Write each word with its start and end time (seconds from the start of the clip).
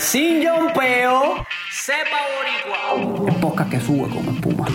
sin 0.00 0.40
yompeo, 0.40 1.46
sepa 1.70 2.18
boricua. 2.34 3.28
El 3.28 3.40
podcast 3.40 3.70
que 3.70 3.80
sube 3.80 4.08
como 4.08 4.32
espuma. 4.32 4.66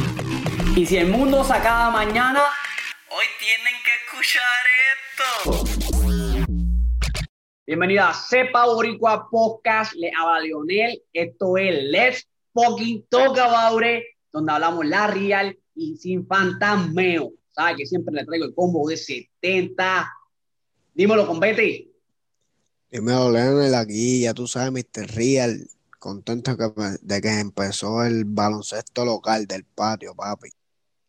Y 0.75 0.85
si 0.85 0.97
el 0.97 1.07
mundo 1.07 1.43
se 1.43 1.53
acaba 1.53 1.89
mañana, 1.89 2.43
hoy 3.09 3.25
tienen 3.39 3.73
que 3.83 3.91
escuchar 4.05 4.43
esto. 4.93 6.45
Bienvenida 7.65 8.09
a 8.09 8.13
Sepa 8.13 8.67
Boricua 8.67 9.27
Podcast. 9.31 9.93
Le 9.95 10.11
habla 10.15 10.41
Lionel. 10.41 11.01
Esto 11.11 11.57
es 11.57 11.83
Let's 11.85 12.27
Fucking 12.53 13.07
Talk 13.09 13.39
About 13.39 13.83
It, 13.83 14.03
donde 14.31 14.51
hablamos 14.51 14.85
la 14.85 15.07
real 15.07 15.57
y 15.73 15.97
sin 15.97 16.27
fantasmeo. 16.27 17.31
¿Sabes 17.49 17.77
que 17.77 17.85
siempre 17.87 18.13
le 18.13 18.25
traigo 18.25 18.45
el 18.45 18.53
combo 18.53 18.87
de 18.87 18.97
70? 18.97 20.07
Dímelo 20.93 21.25
con 21.25 21.39
Betty. 21.39 21.94
Dímelo, 22.95 23.29
Leonel, 23.29 23.75
aquí, 23.75 24.21
ya 24.21 24.33
tú 24.33 24.47
sabes, 24.47 24.71
Mr. 24.71 25.13
Real, 25.13 25.67
contento 25.99 26.55
que, 26.55 26.63
de 27.01 27.19
que 27.19 27.41
empezó 27.41 28.05
el 28.05 28.23
baloncesto 28.23 29.03
local 29.03 29.47
del 29.47 29.65
patio, 29.65 30.15
papi. 30.15 30.47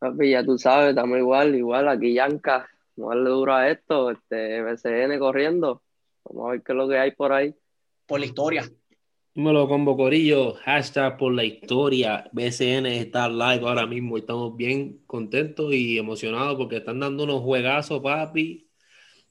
Papi, 0.00 0.30
ya 0.30 0.45
tú 0.45 0.59
sabes, 0.59 0.88
estamos 0.88 1.16
igual, 1.16 1.54
igual, 1.54 1.86
aquí 1.86 2.12
Yanka, 2.12 2.68
no 2.96 3.10
darle 3.10 3.30
duro 3.30 3.54
a 3.54 3.70
esto, 3.70 4.10
este 4.10 4.62
BCN 4.62 5.16
corriendo, 5.20 5.80
vamos 6.24 6.48
a 6.48 6.50
ver 6.50 6.62
qué 6.64 6.72
es 6.72 6.76
lo 6.76 6.88
que 6.88 6.98
hay 6.98 7.12
por 7.12 7.32
ahí. 7.32 7.54
Por 8.04 8.18
la 8.18 8.26
historia. 8.26 8.68
Dímelo 9.32 9.68
con 9.68 9.84
Bocorillo, 9.84 10.54
hashtag 10.54 11.16
por 11.16 11.34
la 11.34 11.45
historia. 11.45 12.28
BCN 12.32 12.87
está 12.87 13.28
live 13.28 13.64
ahora 13.64 13.87
mismo. 13.87 14.16
Estamos 14.16 14.56
bien 14.56 15.02
contentos 15.06 15.73
y 15.73 15.98
emocionados 15.98 16.56
porque 16.56 16.78
están 16.78 16.98
dando 16.98 17.23
unos 17.23 17.42
juegazos, 17.42 18.02
papi. 18.02 18.68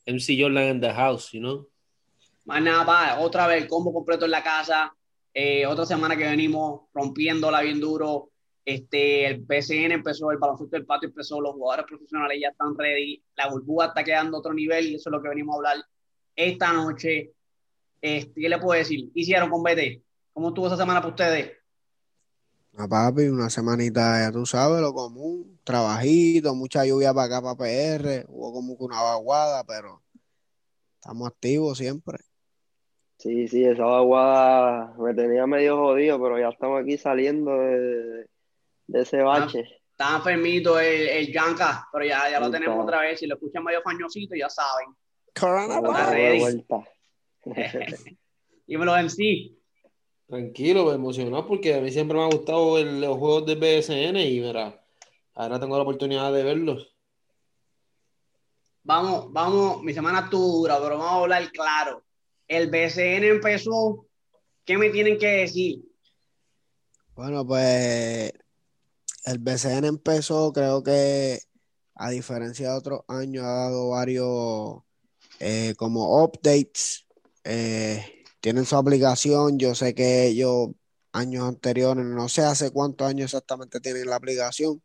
MC 0.06 0.40
Jordan 0.40 0.76
in 0.76 0.80
the 0.80 0.94
house, 0.94 1.31
you 1.34 1.42
know. 1.42 1.67
Más 2.45 2.62
nada, 2.62 2.85
pa, 2.85 3.20
otra 3.20 3.48
vez 3.48 3.63
el 3.63 3.67
combo 3.67 3.94
completo 3.94 4.26
en 4.26 4.31
la 4.31 4.44
casa. 4.44 4.95
Eh, 5.34 5.66
otra 5.66 5.86
semana 5.86 6.16
que 6.16 6.23
venimos 6.23 6.81
rompiéndola 6.94 7.62
bien 7.62 7.80
duro. 7.80 8.30
Este, 8.64 9.28
el 9.28 9.42
BCN 9.42 9.92
empezó, 9.92 10.31
el 10.31 10.38
baloncesto 10.38 10.75
del 10.75 10.86
patio 10.86 11.09
empezó, 11.09 11.39
los 11.42 11.53
jugadores 11.53 11.86
profesionales 11.88 12.39
ya 12.42 12.50
están 12.50 12.78
ready. 12.78 13.23
La 13.36 13.50
burbuja 13.50 13.88
está 13.88 14.03
quedando 14.03 14.38
a 14.38 14.39
otro 14.39 14.53
nivel 14.53 14.88
y 14.88 14.95
eso 14.95 15.09
es 15.09 15.11
lo 15.11 15.22
que 15.22 15.30
venimos 15.30 15.53
a 15.53 15.58
hablar 15.58 15.86
esta 16.36 16.73
noche. 16.73 17.33
Este, 18.02 18.42
¿Qué 18.42 18.50
le 18.50 18.58
puedo 18.59 18.77
decir? 18.77 19.11
Hicieron 19.14 19.50
con 19.50 19.61
BT. 19.61 20.02
¿Cómo 20.33 20.50
estuvo 20.50 20.67
esa 20.67 20.77
semana 20.77 21.00
para 21.00 21.11
ustedes? 21.11 21.52
A 22.77 22.88
papi, 22.88 23.23
una 23.23 23.50
semanita, 23.50 24.20
ya 24.20 24.31
tú 24.31 24.45
sabes, 24.45 24.81
lo 24.81 24.94
común, 24.94 25.59
trabajito, 25.64 26.53
mucha 26.55 26.86
lluvia 26.86 27.14
para 27.14 27.38
acá, 27.38 27.42
para 27.42 27.58
PR, 27.58 28.25
hubo 28.27 28.52
como 28.52 28.77
que 28.77 28.83
una 28.83 29.02
vaguada, 29.02 29.64
pero 29.64 30.03
estamos 31.00 31.27
activos 31.30 31.77
siempre. 31.77 32.20
Sí, 33.26 33.48
sí, 33.48 33.66
esa 33.66 33.84
vaguada 33.86 34.94
me 35.00 35.12
tenía 35.16 35.48
medio 35.48 35.78
jodido, 35.78 36.22
pero 36.22 36.38
ya 36.38 36.50
estamos 36.50 36.84
aquí 36.84 36.95
saliendo 36.95 37.58
de, 37.58 38.28
de 38.86 39.02
ese 39.02 39.23
bache. 39.23 39.62
Está 39.90 40.17
enfermito 40.17 40.80
el, 40.80 41.08
el 41.09 41.34
Yanka, 41.34 41.90
pero 41.92 42.06
ya, 42.06 42.30
ya 42.30 42.40
lo 42.40 42.52
tenemos 42.52 42.84
otra 42.84 43.02
vez. 43.02 43.20
Si 43.20 43.26
lo 43.26 43.34
escuchan 43.34 43.64
medio 43.64 43.82
fañosito, 43.82 44.36
ya 44.36 44.48
saben. 44.48 44.90
Coronavirus. 45.34 46.66
Dímelo, 48.67 48.95
MC. 48.95 49.58
Tranquilo, 50.28 50.94
emocionado 50.94 51.48
porque 51.48 51.73
a 51.73 51.82
mí 51.82 51.89
siempre 51.89 52.20
me 52.20 52.26
ha 52.26 52.28
gustado 52.28 52.78
el, 52.78 53.02
los 53.02 53.17
juegos 53.17 53.48
de 53.48 53.56
BSN 53.56 54.17
y 54.17 54.39
mira, 54.39 54.86
ahora 55.34 55.60
tengo 55.60 55.78
la 55.78 55.82
oportunidad 55.82 56.32
de 56.32 56.44
verlos. 56.44 56.95
Vamos, 58.84 59.34
vamos, 59.34 59.82
mi 59.82 59.95
semana 59.95 60.20
estuvo 60.26 60.60
dura, 60.60 60.78
pero 60.78 61.00
vamos 61.00 61.12
a 61.12 61.22
hablar 61.23 61.52
claro. 61.52 62.05
El 62.48 62.70
BSN 62.70 63.28
empezó, 63.28 64.08
¿qué 64.64 64.78
me 64.78 64.90
tienen 64.90 65.18
que 65.18 65.28
decir? 65.28 65.84
Bueno, 67.16 67.46
pues 67.48 68.34
el 69.26 69.40
BCN 69.40 69.86
empezó, 69.86 70.52
creo 70.54 70.84
que 70.84 71.40
a 71.96 72.10
diferencia 72.10 72.72
de 72.72 72.78
otros 72.78 73.02
años, 73.08 73.45
ha 73.45 73.54
dado 73.54 73.89
varios 73.89 74.84
eh, 75.39 75.73
como 75.78 76.23
updates. 76.23 77.08
Eh, 77.44 78.23
tienen 78.42 78.66
su 78.66 78.76
aplicación. 78.76 79.58
Yo 79.58 79.76
sé 79.76 79.95
que 79.95 80.28
ellos, 80.28 80.70
años 81.14 81.48
anteriores, 81.48 82.05
no 82.05 82.30
sé 82.30 82.42
hace 82.44 82.72
cuántos 82.72 83.08
años 83.08 83.26
exactamente 83.26 83.80
tienen 83.80 84.08
la 84.10 84.17
aplicación, 84.17 84.84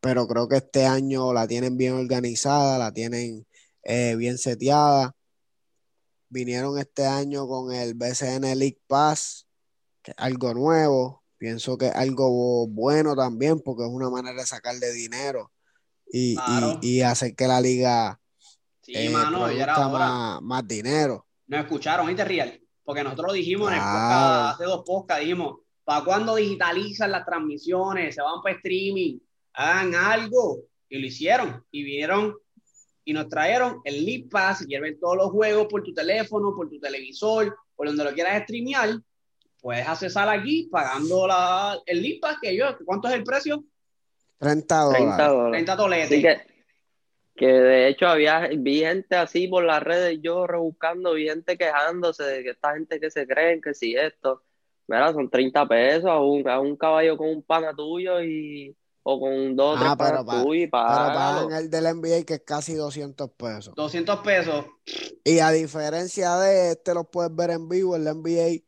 pero 0.00 0.26
creo 0.28 0.48
que 0.48 0.56
este 0.58 0.86
año 0.86 1.32
la 1.32 1.46
tienen 1.48 1.76
bien 1.76 1.94
organizada, 1.94 2.78
la 2.78 2.92
tienen 2.92 3.46
eh, 3.84 4.16
bien 4.16 4.38
seteada. 4.38 5.14
Vinieron 6.30 6.78
este 6.78 7.04
año 7.06 7.46
con 7.46 7.72
el 7.74 7.94
BCN 7.94 8.56
League 8.56 8.80
Pass, 8.86 9.46
que 10.02 10.12
es 10.12 10.16
algo 10.18 10.54
nuevo. 10.54 11.22
Pienso 11.36 11.76
que 11.76 11.86
es 11.88 11.94
algo 11.94 12.66
bueno 12.68 13.16
también, 13.16 13.60
porque 13.60 13.82
es 13.84 13.90
una 13.90 14.08
manera 14.10 14.40
de 14.40 14.46
sacarle 14.46 14.92
dinero 14.92 15.50
y, 16.06 16.36
Claro. 16.36 16.78
y, 16.82 16.98
y 16.98 17.02
hacer 17.02 17.34
que 17.34 17.46
la 17.46 17.60
liga 17.60 18.20
Sí, 18.82 18.92
eh, 18.94 19.10
mano, 19.10 19.44
produzca 19.44 19.88
más, 19.88 20.42
más 20.42 20.66
dinero. 20.66 21.26
Nos 21.46 21.60
escucharon, 21.60 22.06
¿viste, 22.06 22.24
Real? 22.24 22.60
Porque 22.84 23.02
nosotros 23.04 23.28
lo 23.28 23.32
dijimos 23.34 23.68
en 23.68 23.74
el 23.74 23.80
podcast, 23.80 24.54
hace 24.54 24.64
dos 24.64 24.82
podcasts, 24.86 25.22
dijimos, 25.22 25.58
¿para 25.84 26.04
cuándo 26.04 26.34
digitalizan 26.36 27.10
las 27.10 27.24
transmisiones? 27.24 28.14
Se 28.14 28.22
van 28.22 28.40
para 28.42 28.56
streaming, 28.56 29.18
hagan 29.52 29.94
algo. 29.94 30.64
Y 30.88 30.98
lo 30.98 31.06
hicieron. 31.06 31.64
Y 31.70 31.84
vinieron 31.84 32.34
y 33.10 33.12
nos 33.12 33.28
trajeron 33.28 33.80
el 33.82 34.04
League 34.04 34.28
Pass. 34.30 34.58
Si 34.58 34.66
quieres 34.66 34.92
ver 34.92 35.00
todos 35.00 35.16
los 35.16 35.30
juegos 35.32 35.66
por 35.66 35.82
tu 35.82 35.92
teléfono, 35.92 36.54
por 36.54 36.70
tu 36.70 36.78
televisor, 36.78 37.56
por 37.74 37.88
donde 37.88 38.04
lo 38.04 38.12
quieras 38.12 38.44
streamear, 38.44 38.90
puedes 39.60 39.86
accesar 39.86 40.28
aquí 40.28 40.68
pagando 40.70 41.26
la, 41.26 41.76
el 41.86 42.00
League 42.00 42.20
Pass. 42.22 42.36
Que 42.40 42.56
yo, 42.56 42.66
¿Cuánto 42.84 43.08
es 43.08 43.14
el 43.14 43.24
precio? 43.24 43.64
30 44.38 44.64
30 44.68 44.84
dólares. 44.84 45.28
dólares. 45.28 45.52
30 45.52 45.76
toletes. 45.76 46.06
Así 46.06 46.22
que, 46.22 46.40
que 47.34 47.46
de 47.46 47.88
hecho 47.88 48.06
había, 48.06 48.48
vi 48.56 48.78
gente 48.78 49.16
así 49.16 49.48
por 49.48 49.64
las 49.64 49.82
redes, 49.82 50.20
yo 50.22 50.46
rebuscando, 50.46 51.14
vi 51.14 51.26
gente 51.26 51.58
quejándose 51.58 52.22
de 52.22 52.44
que 52.44 52.50
esta 52.50 52.74
gente 52.74 53.00
que 53.00 53.10
se 53.10 53.26
creen 53.26 53.60
que 53.60 53.74
si 53.74 53.96
esto, 53.96 54.44
mira, 54.86 55.12
son 55.12 55.28
30 55.28 55.66
pesos 55.66 56.08
a 56.08 56.20
un, 56.20 56.48
a 56.48 56.60
un 56.60 56.76
caballo 56.76 57.16
con 57.16 57.28
un 57.28 57.42
pana 57.42 57.74
tuyo 57.74 58.22
y, 58.22 58.76
o 59.02 59.18
con 59.20 59.56
dos 59.56 59.76
o 59.76 59.78
tres 59.80 59.90
Ah, 59.92 59.96
pero 59.96 60.10
panas 60.10 60.24
pa- 60.24 60.42
tuyos 60.42 60.56
y 60.56 60.66
Pero 60.66 60.70
págalo. 60.70 61.14
pagan 61.14 61.52
el 61.58 61.70
del 61.70 61.86
NBA 61.86 62.24
que 62.24 62.34
es 62.34 62.42
casi 62.44 62.74
200 62.74 63.30
pesos. 63.30 63.74
200 63.74 64.20
pesos. 64.20 64.66
Y 65.24 65.38
a 65.38 65.50
diferencia 65.50 66.36
de 66.36 66.72
este, 66.72 66.94
los 66.94 67.06
puedes 67.10 67.34
ver 67.34 67.50
en 67.50 67.68
vivo, 67.68 67.96
el 67.96 68.06
NBA, 68.06 68.62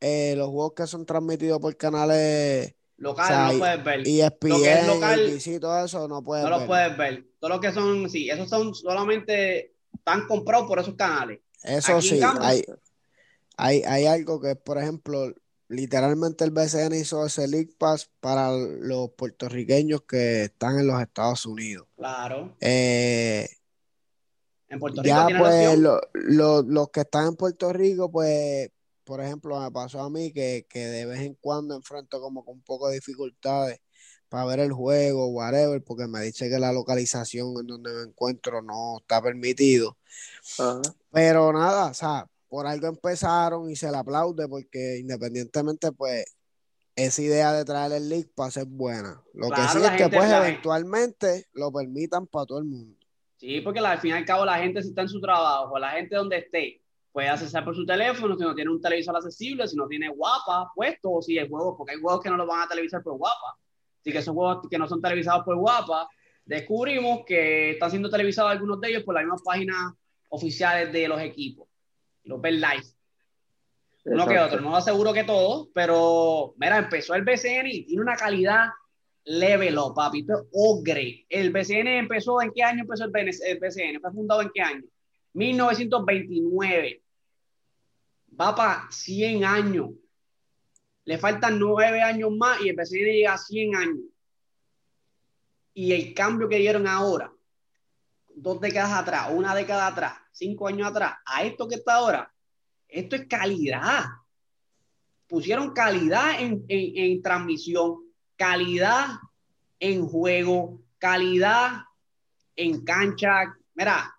eh, 0.00 0.34
los 0.36 0.48
juegos 0.48 0.72
que 0.74 0.86
son 0.86 1.04
transmitidos 1.06 1.58
por 1.60 1.76
canales 1.76 2.74
Local, 2.98 3.24
O 3.24 3.28
sea, 3.28 3.46
no 3.48 3.52
y- 3.52 3.58
puedes 3.58 3.84
ver. 3.84 4.00
ESPN, 4.08 4.48
Lo 4.48 4.62
que 4.62 4.72
es 4.72 4.86
local, 4.86 5.20
E 5.44 5.60
todo 5.60 5.84
eso, 5.84 6.08
no 6.08 6.22
puedes 6.22 6.44
no 6.44 6.50
los 6.50 6.58
ver. 6.60 6.66
puedes 6.68 6.96
ver. 6.96 7.26
Todo 7.38 7.50
lo 7.50 7.60
que 7.60 7.72
son, 7.72 8.08
sí, 8.08 8.30
esos 8.30 8.48
son 8.48 8.74
solamente, 8.74 9.74
están 9.94 10.26
comprados 10.26 10.66
por 10.66 10.78
esos 10.78 10.94
canales. 10.94 11.40
Eso 11.62 11.96
Aquí 11.96 12.08
en 12.08 12.14
sí, 12.14 12.20
cambio- 12.20 12.42
hay, 12.42 12.64
hay, 13.58 13.82
hay 13.82 14.06
algo 14.06 14.40
que 14.40 14.52
es, 14.52 14.56
por 14.56 14.78
ejemplo, 14.78 15.30
literalmente 15.68 16.44
el 16.44 16.50
BCN 16.50 16.94
hizo 16.98 17.24
ese 17.26 17.48
League 17.48 17.74
Pass 17.78 18.10
para 18.20 18.52
los 18.52 19.10
puertorriqueños 19.10 20.02
que 20.02 20.44
están 20.44 20.78
en 20.78 20.86
los 20.86 21.00
Estados 21.00 21.44
Unidos. 21.46 21.86
Claro. 21.96 22.56
Eh, 22.60 23.48
En 24.68 24.80
Puerto 24.80 25.02
Rico 25.02 25.14
ya 25.30 25.38
pues 25.38 25.78
lo- 25.78 26.00
lo- 26.14 26.62
los 26.62 26.90
que 26.90 27.00
están 27.00 27.28
en 27.28 27.36
Puerto 27.36 27.72
Rico, 27.72 28.10
pues, 28.10 28.68
por 29.04 29.20
ejemplo, 29.20 29.60
me 29.60 29.70
pasó 29.70 30.00
a 30.02 30.10
mí 30.10 30.32
que, 30.32 30.66
que 30.68 30.80
de 30.86 31.06
vez 31.06 31.20
en 31.20 31.34
cuando 31.34 31.76
enfrento 31.76 32.20
como 32.20 32.44
con 32.44 32.54
un 32.54 32.62
poco 32.62 32.88
de 32.88 32.94
dificultades 32.96 33.78
para 34.28 34.44
ver 34.46 34.58
el 34.58 34.72
juego, 34.72 35.28
whatever, 35.28 35.82
porque 35.84 36.08
me 36.08 36.20
dice 36.22 36.50
que 36.50 36.58
la 36.58 36.72
localización 36.72 37.54
en 37.60 37.66
donde 37.68 37.92
me 37.92 38.02
encuentro 38.02 38.60
no 38.60 38.98
está 38.98 39.22
permitido. 39.22 39.96
Ajá. 40.58 40.80
Pero 41.12 41.52
nada, 41.52 41.86
o 41.90 41.94
sea, 41.94 42.26
por 42.48 42.66
algo 42.66 42.86
empezaron 42.86 43.70
y 43.70 43.76
se 43.76 43.90
le 43.90 43.96
aplaude 43.96 44.48
porque 44.48 44.98
independientemente, 44.98 45.92
pues, 45.92 46.24
esa 46.94 47.22
idea 47.22 47.52
de 47.52 47.64
traer 47.64 47.92
el 47.92 48.08
League 48.08 48.30
Pass 48.34 48.56
es 48.56 48.66
buena. 48.68 49.22
Lo 49.34 49.50
que 49.50 49.62
sí 49.68 49.78
es 49.84 49.90
que 49.92 50.08
pues 50.08 50.30
eventualmente 50.46 51.46
lo 51.52 51.70
permitan 51.70 52.26
para 52.26 52.46
todo 52.46 52.58
el 52.58 52.64
mundo. 52.64 52.96
Sí, 53.36 53.60
porque 53.60 53.80
la- 53.82 53.92
al 53.92 53.98
fin 53.98 54.10
y 54.10 54.14
al 54.14 54.24
cabo 54.24 54.44
la 54.46 54.58
gente 54.58 54.82
si 54.82 54.88
está 54.88 55.02
en 55.02 55.08
su 55.08 55.20
trabajo, 55.20 55.78
la 55.78 55.90
gente 55.90 56.16
donde 56.16 56.38
esté, 56.38 56.80
puede 57.12 57.28
accesar 57.28 57.64
por 57.64 57.74
su 57.74 57.84
teléfono, 57.84 58.34
si 58.36 58.42
no 58.42 58.54
tiene 58.54 58.70
un 58.70 58.80
televisor 58.80 59.14
accesible, 59.16 59.66
si 59.68 59.76
no 59.76 59.86
tiene 59.86 60.08
guapa 60.08 60.70
puesto, 60.74 61.10
o 61.10 61.20
si 61.22 61.38
hay 61.38 61.48
juegos, 61.48 61.74
porque 61.76 61.94
hay 61.94 62.00
juegos 62.00 62.22
que 62.22 62.30
no 62.30 62.36
los 62.38 62.46
van 62.46 62.62
a 62.62 62.68
televisar 62.68 63.02
por 63.02 63.16
guapa. 63.18 63.56
Así 64.00 64.12
que 64.12 64.18
esos 64.18 64.34
juegos 64.34 64.66
que 64.70 64.78
no 64.78 64.88
son 64.88 65.02
televisados 65.02 65.44
por 65.44 65.56
guapa, 65.56 66.08
descubrimos 66.46 67.20
que 67.26 67.72
están 67.72 67.90
siendo 67.90 68.08
televisados 68.08 68.52
algunos 68.52 68.80
de 68.80 68.88
ellos 68.88 69.02
por 69.02 69.14
las 69.14 69.24
mismas 69.24 69.42
páginas 69.42 69.92
oficiales 70.30 70.92
de 70.92 71.08
los 71.08 71.20
equipos. 71.20 71.68
Los 72.26 72.40
ven 72.40 72.60
live. 72.60 72.84
Uno 74.04 74.26
que 74.26 74.38
otro, 74.38 74.60
no 74.60 74.70
lo 74.70 74.76
aseguro 74.76 75.12
que 75.12 75.24
todos, 75.24 75.68
pero 75.74 76.54
mira, 76.58 76.78
empezó 76.78 77.14
el 77.14 77.24
BCN 77.24 77.66
y 77.66 77.86
tiene 77.86 78.02
una 78.02 78.14
calidad 78.14 78.68
level 79.24 79.78
up, 79.78 79.94
papi. 79.94 80.20
Esto 80.20 80.34
es 80.34 80.48
ogre. 80.52 81.26
El 81.28 81.50
BCN 81.50 81.88
empezó, 81.88 82.40
¿en 82.40 82.52
qué 82.52 82.62
año 82.62 82.82
empezó 82.82 83.04
el 83.04 83.10
BCN? 83.10 84.00
¿Fue 84.00 84.12
fundado 84.12 84.42
en 84.42 84.50
qué 84.54 84.60
año? 84.60 84.84
1929. 85.32 87.02
Va 88.40 88.54
para 88.54 88.86
100 88.90 89.44
años. 89.44 89.90
le 91.04 91.18
faltan 91.18 91.58
nueve 91.58 92.02
años 92.02 92.30
más 92.32 92.60
y 92.60 92.68
el 92.68 92.76
BCN 92.76 93.12
llega 93.12 93.34
a 93.34 93.38
100 93.38 93.76
años. 93.76 94.04
Y 95.74 95.92
el 95.92 96.14
cambio 96.14 96.48
que 96.48 96.58
dieron 96.58 96.86
ahora, 96.86 97.32
dos 98.36 98.60
décadas 98.60 98.92
atrás, 98.92 99.30
una 99.32 99.54
década 99.54 99.86
atrás, 99.86 100.12
cinco 100.30 100.68
años 100.68 100.88
atrás, 100.88 101.14
a 101.24 101.42
esto 101.42 101.66
que 101.66 101.76
está 101.76 101.94
ahora, 101.94 102.32
esto 102.86 103.16
es 103.16 103.26
calidad. 103.26 104.04
Pusieron 105.26 105.72
calidad 105.72 106.40
en, 106.40 106.64
en 106.68 107.22
transmisión, 107.22 107.96
calidad 108.36 109.18
en 109.80 110.06
juego, 110.06 110.82
calidad 110.98 111.82
en 112.54 112.84
cancha. 112.84 113.56
Mira, 113.74 114.14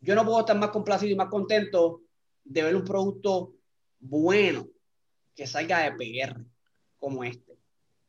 yo 0.00 0.14
no 0.14 0.24
puedo 0.24 0.40
estar 0.40 0.58
más 0.58 0.70
complacido 0.70 1.12
y 1.12 1.16
más 1.16 1.28
contento 1.28 2.02
de 2.44 2.62
ver 2.62 2.76
un 2.76 2.84
producto 2.84 3.54
bueno 3.98 4.66
que 5.34 5.46
salga 5.46 5.80
de 5.80 5.92
PR 5.92 6.40
como 6.96 7.24
este. 7.24 7.58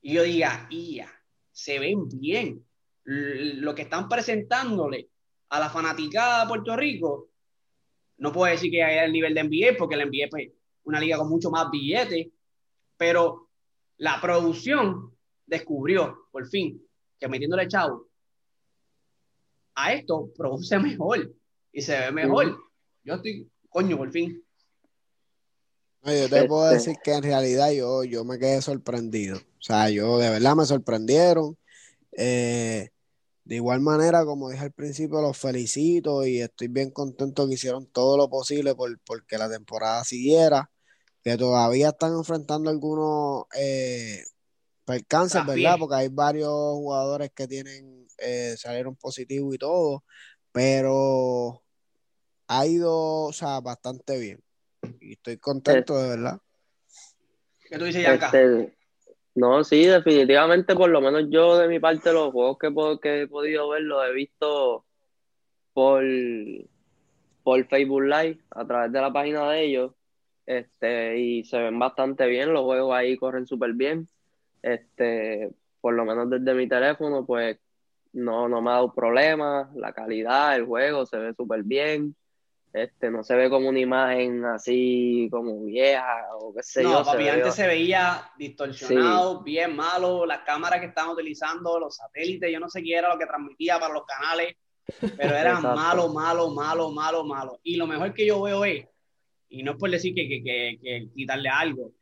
Y 0.01 0.13
yo 0.13 0.23
diga, 0.23 0.69
ya, 0.69 1.11
se 1.51 1.79
ven 1.79 2.07
bien. 2.07 2.65
Lo 3.03 3.75
que 3.75 3.83
están 3.83 4.07
presentándole 4.07 5.09
a 5.57 5.59
la 5.59 5.69
fanaticada 5.69 6.41
de 6.41 6.47
Puerto 6.49 6.75
Rico, 6.75 7.29
no 8.17 8.31
puedo 8.31 8.51
decir 8.51 8.71
que 8.71 8.83
haya 8.83 9.05
el 9.05 9.11
nivel 9.11 9.33
de 9.33 9.43
NBA, 9.43 9.77
porque 9.77 9.95
el 9.95 10.09
NBA 10.09 10.25
es 10.25 10.29
pues, 10.29 10.51
una 10.83 10.99
liga 10.99 11.17
con 11.17 11.29
mucho 11.29 11.49
más 11.49 11.69
billetes, 11.69 12.27
pero 12.97 13.49
la 13.97 14.19
producción 14.21 15.13
descubrió, 15.45 16.27
por 16.31 16.47
fin, 16.47 16.81
que 17.19 17.27
metiéndole 17.27 17.67
chavo 17.67 18.07
a 19.75 19.93
esto, 19.93 20.31
produce 20.35 20.79
mejor 20.79 21.33
y 21.71 21.81
se 21.81 21.99
ve 21.99 22.11
mejor. 22.11 22.57
Yo 23.03 23.15
estoy, 23.15 23.49
coño, 23.69 23.97
por 23.97 24.11
fin. 24.11 24.41
yo 26.03 26.29
te 26.29 26.45
puedo 26.45 26.71
este 26.71 26.75
decir 26.75 26.95
que 27.03 27.13
en 27.13 27.23
realidad 27.23 27.71
yo, 27.71 28.03
yo 28.03 28.23
me 28.23 28.39
quedé 28.39 28.61
sorprendido. 28.61 29.37
O 29.37 29.61
sea, 29.61 29.89
yo 29.89 30.17
de 30.17 30.29
verdad 30.29 30.55
me 30.55 30.65
sorprendieron. 30.65 31.57
Eh, 32.17 32.89
de 33.45 33.55
igual 33.55 33.79
manera, 33.79 34.25
como 34.25 34.49
dije 34.49 34.63
al 34.63 34.71
principio, 34.71 35.21
los 35.21 35.37
felicito 35.37 36.25
y 36.25 36.41
estoy 36.41 36.67
bien 36.67 36.89
contento 36.89 37.47
que 37.47 37.53
hicieron 37.53 37.85
todo 37.85 38.17
lo 38.17 38.27
posible 38.27 38.73
por 38.73 38.99
porque 39.01 39.37
la 39.37 39.47
temporada 39.47 40.03
siguiera, 40.03 40.71
que 41.23 41.37
todavía 41.37 41.89
están 41.89 42.13
enfrentando 42.13 42.71
algunos 42.71 43.45
eh, 43.55 44.23
percances, 44.83 45.45
¿verdad? 45.45 45.75
Porque 45.79 45.95
hay 45.95 46.07
varios 46.07 46.49
jugadores 46.49 47.31
que 47.35 47.47
tienen, 47.47 48.07
eh, 48.17 48.55
salieron 48.57 48.95
positivos 48.95 49.53
y 49.53 49.59
todo, 49.59 50.03
pero 50.51 51.63
ha 52.47 52.65
ido, 52.65 53.25
o 53.25 53.33
sea, 53.33 53.59
bastante 53.59 54.17
bien. 54.17 54.43
Y 54.99 55.13
estoy 55.13 55.37
contento, 55.37 55.95
de 56.01 56.09
verdad. 56.09 56.39
¿Qué 57.69 57.77
tú 57.77 57.85
dices, 57.85 58.01
Yanka? 58.01 58.25
Este, 58.25 58.75
no, 59.35 59.63
sí, 59.63 59.85
definitivamente, 59.85 60.75
por 60.75 60.89
lo 60.89 61.01
menos 61.01 61.25
yo 61.29 61.57
de 61.57 61.67
mi 61.67 61.79
parte, 61.79 62.13
los 62.13 62.31
juegos 62.31 62.57
que, 62.57 62.73
que 63.01 63.21
he 63.23 63.27
podido 63.27 63.69
ver 63.69 63.81
los 63.81 64.05
he 64.07 64.13
visto 64.13 64.85
por, 65.73 66.03
por 67.43 67.67
Facebook 67.67 68.03
Live, 68.03 68.39
a 68.51 68.65
través 68.65 68.91
de 68.91 69.01
la 69.01 69.11
página 69.11 69.49
de 69.51 69.63
ellos. 69.65 69.91
Este, 70.45 71.17
y 71.19 71.43
se 71.43 71.57
ven 71.57 71.77
bastante 71.79 72.27
bien, 72.27 72.53
los 72.53 72.63
juegos 72.63 72.95
ahí 72.95 73.17
corren 73.17 73.45
súper 73.45 73.73
bien. 73.73 74.07
Este, 74.61 75.51
por 75.81 75.93
lo 75.93 76.05
menos 76.05 76.29
desde 76.29 76.53
mi 76.53 76.67
teléfono, 76.67 77.25
pues 77.25 77.59
no, 78.13 78.47
no 78.47 78.61
me 78.61 78.71
ha 78.71 78.73
dado 78.75 78.93
problemas, 78.93 79.73
la 79.75 79.93
calidad, 79.93 80.55
el 80.55 80.65
juego 80.65 81.05
se 81.05 81.17
ve 81.17 81.33
súper 81.33 81.63
bien. 81.63 82.15
Este, 82.75 83.09
no 83.09 83.23
se 83.23 83.37
ve 83.37 83.49
como 83.49 83.69
una 83.69 83.79
imagen 83.79 84.43
así 84.43 85.29
como 85.31 85.63
vieja 85.63 86.27
o 86.37 86.53
qué 86.53 86.61
sé 86.61 86.83
yo. 86.83 86.89
No, 86.89 87.05
papi, 87.05 87.29
antes 87.29 87.55
se 87.55 87.65
veía 87.65 88.29
distorsionado, 88.37 89.43
bien 89.43 89.73
malo, 89.73 90.25
las 90.25 90.41
cámaras 90.41 90.81
que 90.81 90.87
estaban 90.87 91.11
utilizando, 91.11 91.79
los 91.79 91.95
satélites, 91.95 92.51
yo 92.51 92.59
no 92.59 92.67
sé 92.67 92.83
qué 92.83 92.95
era 92.95 93.13
lo 93.13 93.17
que 93.17 93.27
transmitía 93.27 93.79
para 93.79 93.93
los 93.93 94.03
canales, 94.05 94.57
pero 94.99 95.35
era 95.37 95.61
malo, 95.61 96.09
malo, 96.09 96.49
malo, 96.49 96.91
malo, 96.91 97.23
malo. 97.23 97.59
Y 97.63 97.77
lo 97.77 97.87
mejor 97.87 98.13
que 98.13 98.25
yo 98.25 98.41
veo 98.41 98.65
es, 98.65 98.85
y 99.47 99.63
no 99.63 99.71
es 99.71 99.77
por 99.77 99.89
decir 99.89 100.13
que, 100.13 100.27
que, 100.27 100.43
que, 100.43 100.77
que 100.83 101.09
quitarle 101.15 101.47
algo, 101.47 101.93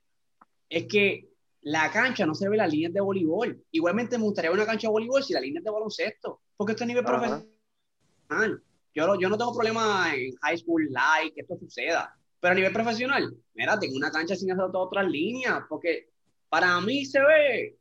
es 0.67 0.87
que 0.87 1.29
la 1.61 1.91
cancha 1.91 2.25
no 2.25 2.33
se 2.33 2.49
ve 2.49 2.57
las 2.57 2.71
líneas 2.71 2.93
de 2.93 3.01
voleibol. 3.01 3.63
Igualmente 3.69 4.17
me 4.17 4.23
gustaría 4.23 4.49
ver 4.49 4.57
una 4.57 4.65
cancha 4.65 4.87
de 4.87 4.93
voleibol 4.93 5.23
si 5.23 5.33
la 5.33 5.39
línea 5.39 5.59
es 5.59 5.65
de 5.65 5.69
baloncesto, 5.69 6.41
porque 6.57 6.71
esto 6.71 6.83
es 6.83 6.87
nivel 6.87 7.05
profesional. 7.05 8.63
Yo, 8.93 9.19
yo 9.19 9.29
no 9.29 9.37
tengo 9.37 9.53
problema 9.53 10.13
en 10.15 10.35
high 10.41 10.57
school 10.57 10.83
live 10.83 11.33
que 11.33 11.41
esto 11.41 11.57
suceda, 11.57 12.15
pero 12.39 12.51
a 12.51 12.55
nivel 12.55 12.73
profesional, 12.73 13.35
mira, 13.55 13.79
tengo 13.79 13.95
una 13.95 14.11
cancha 14.11 14.35
sin 14.35 14.51
hacer 14.51 14.65
todas 14.71 14.87
otras 14.87 15.09
líneas, 15.09 15.63
porque 15.67 16.09
para 16.49 16.79
mí 16.81 17.05
se 17.05 17.19
ve 17.19 17.77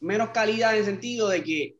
menos 0.00 0.30
calidad 0.30 0.72
en 0.72 0.80
el 0.80 0.84
sentido 0.84 1.28
de 1.28 1.42
que 1.42 1.76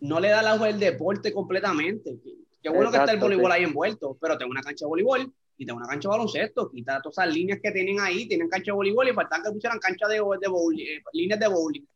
no 0.00 0.20
le 0.20 0.28
da 0.28 0.42
la 0.42 0.68
el 0.68 0.78
deporte 0.78 1.32
completamente. 1.32 2.18
Qué 2.62 2.68
bueno 2.68 2.90
que 2.90 2.98
está 2.98 3.12
el 3.12 3.18
voleibol 3.18 3.50
ahí 3.50 3.64
envuelto, 3.64 4.16
pero 4.20 4.36
tengo 4.36 4.50
una 4.50 4.62
cancha 4.62 4.84
de 4.84 4.88
voleibol 4.88 5.32
y 5.56 5.66
tengo 5.66 5.78
una 5.78 5.88
cancha 5.88 6.08
de 6.08 6.10
baloncesto. 6.10 6.70
Quita 6.70 7.00
todas 7.00 7.18
esas 7.18 7.34
líneas 7.34 7.60
que 7.62 7.72
tienen 7.72 8.00
ahí, 8.00 8.26
tienen 8.28 8.48
cancha 8.48 8.72
de 8.72 8.76
voleibol 8.76 9.08
y 9.08 9.12
faltan 9.12 9.42
que 9.42 9.50
pusieran 9.50 9.78
cancha 9.78 10.06
de, 10.06 10.14
de 10.14 10.48
bowling, 10.48 10.84
eh, 10.84 11.02
líneas 11.12 11.40
de 11.40 11.48
bowling. 11.48 11.86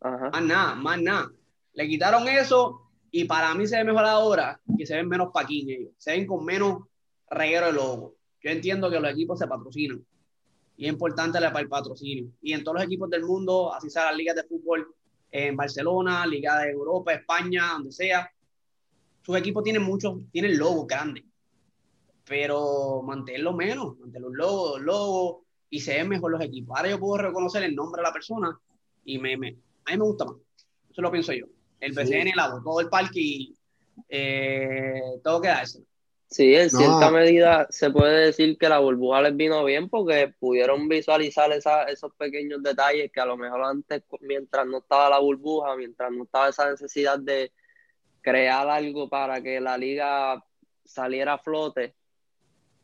Más 0.00 0.42
nada, 0.42 0.74
más 0.74 1.00
nada. 1.00 1.30
Le 1.74 1.88
quitaron 1.88 2.26
eso 2.28 2.85
y 3.16 3.24
para 3.24 3.54
mí 3.54 3.66
se 3.66 3.78
ve 3.78 3.84
mejor 3.84 4.04
ahora 4.04 4.60
que 4.76 4.84
se 4.84 4.94
ven 4.94 5.08
menos 5.08 5.30
paquines, 5.32 5.88
se 5.96 6.10
ven 6.10 6.26
con 6.26 6.44
menos 6.44 6.82
reguero 7.30 7.68
de 7.68 7.72
logo. 7.72 8.14
Yo 8.42 8.50
entiendo 8.50 8.90
que 8.90 9.00
los 9.00 9.10
equipos 9.10 9.38
se 9.38 9.46
patrocinan 9.46 10.04
y 10.76 10.84
es 10.84 10.92
importante 10.92 11.38
para 11.38 11.60
el 11.60 11.68
patrocinio. 11.70 12.30
Y 12.42 12.52
en 12.52 12.62
todos 12.62 12.74
los 12.74 12.84
equipos 12.84 13.08
del 13.08 13.24
mundo, 13.24 13.72
así 13.72 13.88
sea 13.88 14.04
las 14.10 14.16
ligas 14.18 14.36
de 14.36 14.44
fútbol 14.44 14.94
en 15.30 15.56
Barcelona, 15.56 16.26
Liga 16.26 16.58
de 16.58 16.72
Europa, 16.72 17.14
España, 17.14 17.70
donde 17.72 17.90
sea, 17.90 18.30
sus 19.22 19.34
equipos 19.38 19.64
tienen 19.64 19.82
muchos, 19.82 20.18
tienen 20.30 20.58
logos 20.58 20.86
grandes, 20.86 21.24
pero 22.22 23.00
manténlo 23.02 23.54
menos, 23.54 23.98
mantén 23.98 24.20
los 24.20 24.34
logos, 24.34 24.82
logos, 24.82 25.36
y 25.70 25.80
se 25.80 25.94
ven 25.94 26.10
mejor 26.10 26.32
los 26.32 26.42
equipos. 26.42 26.76
Ahora 26.76 26.90
yo 26.90 27.00
puedo 27.00 27.16
reconocer 27.16 27.62
el 27.62 27.74
nombre 27.74 28.00
de 28.00 28.08
la 28.08 28.12
persona 28.12 28.60
y 29.06 29.18
me, 29.18 29.38
me, 29.38 29.56
a 29.86 29.92
mí 29.92 29.96
me 29.96 30.04
gusta 30.04 30.26
más. 30.26 30.36
Eso 30.90 31.00
lo 31.00 31.10
pienso 31.10 31.32
yo 31.32 31.46
el 31.80 31.92
BCN 31.92 32.32
la 32.34 32.60
todo 32.62 32.80
el 32.80 32.88
parque 32.88 33.20
y 33.20 33.54
eh, 34.08 35.00
todo 35.22 35.40
queda 35.40 35.62
eso. 35.62 35.80
Sí, 36.28 36.56
en 36.56 36.70
cierta 36.70 37.10
medida 37.10 37.68
se 37.70 37.88
puede 37.90 38.26
decir 38.26 38.58
que 38.58 38.68
la 38.68 38.80
burbuja 38.80 39.22
les 39.22 39.36
vino 39.36 39.64
bien 39.64 39.88
porque 39.88 40.34
pudieron 40.40 40.88
visualizar 40.88 41.52
esos 41.52 42.12
pequeños 42.18 42.62
detalles 42.62 43.12
que 43.12 43.20
a 43.20 43.26
lo 43.26 43.36
mejor 43.36 43.62
antes, 43.62 44.02
mientras 44.20 44.66
no 44.66 44.78
estaba 44.78 45.08
la 45.08 45.20
burbuja, 45.20 45.76
mientras 45.76 46.10
no 46.10 46.24
estaba 46.24 46.48
esa 46.48 46.68
necesidad 46.68 47.20
de 47.20 47.52
crear 48.22 48.68
algo 48.68 49.08
para 49.08 49.40
que 49.40 49.60
la 49.60 49.78
liga 49.78 50.44
saliera 50.84 51.34
a 51.34 51.38
flote, 51.38 51.94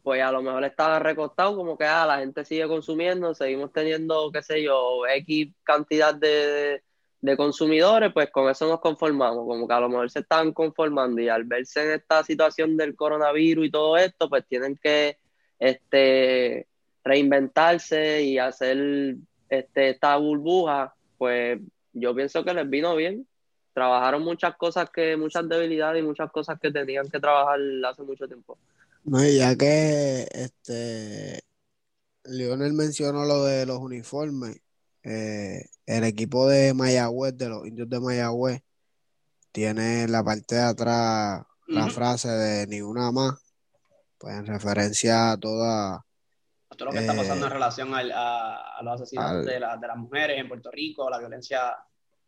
pues 0.04 0.22
a 0.22 0.30
lo 0.30 0.40
mejor 0.40 0.64
estaba 0.64 1.00
recostado 1.00 1.56
como 1.56 1.76
que 1.76 1.84
ah, 1.84 2.06
la 2.06 2.18
gente 2.18 2.44
sigue 2.44 2.68
consumiendo, 2.68 3.34
seguimos 3.34 3.72
teniendo, 3.72 4.30
qué 4.30 4.42
sé 4.42 4.62
yo, 4.62 5.04
X 5.06 5.52
cantidad 5.64 6.14
de, 6.14 6.82
de 7.22 7.36
consumidores, 7.36 8.12
pues 8.12 8.30
con 8.30 8.50
eso 8.50 8.68
nos 8.68 8.80
conformamos, 8.80 9.46
como 9.46 9.66
que 9.66 9.72
a 9.72 9.80
lo 9.80 9.88
mejor 9.88 10.10
se 10.10 10.18
están 10.18 10.52
conformando 10.52 11.22
y 11.22 11.28
al 11.28 11.44
verse 11.44 11.84
en 11.84 11.92
esta 11.92 12.24
situación 12.24 12.76
del 12.76 12.96
coronavirus 12.96 13.66
y 13.66 13.70
todo 13.70 13.96
esto, 13.96 14.28
pues 14.28 14.44
tienen 14.46 14.76
que 14.76 15.18
este, 15.60 16.66
reinventarse 17.04 18.22
y 18.24 18.38
hacer 18.38 19.16
este, 19.48 19.90
esta 19.90 20.16
burbuja, 20.16 20.94
pues 21.16 21.60
yo 21.92 22.14
pienso 22.14 22.44
que 22.44 22.54
les 22.54 22.68
vino 22.68 22.96
bien. 22.96 23.26
Trabajaron 23.72 24.22
muchas 24.22 24.56
cosas 24.56 24.90
que, 24.90 25.16
muchas 25.16 25.48
debilidades 25.48 26.02
y 26.02 26.06
muchas 26.06 26.30
cosas 26.30 26.58
que 26.60 26.72
tenían 26.72 27.08
que 27.08 27.20
trabajar 27.20 27.60
hace 27.88 28.02
mucho 28.02 28.26
tiempo. 28.26 28.58
No, 29.04 29.24
ya 29.24 29.56
que 29.56 30.26
este 30.32 31.40
Lionel 32.24 32.72
mencionó 32.72 33.24
lo 33.24 33.44
de 33.44 33.64
los 33.64 33.78
uniformes, 33.78 34.60
eh, 35.04 35.66
el 35.86 36.04
equipo 36.04 36.48
de 36.48 36.74
Mayagüez, 36.74 37.36
de 37.36 37.48
los 37.48 37.66
indios 37.66 37.88
de 37.88 38.00
Mayagüez, 38.00 38.62
tiene 39.50 40.04
en 40.04 40.12
la 40.12 40.24
parte 40.24 40.54
de 40.54 40.62
atrás 40.62 41.44
la 41.66 41.88
frase 41.88 42.28
de 42.28 42.66
ni 42.66 42.80
una 42.80 43.10
más, 43.12 43.34
pues 44.18 44.34
en 44.34 44.46
referencia 44.46 45.32
a 45.32 45.36
toda... 45.38 45.94
A 45.94 46.74
todo 46.76 46.86
lo 46.86 46.92
que 46.92 47.00
está 47.00 47.14
pasando 47.14 47.46
en 47.46 47.52
eh, 47.52 47.54
relación 47.54 47.90
a, 47.94 48.80
los 48.82 48.94
asesinatos 48.94 49.44
de, 49.44 49.60
las 49.60 49.96
mujeres 49.96 50.38
en 50.38 50.48
Puerto 50.48 50.70
Rico, 50.70 51.10
la 51.10 51.18
violencia 51.18 51.68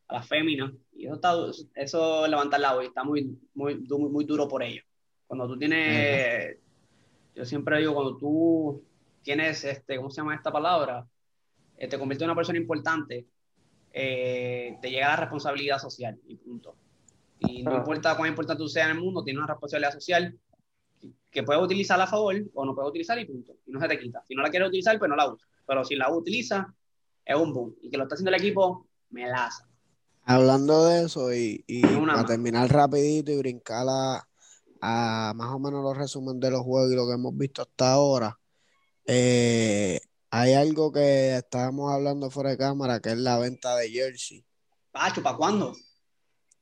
a 0.09 0.15
las 0.15 0.29
féminas. 0.29 0.71
Y 0.93 1.07
eso, 1.07 1.15
está, 1.15 1.35
eso 1.75 2.27
levanta 2.27 2.57
el 2.57 2.83
y 2.83 2.87
está 2.87 3.05
muy, 3.05 3.39
muy, 3.55 3.77
muy, 3.87 4.25
duro 4.25 4.47
por 4.47 4.63
ello. 4.63 4.83
Cuando 5.27 5.49
tú 5.49 5.59
tienes, 5.59 6.59
yo 7.35 7.45
siempre 7.47 7.79
digo, 7.79 7.95
cuando 7.95 8.19
tú 8.19 8.85
tienes, 9.23 9.65
este, 9.65 9.97
¿cómo 9.97 10.11
se 10.11 10.21
llama 10.21 10.35
esta 10.35 10.53
palabra? 10.53 11.07
Eh, 11.77 11.89
te 11.89 11.99
convierte 11.99 12.25
en 12.25 12.31
una 12.31 12.37
persona 12.37 12.59
importante, 12.59 13.27
eh, 13.93 14.77
te 14.81 14.91
llega 14.91 15.09
la 15.09 15.17
responsabilidad 15.17 15.79
social 15.79 16.19
y 16.27 16.37
punto. 16.37 16.77
Y 17.39 17.63
no 17.63 17.77
importa 17.77 18.17
cuán 18.17 18.31
importante 18.31 18.63
tú 18.63 18.69
seas 18.69 18.91
en 18.91 18.97
el 18.97 19.03
mundo, 19.03 19.23
tienes 19.23 19.39
una 19.39 19.53
responsabilidad 19.53 19.93
social 19.93 20.39
que 21.31 21.43
puedes 21.43 21.63
utilizar 21.63 22.01
a 22.01 22.07
favor 22.07 22.37
o 22.55 22.65
no 22.65 22.75
puedes 22.75 22.91
utilizar 22.91 23.19
y 23.19 23.27
punto. 23.27 23.57
Y 23.67 23.73
no 23.73 23.81
se 23.81 23.89
te 23.89 23.99
quita. 23.99 24.23
Si 24.27 24.35
no 24.35 24.43
la 24.43 24.51
quieres 24.51 24.69
utilizar, 24.69 24.99
pues 24.99 25.09
no 25.09 25.17
la 25.17 25.31
usas. 25.31 25.49
Pero 25.67 25.85
si 25.85 25.97
la 25.97 26.11
utiliza, 26.11 26.73
es 27.25 27.37
un 27.37 27.53
boom. 27.53 27.75
Y 27.83 27.91
que 27.91 27.97
lo 27.97 28.05
está 28.05 28.15
haciendo 28.15 28.31
el 28.31 28.41
equipo, 28.41 28.87
me 29.11 29.27
laza. 29.27 29.69
Hablando 30.27 30.87
de 30.87 31.05
eso 31.05 31.35
y, 31.35 31.63
y 31.67 31.83
para 31.83 32.25
terminar 32.25 32.71
rapidito 32.73 33.31
y 33.31 33.37
brincar 33.37 33.87
a, 33.89 34.27
a, 34.81 35.33
más 35.35 35.51
o 35.51 35.59
menos 35.59 35.83
los 35.83 35.97
resúmenes 35.97 36.41
de 36.41 36.51
los 36.51 36.63
juegos 36.63 36.91
y 36.93 36.97
lo 36.97 37.07
que 37.07 37.13
hemos 37.13 37.37
visto 37.37 37.61
hasta 37.61 37.93
ahora, 37.93 38.39
eh, 39.07 40.01
hay 40.37 40.53
algo 40.55 40.91
que 40.91 41.37
estábamos 41.37 41.93
hablando 41.93 42.29
fuera 42.29 42.51
de 42.51 42.59
cámara, 42.59 42.99
que 42.99 43.11
es 43.11 43.19
la 43.19 43.39
venta 43.39 43.77
de 43.77 43.89
jersey. 43.89 44.45
Pacho, 44.91 45.23
¿para 45.23 45.37
cuándo? 45.37 45.77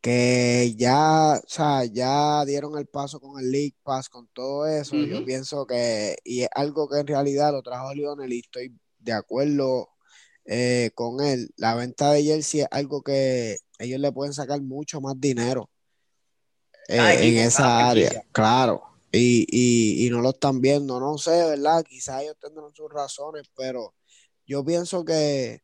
Que 0.03 0.75
ya, 0.77 1.41
o 1.43 1.49
sea, 1.49 1.87
ya 1.87 2.45
dieron 2.45 2.77
el 2.77 2.87
paso 2.87 3.19
con 3.19 3.41
el 3.41 3.51
League 3.51 3.77
Pass, 3.83 4.11
con 4.11 4.29
todo 4.35 4.67
eso. 4.67 4.97
Yo 4.97 5.25
pienso 5.25 5.67
que, 5.67 6.17
y 6.23 6.43
es 6.43 6.51
algo 6.55 6.87
que 6.87 6.99
en 6.99 7.07
realidad 7.07 7.53
lo 7.53 7.63
trajo 7.63 7.95
Lionel 7.95 8.35
y 8.35 8.41
estoy 8.41 8.79
de 8.99 9.13
acuerdo 9.15 9.89
eh, 10.45 10.91
con 10.95 11.25
él. 11.25 11.49
La 11.57 11.75
venta 11.75 12.13
de 12.13 12.25
jersey 12.25 12.61
es 12.61 12.69
algo 12.71 13.01
que 13.03 13.57
ellos 13.79 14.01
le 14.01 14.13
pueden 14.13 14.35
sacar 14.35 14.61
mucho 14.61 15.01
más 15.01 15.19
dinero 15.19 15.71
eh, 16.89 16.99
en 16.99 17.39
esa 17.39 17.89
área, 17.89 18.23
claro. 18.33 18.92
Y, 19.15 20.07
y, 20.07 20.11
no 20.11 20.23
lo 20.23 20.31
están 20.31 20.63
viendo, 20.63 20.99
no 20.99 21.19
sé, 21.19 21.45
¿verdad? 21.45 21.85
Quizás 21.87 22.23
ellos 22.23 22.37
tendrán 22.41 22.75
sus 22.75 22.91
razones, 22.91 23.51
pero 23.55 23.95
yo 24.47 24.65
pienso 24.65 25.05
que, 25.05 25.61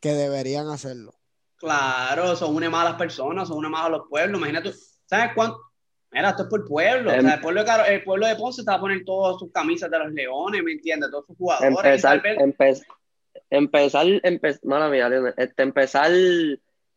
que 0.00 0.12
deberían 0.12 0.68
hacerlo. 0.68 1.12
Claro, 1.56 2.34
son 2.34 2.56
une 2.56 2.70
más 2.70 2.86
a 2.86 2.90
las 2.90 2.98
personas, 2.98 3.48
son 3.48 3.58
une 3.58 3.68
más 3.68 3.84
a 3.84 3.88
los 3.90 4.08
pueblos. 4.08 4.38
Imagínate, 4.38 4.72
¿sabes 5.04 5.32
cuánto? 5.34 5.60
Mira, 6.10 6.30
esto 6.30 6.44
es 6.44 6.48
por 6.48 6.60
el 6.60 6.66
pueblo. 6.66 7.12
Em- 7.12 7.26
el, 7.26 7.40
pueblo 7.40 7.62
de, 7.62 7.94
el 7.94 8.04
pueblo 8.04 8.26
de 8.26 8.36
Ponce 8.36 8.62
está 8.62 8.74
a 8.74 8.80
poner 8.80 9.04
todas 9.04 9.38
sus 9.38 9.52
camisas 9.52 9.90
de 9.90 9.98
los 9.98 10.12
leones, 10.12 10.62
¿me 10.62 10.72
entiendes? 10.72 11.10
Todos 11.10 11.26
sus 11.26 11.36
jugadores. 11.36 11.76
Empezar, 11.76 12.22
empezar, 13.50 14.06
empezar, 14.24 14.60
mala 14.64 14.88
mía, 14.88 15.10
este, 15.36 15.62
empezar 15.62 16.10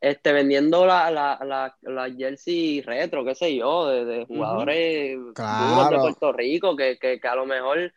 este, 0.02 0.32
vendiendo 0.32 0.86
la, 0.86 1.12
la, 1.12 1.40
la, 1.44 1.76
la, 1.82 2.16
jersey 2.16 2.82
retro, 2.82 3.26
qué 3.26 3.36
sé 3.36 3.56
yo, 3.56 3.88
de, 3.88 4.26
jugadores 4.26 5.18
de 5.18 5.98
Puerto 6.00 6.32
Rico, 6.32 6.76
que, 6.76 6.98
que, 6.98 7.20
que, 7.20 7.28
a 7.28 7.36
lo 7.36 7.46
mejor 7.46 7.92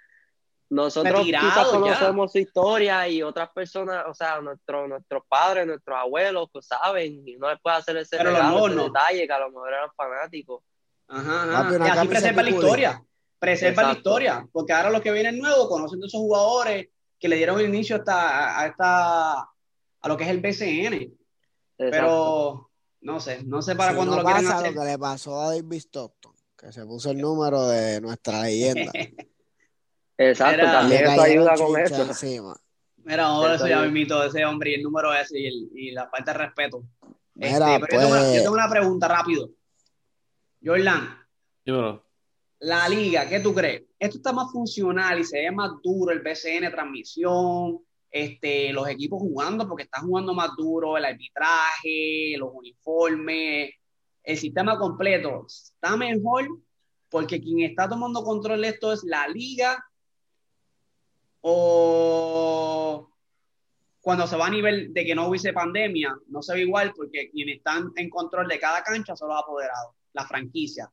nosotros 0.68 1.22
quizás 1.24 1.68
conocemos 1.68 2.32
su 2.32 2.38
historia 2.38 3.06
y 3.06 3.22
otras 3.22 3.50
personas, 3.50 4.04
o 4.08 4.14
sea, 4.14 4.40
nuestros 4.40 4.88
nuestros 4.88 5.22
padres, 5.28 5.66
nuestros 5.66 5.96
abuelos, 5.96 6.48
pues 6.52 6.66
saben, 6.66 7.22
y 7.28 7.36
no 7.36 7.50
les 7.50 7.60
puede 7.60 7.76
hacer 7.76 7.96
ese, 7.98 8.16
detalle 8.16 9.26
que 9.26 9.32
a 9.32 9.38
lo 9.38 9.50
mejor 9.50 9.68
eran 9.68 9.90
fanáticos. 9.94 10.64
Ajá, 11.08 11.60
ajá. 11.60 11.86
y 11.86 11.90
así 11.90 12.08
preserva 12.08 12.42
la 12.42 12.50
historia, 12.50 13.04
preserva 13.38 13.82
la 13.82 13.92
historia, 13.92 14.48
porque 14.50 14.72
ahora 14.72 14.90
los 14.90 15.02
que 15.02 15.12
vienen 15.12 15.38
nuevos 15.38 15.68
conocen 15.68 16.00
de 16.00 16.06
esos 16.06 16.20
jugadores 16.20 16.88
que 17.20 17.28
le 17.28 17.36
dieron 17.36 17.60
el 17.60 17.66
inicio 17.66 17.96
hasta, 17.96 18.58
a, 18.58 18.66
esta, 18.66 19.32
a 19.40 20.08
lo 20.08 20.16
que 20.16 20.24
es 20.24 20.30
el 20.30 20.40
BCN. 20.40 21.21
Pero 21.90 22.70
no 23.00 23.20
sé, 23.20 23.42
no 23.44 23.62
sé 23.62 23.74
para 23.74 23.94
cuándo 23.94 24.16
lo 24.16 24.24
quieren 24.24 24.46
hacer. 24.46 24.72
lo 24.72 24.80
que 24.80 24.86
le 24.86 24.98
pasó 24.98 25.40
a 25.40 25.54
David 25.54 25.78
Stockton, 25.78 26.32
que 26.56 26.72
se 26.72 26.84
puso 26.86 27.10
el 27.10 27.18
número 27.18 27.66
de 27.66 28.00
nuestra 28.00 28.42
leyenda. 28.42 28.92
Exacto, 30.18 30.64
también 30.64 31.04
eso 31.06 31.22
ayuda 31.22 31.54
con 31.56 31.80
eso. 31.80 32.02
Encima. 32.02 32.56
Mira, 33.04 33.26
ahora 33.26 33.56
eso 33.56 33.66
ya 33.66 33.80
me 33.80 33.88
invito 33.88 34.22
ese 34.22 34.44
hombre 34.44 34.70
y 34.70 34.74
el 34.74 34.82
número 34.82 35.12
ese 35.12 35.40
y, 35.40 35.46
el, 35.46 35.70
y 35.74 35.90
la 35.90 36.08
falta 36.08 36.32
de 36.32 36.38
respeto. 36.38 36.84
Mira, 37.34 37.74
este, 37.74 37.86
pero 37.86 37.92
yo, 37.92 37.98
tengo 37.98 38.12
una, 38.12 38.36
yo, 38.36 38.42
tengo 38.42 38.54
una, 38.54 38.70
pregunta 38.70 39.08
rápido. 39.08 39.50
Jordan. 40.64 41.18
La 42.60 42.88
liga, 42.88 43.28
¿qué 43.28 43.40
tú 43.40 43.52
crees? 43.52 43.82
¿Esto 43.98 44.18
está 44.18 44.32
más 44.32 44.52
funcional 44.52 45.18
y 45.18 45.24
se 45.24 45.40
ve 45.40 45.50
más 45.50 45.72
duro 45.82 46.12
el 46.12 46.20
BCN 46.20 46.70
transmisión? 46.70 47.80
Este, 48.12 48.74
los 48.74 48.86
equipos 48.88 49.20
jugando 49.20 49.66
porque 49.66 49.84
están 49.84 50.06
jugando 50.06 50.34
más 50.34 50.50
duro, 50.54 50.98
el 50.98 51.04
arbitraje, 51.06 52.36
los 52.36 52.50
uniformes, 52.52 53.70
el 54.22 54.36
sistema 54.36 54.78
completo 54.78 55.46
está 55.48 55.96
mejor 55.96 56.46
porque 57.08 57.40
quien 57.40 57.70
está 57.70 57.88
tomando 57.88 58.22
control 58.22 58.60
de 58.60 58.68
esto 58.68 58.92
es 58.92 59.02
la 59.02 59.26
liga 59.28 59.82
o 61.40 63.08
cuando 64.02 64.26
se 64.26 64.36
va 64.36 64.46
a 64.46 64.50
nivel 64.50 64.92
de 64.92 65.04
que 65.04 65.14
no 65.14 65.28
hubiese 65.28 65.52
pandemia, 65.52 66.14
no 66.28 66.42
se 66.42 66.54
ve 66.54 66.62
igual 66.62 66.92
porque 66.94 67.30
quienes 67.30 67.58
están 67.58 67.92
en 67.96 68.10
control 68.10 68.46
de 68.46 68.58
cada 68.58 68.82
cancha 68.82 69.16
son 69.16 69.28
los 69.28 69.40
apoderados, 69.40 69.94
la 70.12 70.26
franquicia. 70.26 70.90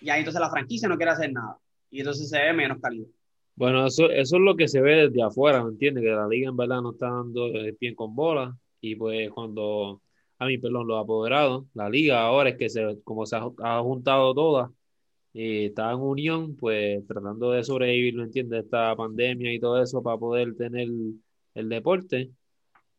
Y 0.00 0.10
ahí 0.10 0.20
entonces 0.20 0.40
la 0.40 0.50
franquicia 0.50 0.88
no 0.88 0.96
quiere 0.96 1.12
hacer 1.12 1.32
nada. 1.32 1.58
Y 1.90 2.00
entonces 2.00 2.28
se 2.28 2.38
ve 2.38 2.52
menos 2.52 2.78
calidad. 2.80 3.08
Bueno, 3.58 3.86
eso, 3.86 4.08
eso 4.10 4.36
es 4.36 4.42
lo 4.42 4.54
que 4.56 4.68
se 4.68 4.80
ve 4.80 5.08
desde 5.08 5.20
afuera, 5.20 5.64
¿me 5.64 5.70
entiendes? 5.70 6.04
Que 6.04 6.10
la 6.10 6.28
liga 6.28 6.48
en 6.48 6.56
verdad 6.56 6.80
no 6.80 6.92
está 6.92 7.10
dando 7.10 7.46
el 7.46 7.76
pie 7.76 7.92
con 7.94 8.14
bola. 8.14 8.56
Y 8.80 8.94
pues 8.94 9.30
cuando, 9.30 10.00
a 10.38 10.46
mí, 10.46 10.58
perdón, 10.58 10.86
los 10.86 11.02
apoderados, 11.02 11.66
la 11.74 11.90
liga 11.90 12.22
ahora 12.22 12.50
es 12.50 12.56
que 12.56 12.68
se, 12.68 13.00
como 13.02 13.26
se 13.26 13.36
ha, 13.36 13.80
juntado 13.82 14.32
toda 14.32 14.72
y 15.32 15.66
está 15.66 15.92
en 15.92 16.00
unión, 16.00 16.56
pues 16.56 17.06
tratando 17.06 17.52
de 17.52 17.64
sobrevivir, 17.64 18.14
¿me 18.16 18.24
entiendes? 18.24 18.64
Esta 18.64 18.94
pandemia 18.96 19.52
y 19.52 19.60
todo 19.60 19.82
eso 19.82 20.02
para 20.02 20.18
poder 20.18 20.54
tener 20.56 20.88
el 21.54 21.68
deporte 21.68 22.30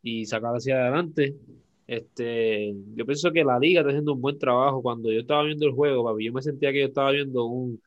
y 0.01 0.25
sacar 0.25 0.55
hacia 0.55 0.81
adelante. 0.81 1.35
Este, 1.87 2.73
yo 2.95 3.05
pienso 3.05 3.31
que 3.31 3.43
la 3.43 3.59
liga 3.59 3.81
está 3.81 3.91
haciendo 3.91 4.13
un 4.13 4.21
buen 4.21 4.37
trabajo. 4.39 4.81
Cuando 4.81 5.11
yo 5.11 5.21
estaba 5.21 5.43
viendo 5.43 5.65
el 5.67 5.73
juego, 5.73 6.03
papi, 6.03 6.25
yo 6.25 6.33
me 6.33 6.41
sentía 6.41 6.71
que 6.71 6.81
yo 6.81 6.87
estaba 6.87 7.11
viendo 7.11 7.45
un 7.45 7.81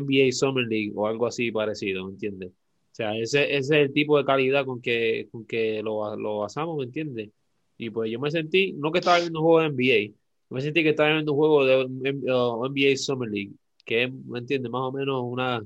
NBA 0.00 0.32
Summer 0.32 0.64
League 0.66 0.92
o 0.94 1.06
algo 1.06 1.26
así 1.26 1.50
parecido, 1.50 2.04
¿me 2.06 2.12
entiendes? 2.12 2.50
O 2.50 2.96
sea, 2.96 3.16
ese, 3.16 3.44
ese, 3.56 3.56
es 3.56 3.70
el 3.70 3.92
tipo 3.92 4.16
de 4.18 4.24
calidad 4.24 4.64
con 4.64 4.80
que, 4.80 5.28
con 5.32 5.44
que 5.44 5.82
lo, 5.82 6.16
lo 6.16 6.38
basamos, 6.38 6.76
¿me 6.78 6.84
entiendes? 6.84 7.30
Y 7.76 7.90
pues 7.90 8.10
yo 8.10 8.20
me 8.20 8.30
sentí, 8.30 8.72
no 8.72 8.92
que 8.92 9.00
estaba 9.00 9.18
viendo 9.18 9.40
un 9.40 9.46
juego 9.46 9.60
de 9.60 9.68
NBA, 9.68 10.14
me 10.50 10.60
sentí 10.60 10.82
que 10.82 10.90
estaba 10.90 11.12
viendo 11.12 11.32
un 11.32 11.38
juego 11.38 11.64
de 11.64 11.88
NBA 11.88 12.96
Summer 12.96 13.28
League, 13.28 13.52
que 13.84 14.04
es, 14.04 14.12
¿me 14.12 14.38
entiendes? 14.38 14.70
Más 14.70 14.82
o 14.82 14.92
menos 14.92 15.22
una 15.24 15.62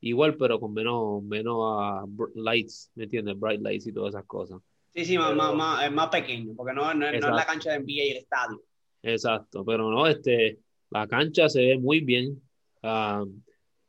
igual, 0.00 0.36
pero 0.36 0.60
con 0.60 0.72
menos, 0.74 1.22
menos 1.22 1.56
uh, 1.56 2.30
lights, 2.34 2.90
¿me 2.94 3.04
entiendes? 3.04 3.38
Bright 3.38 3.60
lights 3.62 3.86
y 3.86 3.92
todas 3.92 4.14
esas 4.14 4.26
cosas. 4.26 4.60
Sí, 4.94 5.04
sí, 5.04 5.18
más, 5.18 5.34
más, 5.34 5.84
es 5.84 5.92
más 5.92 6.08
pequeño, 6.08 6.54
porque 6.56 6.72
no, 6.72 6.92
no, 6.94 7.08
es 7.08 7.20
la 7.20 7.46
cancha 7.46 7.72
de 7.72 7.80
NBA 7.80 8.04
y 8.04 8.10
el 8.10 8.16
estadio. 8.18 8.62
Exacto, 9.02 9.64
pero 9.64 9.90
no, 9.90 10.06
este, 10.06 10.58
la 10.90 11.06
cancha 11.06 11.48
se 11.48 11.60
ve 11.60 11.78
muy 11.78 12.00
bien. 12.00 12.40
Uh, 12.82 13.26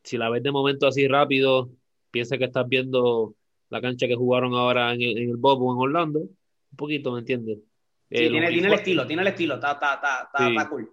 si 0.08 0.18
la 0.18 0.30
ves 0.30 0.42
de 0.42 0.52
momento 0.52 0.88
así 0.88 1.06
rápido, 1.08 1.70
piensa 2.12 2.38
que 2.38 2.46
estás 2.46 2.68
viendo 2.68 3.36
la 3.70 3.82
cancha 3.82 4.08
que 4.08 4.16
jugaron 4.16 4.54
ahora 4.54 4.94
en 4.94 5.02
el, 5.02 5.18
en 5.18 5.30
el 5.32 5.36
Bob 5.36 5.62
o 5.62 5.74
en 5.74 5.80
Orlando, 5.80 6.20
un 6.22 6.78
poquito, 6.78 7.12
¿me 7.12 7.20
entiendes? 7.20 7.58
Sí, 8.10 8.30
tiene, 8.30 8.48
el 8.48 8.74
estilo, 8.74 9.06
tiene 9.06 9.24
el 9.24 9.28
estilo, 9.28 9.56
está, 9.56 9.74
está, 9.74 9.96
está, 9.96 10.48
está 10.48 10.70
cool. 10.70 10.90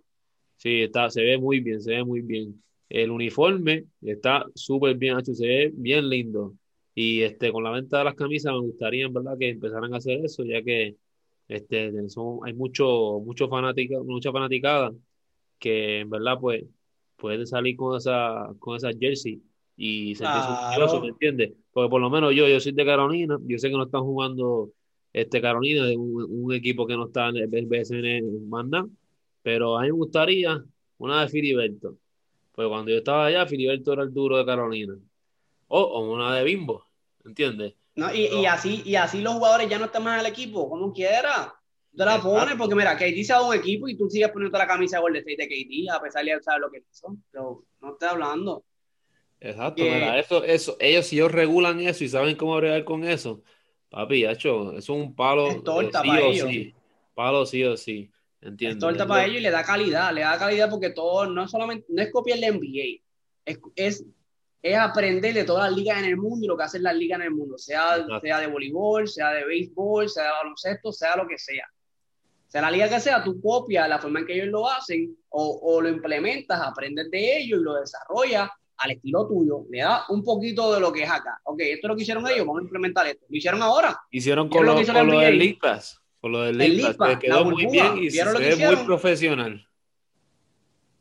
Sí, 0.57 0.83
está, 0.83 1.09
se 1.11 1.23
ve 1.23 1.39
muy 1.39 1.61
bien, 1.61 1.81
se 1.81 1.93
ve 1.93 2.05
muy 2.05 2.23
bien. 2.23 2.61
El 2.89 3.13
uniforme 3.13 3.85
está 4.03 4.47
súper 4.53 4.97
bien 4.97 5.17
hecho, 5.17 5.33
se 5.33 5.47
ve 5.47 5.71
bien 5.73 6.09
lindo. 6.09 6.55
Y 6.93 7.23
este, 7.23 7.53
con 7.53 7.63
la 7.63 7.71
venta 7.71 7.99
de 7.99 8.05
las 8.05 8.15
camisas 8.15 8.53
me 8.53 8.61
gustaría 8.61 9.07
en 9.07 9.13
verdad 9.13 9.39
que 9.39 9.51
empezaran 9.51 9.95
a 9.95 9.99
hacer 9.99 10.25
eso, 10.25 10.43
ya 10.45 10.61
que 10.63 10.97
este, 11.47 12.09
son, 12.09 12.41
hay 12.45 12.53
mucho, 12.53 13.21
mucho 13.25 13.49
fanática, 13.49 13.97
mucha 14.03 14.33
fanaticada 14.33 14.93
que 15.61 16.01
en 16.01 16.11
verdad 16.11 16.37
pues 16.41 16.65
puede 17.25 17.47
salir 17.47 17.75
con 17.75 17.97
esa, 17.97 18.51
con 18.59 18.77
esa 18.77 18.91
jersey 18.93 19.41
y 19.79 20.15
sentirse 20.15 20.47
claro. 20.77 21.01
¿me 21.01 21.09
entiendes? 21.09 21.53
Porque 21.73 21.89
por 21.89 21.99
lo 21.99 22.11
menos 22.11 22.35
yo, 22.35 22.47
yo 22.47 22.61
soy 22.61 22.73
de 22.73 22.85
Carolina, 22.85 23.39
yo 23.47 23.59
sé 23.59 23.71
que 23.71 23.77
no 23.79 23.85
están 23.85 24.03
jugando 24.03 24.73
este 25.11 25.41
Carolina, 25.41 25.85
un, 25.99 26.23
un 26.29 26.53
equipo 26.53 26.87
que 26.87 26.95
no 26.99 27.07
está 27.07 27.31
en 27.31 27.37
el 27.39 27.67
BSN 27.67 28.47
manda, 28.47 28.87
pero 29.43 29.79
a 29.79 29.81
mí 29.81 29.87
me 29.87 29.93
gustaría 29.93 30.63
una 30.99 31.23
de 31.23 31.29
Filiberto. 31.31 31.97
Pues 32.53 32.69
cuando 32.69 32.91
yo 32.91 32.99
estaba 32.99 33.25
allá, 33.25 33.47
Filiberto 33.47 33.95
era 33.95 34.03
el 34.03 34.13
duro 34.13 34.37
de 34.37 34.45
Carolina. 34.45 34.95
O, 35.69 35.81
o 35.81 36.13
una 36.13 36.37
de 36.37 36.45
Bimbo, 36.45 36.85
¿entiendes? 37.25 37.73
No, 37.95 38.15
y, 38.15 38.27
y, 38.27 38.45
así, 38.45 38.83
y 38.85 38.97
así 38.97 39.23
los 39.23 39.33
jugadores 39.33 39.71
ya 39.71 39.79
no 39.79 39.87
están 39.87 40.05
más 40.05 40.21
en 40.21 40.27
el 40.27 40.31
equipo, 40.31 40.69
como 40.69 40.93
quiera 40.93 41.55
te 41.97 42.05
la 42.05 42.21
pones 42.21 42.57
porque 42.57 42.75
mira, 42.75 42.97
KD 42.97 43.23
se 43.25 43.33
ha 43.33 43.37
dado 43.37 43.49
un 43.49 43.55
equipo 43.55 43.89
y 43.89 43.97
tú 43.97 44.09
sigues 44.09 44.31
poniendo 44.31 44.59
la 44.59 44.67
camisa 44.67 44.97
de 44.97 45.03
Golden 45.03 45.21
State 45.21 45.43
de 45.43 45.49
KD 45.49 45.91
a 45.95 46.01
pesar 46.01 46.25
de 46.25 46.43
saber 46.43 46.61
lo 46.61 46.71
que 46.71 46.83
hizo. 46.91 47.17
Pero 47.31 47.65
no 47.81 47.93
estoy 47.93 48.09
hablando. 48.09 48.65
Exacto, 49.41 49.83
mira, 49.83 50.19
eso, 50.19 50.43
eso, 50.43 50.77
ellos 50.81 51.07
si 51.07 51.17
ellos 51.17 51.31
regulan 51.31 51.79
eso 51.81 52.03
y 52.03 52.09
saben 52.09 52.35
cómo 52.35 52.57
bregar 52.57 52.83
con 52.85 53.05
eso, 53.05 53.43
papi, 53.91 54.25
hecho, 54.25 54.71
eso 54.71 54.79
es 54.79 54.89
un 54.89 55.15
palo 55.15 55.49
es 55.49 55.63
torta 55.63 56.01
sí 56.01 56.09
para 56.09 56.25
o 56.25 56.31
ellos. 56.31 56.49
sí. 56.49 56.75
Palo 57.15 57.47
sí 57.47 57.65
o 57.65 57.77
sí. 57.77 58.11
Entiendo. 58.41 58.75
Es 58.75 58.81
torta 58.81 59.07
para 59.07 59.27
ellos 59.27 59.39
y 59.39 59.43
le 59.43 59.51
da 59.51 59.63
calidad, 59.63 60.13
le 60.13 60.23
da 60.23 60.39
calidad 60.39 60.71
porque 60.71 60.91
todo 60.91 61.27
no 61.27 61.47
solamente, 61.47 61.87
no 61.91 62.03
es 62.03 62.11
copiar 62.11 62.39
la 62.39 62.49
NBA, 62.49 63.03
es, 63.45 63.61
es, 63.77 64.05
es, 64.63 64.77
aprender 64.77 65.35
de 65.35 65.45
todas 65.45 65.69
las 65.69 65.79
ligas 65.79 65.99
en 65.99 66.07
el 66.07 66.17
mundo 66.17 66.45
y 66.45 66.49
lo 66.49 66.57
que 66.57 66.65
hacen 66.65 66.83
las 66.83 66.97
ligas 66.97 67.21
en 67.21 67.27
el 67.27 67.31
mundo, 67.33 67.59
sea, 67.59 68.05
sea 68.23 68.41
de 68.41 68.47
voleibol, 68.47 69.07
sea 69.07 69.31
de 69.31 69.45
béisbol, 69.45 70.09
sea 70.09 70.25
de 70.25 70.31
baloncesto, 70.31 70.91
sea 70.91 71.17
lo 71.17 71.29
que 71.29 71.39
sea 71.39 71.69
sea 72.55 72.63
la 72.63 72.71
liga 72.71 72.89
que 72.89 73.01
sea, 73.01 73.25
tú 73.25 73.41
copias 73.41 73.89
la 73.89 73.99
forma 73.99 74.21
en 74.21 74.27
que 74.27 74.35
ellos 74.35 74.47
lo 74.47 74.71
hacen 74.71 75.13
o, 75.31 75.59
o 75.61 75.81
lo 75.81 75.89
implementas, 75.89 76.61
aprendes 76.63 77.11
de 77.11 77.39
ellos 77.39 77.59
y 77.59 77.65
lo 77.65 77.75
desarrollas 77.75 78.49
al 78.77 78.93
estilo 78.93 79.27
tuyo, 79.27 79.65
le 79.69 79.81
da 79.81 80.05
un 80.11 80.23
poquito 80.23 80.73
de 80.73 80.79
lo 80.79 80.93
que 80.93 81.03
es 81.03 81.11
acá. 81.11 81.41
Ok, 81.43 81.59
esto 81.63 81.89
es 81.89 81.89
lo 81.89 81.97
que 81.97 82.03
hicieron 82.03 82.25
ellos, 82.29 82.47
vamos 82.47 82.61
a 82.61 82.63
implementar 82.63 83.09
esto. 83.09 83.27
Lo 83.29 83.37
hicieron 83.37 83.61
ahora. 83.61 84.01
Hicieron 84.09 84.49
con, 84.49 84.65
lo, 84.67 84.75
con 84.77 85.07
lo 85.09 85.19
del 85.19 85.37
League 85.37 85.59
Con 86.21 86.31
lo 86.31 86.43
del 86.43 86.59
League 86.59 86.97
que 86.97 87.19
quedó 87.19 87.45
muy 87.45 87.67
bien 87.67 87.99
y 87.99 88.09
se 88.13 88.25
ve 88.25 88.67
muy 88.67 88.85
profesional. 88.85 89.69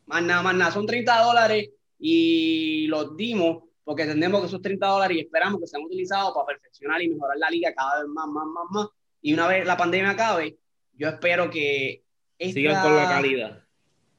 Más 0.07 0.23
nada, 0.23 0.41
más 0.41 0.55
nada, 0.55 0.71
son 0.71 0.87
30 0.87 1.21
dólares 1.21 1.69
y 1.99 2.87
los 2.87 3.15
dimos 3.15 3.65
porque 3.83 4.01
entendemos 4.01 4.41
que 4.41 4.47
esos 4.47 4.61
30 4.63 4.87
dólares 4.87 5.17
y 5.17 5.19
esperamos 5.19 5.61
que 5.61 5.67
sean 5.67 5.83
utilizados 5.83 6.33
para 6.33 6.47
perfeccionar 6.47 6.99
y 7.03 7.09
mejorar 7.09 7.37
la 7.37 7.51
liga 7.51 7.71
cada 7.75 7.99
vez 7.99 8.07
más, 8.07 8.25
más, 8.27 8.47
más, 8.47 8.65
más. 8.71 8.87
Y 9.21 9.35
una 9.35 9.47
vez 9.47 9.67
la 9.67 9.77
pandemia 9.77 10.09
acabe, 10.09 10.57
yo 11.03 11.09
espero 11.09 11.49
que 11.49 12.03
sigan 12.39 12.81
con 12.81 12.95
la 12.95 13.09
calidad 13.09 13.63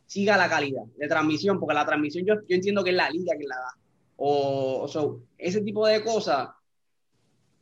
siga 0.07 0.37
la 0.37 0.49
calidad 0.49 0.85
de 0.97 1.09
transmisión, 1.09 1.59
porque 1.59 1.75
la 1.75 1.87
transmisión 1.87 2.25
yo, 2.25 2.35
yo 2.49 2.55
entiendo 2.55 2.85
que 2.85 2.91
es 2.91 2.97
la 2.97 3.11
liga 3.11 3.37
que 3.37 3.47
la 3.47 3.57
da. 3.57 3.79
O, 4.17 4.87
o 4.87 5.21
ese 5.37 5.61
tipo 5.62 5.87
de 5.87 6.05
cosas 6.05 6.50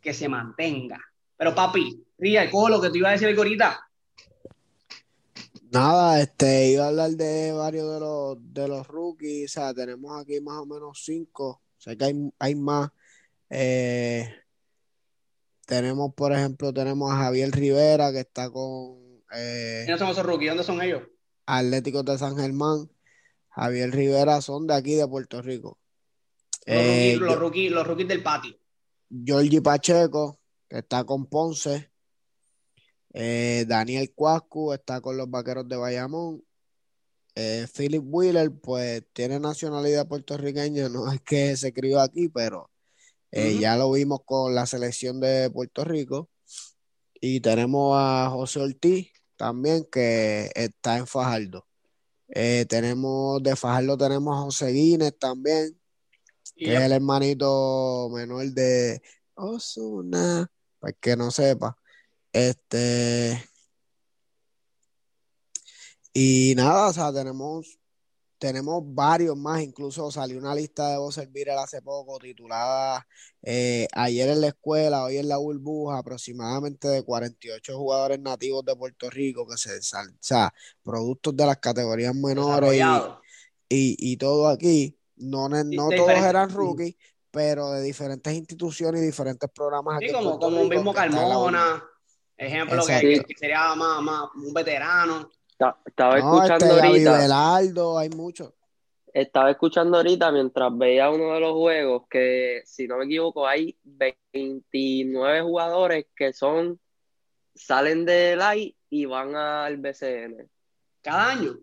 que 0.00 0.12
se 0.12 0.28
mantenga. 0.28 1.00
Pero 1.36 1.54
papi, 1.54 2.04
Ría, 2.18 2.50
cojo 2.50 2.68
lo 2.68 2.80
que 2.80 2.90
te 2.90 2.98
iba 2.98 3.08
a 3.08 3.12
decir 3.12 3.34
ahorita. 3.34 3.80
Nada, 5.70 6.20
este, 6.20 6.72
iba 6.72 6.84
a 6.84 6.88
hablar 6.88 7.12
de 7.12 7.52
varios 7.52 7.94
de 7.94 8.00
los, 8.00 8.36
de 8.52 8.68
los 8.68 8.86
rookies, 8.86 9.50
o 9.50 9.54
sea, 9.54 9.72
tenemos 9.72 10.20
aquí 10.20 10.38
más 10.42 10.58
o 10.58 10.66
menos 10.66 11.00
cinco, 11.02 11.62
sé 11.78 11.96
que 11.96 12.04
hay, 12.04 12.32
hay 12.38 12.54
más. 12.54 12.90
Eh, 13.48 14.28
tenemos, 15.64 16.12
por 16.12 16.32
ejemplo, 16.32 16.74
tenemos 16.74 17.10
a 17.10 17.16
Javier 17.16 17.50
Rivera 17.50 18.12
que 18.12 18.20
está 18.20 18.50
con... 18.50 19.01
Eh, 19.34 19.82
¿Quiénes 19.84 19.98
son 19.98 20.10
esos 20.10 20.24
rookies? 20.24 20.48
¿Dónde 20.48 20.64
son 20.64 20.82
ellos? 20.82 21.02
Atléticos 21.46 22.04
de 22.04 22.18
San 22.18 22.36
Germán, 22.36 22.90
Javier 23.48 23.90
Rivera 23.90 24.40
son 24.40 24.66
de 24.66 24.74
aquí 24.74 24.94
de 24.94 25.06
Puerto 25.06 25.42
Rico. 25.42 25.78
Los, 26.64 26.76
eh, 26.76 27.16
rookies, 27.18 27.70
los, 27.70 27.86
rookies, 27.86 28.08
del 28.08 28.22
patio. 28.22 28.56
Georgie 29.10 29.60
Pacheco, 29.60 30.40
que 30.68 30.78
está 30.78 31.04
con 31.04 31.26
Ponce. 31.26 31.90
Eh, 33.12 33.64
Daniel 33.66 34.12
Cuascu 34.14 34.72
está 34.72 35.00
con 35.00 35.16
los 35.16 35.28
vaqueros 35.28 35.68
de 35.68 35.76
Bayamón. 35.76 36.42
Eh, 37.34 37.66
Philip 37.74 38.02
Wheeler, 38.04 38.52
pues 38.52 39.04
tiene 39.12 39.40
nacionalidad 39.40 40.06
puertorriqueña, 40.06 40.88
no 40.88 41.10
es 41.10 41.20
que 41.22 41.56
se 41.56 41.72
crió 41.72 42.00
aquí, 42.00 42.28
pero 42.28 42.70
ya 43.32 43.76
lo 43.76 43.90
vimos 43.90 44.20
con 44.26 44.54
la 44.54 44.66
selección 44.66 45.18
de 45.18 45.50
Puerto 45.50 45.84
Rico. 45.84 46.30
Y 47.14 47.40
tenemos 47.40 47.96
a 47.98 48.28
José 48.30 48.60
Ortiz, 48.60 49.11
también 49.42 49.84
que 49.90 50.52
está 50.54 50.98
en 50.98 51.06
Fajardo. 51.08 51.66
Eh, 52.28 52.64
tenemos 52.68 53.42
de 53.42 53.56
Fajardo 53.56 53.98
tenemos 53.98 54.38
a 54.38 54.42
José 54.42 54.68
Guinness 54.68 55.18
también, 55.18 55.76
que 56.54 56.76
es 56.76 56.80
el 56.80 56.92
hermanito 56.92 58.08
menor 58.14 58.46
de 58.52 59.02
Osuna, 59.34 60.48
para 60.78 60.92
que 60.92 61.16
no 61.16 61.32
sepa. 61.32 61.76
Este 62.32 63.44
y 66.12 66.54
nada, 66.54 66.90
o 66.90 66.92
sea, 66.92 67.12
tenemos 67.12 67.80
tenemos 68.42 68.82
varios 68.84 69.36
más, 69.36 69.62
incluso 69.62 70.10
salió 70.10 70.36
una 70.36 70.52
lista 70.52 70.90
de 70.90 70.96
voz 70.96 71.14
servir 71.14 71.48
hace 71.52 71.80
poco 71.80 72.18
titulada 72.18 73.06
eh, 73.40 73.86
Ayer 73.92 74.30
en 74.30 74.40
la 74.40 74.48
escuela, 74.48 75.04
hoy 75.04 75.18
en 75.18 75.28
la 75.28 75.36
burbuja, 75.36 75.98
aproximadamente 75.98 76.88
de 76.88 77.04
48 77.04 77.78
jugadores 77.78 78.18
nativos 78.18 78.64
de 78.64 78.74
Puerto 78.74 79.08
Rico 79.10 79.46
que 79.46 79.56
se, 79.56 79.78
o 79.78 80.12
sea, 80.18 80.52
productos 80.82 81.36
de 81.36 81.46
las 81.46 81.58
categorías 81.58 82.16
menores 82.16 82.82
y, 83.68 84.16
todo 84.16 84.48
aquí. 84.48 84.98
No, 85.14 85.48
no 85.48 85.90
todos 85.90 86.10
eran 86.10 86.50
rookies, 86.50 86.96
pero 87.30 87.70
de 87.70 87.82
diferentes 87.82 88.32
instituciones 88.34 89.02
y 89.02 89.06
diferentes 89.06 89.48
programas. 89.54 90.00
Sí, 90.00 90.10
como, 90.10 90.40
como 90.40 90.62
un 90.62 90.68
mismo 90.68 90.92
Carmona, 90.92 91.80
ejemplo 92.36 92.84
que, 92.84 93.24
sería 93.38 93.72
más 93.76 94.30
un 94.34 94.52
veterano. 94.52 95.30
Estaba 95.84 96.18
escuchando 96.18 96.66
este, 96.66 97.08
ahorita. 97.08 97.56
hay 97.98 98.08
muchos. 98.10 98.52
Estaba 99.12 99.50
escuchando 99.50 99.98
ahorita 99.98 100.32
mientras 100.32 100.76
veía 100.76 101.10
uno 101.10 101.34
de 101.34 101.40
los 101.40 101.52
juegos 101.52 102.04
que, 102.08 102.62
si 102.64 102.88
no 102.88 102.96
me 102.96 103.04
equivoco, 103.04 103.46
hay 103.46 103.76
29 103.82 105.42
jugadores 105.42 106.06
que 106.16 106.32
son 106.32 106.80
salen 107.54 108.06
del 108.06 108.40
AI 108.40 108.74
y 108.88 109.04
van 109.04 109.36
al 109.36 109.76
BCN. 109.76 110.48
¿Cada 111.02 111.30
año? 111.30 111.58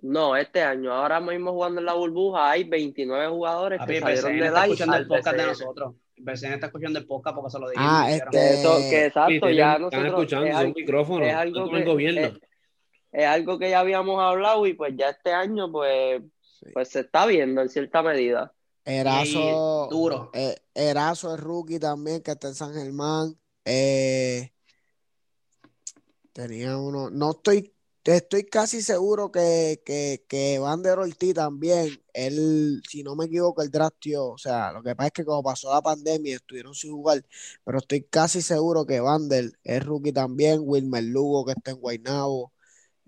No, 0.00 0.36
este 0.36 0.62
año. 0.62 0.92
Ahora 0.92 1.20
mismo 1.20 1.52
jugando 1.52 1.80
en 1.80 1.86
la 1.86 1.94
burbuja 1.94 2.50
hay 2.50 2.64
29 2.64 3.28
jugadores 3.28 3.80
que 3.86 4.00
salieron 4.00 4.38
del 4.38 4.44
está 4.44 4.64
escuchando 4.64 4.96
el 4.96 5.06
podcast 5.06 5.36
de 5.36 5.46
nosotros. 5.46 5.94
El 6.16 6.24
BCN 6.24 6.52
está 6.52 6.66
escuchando 6.66 6.98
el 6.98 7.06
podcast 7.06 7.36
porque 7.36 7.50
se 7.50 7.58
lo 7.58 7.70
dijimos. 7.70 7.90
Ah, 7.92 8.10
este... 8.10 8.54
Eso, 8.54 8.76
que 8.90 9.06
exacto, 9.06 9.50
ya 9.50 9.78
nosotros... 9.78 9.92
Están 9.92 10.06
escuchando, 10.06 10.52
son 10.52 10.72
micrófonos. 10.76 11.28
Es 11.28 11.34
algo 11.34 11.70
que, 11.70 11.84
gobierno 11.84 12.20
es 12.20 12.47
algo 13.12 13.58
que 13.58 13.70
ya 13.70 13.80
habíamos 13.80 14.20
hablado 14.20 14.66
y 14.66 14.74
pues 14.74 14.94
ya 14.96 15.10
este 15.10 15.32
año 15.32 15.70
pues, 15.72 16.22
pues 16.72 16.88
se 16.88 17.00
está 17.00 17.26
viendo 17.26 17.62
en 17.62 17.68
cierta 17.68 18.02
medida. 18.02 18.52
Erazo, 18.84 19.88
duro. 19.90 20.30
Eh, 20.32 20.56
Erazo 20.74 21.34
es 21.34 21.40
rookie 21.40 21.78
también, 21.78 22.22
que 22.22 22.30
está 22.30 22.48
en 22.48 22.54
San 22.54 22.72
Germán. 22.72 23.38
Eh, 23.64 24.50
tenía 26.32 26.78
uno, 26.78 27.10
no 27.10 27.32
estoy, 27.32 27.74
estoy 28.04 28.44
casi 28.44 28.80
seguro 28.80 29.30
que, 29.30 29.82
que, 29.84 30.24
que 30.26 30.58
Vander 30.58 30.98
Ortiz 31.00 31.34
también, 31.34 32.02
él, 32.14 32.80
si 32.88 33.02
no 33.02 33.14
me 33.14 33.26
equivoco, 33.26 33.60
el 33.60 33.70
draftió, 33.70 34.28
o 34.28 34.38
sea, 34.38 34.72
lo 34.72 34.82
que 34.82 34.96
pasa 34.96 35.08
es 35.08 35.12
que 35.12 35.24
como 35.26 35.42
pasó 35.42 35.70
la 35.70 35.82
pandemia 35.82 36.36
estuvieron 36.36 36.74
sin 36.74 36.92
jugar, 36.92 37.22
pero 37.64 37.78
estoy 37.78 38.04
casi 38.04 38.40
seguro 38.40 38.86
que 38.86 39.00
Vander 39.00 39.52
es 39.64 39.84
rookie 39.84 40.12
también, 40.12 40.60
Wilmer 40.62 41.04
Lugo 41.04 41.44
que 41.44 41.52
está 41.52 41.72
en 41.72 41.78
Guaynabo, 41.78 42.52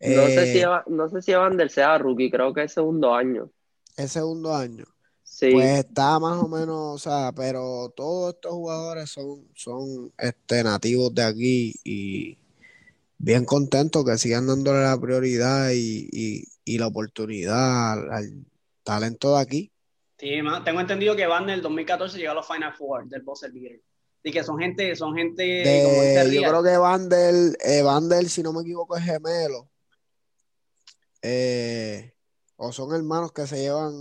no, 0.00 0.26
sé 0.26 0.52
si, 0.52 0.60
eh, 0.60 0.66
no 0.86 1.08
sé 1.10 1.22
si 1.22 1.32
Evander 1.32 1.70
sea 1.70 1.98
rookie, 1.98 2.30
creo 2.30 2.54
que 2.54 2.64
es 2.64 2.72
segundo 2.72 3.14
año. 3.14 3.50
Es 3.96 4.12
segundo 4.12 4.54
año. 4.54 4.84
Sí. 5.22 5.52
Pues 5.52 5.80
está 5.80 6.18
más 6.18 6.42
o 6.42 6.48
menos, 6.48 6.94
o 6.94 6.98
sea, 6.98 7.32
pero 7.32 7.92
todos 7.94 8.34
estos 8.34 8.52
jugadores 8.52 9.10
son, 9.10 9.46
son 9.54 10.12
este, 10.18 10.64
nativos 10.64 11.14
de 11.14 11.22
aquí 11.22 11.74
y 11.84 12.38
bien 13.18 13.44
contentos 13.44 14.04
que 14.04 14.18
sigan 14.18 14.46
dándole 14.46 14.82
la 14.82 14.98
prioridad 14.98 15.70
y, 15.72 16.46
la 16.78 16.86
oportunidad 16.86 17.92
al, 18.12 18.44
talento 18.82 19.36
de 19.36 19.42
aquí. 19.42 19.72
Sí, 20.18 20.38
tengo 20.64 20.80
entendido 20.80 21.16
que 21.16 21.26
Van 21.26 21.44
en 21.44 21.50
el 21.50 21.62
2014 21.62 22.18
llegó 22.18 22.32
a 22.32 22.34
los 22.34 22.46
Final 22.46 22.74
Four 22.74 23.08
del 23.08 23.22
Buzzer 23.22 23.52
Beater. 23.52 23.80
Y 24.22 24.32
que 24.32 24.44
son 24.44 24.58
gente, 24.58 24.94
son 24.96 25.16
gente 25.16 25.64
Yo 26.30 26.42
creo 26.42 26.62
que 26.62 26.76
Vandel, 26.76 27.56
eh, 27.64 28.28
si 28.28 28.42
no 28.42 28.52
me 28.52 28.60
equivoco, 28.60 28.96
es 28.96 29.04
gemelo. 29.04 29.69
Eh, 31.22 32.14
o 32.56 32.72
son 32.72 32.94
hermanos 32.94 33.32
que 33.32 33.46
se 33.46 33.60
llevan 33.60 33.92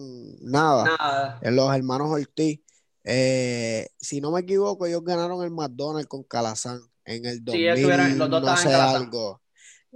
nada, 0.42 1.40
en 1.42 1.56
los 1.56 1.74
hermanos 1.74 2.10
Ortiz. 2.12 2.62
Eh, 3.04 3.90
si 3.98 4.22
no 4.22 4.32
me 4.32 4.42
equivoco, 4.42 4.86
ellos 4.86 5.04
ganaron 5.04 5.44
el 5.44 5.52
McDonald's 5.52 6.08
con 6.08 6.24
Calazán 6.24 6.82
en 7.06 7.26
el 7.26 7.44
2000, 7.44 8.18
no 8.18 8.58
sé 8.58 8.74
algo. 8.74 9.42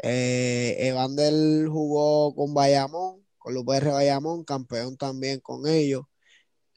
Eh, 0.01 0.75
Evander 0.79 1.67
jugó 1.67 2.33
con 2.33 2.53
Bayamón, 2.53 3.25
con 3.37 3.53
los 3.53 3.63
PR 3.63 3.91
Bayamón, 3.91 4.43
campeón 4.43 4.97
también 4.97 5.39
con 5.39 5.67
ellos. 5.67 6.03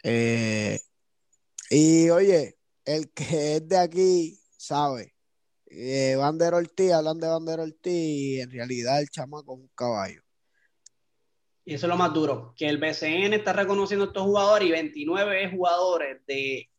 Eh, 0.02 0.78
y 1.70 2.10
oye, 2.10 2.58
el 2.84 3.10
que 3.12 3.56
es 3.56 3.68
de 3.68 3.78
aquí 3.78 4.40
sabe. 4.56 5.14
Eh, 5.66 6.14
Vander 6.16 6.54
Ortiz, 6.54 6.92
hablan 6.92 7.18
de 7.18 7.26
Vander 7.28 7.60
Ortiz, 7.60 7.92
y 7.92 8.40
en 8.40 8.50
realidad 8.50 9.00
el 9.00 9.08
chamaco 9.08 9.54
es 9.54 9.60
un 9.60 9.70
caballo. 9.74 10.22
Y 11.68 11.74
eso 11.74 11.86
es 11.86 11.90
lo 11.90 11.96
más 11.96 12.14
duro, 12.14 12.54
que 12.56 12.68
el 12.68 12.78
BCN 12.78 13.32
está 13.32 13.52
reconociendo 13.52 14.04
a 14.04 14.08
estos 14.08 14.22
jugadores 14.22 14.68
y 14.68 14.70
29 14.70 15.50
jugadores 15.50 16.24
de, 16.24 16.70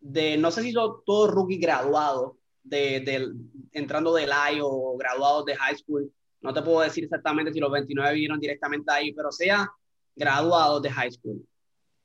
de 0.00 0.36
no 0.36 0.50
sé 0.50 0.62
si 0.62 0.72
son 0.72 1.04
todos 1.06 1.30
rookies 1.30 1.60
graduados, 1.60 2.32
de, 2.64 3.32
entrando 3.70 4.12
del 4.12 4.30
I 4.30 4.58
o 4.60 4.96
graduados 4.96 5.44
de 5.44 5.54
high 5.54 5.76
school. 5.76 6.12
No 6.40 6.52
te 6.52 6.62
puedo 6.62 6.80
decir 6.80 7.04
exactamente 7.04 7.52
si 7.52 7.60
los 7.60 7.70
29 7.70 8.12
vinieron 8.14 8.40
directamente 8.40 8.92
ahí, 8.92 9.12
pero 9.12 9.30
sea 9.30 9.70
graduados 10.16 10.82
de 10.82 10.90
high 10.90 11.12
school. 11.12 11.40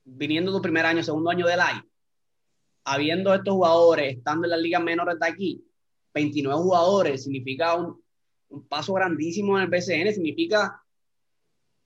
Viniendo 0.04 0.52
tu 0.52 0.62
primer 0.62 0.86
año, 0.86 1.02
segundo 1.02 1.32
año 1.32 1.48
del 1.48 1.60
I, 1.60 1.82
habiendo 2.84 3.34
estos 3.34 3.56
jugadores, 3.56 4.18
estando 4.18 4.46
en 4.46 4.52
las 4.52 4.62
ligas 4.62 4.84
menores 4.84 5.20
de 5.20 5.28
aquí, 5.28 5.66
29 6.14 6.62
jugadores 6.62 7.24
significa 7.24 7.74
un, 7.74 8.00
un 8.50 8.68
paso 8.68 8.94
grandísimo 8.94 9.58
en 9.58 9.64
el 9.64 9.70
BCN, 9.70 10.14
significa 10.14 10.80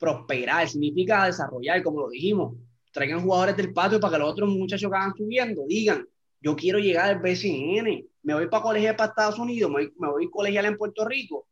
prosperar, 0.02 0.68
significa 0.68 1.28
desarrollar, 1.28 1.84
como 1.84 2.02
lo 2.02 2.10
dijimos. 2.10 2.56
Traigan 2.92 3.22
jugadores 3.22 3.56
del 3.56 3.72
patio 3.72 4.00
para 4.00 4.14
que 4.14 4.20
los 4.20 4.32
otros 4.32 4.50
muchachos 4.50 4.90
que 4.90 4.98
van 4.98 5.16
subiendo 5.16 5.62
digan, 5.68 6.06
yo 6.42 6.56
quiero 6.56 6.80
llegar 6.80 7.12
al 7.12 7.20
BCN, 7.20 8.04
me 8.24 8.34
voy 8.34 8.48
para 8.48 8.64
colegial 8.64 8.96
para 8.96 9.10
Estados 9.10 9.38
Unidos, 9.38 9.70
me 9.70 9.86
voy, 9.86 9.94
me 10.00 10.10
voy 10.10 10.30
colegial 10.30 10.66
en 10.66 10.78
Puerto 10.78 11.06
Rico. 11.06 11.48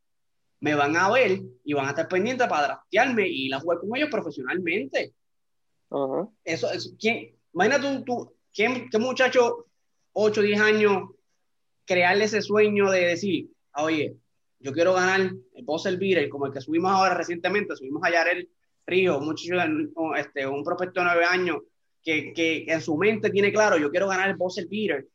me 0.61 0.75
van 0.75 0.97
a 0.97 1.09
ver 1.11 1.39
y 1.63 1.73
van 1.73 1.85
a 1.85 1.89
estar 1.89 2.07
pendientes 2.09 2.47
para 2.47 2.67
draftearme 2.67 3.29
y 3.29 3.45
ir 3.45 3.53
a 3.53 3.59
jugar 3.59 3.79
con 3.79 3.95
ellos 3.95 4.09
profesionalmente. 4.09 5.13
Eso, 6.43 6.71
es 6.71 6.95
¿quién, 6.99 7.35
imagínate 7.53 8.03
tú, 8.03 8.33
¿qué, 8.51 8.87
¿qué, 8.91 8.97
muchacho 8.97 9.67
8, 10.13 10.41
10 10.41 10.59
años 10.59 11.03
crearle 11.85 12.25
ese 12.25 12.41
sueño 12.41 12.89
de 12.91 13.05
decir, 13.05 13.49
oye, 13.75 14.15
yo 14.59 14.73
quiero 14.73 14.93
ganar 14.93 15.21
el 15.21 15.63
Buzzer 15.63 15.97
Beater, 15.97 16.29
como 16.29 16.45
el 16.45 16.53
que 16.53 16.61
subimos 16.61 16.91
ahora 16.91 17.15
recientemente, 17.15 17.75
subimos 17.75 18.03
a 18.03 18.11
Yarel 18.11 18.49
Río, 18.85 19.19
un 19.19 19.35
este, 20.17 20.47
un 20.47 20.63
prospecto 20.63 20.99
de 20.99 21.05
9 21.05 21.25
años, 21.25 21.57
que, 22.03 22.33
que, 22.33 22.65
en 22.67 22.81
su 22.81 22.97
mente 22.97 23.29
tiene 23.29 23.51
claro, 23.51 23.77
yo 23.77 23.91
quiero 23.91 24.07
ganar 24.07 24.29
el 24.29 24.35
Buzzer 24.35 24.67
Beater, 24.67 25.07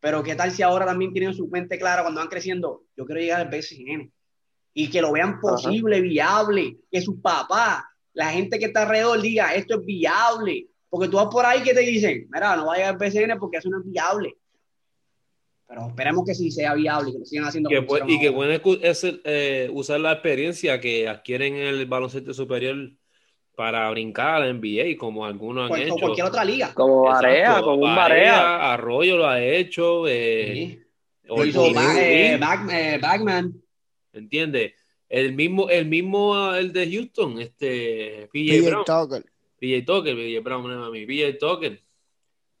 pero 0.00 0.22
qué 0.22 0.34
tal 0.34 0.50
si 0.50 0.62
ahora 0.62 0.84
también 0.84 1.12
tienen 1.12 1.34
su 1.34 1.46
mente 1.48 1.78
clara 1.78 2.02
cuando 2.02 2.20
van 2.20 2.28
creciendo, 2.28 2.84
yo 2.96 3.06
quiero 3.06 3.20
llegar 3.20 3.40
al 3.40 3.48
BCN 3.48 4.12
y 4.74 4.90
que 4.90 5.02
lo 5.02 5.12
vean 5.12 5.40
posible, 5.40 6.00
viable, 6.00 6.78
que 6.90 7.00
sus 7.00 7.20
papás, 7.20 7.84
la 8.12 8.30
gente 8.30 8.58
que 8.58 8.66
está 8.66 8.82
alrededor 8.82 9.20
diga, 9.20 9.54
esto 9.54 9.80
es 9.80 9.86
viable, 9.86 10.66
porque 10.88 11.08
tú 11.08 11.16
vas 11.16 11.28
por 11.28 11.46
ahí 11.46 11.62
que 11.62 11.74
te 11.74 11.80
dicen, 11.80 12.28
mira, 12.32 12.56
no 12.56 12.66
vayas 12.66 12.90
al 12.90 12.96
BCN 12.96 13.38
porque 13.38 13.58
eso 13.58 13.70
no 13.70 13.78
es 13.78 13.84
viable. 13.84 14.34
Pero 15.72 15.88
esperemos 15.88 16.26
que 16.26 16.34
sí 16.34 16.50
sea 16.50 16.74
viable 16.74 17.08
y 17.08 17.12
que 17.14 17.18
lo 17.20 17.24
sigan 17.24 17.46
haciendo. 17.46 17.70
y 18.06 18.20
que 18.20 18.30
pueden 18.30 18.60
eh, 19.24 19.70
usar 19.72 20.00
la 20.00 20.12
experiencia 20.12 20.78
que 20.78 21.08
adquieren 21.08 21.54
en 21.54 21.66
el 21.66 21.86
baloncesto 21.86 22.34
superior 22.34 22.90
para 23.54 23.90
brincar 23.90 24.42
al 24.42 24.60
NBA, 24.60 24.98
como 24.98 25.24
algunos 25.24 25.64
han 25.64 25.68
pues, 25.70 25.82
hecho. 25.82 25.96
cualquier 25.96 26.26
otra 26.26 26.44
liga. 26.44 26.74
Como 26.74 27.04
Barea, 27.04 27.62
como 27.62 27.86
un 27.86 27.96
Barea. 27.96 28.72
Arroyo 28.72 29.16
lo 29.16 29.26
ha 29.26 29.42
hecho. 29.42 30.06
Eh, 30.06 30.78
Lo 31.24 31.42
hizo 31.42 31.66
eh, 31.66 32.34
eh, 32.34 32.98
Bagman. 33.00 33.54
¿Entiendes? 34.12 34.74
El 35.08 35.34
mismo, 35.34 35.70
el 35.70 35.86
mismo, 35.86 36.54
el 36.54 36.70
de 36.70 36.90
Houston, 36.90 37.40
este, 37.40 38.28
PJ 38.30 38.68
Brown. 38.68 38.84
Tucker. 38.84 39.24
PJ 39.58 39.86
Tucker, 39.86 40.16
PJ 40.16 40.40
Brown, 40.40 40.92
mi 40.92 41.06
PJ 41.06 41.38
Tucker. 41.38 41.80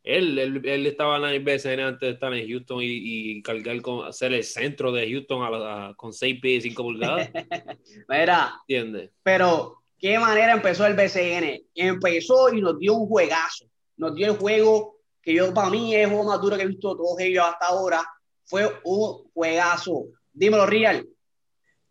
Él, 0.04 0.36
él, 0.36 0.60
él, 0.64 0.86
estaba 0.86 1.16
en 1.16 1.22
la 1.22 1.38
BCN 1.38 1.80
antes 1.80 2.00
de 2.00 2.10
estar 2.10 2.34
en 2.34 2.48
Houston 2.48 2.82
y, 2.82 3.36
y 3.36 3.42
cargar 3.42 3.80
con 3.82 4.04
hacer 4.04 4.32
el 4.32 4.42
centro 4.42 4.90
de 4.90 5.08
Houston 5.08 5.42
a, 5.44 5.94
con 5.96 6.12
6 6.12 6.40
pies 6.40 6.64
y 6.64 6.70
5 6.70 6.82
pulgadas. 6.82 7.30
Mira, 8.08 8.60
¿entiendes? 8.66 9.10
Pero, 9.22 9.82
¿qué 9.98 10.18
manera 10.18 10.52
empezó 10.54 10.86
el 10.86 10.94
BCN? 10.94 11.66
Empezó 11.74 12.52
y 12.52 12.60
nos 12.60 12.78
dio 12.80 12.94
un 12.94 13.06
juegazo. 13.06 13.66
Nos 13.96 14.14
dio 14.16 14.26
el 14.26 14.38
juego 14.38 14.98
que 15.22 15.34
yo, 15.34 15.54
para 15.54 15.70
mí, 15.70 15.94
es 15.94 16.02
el 16.02 16.10
juego 16.10 16.24
más 16.24 16.40
duro 16.40 16.56
que 16.56 16.64
he 16.64 16.66
visto 16.66 16.96
todos 16.96 17.20
ellos 17.20 17.44
hasta 17.44 17.66
ahora. 17.66 18.04
Fue 18.44 18.68
un 18.82 19.30
juegazo. 19.32 20.06
Dímelo, 20.32 20.66
Real. 20.66 21.06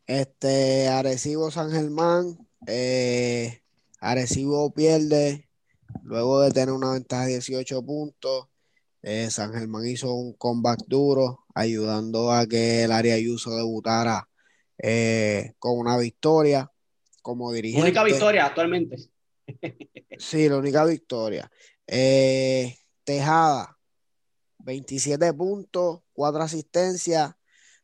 Este, 0.05 0.89
Arecibo 0.89 1.49
San 1.49 1.71
Germán. 1.71 2.37
Eh, 2.67 3.61
Arecibo 4.01 4.73
pierde 4.73 5.47
Luego 6.03 6.41
de 6.41 6.51
tener 6.51 6.71
una 6.71 6.93
ventaja 6.93 7.25
de 7.25 7.33
18 7.33 7.83
puntos, 7.83 8.47
eh, 9.03 9.29
San 9.31 9.53
Germán 9.53 9.85
hizo 9.87 10.13
un 10.13 10.33
comeback 10.33 10.85
duro, 10.87 11.45
ayudando 11.55 12.31
a 12.31 12.45
que 12.45 12.83
el 12.83 12.91
área 12.91 13.15
Ayuso 13.15 13.55
debutara 13.55 14.27
eh, 14.77 15.53
con 15.59 15.77
una 15.77 15.97
victoria 15.97 16.71
como 17.21 17.51
dirigente. 17.51 17.87
Única 17.87 18.03
victoria 18.03 18.45
actualmente. 18.45 18.97
sí, 20.17 20.49
la 20.49 20.57
única 20.57 20.85
victoria. 20.85 21.51
Eh, 21.87 22.77
Tejada, 23.03 23.77
27 24.59 25.33
puntos, 25.33 26.01
4 26.13 26.41
asistencias, 26.43 27.33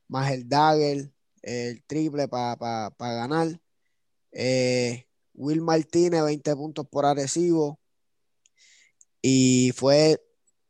más 0.07 0.31
el 0.31 0.47
dagger, 0.47 1.11
el 1.41 1.83
triple 1.85 2.27
para 2.27 2.91
ganar. 2.99 3.59
Will 5.33 5.61
Martínez, 5.61 6.23
20 6.23 6.55
puntos 6.55 6.87
por 6.87 7.05
Arecibo. 7.05 7.79
Y 9.21 9.71
fue 9.75 10.21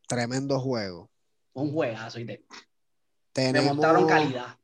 tremendo 0.07 0.59
juego. 0.59 1.09
Un 1.53 1.73
juegazo. 1.73 2.19
Y 2.19 2.45
tenemos, 3.33 4.07
calidad. 4.07 4.57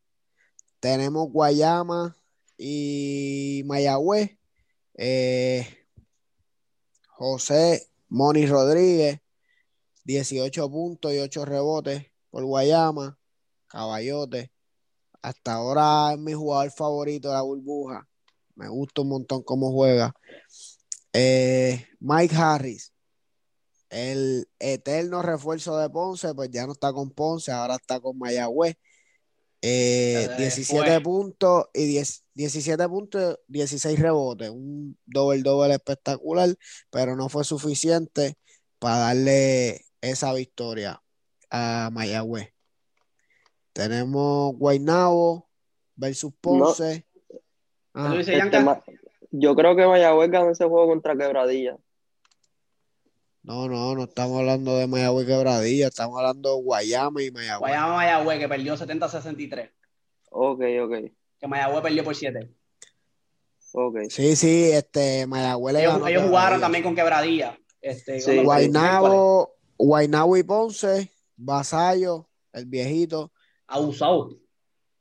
Tenemos 0.79 1.31
Guayama 1.31 2.15
y 2.57 3.63
Mayagüez. 3.65 4.37
Eh, 4.95 5.67
José 7.09 7.89
Moni 8.09 8.45
Rodríguez, 8.45 9.19
18 10.03 10.69
puntos 10.69 11.13
y 11.13 11.19
8 11.19 11.45
rebotes 11.45 12.05
por 12.29 12.43
Guayama. 12.43 13.17
Caballote. 13.67 14.51
Hasta 15.21 15.53
ahora 15.53 16.13
es 16.13 16.19
mi 16.19 16.33
jugador 16.33 16.71
favorito 16.71 17.29
de 17.29 17.33
la 17.33 17.41
burbuja. 17.41 18.07
Me 18.55 18.67
gusta 18.67 19.01
un 19.01 19.09
montón 19.09 19.41
cómo 19.43 19.71
juega. 19.71 20.13
Eh, 21.11 21.87
Mike 21.99 22.35
Harris, 22.35 22.92
el 23.93 24.47
eterno 24.59 25.21
refuerzo 25.21 25.77
de 25.77 25.89
Ponce, 25.89 26.33
pues 26.33 26.49
ya 26.49 26.65
no 26.65 26.73
está 26.73 26.91
con 26.91 27.11
Ponce, 27.11 27.51
ahora 27.51 27.75
está 27.75 27.99
con 27.99 28.17
Mayagüez. 28.17 28.75
17 29.61 30.95
eh, 30.95 30.99
puntos 30.99 31.67
y 31.73 31.85
10, 31.85 32.25
17 32.33 32.89
puntos, 32.89 33.39
16 33.47 33.97
rebotes, 33.97 34.49
un 34.49 34.97
doble 35.05 35.41
doble 35.41 35.73
espectacular, 35.75 36.49
pero 36.89 37.15
no 37.15 37.29
fue 37.29 37.45
suficiente 37.45 38.35
para 38.79 38.97
darle 38.97 39.85
esa 40.01 40.33
victoria 40.33 41.01
a 41.49 41.89
Mayagüez. 41.93 42.49
Tenemos 43.71 44.53
Guaynabo 44.57 45.47
versus 45.95 46.33
Ponce. 46.41 47.05
Este, 47.95 48.43
yo 49.31 49.55
creo 49.55 49.75
que 49.77 49.87
Mayagüez 49.87 50.29
ganó 50.29 50.49
ese 50.49 50.65
juego 50.65 50.87
contra 50.87 51.15
Quebradilla. 51.15 51.77
No, 53.43 53.67
no, 53.67 53.93
no 53.93 54.05
estamos 54.05 54.39
hablando 54.39 54.77
de 54.77 54.87
Mayagüez 54.87 55.27
Quebradilla, 55.27 55.87
estamos 55.87 56.17
hablando 56.17 56.55
de 56.55 56.63
Guayama 56.63 57.21
y 57.21 57.29
Mayagüez. 57.29 57.59
Guayama 57.59 57.93
Mayagüez, 57.95 58.39
que 58.39 58.47
perdió 58.47 58.77
70-63. 58.77 59.69
Ok, 60.29 60.61
ok. 60.81 61.11
Que 61.39 61.47
Mayagüez 61.47 61.83
perdió 61.83 62.03
por 62.05 62.15
7. 62.15 62.49
Ok. 63.73 63.97
Sí, 64.09 64.37
sí, 64.37 64.71
este, 64.71 65.27
Mayagüez 65.27 65.75
ellos, 65.75 66.07
ellos 66.07 66.23
jugaron 66.23 66.61
también 66.61 66.85
con 66.85 66.95
Quebradilla. 66.95 67.59
Este, 67.81 68.21
sí. 68.21 68.43
Guaynabo, 68.43 69.55
Guaynabo 69.77 70.37
y 70.37 70.43
Ponce, 70.43 71.11
Vasallo, 71.35 72.29
el 72.53 72.65
viejito. 72.65 73.33
Abusado. 73.67 74.39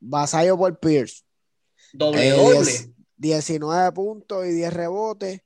Vasallo 0.01 0.59
por 0.59 0.81
Pierce. 0.81 1.23
Doble, 1.93 2.27
eh, 2.27 2.31
doble. 2.33 2.73
19 3.19 3.93
puntos 3.93 4.45
y 4.47 4.51
10 4.51 4.73
rebotes. 4.73 5.43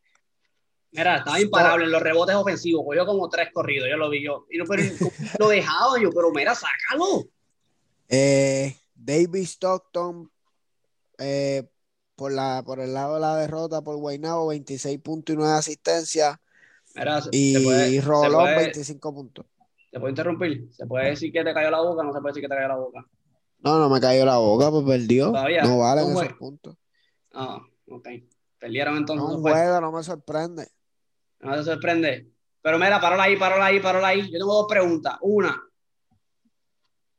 Mira, 0.96 1.16
estaba 1.16 1.38
imparable 1.38 1.84
en 1.84 1.92
los 1.92 2.00
rebotes 2.00 2.34
ofensivos, 2.34 2.82
cogió 2.86 3.04
como 3.04 3.28
tres 3.28 3.50
corridos, 3.52 3.86
yo 3.90 3.98
lo 3.98 4.08
vi 4.08 4.24
yo. 4.24 4.46
Y 4.50 4.56
no, 4.56 4.64
pero 4.64 4.82
lo 5.38 5.48
dejaba 5.48 6.00
yo, 6.00 6.10
pero 6.10 6.30
mira, 6.30 6.54
sácalo. 6.54 7.28
Eh, 8.08 8.74
David 8.94 9.44
Stockton, 9.44 10.30
eh, 11.18 11.68
por, 12.14 12.32
la, 12.32 12.62
por 12.64 12.80
el 12.80 12.94
lado 12.94 13.16
de 13.16 13.20
la 13.20 13.36
derrota 13.36 13.82
por 13.82 13.96
Guaynabo, 13.96 14.46
26 14.46 14.98
puntos 15.00 15.34
y 15.34 15.36
9 15.36 15.52
asistencias. 15.52 16.38
y 17.30 18.00
Rolón, 18.00 18.56
25 18.56 19.14
puntos. 19.14 19.44
¿Se 19.90 20.00
puede 20.00 20.12
interrumpir? 20.12 20.68
¿Se 20.72 20.86
puede 20.86 21.10
decir 21.10 21.30
que 21.30 21.44
te 21.44 21.52
cayó 21.52 21.70
la 21.70 21.82
boca? 21.82 22.02
No 22.02 22.12
se 22.12 22.20
puede 22.20 22.32
decir 22.32 22.42
que 22.42 22.48
te 22.48 22.54
cayó 22.54 22.68
la 22.68 22.76
boca. 22.76 23.06
No, 23.58 23.78
no 23.78 23.90
me 23.90 24.00
cayó 24.00 24.24
la 24.24 24.38
boca, 24.38 24.70
pues 24.70 24.84
perdió. 24.84 25.26
¿Todavía? 25.26 25.62
No 25.62 25.78
valen 25.78 26.10
esos 26.10 26.32
puntos. 26.38 26.76
Ah, 27.34 27.60
ok. 27.88 28.08
Perdieron 28.58 28.96
entonces. 28.96 29.28
No, 29.28 29.36
un 29.36 29.42
juego, 29.42 29.80
no 29.80 29.92
me 29.92 30.02
sorprende. 30.02 30.68
No 31.40 31.54
te 31.54 31.64
sorprende. 31.64 32.30
Pero 32.62 32.78
mira, 32.78 33.00
parola 33.00 33.24
ahí, 33.24 33.36
parola 33.36 33.66
ahí, 33.66 33.80
parola 33.80 34.08
ahí. 34.08 34.30
Yo 34.30 34.38
tengo 34.38 34.54
dos 34.54 34.66
preguntas. 34.68 35.16
Una, 35.20 35.62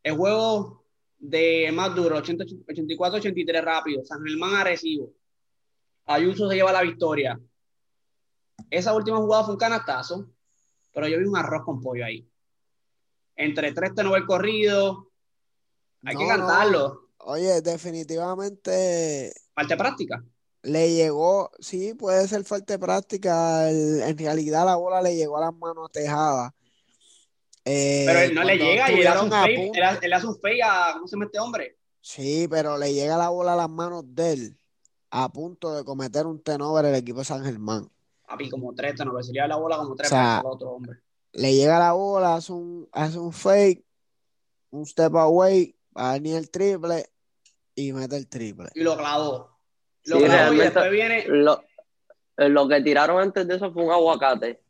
el 0.04 0.16
juego 0.16 0.86
de 1.18 1.72
más 1.74 1.96
duro, 1.96 2.18
84-83 2.22 3.62
rápido, 3.64 4.04
San 4.04 4.24
Germán 4.24 4.56
Arecibo. 4.56 5.14
Ayuso 6.06 6.50
se 6.50 6.56
lleva 6.56 6.72
la 6.72 6.82
victoria. 6.82 7.40
Esa 8.70 8.94
última 8.94 9.18
jugada 9.18 9.46
fue 9.46 9.54
un 9.54 9.60
canastazo, 9.60 10.30
pero 10.94 11.08
yo 11.08 11.18
vi 11.18 11.26
un 11.26 11.38
arroz 11.38 11.64
con 11.64 11.82
pollo 11.82 12.06
ahí. 12.06 12.30
Entre 13.36 13.72
tres 13.72 13.94
tenores 13.94 14.22
el 14.22 14.28
corrido. 14.28 15.12
Hay 16.04 16.16
que 16.16 16.28
cantarlo. 16.28 17.10
Oye, 17.20 17.62
definitivamente. 17.62 19.34
Parte 19.54 19.78
práctica 19.78 20.24
le 20.64 20.94
llegó, 20.94 21.52
sí, 21.60 21.94
puede 21.94 22.28
ser 22.28 22.44
falta 22.44 22.74
de 22.74 22.80
práctica. 22.80 23.70
en 23.70 24.18
realidad 24.18 24.66
la 24.66 24.76
bola 24.76 25.02
le 25.02 25.16
llegó 25.16 25.38
a 25.38 25.42
las 25.42 25.56
manos 25.56 25.92
tejadas. 25.92 26.52
Eh, 27.66 28.04
pero 28.06 28.20
él 28.20 28.34
no 28.34 28.44
le 28.44 28.58
llega 28.58 28.92
y 28.92 29.02
él 29.02 29.08
hace, 29.08 29.24
un 29.26 29.32
fake, 29.32 29.76
él, 30.02 30.14
hace 30.14 30.28
un 30.28 30.40
fake 30.40 30.62
a, 30.64 30.94
¿cómo 30.94 31.08
se 31.08 31.16
llama 31.16 31.26
este 31.26 31.40
hombre? 31.40 31.78
Sí, 32.00 32.48
pero 32.50 32.78
le 32.78 32.94
llega 32.94 33.18
la 33.18 33.28
bola 33.28 33.54
a 33.54 33.58
las 33.58 33.70
manos 33.70 34.04
de 34.08 34.34
él 34.34 34.58
a 35.10 35.30
punto 35.30 35.74
de 35.74 35.84
cometer 35.84 36.26
un 36.26 36.42
tenover 36.42 36.86
el 36.86 36.96
equipo 36.96 37.20
de 37.20 37.26
San 37.26 37.44
Germán. 37.44 37.90
Papi, 38.26 38.50
como 38.50 38.74
tres 38.74 38.96
tenovers, 38.96 39.30
le 39.30 39.48
la 39.48 39.56
bola 39.56 39.78
como 39.78 39.96
tres 39.96 40.10
para 40.10 40.42
otro 40.46 40.72
hombre. 40.72 41.00
Le 41.34 41.54
llega 41.54 41.80
la 41.80 41.94
bola, 41.94 42.36
hace 42.36 42.52
un, 42.52 42.88
hace 42.92 43.20
un 43.20 43.32
fake, 43.32 43.86
un 44.72 44.86
step 44.86 45.16
away, 45.16 45.76
va 45.96 46.12
a 46.12 46.14
venir 46.14 46.36
el 46.36 46.50
triple 46.50 47.10
y 47.76 47.94
mete 47.94 48.18
el 48.18 48.28
triple. 48.28 48.70
Y 48.76 48.82
lo 48.82 48.98
clavó. 48.98 49.57
Lo, 50.08 50.20
después 50.20 50.92
viene... 50.92 51.20
Eh, 51.20 52.50
lo, 52.50 52.68
que 52.68 52.82
tiraron 52.82 53.20
antes 53.20 53.48
de 53.48 53.56
eso 53.56 53.72
fue 53.74 53.84
un 53.84 53.92
aguacate. 53.92 54.62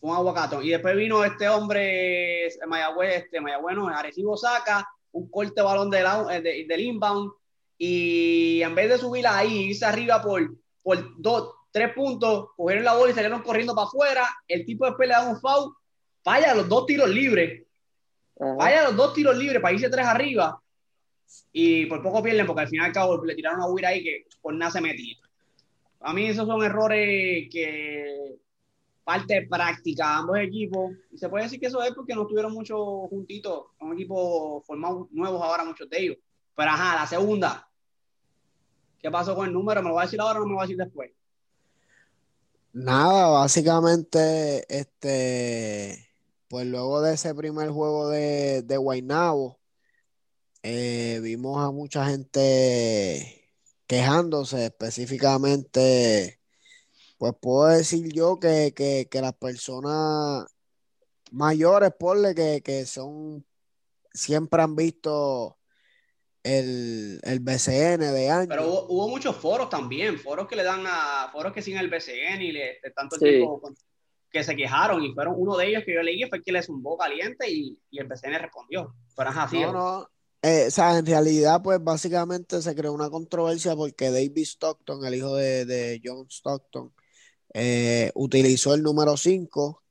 Fue 0.00 0.10
un 0.10 0.16
aguacate. 0.16 0.56
Y 0.62 0.70
después 0.70 0.96
vino 0.96 1.24
este 1.24 1.48
hombre, 1.48 2.48
Mayagüez, 2.66 3.24
este 3.24 3.40
Mayagüez, 3.40 3.76
no, 3.76 3.88
Arecibo 3.88 4.36
saca 4.36 4.88
un 5.12 5.30
corte 5.30 5.62
balón 5.62 5.90
del, 5.90 6.06
eh, 6.30 6.66
del 6.66 6.80
inbound 6.80 7.32
y 7.78 8.62
en 8.62 8.74
vez 8.74 8.88
de 8.88 8.98
subir 8.98 9.26
ahí, 9.26 9.70
irse 9.70 9.84
arriba 9.84 10.22
por, 10.22 10.42
por 10.82 10.98
dos, 11.20 11.54
tres 11.70 11.92
puntos, 11.94 12.48
cogieron 12.56 12.84
la 12.84 12.94
bola 12.94 13.12
y 13.12 13.14
salieron 13.14 13.42
corriendo 13.42 13.74
para 13.74 13.86
afuera, 13.86 14.28
el 14.48 14.64
tipo 14.64 14.86
después 14.86 15.08
le 15.08 15.14
da 15.14 15.28
un 15.28 15.40
foul, 15.40 15.74
vaya 16.24 16.54
los 16.54 16.68
dos 16.68 16.86
tiros 16.86 17.08
libres, 17.08 17.66
vaya 18.36 18.84
los 18.84 18.96
dos 18.96 19.12
tiros 19.12 19.36
libres 19.36 19.60
para 19.60 19.74
irse 19.74 19.90
tres 19.90 20.06
arriba 20.06 20.60
y 21.52 21.86
por 21.86 22.02
poco 22.02 22.22
pierden 22.22 22.46
porque 22.46 22.62
al 22.62 22.68
final 22.68 22.92
cabo 22.92 23.24
le 23.24 23.34
tiraron 23.34 23.60
a 23.60 23.68
huir 23.68 23.86
ahí 23.86 24.02
que 24.02 24.26
por 24.40 24.54
nada 24.54 24.70
se 24.70 24.80
metía. 24.80 25.16
A 26.00 26.12
mí 26.12 26.26
esos 26.26 26.46
son 26.46 26.62
errores 26.62 27.48
que 27.50 28.36
parte 29.06 29.34
de 29.34 29.46
práctica 29.46 30.16
ambos 30.16 30.38
equipos. 30.38 30.90
Y 31.12 31.18
se 31.18 31.28
puede 31.28 31.44
decir 31.44 31.60
que 31.60 31.66
eso 31.66 31.80
es 31.82 31.94
porque 31.94 32.14
no 32.14 32.22
estuvieron 32.22 32.52
mucho 32.52 33.06
juntitos, 33.08 33.66
un 33.80 33.92
equipo 33.92 34.62
formado 34.66 35.08
nuevos 35.12 35.40
ahora, 35.40 35.64
muchos 35.64 35.88
de 35.88 36.00
ellos. 36.00 36.16
Pero 36.56 36.70
ajá, 36.70 36.96
la 36.96 37.06
segunda. 37.06 37.68
¿Qué 39.00 39.08
pasó 39.08 39.36
con 39.36 39.46
el 39.46 39.52
número? 39.52 39.80
¿Me 39.80 39.88
lo 39.90 39.94
va 39.94 40.02
a 40.02 40.04
decir 40.06 40.20
ahora 40.20 40.40
o 40.40 40.42
no 40.42 40.46
me 40.46 40.52
lo 40.52 40.56
va 40.56 40.62
a 40.64 40.66
decir 40.66 40.76
después? 40.76 41.12
Nada, 42.72 43.28
básicamente, 43.28 44.66
este, 44.68 46.08
pues 46.48 46.66
luego 46.66 47.00
de 47.00 47.14
ese 47.14 47.32
primer 47.34 47.70
juego 47.70 48.08
de, 48.08 48.62
de 48.62 48.76
Guaynabo, 48.76 49.58
eh, 50.68 51.20
vimos 51.20 51.64
a 51.64 51.70
mucha 51.70 52.06
gente 52.06 53.52
quejándose 53.86 54.64
específicamente, 54.64 56.40
pues 57.18 57.34
puedo 57.40 57.68
decir 57.68 58.12
yo 58.12 58.40
que, 58.40 59.08
las 59.12 59.34
personas 59.34 60.44
mayores, 61.30 61.92
por 61.96 62.34
que, 62.34 62.62
que 62.64 62.84
son, 62.84 63.46
siempre 64.12 64.60
han 64.60 64.74
visto 64.74 65.56
el, 66.42 67.20
el 67.22 67.38
BCN 67.38 68.00
de 68.00 68.30
años. 68.30 68.48
Pero 68.48 68.86
hubo, 68.88 69.08
muchos 69.08 69.36
foros 69.36 69.70
también, 69.70 70.18
foros 70.18 70.48
que 70.48 70.56
le 70.56 70.64
dan 70.64 70.82
a, 70.84 71.28
foros 71.30 71.52
que 71.52 71.62
siguen 71.62 71.78
el 71.78 71.90
BCN 71.90 72.42
y 72.42 72.50
le, 72.50 72.80
tanto 72.92 73.16
tiempo 73.18 73.62
que 74.28 74.42
se 74.42 74.56
quejaron 74.56 75.00
y 75.04 75.14
fueron 75.14 75.34
uno 75.36 75.56
de 75.56 75.68
ellos 75.68 75.84
que 75.86 75.94
yo 75.94 76.02
leí 76.02 76.24
fue 76.28 76.42
que 76.42 76.50
le 76.50 76.60
zumbó 76.60 76.98
caliente 76.98 77.48
y, 77.48 77.78
y 77.88 78.00
el 78.00 78.08
BCN 78.08 78.40
respondió. 78.40 78.96
Pero 79.16 79.30
así. 79.30 79.60
No, 79.60 79.72
no. 79.72 80.15
Eh, 80.46 80.66
o 80.68 80.70
sea, 80.70 80.96
en 80.96 81.06
realidad, 81.06 81.60
pues 81.60 81.82
básicamente 81.82 82.62
se 82.62 82.74
creó 82.76 82.92
una 82.92 83.10
controversia 83.10 83.74
porque 83.74 84.12
David 84.12 84.44
Stockton, 84.44 85.04
el 85.04 85.16
hijo 85.16 85.34
de, 85.34 85.64
de 85.66 86.00
John 86.04 86.28
Stockton, 86.30 86.94
eh, 87.52 88.12
utilizó 88.14 88.72
el 88.74 88.82
número 88.84 89.16
5 89.16 89.82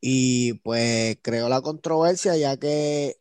y 0.00 0.54
pues 0.54 1.18
creó 1.22 1.48
la 1.48 1.60
controversia 1.62 2.36
ya 2.36 2.56
que 2.58 3.20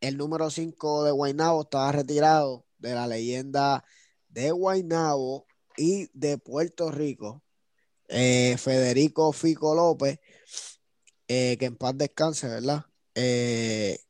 el 0.00 0.16
número 0.16 0.48
5 0.50 1.04
de 1.04 1.10
Guaynabo 1.12 1.62
estaba 1.62 1.92
retirado 1.92 2.64
de 2.78 2.94
la 2.94 3.06
leyenda 3.06 3.84
de 4.28 4.52
Guaynabo 4.52 5.46
y 5.76 6.08
de 6.14 6.38
Puerto 6.38 6.90
Rico, 6.90 7.42
eh, 8.08 8.56
Federico 8.58 9.32
Fico 9.34 9.74
López, 9.74 10.18
que 11.26 11.58
en 11.60 11.76
paz 11.76 11.98
descanse, 11.98 12.48
¿verdad? 12.48 12.86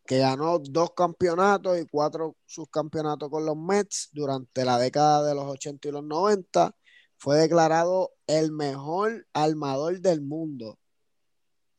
Que 0.08 0.20
ganó 0.20 0.58
dos 0.58 0.94
campeonatos 0.94 1.78
y 1.78 1.84
cuatro 1.84 2.34
subcampeonatos 2.46 3.28
con 3.28 3.44
los 3.44 3.58
Mets 3.58 4.08
durante 4.10 4.64
la 4.64 4.78
década 4.78 5.22
de 5.22 5.34
los 5.34 5.44
80 5.44 5.86
y 5.86 5.92
los 5.92 6.02
90. 6.02 6.74
Fue 7.18 7.36
declarado 7.36 8.12
el 8.26 8.50
mejor 8.50 9.26
armador 9.34 10.00
del 10.00 10.22
mundo 10.22 10.78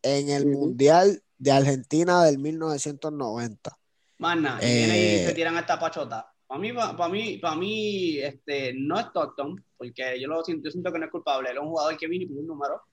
en 0.04 0.30
el 0.30 0.46
Mundial 0.46 1.24
de 1.40 1.52
Argentina 1.52 2.24
del 2.24 2.38
1990. 2.38 3.76
Mana, 4.20 4.60
y 4.62 4.66
viene 4.66 4.98
y 4.98 5.18
se 5.18 5.32
eh, 5.32 5.34
tiran 5.34 5.58
esta 5.58 5.80
pachota. 5.80 6.32
Para 6.46 6.60
mí, 6.60 6.72
para 6.72 7.10
mí, 7.10 7.38
para 7.40 7.56
mí, 7.56 8.20
este, 8.20 8.74
no 8.76 9.00
es 9.00 9.08
Stockton, 9.08 9.66
porque 9.76 10.22
yo 10.22 10.28
lo 10.28 10.44
siento, 10.44 10.66
yo 10.66 10.72
siento 10.72 10.94
que 10.94 11.00
no 11.00 11.06
es 11.06 11.12
culpable. 11.12 11.50
Él 11.50 11.58
es 11.58 11.64
un 11.64 11.70
jugador 11.70 11.98
que 11.98 12.08
viene 12.08 12.26
y 12.26 12.28
pide 12.28 12.42
un 12.42 12.48
número. 12.48 12.84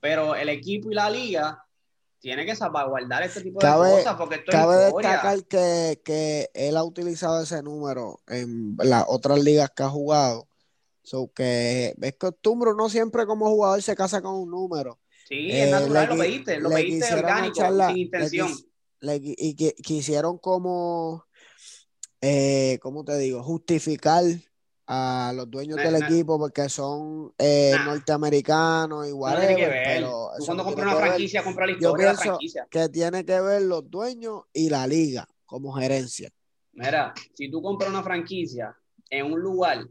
Pero 0.00 0.34
el 0.34 0.48
equipo 0.48 0.90
y 0.90 0.94
la 0.94 1.10
liga 1.10 1.62
tiene 2.22 2.46
que 2.46 2.56
salvaguardar 2.56 3.24
este 3.24 3.42
tipo 3.42 3.60
de 3.60 3.66
cosas 3.66 4.16
porque 4.16 4.36
esto 4.36 4.52
cabe 4.52 4.76
destacar 4.76 5.44
que, 5.44 6.00
que, 6.04 6.50
él 6.54 6.76
ha 6.76 6.84
utilizado 6.84 7.42
ese 7.42 7.62
número 7.62 8.20
en 8.28 8.76
las 8.78 9.04
otras 9.08 9.42
ligas 9.42 9.70
que 9.76 9.82
ha 9.82 9.88
jugado. 9.90 10.48
So 11.02 11.32
que 11.34 11.94
es 12.00 12.14
costumbre, 12.16 12.70
no 12.76 12.88
siempre 12.88 13.26
como 13.26 13.50
jugador 13.50 13.82
se 13.82 13.96
casa 13.96 14.22
con 14.22 14.36
un 14.36 14.50
número. 14.50 15.00
Sí, 15.28 15.50
es 15.50 15.70
natural, 15.70 16.08
lo 16.10 16.16
pediste, 16.16 16.60
lo 16.60 16.70
pediste 16.70 17.12
orgánico, 17.12 17.88
sin 17.88 17.96
intención 17.96 18.48
y 19.02 19.54
que 19.56 19.74
quisieron 19.74 20.38
como, 20.38 21.26
eh, 22.20 22.78
¿cómo 22.80 23.04
te 23.04 23.18
digo? 23.18 23.42
Justificar 23.42 24.22
a 24.86 25.32
los 25.34 25.50
dueños 25.50 25.76
del 25.76 26.02
equipo 26.02 26.38
porque 26.38 26.68
son 26.68 27.32
eh, 27.38 27.72
norteamericanos 27.84 29.06
y 29.08 29.12
pero 29.12 30.30
cuando 30.44 30.64
compras 30.64 30.86
una 30.86 30.96
franquicia, 30.96 31.44
compras 31.44 31.68
la 31.68 31.72
historia 31.72 32.14
que 32.68 32.88
tiene 32.88 33.24
que 33.24 33.40
ver 33.40 33.62
los 33.62 33.88
dueños 33.88 34.42
y 34.52 34.68
la 34.68 34.86
liga 34.86 35.26
como 35.46 35.72
gerencia. 35.72 36.30
Mira, 36.72 37.12
si 37.34 37.50
tú 37.50 37.62
compras 37.62 37.90
una 37.90 38.02
franquicia 38.02 38.76
en 39.10 39.32
un 39.32 39.40
lugar, 39.40 39.86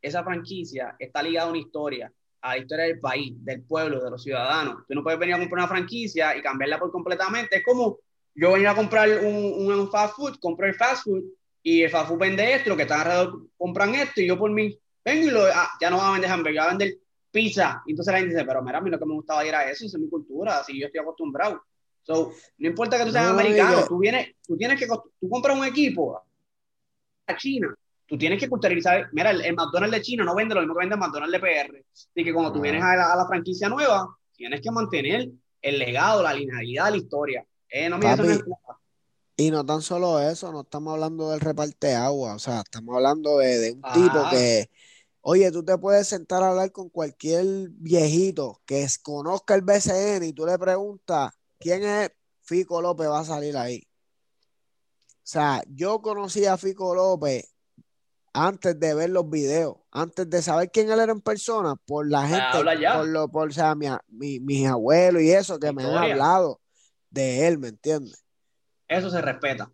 esa 0.00 0.22
franquicia 0.22 0.94
está 0.98 1.22
ligada 1.22 1.48
a 1.48 1.50
una 1.50 1.58
historia, 1.58 2.12
a 2.42 2.50
la 2.50 2.58
historia 2.58 2.84
del 2.84 3.00
país, 3.00 3.34
del 3.38 3.62
pueblo, 3.62 4.04
de 4.04 4.10
los 4.10 4.22
ciudadanos. 4.22 4.84
Tú 4.86 4.94
no 4.94 5.02
puedes 5.02 5.18
venir 5.18 5.34
a 5.34 5.38
comprar 5.38 5.64
una 5.64 5.68
franquicia 5.68 6.36
y 6.36 6.42
cambiarla 6.42 6.78
por 6.78 6.92
completamente. 6.92 7.56
Es 7.56 7.64
como 7.64 7.98
yo 8.34 8.52
venía 8.52 8.70
a 8.70 8.76
comprar 8.76 9.08
un, 9.24 9.66
un, 9.66 9.90
fast 9.90 10.14
food, 10.14 10.38
compré 10.38 10.68
el 10.68 10.74
fast 10.74 11.04
food 11.04 11.24
y 11.62 11.82
el 11.82 11.90
food 11.90 12.18
vende 12.18 12.54
esto, 12.54 12.70
lo 12.70 12.76
que 12.76 12.82
están 12.82 13.00
alrededor 13.00 13.48
compran 13.56 13.94
esto 13.94 14.20
y 14.20 14.26
yo 14.26 14.38
por 14.38 14.50
mí 14.50 14.78
vengo 15.04 15.26
y 15.26 15.30
lo, 15.30 15.44
ah, 15.46 15.70
ya 15.80 15.90
no 15.90 15.98
va 15.98 16.10
a 16.10 16.12
vender 16.12 16.30
hamburguesa, 16.30 16.62
va 16.62 16.66
a 16.66 16.76
vender 16.76 16.98
pizza. 17.30 17.82
Y 17.86 17.90
entonces 17.92 18.12
la 18.12 18.18
gente 18.18 18.34
dice, 18.34 18.46
pero 18.46 18.62
mira, 18.62 18.78
a 18.78 18.80
mí 18.80 18.90
lo 18.90 18.98
que 18.98 19.06
me 19.06 19.14
gustaba 19.14 19.44
era 19.44 19.68
eso, 19.68 19.84
esa 19.84 19.96
es 19.96 20.02
mi 20.02 20.08
cultura, 20.08 20.58
así 20.58 20.78
yo 20.78 20.86
estoy 20.86 21.00
acostumbrado. 21.00 21.62
So, 22.02 22.32
no 22.58 22.68
importa 22.68 22.96
que 22.98 23.04
tú 23.04 23.12
seas 23.12 23.26
americano, 23.26 23.84
tú 23.86 23.98
vienes, 23.98 24.34
tú 24.46 24.56
tienes 24.56 24.78
que, 24.78 24.86
tú 24.86 25.28
compras 25.28 25.58
un 25.58 25.64
equipo 25.64 26.22
a 27.26 27.36
China, 27.36 27.74
tú 28.06 28.16
tienes 28.16 28.40
que 28.40 28.48
culturalizar, 28.48 29.08
mira, 29.12 29.30
el, 29.30 29.54
McDonald's 29.54 29.96
de 29.96 30.02
China 30.02 30.24
no 30.24 30.34
vende 30.34 30.54
lo 30.54 30.62
mismo 30.62 30.74
que 30.74 30.80
vende 30.80 30.94
el 30.94 31.00
McDonald's 31.00 31.32
de 31.32 31.40
PR. 31.40 31.84
Así 31.92 32.24
que 32.24 32.32
cuando 32.32 32.52
tú 32.52 32.60
vienes 32.60 32.82
a 32.82 32.96
la, 32.96 33.12
a 33.12 33.16
la 33.16 33.26
franquicia 33.26 33.68
nueva, 33.68 34.16
tienes 34.34 34.62
que 34.62 34.70
mantener 34.70 35.28
el 35.60 35.78
legado, 35.78 36.22
la 36.22 36.32
linealidad, 36.32 36.90
la 36.90 36.96
historia. 36.96 37.44
Eh, 37.68 37.90
y 39.40 39.52
no 39.52 39.64
tan 39.64 39.82
solo 39.82 40.18
eso, 40.18 40.50
no 40.50 40.62
estamos 40.62 40.94
hablando 40.94 41.30
del 41.30 41.38
reparte 41.38 41.94
agua, 41.94 42.34
o 42.34 42.40
sea, 42.40 42.58
estamos 42.58 42.96
hablando 42.96 43.38
de, 43.38 43.70
un 43.70 43.82
tipo 43.92 44.28
que, 44.30 44.68
oye, 45.20 45.52
tú 45.52 45.64
te 45.64 45.78
puedes 45.78 46.08
sentar 46.08 46.42
a 46.42 46.48
hablar 46.48 46.72
con 46.72 46.88
cualquier 46.88 47.68
viejito 47.70 48.60
que 48.66 48.84
conozca 49.00 49.54
el 49.54 49.62
BCN 49.62 50.24
y 50.24 50.32
tú 50.32 50.44
le 50.44 50.58
preguntas 50.58 51.32
quién 51.60 51.84
es 51.84 52.10
Fico 52.42 52.82
López, 52.82 53.08
va 53.08 53.20
a 53.20 53.24
salir 53.24 53.56
ahí. 53.56 53.86
O 55.08 55.30
sea, 55.30 55.62
yo 55.68 56.02
conocí 56.02 56.44
a 56.44 56.56
Fico 56.56 56.92
López 56.96 57.48
antes 58.32 58.80
de 58.80 58.92
ver 58.92 59.10
los 59.10 59.30
videos, 59.30 59.76
antes 59.92 60.28
de 60.28 60.42
saber 60.42 60.72
quién 60.72 60.90
él 60.90 60.98
era 60.98 61.12
en 61.12 61.20
persona, 61.20 61.76
por 61.76 62.10
la 62.10 62.26
gente, 62.26 62.64
por, 62.92 63.06
lo, 63.06 63.28
por 63.28 63.50
o 63.50 63.52
sea, 63.52 63.76
mi, 63.76 64.40
mis 64.40 64.66
abuelos 64.66 65.22
y 65.22 65.30
eso 65.30 65.60
que 65.60 65.72
me 65.72 65.84
han 65.84 65.96
hablado 65.96 66.60
de 67.08 67.46
él, 67.46 67.58
¿me 67.58 67.68
entiendes? 67.68 68.24
Eso 68.88 69.10
se 69.10 69.20
respeta. 69.20 69.70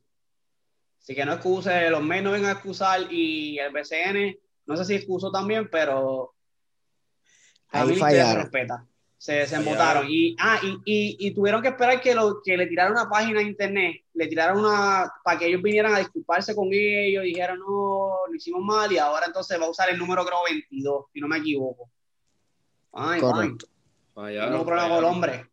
Así 1.01 1.15
que 1.15 1.25
no 1.25 1.35
excuse, 1.35 1.91
los 1.91 2.03
medios 2.03 2.25
no 2.25 2.33
vengan 2.33 2.51
a 2.51 2.55
excusar 2.55 3.13
y 3.13 3.59
el 3.59 3.73
BCN, 3.73 4.39
no 4.67 4.77
sé 4.77 4.85
si 4.85 4.95
excusó 4.95 5.31
también, 5.31 5.69
pero 5.71 6.35
ahí 7.69 7.95
se 7.95 8.35
respeta. 8.35 8.87
Se, 9.19 9.47
se 9.47 9.57
embotaron. 9.57 10.07
Y, 10.09 10.37
ah, 10.39 10.61
y, 10.63 11.17
y, 11.19 11.31
tuvieron 11.33 11.63
que 11.63 11.69
esperar 11.69 12.01
que, 12.01 12.15
lo, 12.15 12.43
que 12.43 12.57
le 12.59 12.67
tiraran 12.67 12.93
una 12.93 13.09
página 13.09 13.41
de 13.41 13.47
internet, 13.47 14.03
le 14.13 14.27
tiraran 14.27 14.59
una, 14.59 15.11
para 15.23 15.39
que 15.39 15.47
ellos 15.47 15.63
vinieran 15.63 15.95
a 15.95 16.01
disculparse 16.01 16.55
con 16.55 16.69
ellos, 16.71 17.25
dijeran, 17.25 17.59
no, 17.59 18.17
lo 18.29 18.35
hicimos 18.35 18.63
mal, 18.63 18.93
y 18.93 18.99
ahora 18.99 19.27
entonces 19.27 19.59
va 19.59 19.65
a 19.65 19.71
usar 19.71 19.89
el 19.89 19.99
número, 19.99 20.25
creo, 20.27 20.39
22, 20.47 21.07
si 21.13 21.21
no 21.21 21.29
me 21.29 21.39
equivoco. 21.39 21.91
Ay, 22.93 23.21
Correcto. 23.21 23.67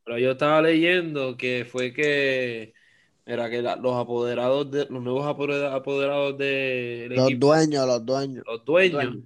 Pero 0.03 0.17
yo 0.17 0.31
estaba 0.31 0.61
leyendo 0.61 1.35
que 1.35 1.65
fue 1.69 1.93
que 1.93 2.73
era 3.25 3.49
que 3.49 3.61
los 3.61 3.95
apoderados 3.95 4.69
de 4.71 4.87
los 4.89 5.01
nuevos 5.01 5.25
apoderados 5.25 6.37
de 6.37 7.07
los 7.11 7.39
dueños, 7.39 7.87
los 7.87 8.05
dueños. 8.05 8.43
Los 8.47 8.65
dueños. 8.65 9.17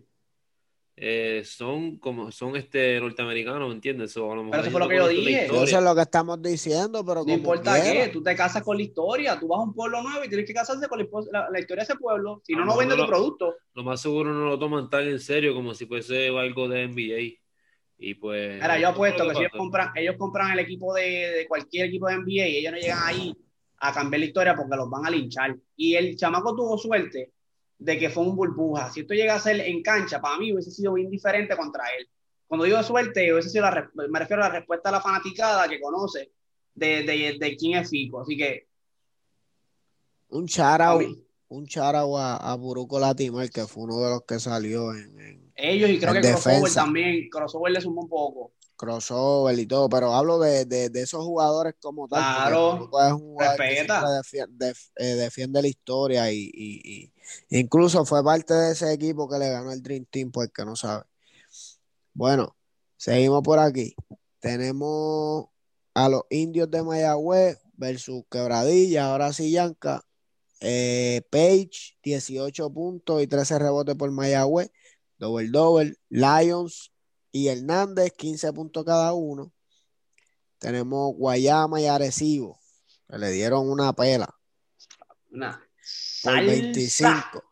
eh, 0.97 1.43
son 1.45 1.97
como 1.97 2.31
son 2.31 2.55
este 2.58 2.99
norteamericanos, 2.99 3.73
¿entiendes? 3.73 4.13
pero 4.13 4.53
eso 4.53 4.71
fue 4.71 4.79
lo 4.79 4.89
que 4.89 4.95
yo 4.97 5.08
dije. 5.08 5.45
Eso 5.45 5.63
es 5.63 5.84
lo 5.84 5.95
que 5.95 6.01
estamos 6.01 6.41
diciendo, 6.41 7.05
pero 7.05 7.23
no 7.23 7.34
importa 7.34 7.81
qué, 7.81 8.10
tú 8.12 8.21
te 8.21 8.36
casas 8.36 8.63
con 8.63 8.75
la 8.75 8.84
historia, 8.84 9.39
tú 9.39 9.47
vas 9.47 9.60
a 9.60 9.63
un 9.63 9.73
pueblo 9.73 10.01
nuevo 10.03 10.23
y 10.25 10.27
tienes 10.27 10.45
que 10.45 10.53
casarse 10.53 10.88
con 10.89 10.99
la, 10.99 11.60
historia 11.60 11.84
de 11.84 11.93
ese 11.93 11.95
pueblo, 11.95 12.41
si 12.43 12.53
no, 12.53 12.65
no, 12.65 12.77
vende 12.77 12.97
tu 12.97 13.08
producto. 13.08 13.55
Lo 13.73 13.84
más 13.84 14.01
seguro 14.01 14.34
no 14.34 14.45
lo 14.45 14.60
toman 14.60 14.89
tan 14.89 15.03
en 15.03 15.19
serio 15.19 15.53
como 15.53 15.73
si 15.73 15.86
fuese 15.86 16.27
algo 16.27 16.67
de 16.67 16.88
NBA. 16.88 17.41
Y 17.97 18.15
pues. 18.15 18.62
Mira, 18.62 18.77
yo 18.77 18.89
apuesto 18.89 19.25
que 19.29 19.36
si 19.36 19.39
ellos 19.39 19.53
compran, 19.58 19.91
ellos 19.95 20.15
compran 20.17 20.51
el 20.51 20.60
equipo 20.60 20.93
de, 20.93 21.01
de, 21.01 21.47
cualquier 21.47 21.88
equipo 21.88 22.10
de 22.10 22.17
NBA 22.17 22.47
y 22.47 22.58
ellos 22.58 22.73
no 22.73 22.77
llegan 22.77 22.99
ahí 23.05 23.34
a 23.79 23.93
cambiar 23.93 24.19
la 24.19 24.25
historia 24.25 24.55
porque 24.55 24.75
los 24.75 24.89
van 24.89 25.05
a 25.05 25.09
linchar. 25.09 25.55
Y 25.75 25.95
el 25.95 26.15
chamaco 26.15 26.55
tuvo 26.55 26.77
suerte 26.77 27.31
de 27.77 27.99
que 27.99 28.09
fue 28.09 28.23
un 28.23 28.35
burbuja. 28.35 28.91
Si 28.91 29.01
esto 29.01 29.13
llega 29.13 29.35
a 29.35 29.39
ser 29.39 29.59
en 29.59 29.81
cancha, 29.81 30.21
para 30.21 30.38
mí 30.38 30.53
hubiese 30.53 30.71
sido 30.71 30.97
indiferente 30.97 31.55
contra 31.55 31.83
él. 31.97 32.07
Cuando 32.47 32.65
digo 32.65 32.81
suerte, 32.83 33.33
hubiese 33.33 33.49
sido 33.49 33.63
la, 33.63 33.89
me 33.93 34.19
refiero 34.19 34.43
a 34.43 34.49
la 34.49 34.55
respuesta 34.55 34.89
a 34.89 34.93
la 34.93 35.01
fanaticada 35.01 35.67
que 35.67 35.81
conoce 35.81 36.31
de, 36.73 37.03
de, 37.03 37.38
de 37.39 37.57
quién 37.57 37.79
es 37.79 37.89
Fico. 37.89 38.21
Así 38.21 38.38
que. 38.38 38.67
Un 40.29 40.47
charao, 40.47 40.99
un 41.47 41.65
charao 41.65 42.17
a, 42.17 42.38
a 42.38 42.55
Buruco 42.55 42.99
Latimer, 42.99 43.49
que 43.49 43.65
fue 43.67 43.83
uno 43.83 43.99
de 44.01 44.09
los 44.09 44.23
que 44.23 44.39
salió 44.39 44.93
en. 44.93 45.51
Ellos, 45.55 45.89
y 45.89 45.99
creo 45.99 46.13
que 46.13 46.21
Crossover 46.21 46.73
también. 46.73 47.29
Crossover 47.29 47.71
le 47.71 47.81
sumó 47.81 48.01
un 48.01 48.09
poco 48.09 48.53
crossover 48.75 49.57
y 49.57 49.65
todo, 49.65 49.89
pero 49.89 50.13
hablo 50.13 50.39
de, 50.39 50.65
de, 50.65 50.89
de 50.89 51.01
esos 51.01 51.23
jugadores 51.23 51.75
como 51.81 52.07
tal. 52.07 52.19
Claro, 52.19 52.75
es 52.75 52.81
un 53.13 53.19
jugador 53.19 53.57
que 53.57 54.45
eh, 54.95 55.15
defiende, 55.15 55.61
la 55.61 55.67
historia 55.67 56.31
y, 56.31 56.51
y, 56.53 57.13
incluso 57.49 58.05
fue 58.05 58.23
parte 58.23 58.53
de 58.53 58.71
ese 58.73 58.91
equipo 58.93 59.29
que 59.29 59.39
le 59.39 59.49
ganó 59.49 59.71
el 59.71 59.81
Dream 59.81 60.05
Team, 60.09 60.31
pues 60.31 60.49
que 60.53 60.65
no 60.65 60.75
sabe. 60.75 61.05
Bueno, 62.13 62.55
seguimos 62.97 63.41
por 63.41 63.59
aquí. 63.59 63.95
Tenemos 64.39 65.47
a 65.93 66.09
los 66.09 66.23
indios 66.29 66.69
de 66.69 66.83
Mayagüez 66.83 67.59
versus 67.73 68.23
Quebradilla, 68.29 69.11
ahora 69.11 69.33
sí 69.33 69.51
Yanka. 69.51 70.05
Eh, 70.61 71.21
Page, 71.29 71.97
18 72.03 72.69
puntos 72.71 73.21
y 73.21 73.27
13 73.27 73.59
rebotes 73.59 73.95
por 73.95 74.11
Mayagüez. 74.11 74.71
Double 75.17 75.49
double. 75.49 75.95
Lions, 76.09 76.91
y 77.35 77.49
Hernández, 77.49 78.13
15 78.13 78.53
puntos 78.53 78.85
cada 78.85 79.11
uno. 79.11 79.51
Tenemos 80.57 81.13
Guayama 81.17 81.81
y 81.81 81.85
Arecibo, 81.85 82.57
que 83.09 83.17
le 83.17 83.29
dieron 83.31 83.69
una 83.69 83.91
pela. 83.91 84.33
Una. 85.31 85.61
Por 86.23 86.33
25. 86.33 87.43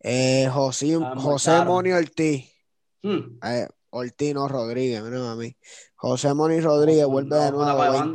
Eh, 0.00 0.48
José, 0.52 0.98
José 1.14 1.64
Moni 1.64 1.92
Ortiz. 1.92 2.50
Hmm. 3.00 3.38
Eh, 3.44 3.68
Ortiz 3.90 4.34
no 4.34 4.48
Rodríguez, 4.48 5.00
mira 5.00 5.30
a 5.30 5.36
mí. 5.36 5.56
José 5.94 6.34
Moni 6.34 6.58
Rodríguez 6.58 7.06
vuelve 7.06 7.36
de 7.36 7.52
nuevo. 7.52 8.12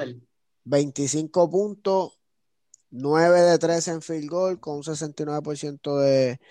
25 0.65 1.49
puntos, 1.49 2.19
9 2.89 3.39
de 3.39 3.57
13 3.57 3.91
en 3.91 4.01
field 4.01 4.29
goal, 4.29 4.59
con 4.59 4.75
un 4.75 4.83
69% 4.83 5.97
de, 5.97 6.41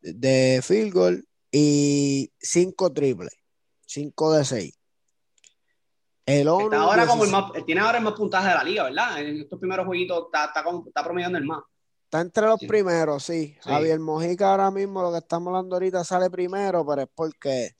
de 0.00 0.60
field 0.60 0.92
goal 0.92 1.27
y 1.50 2.32
5 2.40 2.92
triples, 2.92 3.36
5 3.86 4.32
de 4.32 4.44
6. 4.44 4.74
El 6.26 6.48
ahora 6.48 7.06
como 7.06 7.24
el 7.24 7.30
más, 7.30 7.52
tiene 7.64 7.80
ahora 7.80 7.98
el 7.98 8.04
más 8.04 8.12
puntaje 8.12 8.48
de 8.48 8.54
la 8.54 8.64
liga, 8.64 8.84
¿verdad? 8.84 9.20
En 9.20 9.40
estos 9.40 9.58
primeros 9.58 9.86
jueguitos 9.86 10.26
está, 10.26 10.44
está, 10.46 10.62
está 10.86 11.02
promediando 11.02 11.38
el 11.38 11.44
más. 11.44 11.62
Está 12.04 12.20
entre 12.20 12.46
los 12.46 12.60
primeros, 12.60 13.24
sí. 13.24 13.56
Javier 13.62 13.98
Mojica 13.98 14.50
ahora 14.50 14.70
mismo, 14.70 15.02
lo 15.02 15.10
que 15.10 15.18
estamos 15.18 15.48
hablando 15.48 15.76
ahorita, 15.76 16.04
sale 16.04 16.28
primero, 16.28 16.86
pero 16.86 17.02
es 17.02 17.08
porque 17.14 17.72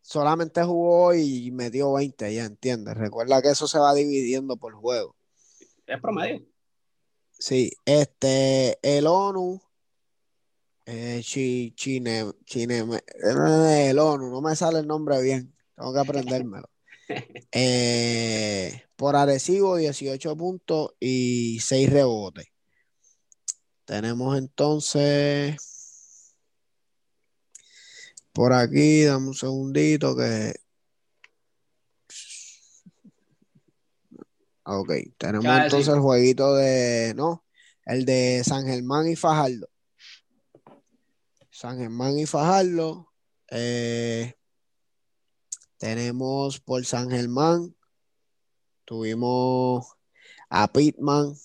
solamente 0.00 0.62
jugó 0.62 1.14
y 1.14 1.50
metió 1.52 1.92
20, 1.92 2.34
ya 2.34 2.44
entiendes. 2.44 2.96
Recuerda 2.96 3.40
que 3.42 3.48
eso 3.48 3.68
se 3.68 3.78
va 3.78 3.94
dividiendo 3.94 4.56
por 4.56 4.74
juego. 4.74 5.16
Es 5.86 6.00
promedio. 6.00 6.42
Sí, 7.30 7.72
este, 7.84 8.78
el 8.82 9.06
ONU 9.06 9.60
eh, 10.92 11.20
chine, 11.22 11.74
chine, 12.44 12.84
el 13.24 13.98
ONU, 13.98 14.30
no 14.30 14.40
me 14.40 14.54
sale 14.56 14.80
el 14.80 14.86
nombre 14.86 15.20
bien, 15.22 15.54
tengo 15.76 15.92
que 15.92 16.00
aprendérmelo. 16.00 16.68
Eh, 17.54 18.84
por 18.96 19.16
Arecibo, 19.16 19.76
18 19.76 20.34
puntos 20.34 20.94
y 20.98 21.58
6 21.60 21.90
rebotes. 21.90 22.46
Tenemos 23.84 24.38
entonces 24.38 25.58
por 28.32 28.52
aquí, 28.54 29.04
dame 29.04 29.28
un 29.28 29.34
segundito 29.34 30.16
que. 30.16 30.54
Ok, 34.64 34.92
tenemos 35.18 35.44
entonces 35.46 35.92
el 35.92 36.00
jueguito 36.00 36.54
de. 36.54 37.12
No, 37.14 37.44
el 37.84 38.06
de 38.06 38.42
San 38.44 38.64
Germán 38.66 39.08
y 39.08 39.16
Fajardo. 39.16 39.68
San 41.62 41.78
Germán 41.78 42.18
y 42.18 42.26
Fajardo. 42.26 43.12
Eh, 43.48 44.34
tenemos 45.78 46.58
por 46.58 46.84
San 46.84 47.08
Germán. 47.08 47.76
Tuvimos 48.84 49.86
a 50.50 50.72
Pitman. 50.72 51.36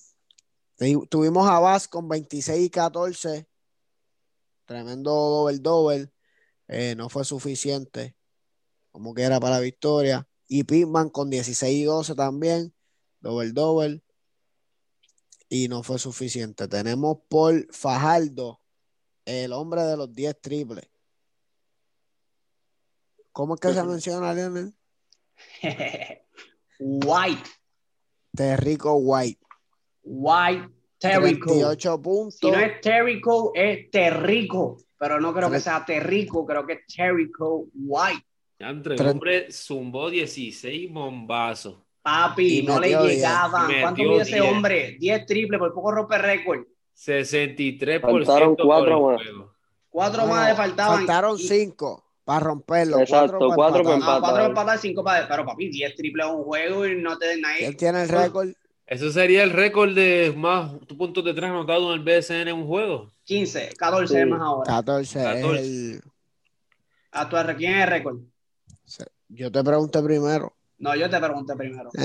Tuvimos 1.12 1.48
a 1.48 1.60
Vaz 1.60 1.88
con 1.88 2.10
26 2.10 2.66
y 2.66 2.70
14. 2.72 3.48
Tremendo 4.66 5.12
doble 5.12 5.60
doble. 5.60 6.12
Eh, 6.68 6.96
no 6.96 7.10
fue 7.10 7.24
suficiente. 7.24 8.16
Como 8.90 9.14
que 9.14 9.22
era 9.22 9.40
para 9.40 9.58
la 9.58 9.62
victoria. 9.62 10.28
Y 10.48 10.64
Pitman 10.64 11.12
con 11.12 11.30
16 11.30 11.78
y 11.78 11.84
12 11.84 12.16
también. 12.16 12.74
Doble 13.20 13.52
doble. 13.52 14.02
Y 15.48 15.68
no 15.68 15.84
fue 15.84 16.00
suficiente. 16.00 16.68
Tenemos 16.68 17.20
por 17.30 17.72
Fajardo 17.72 18.62
el 19.28 19.52
hombre 19.52 19.82
de 19.82 19.98
los 19.98 20.14
10 20.14 20.42
triples. 20.42 20.90
¿Cómo 23.34 23.56
es 23.56 23.62
que 23.62 23.74
se 23.74 23.84
menciona, 23.84 24.34
Lionel? 24.34 24.74
White. 26.80 27.50
Terrico 28.34 28.96
White. 28.96 29.40
White 30.04 30.70
Terrico. 30.98 31.52
38 31.52 32.02
puntos. 32.02 32.40
Si 32.40 32.50
no 32.50 32.58
es 32.58 32.80
Terrico, 32.80 33.52
es 33.54 33.92
Terrico. 33.92 34.78
Pero 34.98 35.20
no 35.20 35.34
creo 35.34 35.52
que 35.52 35.60
sea 35.60 35.84
Terrico, 35.86 36.46
creo 36.46 36.66
que 36.66 36.74
es 36.74 36.80
Terrico 36.88 37.68
White. 37.76 38.26
Entre 38.60 39.10
hombre 39.10 39.52
zumbó 39.52 40.10
16 40.10 40.92
bombazos. 40.92 41.78
Papi, 42.02 42.64
no 42.64 42.80
le 42.80 42.90
llegaban. 42.90 43.72
¿Cuánto 43.82 44.02
mide 44.02 44.22
ese 44.22 44.42
hombre? 44.42 44.96
10 44.98 45.26
triples, 45.26 45.60
por 45.60 45.74
poco 45.74 45.92
rompe 45.92 46.18
récord. 46.18 46.66
63% 46.98 48.02
faltaron 48.02 48.56
cuatro 48.56 49.02
más. 49.02 49.22
Cuatro 49.90 50.26
más 50.26 50.50
le 50.50 50.56
faltaban. 50.56 50.98
Faltaron 50.98 51.38
cinco 51.38 52.04
para 52.24 52.40
romperlo. 52.42 53.00
Exacto, 53.00 53.38
cuatro, 53.56 53.84
para 53.84 53.96
empatar. 53.96 54.20
Cuatro 54.20 54.36
para 54.36 54.46
empatar, 54.46 54.80
cinco 54.80 55.04
para. 55.04 55.28
Pero 55.28 55.46
papi, 55.46 55.70
10 55.70 55.96
triples 55.96 56.26
a 56.26 56.30
un 56.30 56.44
juego 56.44 56.88
y 56.88 56.96
no 57.02 57.18
te 57.18 57.28
den 57.28 57.42
nadie. 57.42 57.68
Él 57.68 57.78
tiene 57.78 58.04
el 58.04 58.10
récord. 58.10 58.50
Eso 58.86 59.12
sería 59.12 59.44
el 59.44 59.52
récord 59.52 59.94
de 59.94 60.34
más 60.36 60.72
puntos 60.98 61.24
de 61.24 61.34
tres 61.34 61.50
anotados 61.50 61.94
en 61.94 62.02
el 62.02 62.04
BSN 62.04 62.48
en 62.48 62.56
un 62.56 62.68
juego. 62.68 63.12
15, 63.26 63.70
14 63.78 64.26
más 64.26 64.42
ahora. 64.42 64.66
14, 64.66 65.24
14. 65.24 65.60
el... 65.60 66.02
¿A 67.12 67.30
tu 67.30 67.36
quién 67.58 67.74
es 67.76 67.84
el 67.84 67.90
récord? 67.90 68.18
Yo 69.30 69.52
te 69.52 69.64
pregunté 69.64 70.02
primero. 70.02 70.54
No, 70.78 70.96
yo 70.96 71.10
te 71.10 71.20
pregunté 71.20 71.56
primero. 71.56 71.90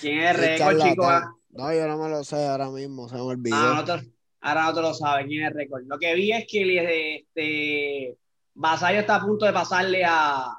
¿Quién 0.00 0.20
es 0.20 0.30
el 0.30 0.36
récord, 0.36 0.80
chicos? 0.82 1.12
No, 1.52 1.72
yo 1.72 1.86
no 1.86 1.98
me 1.98 2.08
lo 2.08 2.24
sé 2.24 2.46
ahora 2.46 2.70
mismo, 2.70 3.08
se 3.08 3.14
me 3.14 3.20
olvidó. 3.20 3.56
Ah, 3.56 3.84
ahora 4.40 4.64
no 4.64 4.74
te 4.74 4.80
lo 4.80 4.94
sabes 4.94 5.26
quién 5.26 5.42
es 5.42 5.48
el 5.48 5.54
récord. 5.54 5.84
Lo 5.86 5.98
que 5.98 6.14
vi 6.14 6.32
es 6.32 6.46
que 6.46 7.16
este, 7.16 8.18
Vasallo 8.54 9.00
está 9.00 9.16
a 9.16 9.20
punto 9.20 9.44
de 9.44 9.52
pasarle 9.52 10.02
a. 10.04 10.50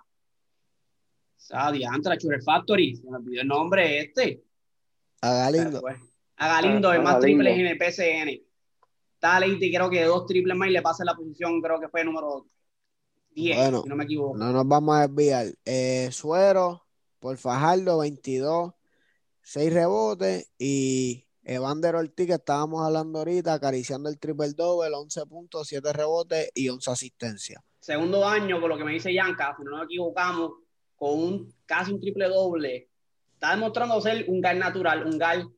a 1.52 1.72
Diantra, 1.72 2.18
Chure 2.18 2.42
Factory. 2.42 2.96
Se 2.96 3.10
me 3.10 3.18
olvidó 3.18 3.42
el 3.42 3.48
nombre 3.48 4.00
este. 4.00 4.44
A 5.22 5.34
Galindo. 5.34 5.82
A 6.38 6.48
Galindo, 6.48 6.94
el 6.94 7.02
más 7.02 7.20
triples 7.20 7.58
en 7.58 7.68
el 7.68 7.78
PCN. 7.78 8.42
Está 9.16 9.40
creo 9.40 9.90
que 9.90 10.04
dos 10.04 10.26
triples 10.26 10.56
más 10.56 10.68
y 10.68 10.72
le 10.72 10.82
pasa 10.82 11.06
la 11.06 11.16
posición, 11.16 11.62
creo 11.62 11.80
que 11.80 11.88
fue 11.88 12.04
número 12.04 12.46
10, 13.32 13.82
si 13.84 13.90
no 13.90 13.96
me 13.96 14.04
equivoco. 14.04 14.38
No 14.38 14.52
nos 14.52 14.68
vamos 14.68 14.96
a 14.96 15.08
desviar. 15.08 15.48
Eh, 15.64 16.10
Suero, 16.12 16.86
por 17.20 17.38
Fajardo, 17.38 18.00
22. 18.00 18.74
6 19.44 19.74
rebotes 19.74 20.52
y 20.58 21.26
Evander 21.44 21.96
Ortiz, 21.96 22.28
que 22.28 22.34
estábamos 22.34 22.86
hablando 22.86 23.20
ahorita, 23.20 23.54
acariciando 23.54 24.10
el 24.10 24.18
triple 24.18 24.50
doble, 24.54 24.96
11 24.96 25.26
puntos, 25.26 25.68
7 25.68 25.94
rebotes 25.94 26.50
y 26.54 26.70
11 26.70 26.92
asistencias. 26.92 27.62
Segundo 27.80 28.26
año, 28.26 28.62
por 28.62 28.70
lo 28.70 28.78
que 28.78 28.86
me 28.86 28.94
dice 28.94 29.14
Yanka, 29.14 29.56
si 29.58 29.64
no 29.64 29.72
nos 29.72 29.86
equivocamos, 29.86 30.54
con 30.96 31.20
un 31.20 31.54
casi 31.66 31.92
un 31.92 32.00
triple 32.00 32.30
doble. 32.30 32.90
Está 33.34 33.52
demostrando 33.52 34.00
ser 34.00 34.26
un 34.30 34.40
gal 34.40 34.58
natural, 34.58 35.06
un 35.06 35.18
gal 35.18 35.50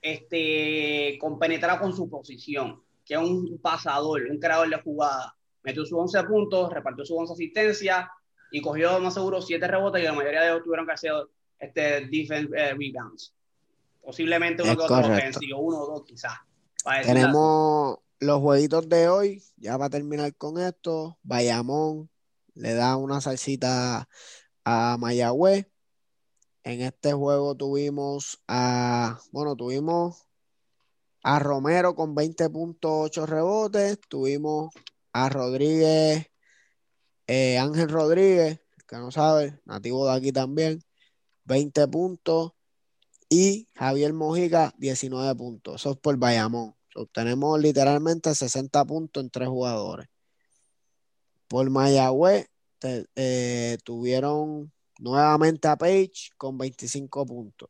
este, 0.00 1.18
compenetrado 1.20 1.80
con 1.80 1.92
su 1.92 2.08
posición, 2.08 2.80
que 3.04 3.14
es 3.14 3.20
un 3.20 3.58
pasador, 3.58 4.22
un 4.30 4.38
creador 4.38 4.70
de 4.70 4.80
jugada. 4.80 5.36
metió 5.64 5.84
sus 5.84 5.98
11 5.98 6.22
puntos, 6.24 6.72
repartió 6.72 7.04
sus 7.04 7.18
11 7.18 7.32
asistencias 7.32 8.06
y 8.52 8.60
cogió 8.60 9.00
más 9.00 9.14
seguro 9.14 9.42
7 9.42 9.66
rebotes 9.66 10.00
y 10.00 10.04
la 10.04 10.12
mayoría 10.12 10.42
de 10.42 10.50
ellos 10.50 10.62
tuvieron 10.62 10.86
que 10.86 10.92
hacer 10.92 11.12
este, 11.58 12.06
defense 12.06 12.48
eh, 12.56 12.74
rebounds. 12.74 13.34
Posiblemente 14.02 14.62
uno 14.62 14.76
que 14.76 14.82
otro 14.82 14.98
ofensivo, 14.98 15.60
uno 15.60 15.78
o 15.80 15.86
dos 15.86 16.04
quizás. 16.04 16.38
Tenemos 17.02 17.98
los 18.20 18.40
jueguitos 18.40 18.88
de 18.88 19.08
hoy, 19.08 19.42
ya 19.56 19.76
va 19.76 19.86
a 19.86 19.90
terminar 19.90 20.34
con 20.36 20.58
esto. 20.60 21.18
Bayamón 21.22 22.08
le 22.54 22.74
da 22.74 22.96
una 22.96 23.20
salsita 23.20 24.08
a 24.64 24.96
Mayagüez. 24.98 25.66
En 26.62 26.80
este 26.80 27.12
juego 27.12 27.54
tuvimos 27.54 28.42
a, 28.48 29.20
bueno, 29.30 29.54
tuvimos 29.54 30.26
a 31.22 31.38
Romero 31.38 31.94
con 31.94 32.14
20.8 32.14 33.26
rebotes, 33.26 33.98
tuvimos 34.08 34.72
a 35.12 35.28
Rodríguez, 35.28 36.30
eh, 37.26 37.58
Ángel 37.58 37.88
Rodríguez, 37.88 38.60
que 38.86 38.96
no 38.96 39.10
sabe, 39.10 39.58
nativo 39.64 40.06
de 40.06 40.16
aquí 40.16 40.32
también, 40.32 40.80
20 41.46 41.88
puntos, 41.88 42.52
y 43.28 43.68
Javier 43.74 44.12
Mojica, 44.12 44.72
19 44.78 45.34
puntos. 45.34 45.76
Eso 45.76 45.92
es 45.92 45.96
por 45.96 46.16
Bayamón. 46.16 46.74
Obtenemos 46.94 47.60
literalmente 47.60 48.34
60 48.34 48.84
puntos 48.84 49.22
en 49.22 49.30
tres 49.30 49.48
jugadores. 49.48 50.06
Por 51.48 51.68
Mayagüez, 51.70 52.48
eh, 52.82 53.78
tuvieron 53.84 54.72
Nuevamente 54.98 55.68
a 55.68 55.76
Page 55.76 56.30
con 56.38 56.56
25 56.56 57.26
puntos. 57.26 57.68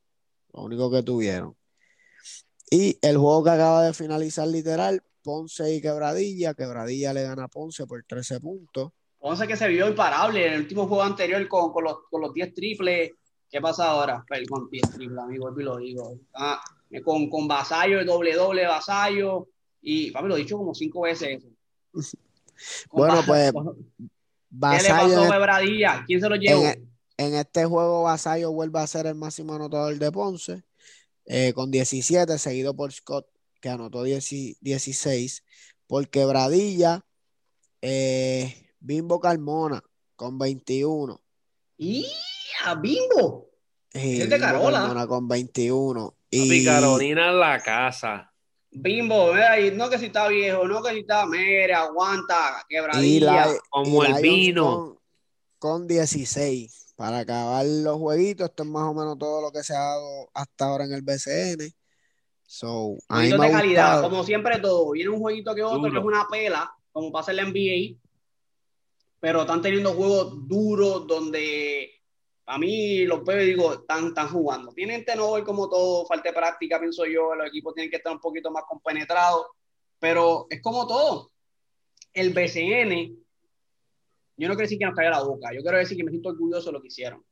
Lo 0.53 0.62
único 0.62 0.91
que 0.91 1.03
tuvieron. 1.03 1.57
Y 2.70 2.99
el 3.03 3.16
juego 3.16 3.43
que 3.43 3.51
acaba 3.51 3.83
de 3.83 3.93
finalizar 3.93 4.47
literal, 4.47 5.03
Ponce 5.22 5.74
y 5.74 5.81
Quebradilla. 5.81 6.55
Quebradilla 6.55 7.12
le 7.12 7.24
gana 7.24 7.45
a 7.45 7.49
Ponce 7.49 7.85
por 7.87 8.03
13 8.05 8.41
puntos. 8.41 8.93
Ponce 9.18 9.47
que 9.49 9.57
se 9.57 9.66
vio 9.66 9.89
imparable 9.89 10.47
en 10.47 10.53
el 10.53 10.61
último 10.61 10.87
juego 10.87 11.03
anterior 11.03 11.47
con, 11.49 11.72
con, 11.72 11.83
los, 11.85 11.97
con 12.09 12.20
los 12.20 12.33
10 12.33 12.55
triples. 12.55 13.11
¿Qué 13.51 13.61
pasa 13.61 13.86
ahora? 13.86 14.24
Con 14.49 14.68
10 14.68 14.90
triples, 14.90 15.18
amigo, 15.18 15.55
y 15.59 15.62
lo 15.62 15.76
digo. 15.78 16.18
Ah, 16.34 16.61
con, 17.05 17.28
con 17.28 17.47
Vasallo, 17.47 18.01
el 18.01 18.07
doble 18.07 18.34
doble 18.34 18.66
Vasallo. 18.66 19.49
Y 19.80 20.11
papi, 20.11 20.28
lo 20.28 20.36
he 20.36 20.40
dicho 20.40 20.59
como 20.59 20.74
cinco 20.74 21.03
veces 21.03 21.38
eso. 21.38 21.49
bueno, 22.92 23.22
pues. 23.26 23.53
¿Qué 24.49 24.82
le 24.82 24.88
pasó 24.88 25.22
a 25.22 25.30
Quebradilla? 25.30 26.05
¿Quién 26.07 26.20
se 26.20 26.28
lo 26.28 26.36
llevó? 26.36 26.62
En 27.18 27.34
este 27.34 27.64
juego, 27.64 28.03
Vasallo 28.03 28.53
vuelve 28.53 28.78
a 28.78 28.86
ser 28.86 29.07
el 29.07 29.14
máximo 29.14 29.55
anotador 29.55 29.99
de 29.99 30.12
Ponce, 30.12 30.64
eh, 31.24 31.53
con 31.55 31.70
17, 31.70 32.38
seguido 32.38 32.74
por 32.76 32.92
Scott, 32.92 33.26
que 33.61 33.70
anotó 33.70 34.03
16, 34.03 35.44
por 35.86 36.09
Quebradilla, 36.09 37.07
eh, 37.80 38.70
Bimbo 38.80 39.18
Carmona, 39.18 39.82
con 40.14 40.38
21. 40.38 41.20
¡Y 41.79 42.07
a 42.64 42.74
Bimbo! 42.74 43.51
es 43.93 44.29
de 44.29 44.39
Carola. 44.39 45.07
Con 45.07 45.29
21. 45.29 46.16
Y 46.31 46.64
Carolina 46.64 47.29
en 47.31 47.41
la 47.41 47.62
casa. 47.62 48.33
Bimbo, 48.70 49.33
no 49.72 49.89
que 49.89 49.99
si 49.99 50.07
está 50.07 50.29
viejo, 50.29 50.66
no 50.66 50.83
que 50.83 50.93
si 50.93 50.99
está, 50.99 51.24
mere, 51.24 51.72
aguanta, 51.72 52.64
quebradilla. 52.68 53.47
como 53.70 54.05
el 54.05 54.20
vino. 54.20 55.01
con 55.59 55.87
16 55.87 56.95
para 56.97 57.20
acabar 57.20 57.64
los 57.64 57.97
jueguitos, 57.99 58.49
esto 58.49 58.62
es 58.62 58.68
más 58.68 58.85
o 58.85 58.95
menos 58.95 59.18
todo 59.18 59.41
lo 59.43 59.53
que 59.53 59.62
se 59.62 59.74
ha 59.74 59.81
dado 59.81 60.31
hasta 60.35 60.64
ahora 60.66 60.85
en 60.85 60.93
el 60.93 61.03
BCN. 61.03 61.72
So, 62.43 62.97
de 63.11 63.51
calidad, 63.51 64.03
como 64.03 64.24
siempre 64.24 64.59
todo. 64.61 64.93
Viene 64.93 65.11
un 65.11 65.20
jueguito 65.20 65.55
que 65.55 65.62
otro, 65.62 65.91
que 65.91 65.99
es 65.99 66.05
una 66.05 66.27
pela, 66.31 66.70
como 66.93 67.11
pasa 67.11 67.33
en 67.33 67.37
la 67.39 67.45
NBA, 67.45 67.99
pero 69.27 69.41
están 69.41 69.61
teniendo 69.61 69.93
juegos 69.93 70.47
duros 70.47 71.05
donde 71.05 71.91
a 72.47 72.59
mí 72.59 73.05
los 73.07 73.22
y 73.29 73.45
digo, 73.45 73.72
están, 73.72 74.07
están 74.07 74.29
jugando. 74.29 74.70
Tienen 74.70 75.05
tenor 75.05 75.43
como 75.43 75.68
todo, 75.68 76.07
falta 76.07 76.29
de 76.29 76.33
práctica, 76.33 76.79
pienso 76.79 77.05
yo, 77.07 77.35
los 77.35 77.49
equipos 77.49 77.74
tienen 77.74 77.91
que 77.91 77.97
estar 77.97 78.12
un 78.12 78.20
poquito 78.20 78.53
más 78.53 78.62
compenetrados, 78.68 79.47
pero 79.99 80.47
es 80.49 80.62
como 80.62 80.87
todo. 80.87 81.33
El 82.12 82.33
BCN 82.33 83.16
yo 84.37 84.47
no 84.47 84.55
quiero 84.55 84.59
decir 84.59 84.79
que 84.79 84.85
nos 84.85 84.95
caiga 84.95 85.11
la 85.11 85.24
boca, 85.24 85.53
yo 85.53 85.61
quiero 85.61 85.79
decir 85.79 85.97
que 85.97 86.05
me 86.05 86.11
siento 86.12 86.29
orgulloso 86.29 86.66
de 86.66 86.72
lo 86.74 86.81
que 86.81 86.87
hicieron, 86.87 87.24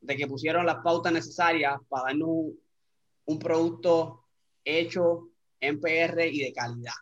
de 0.00 0.16
que 0.16 0.26
pusieron 0.26 0.64
las 0.64 0.76
pautas 0.76 1.12
necesarias 1.12 1.78
para 1.90 2.04
darnos 2.04 2.54
un, 3.26 3.38
producto 3.38 4.24
hecho 4.64 5.28
en 5.60 5.78
PR 5.78 6.26
y 6.26 6.40
de 6.40 6.54
calidad. 6.54 6.94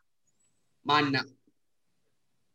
Más 0.82 1.04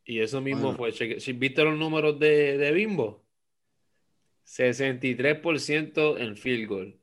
Y 0.05 0.21
eso 0.21 0.39
mismo 0.39 0.75
fue, 0.75 0.91
si 0.91 1.33
viste 1.33 1.63
los 1.63 1.77
números 1.77 2.19
de, 2.19 2.59
de 2.59 2.71
Bimbo, 2.71 3.25
63% 4.45 6.19
en 6.19 6.37
field 6.37 6.69
goal, 6.69 6.99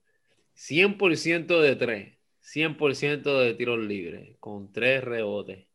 100% 0.56 1.60
de 1.60 1.76
3, 1.76 2.18
100% 2.42 3.40
de 3.40 3.54
tiros 3.54 3.80
libres, 3.80 4.36
con 4.38 4.70
3 4.70 5.02
rebotes. 5.02 5.66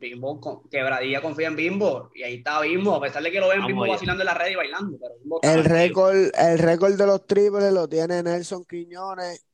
Bimbo, 0.00 0.40
con, 0.40 0.68
quebradilla 0.68 1.22
confía 1.22 1.46
en 1.46 1.56
Bimbo, 1.56 2.10
y 2.14 2.24
ahí 2.24 2.34
está 2.36 2.60
Bimbo, 2.60 2.94
a 2.96 3.00
pesar 3.00 3.22
de 3.22 3.30
que 3.30 3.38
lo 3.38 3.48
ven 3.48 3.64
Bimbo 3.64 3.86
vacilando 3.86 4.22
en 4.22 4.26
la 4.26 4.34
red 4.34 4.50
y 4.50 4.54
bailando. 4.56 4.98
el 5.42 5.64
récord, 5.64 6.16
el 6.36 6.58
récord 6.58 6.96
de 6.96 7.06
los 7.06 7.24
triples 7.26 7.72
lo 7.72 7.88
tiene 7.88 8.22
Nelson 8.22 8.64
Quiñones. 8.64 9.47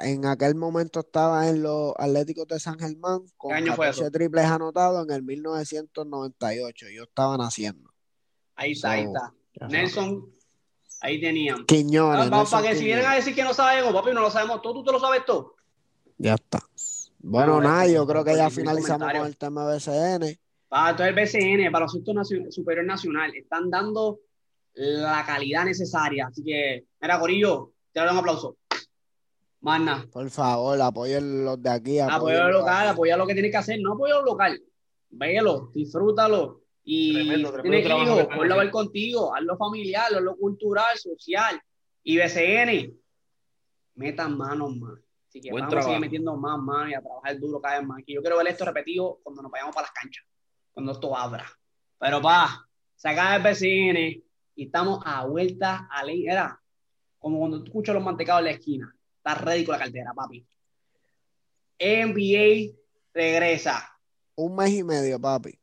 En 0.00 0.26
aquel 0.26 0.54
momento 0.54 1.00
estaba 1.00 1.48
en 1.48 1.62
los 1.62 1.92
Atléticos 1.96 2.46
de 2.46 2.60
San 2.60 2.78
Germán 2.78 3.20
con 3.36 3.52
14 3.64 4.10
triples 4.10 4.44
anotados 4.44 5.06
en 5.06 5.14
el 5.14 5.22
1998. 5.22 6.86
Ellos 6.86 7.08
estaban 7.08 7.40
haciendo. 7.40 7.90
Ahí 8.54 8.72
está, 8.72 8.92
ahí 8.92 9.04
está. 9.04 9.34
Nelson, 9.68 10.30
ahí 11.00 11.20
tenían. 11.20 11.64
Quiñones. 11.66 12.28
Ah, 12.30 12.44
para 12.50 12.68
que 12.68 12.76
si 12.76 12.84
vienen 12.84 13.06
a 13.06 13.14
decir 13.14 13.34
que 13.34 13.44
no 13.44 13.54
sabemos, 13.54 13.92
papi, 13.92 14.12
no 14.12 14.20
lo 14.20 14.30
sabemos 14.30 14.62
todo, 14.62 14.74
tú 14.74 14.84
te 14.84 14.92
lo 14.92 15.00
sabes 15.00 15.24
todo. 15.24 15.56
Ya 16.16 16.34
está. 16.34 16.60
Bueno, 17.20 17.60
nada, 17.60 17.86
yo 17.86 18.06
creo 18.06 18.24
que 18.24 18.36
ya 18.36 18.50
finalizamos 18.50 19.12
con 19.12 19.26
el 19.26 19.36
tema 19.36 19.66
BCN. 19.66 20.38
Para 20.68 20.96
todo 20.96 21.06
el 21.06 21.14
BCN, 21.14 21.72
para 21.72 21.86
los 21.86 21.94
Nacional, 21.94 22.52
superior 22.52 22.84
nacional, 22.84 23.34
están 23.34 23.70
dando 23.70 24.20
la 24.74 25.24
calidad 25.24 25.64
necesaria. 25.64 26.26
Así 26.26 26.44
que, 26.44 26.84
mira, 27.00 27.16
Gorillo, 27.16 27.72
te 27.92 28.00
doy 28.00 28.10
un 28.10 28.18
aplauso. 28.18 28.57
Mana. 29.60 30.06
Por 30.12 30.30
favor, 30.30 30.80
apoyen 30.80 31.44
los 31.44 31.60
de 31.62 31.70
aquí. 31.70 31.98
Apoyen 31.98 32.40
lo 32.40 32.60
local, 32.60 32.88
apoya 32.88 33.16
lo 33.16 33.26
que 33.26 33.34
tiene 33.34 33.50
que 33.50 33.56
hacer, 33.56 33.80
no 33.80 33.94
apoya 33.94 34.14
lo 34.14 34.24
local. 34.24 34.62
Véelo, 35.10 35.70
disfrútalo. 35.74 36.62
Y 36.84 37.12
tremendo, 37.12 37.60
tienes 37.60 37.86
hijos, 37.86 38.26
ponlo 38.34 38.54
a 38.54 38.58
ver 38.58 38.70
contigo, 38.70 39.34
hazlo 39.34 39.56
familiar, 39.58 40.06
hazlo 40.14 40.36
cultural, 40.36 40.96
social. 40.96 41.60
Y 42.02 42.16
BCN, 42.16 42.96
metan 43.96 44.38
manos 44.38 44.76
más. 44.76 44.98
Así 45.28 45.40
que 45.40 45.52
vamos 45.52 45.74
a 45.74 45.82
seguir 45.82 46.00
metiendo 46.00 46.34
más 46.36 46.58
manos 46.58 46.90
y 46.90 46.94
a 46.94 47.02
trabajar 47.02 47.38
duro 47.38 47.60
cada 47.60 47.80
vez 47.80 47.86
más. 47.86 48.02
Y 48.06 48.14
yo 48.14 48.22
quiero 48.22 48.38
ver 48.38 48.46
esto 48.46 48.64
repetido 48.64 49.20
cuando 49.22 49.42
nos 49.42 49.50
vayamos 49.50 49.74
para 49.74 49.88
las 49.88 49.92
canchas, 49.92 50.24
cuando 50.72 50.92
esto 50.92 51.14
abra. 51.14 51.44
Pero 51.98 52.22
pa, 52.22 52.66
se 52.94 53.08
acaba 53.08 53.36
el 53.36 53.42
PCN 53.42 54.24
y 54.54 54.64
estamos 54.64 55.00
a 55.04 55.26
vuelta 55.26 55.88
a 55.90 56.04
ley. 56.04 56.26
Era 56.26 56.58
como 57.18 57.40
cuando 57.40 57.58
tú 57.58 57.66
escuchas 57.66 57.94
los 57.94 58.04
mantecados 58.04 58.40
en 58.40 58.44
la 58.46 58.50
esquina. 58.52 58.96
Está 59.18 59.34
ready 59.34 59.64
con 59.64 59.74
la 59.74 59.84
cartera, 59.84 60.12
papi. 60.14 60.46
NBA 61.80 62.74
regresa. 63.12 63.88
Un 64.36 64.56
mes 64.56 64.70
y 64.70 64.82
medio, 64.82 65.20
papi. 65.20 65.58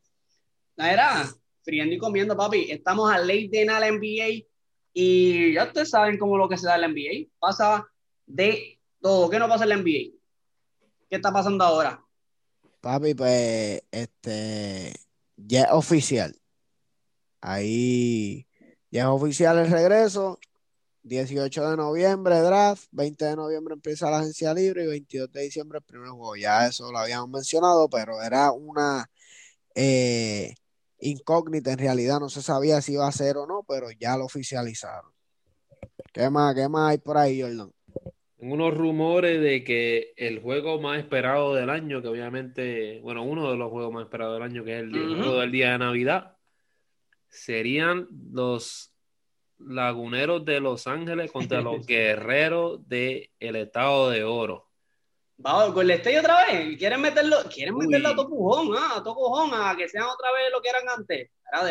Era 0.78 1.26
friendo 1.64 1.96
y 1.96 1.98
comiendo, 1.98 2.36
papi. 2.36 2.70
Estamos 2.70 3.12
a 3.12 3.20
ley 3.20 3.48
de 3.48 3.66
la 3.66 3.92
NBA 3.92 4.46
y 4.94 5.54
ya 5.54 5.66
ustedes 5.66 5.90
saben 5.90 6.18
cómo 6.18 6.38
lo 6.38 6.48
que 6.48 6.58
se 6.58 6.68
da 6.68 6.76
en 6.76 6.82
la 6.82 6.88
NBA. 6.88 7.30
Pasa 7.40 7.88
de 8.26 8.80
todo. 9.02 9.30
¿Qué 9.30 9.40
no 9.40 9.48
pasa 9.48 9.64
en 9.64 9.70
la 9.70 9.78
NBA? 9.78 10.14
¿Qué 11.10 11.16
está 11.16 11.32
pasando 11.32 11.64
ahora? 11.64 12.02
Papi, 12.82 13.14
pues, 13.14 13.84
este, 13.92 14.94
ya 15.36 15.64
es 15.64 15.72
oficial. 15.72 16.36
Ahí 17.42 18.48
ya 18.92 19.02
es 19.02 19.08
oficial 19.08 19.58
el 19.60 19.72
regreso. 19.72 20.40
18 21.06 21.70
de 21.70 21.78
noviembre 21.78 22.40
draft, 22.40 22.88
20 22.92 23.26
de 23.26 23.36
noviembre 23.36 23.76
empieza 23.76 24.10
la 24.10 24.20
agencia 24.20 24.54
libre 24.54 24.84
y 24.84 24.88
22 24.88 25.32
de 25.32 25.42
diciembre 25.44 25.78
el 25.78 25.84
primer 25.84 26.10
juego. 26.10 26.36
Ya 26.36 26.68
eso 26.68 26.92
lo 26.92 26.98
habíamos 26.98 27.30
mencionado, 27.30 27.90
pero 27.90 28.22
era 28.22 28.52
una 28.52 29.10
eh, 29.76 30.56
incógnita 31.00 31.72
en 31.72 31.80
realidad, 31.80 32.20
no 32.20 32.30
se 32.30 32.42
sabía 32.42 32.82
si 32.82 32.94
iba 32.94 33.08
a 33.08 33.12
ser 33.12 33.38
o 33.38 33.46
no, 33.46 33.64
pero 33.68 33.92
ya 33.92 34.18
lo 34.18 34.26
oficializaron. 34.26 35.12
¿Qué 36.12 36.30
más, 36.30 36.56
qué 36.56 36.68
más 36.68 36.92
hay 36.92 36.98
por 36.98 37.18
ahí, 37.18 37.42
Jordan? 37.42 37.72
unos 38.38 38.76
rumores 38.76 39.42
de 39.42 39.64
que 39.64 40.14
el 40.18 40.40
juego 40.40 40.80
más 40.80 41.00
esperado 41.00 41.56
del 41.56 41.70
año, 41.70 42.02
que 42.02 42.10
obviamente, 42.10 43.00
bueno, 43.02 43.24
uno 43.24 43.50
de 43.50 43.58
los 43.58 43.72
juegos 43.72 43.94
más 43.94 44.04
esperados 44.04 44.36
del 44.36 44.44
año, 44.44 44.64
que 44.64 44.78
es 44.78 44.84
el, 44.84 44.92
juego 44.92 45.40
del 45.40 45.52
día 45.52 45.72
de 45.72 45.80
Navidad, 45.80 46.38
serían 47.28 48.08
los 48.32 48.95
laguneros 49.60 50.46
de 50.46 50.60
Los 50.60 50.88
Ángeles 50.88 51.32
contra 51.32 51.62
los 51.62 51.86
guerreros 51.88 52.88
del 52.88 53.30
estado 53.40 54.10
de 54.10 54.24
oro. 54.24 54.68
Vamos, 55.38 55.74
con 55.74 55.84
el 55.84 55.92
State 55.92 56.20
otra 56.20 56.46
vez. 56.46 56.78
Quieren 56.78 57.02
meterlo, 57.02 57.38
quieren 57.54 57.76
meterlo 57.76 58.10
a 58.10 58.16
todo 58.16 58.30
pujón, 58.30 58.70
¿ah? 58.78 58.98
a 58.98 59.04
cojón, 59.04 59.50
a 59.54 59.76
que 59.76 59.90
sean 59.90 60.06
otra 60.06 60.32
vez 60.32 60.46
lo 60.54 60.62
que 60.62 60.70
eran 60.70 60.84
antes. 60.88 61.30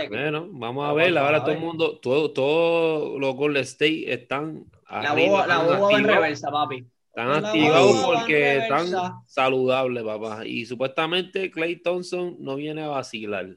Bueno, 0.09 0.49
vamos 0.51 0.89
a 0.89 0.93
ver. 0.93 1.17
Ahora 1.17 1.43
todo 1.43 1.53
el 1.53 1.61
mundo, 1.61 1.99
todo, 1.99 2.31
todo 2.33 3.19
los 3.19 3.35
Golden 3.35 3.63
State 3.63 4.13
están. 4.13 4.67
La 4.91 5.15
boba, 5.15 5.47
la 5.47 5.59
boba 5.59 5.79
va 5.79 5.93
en 5.93 6.05
reversa, 6.05 6.51
papi. 6.51 6.87
Están 7.09 7.45
activados 7.45 8.05
porque 8.05 8.59
están 8.59 8.87
saludables, 9.27 10.03
papá. 10.03 10.45
Y 10.45 10.67
supuestamente 10.67 11.51
Clay 11.51 11.77
Thompson 11.77 12.37
no 12.41 12.57
viene 12.57 12.83
a 12.83 12.89
vacilar. 12.89 13.57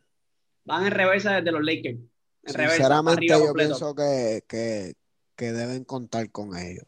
Van 0.63 0.85
en 0.85 0.91
reversa 0.91 1.35
desde 1.35 1.51
los 1.51 1.63
Lakers. 1.63 1.97
Sinceramente, 2.47 3.27
yo 3.27 3.53
pienso 3.53 3.93
que, 3.93 4.41
que, 4.47 4.93
que 5.35 5.51
deben 5.51 5.83
contar 5.83 6.31
con 6.31 6.57
ellos. 6.57 6.85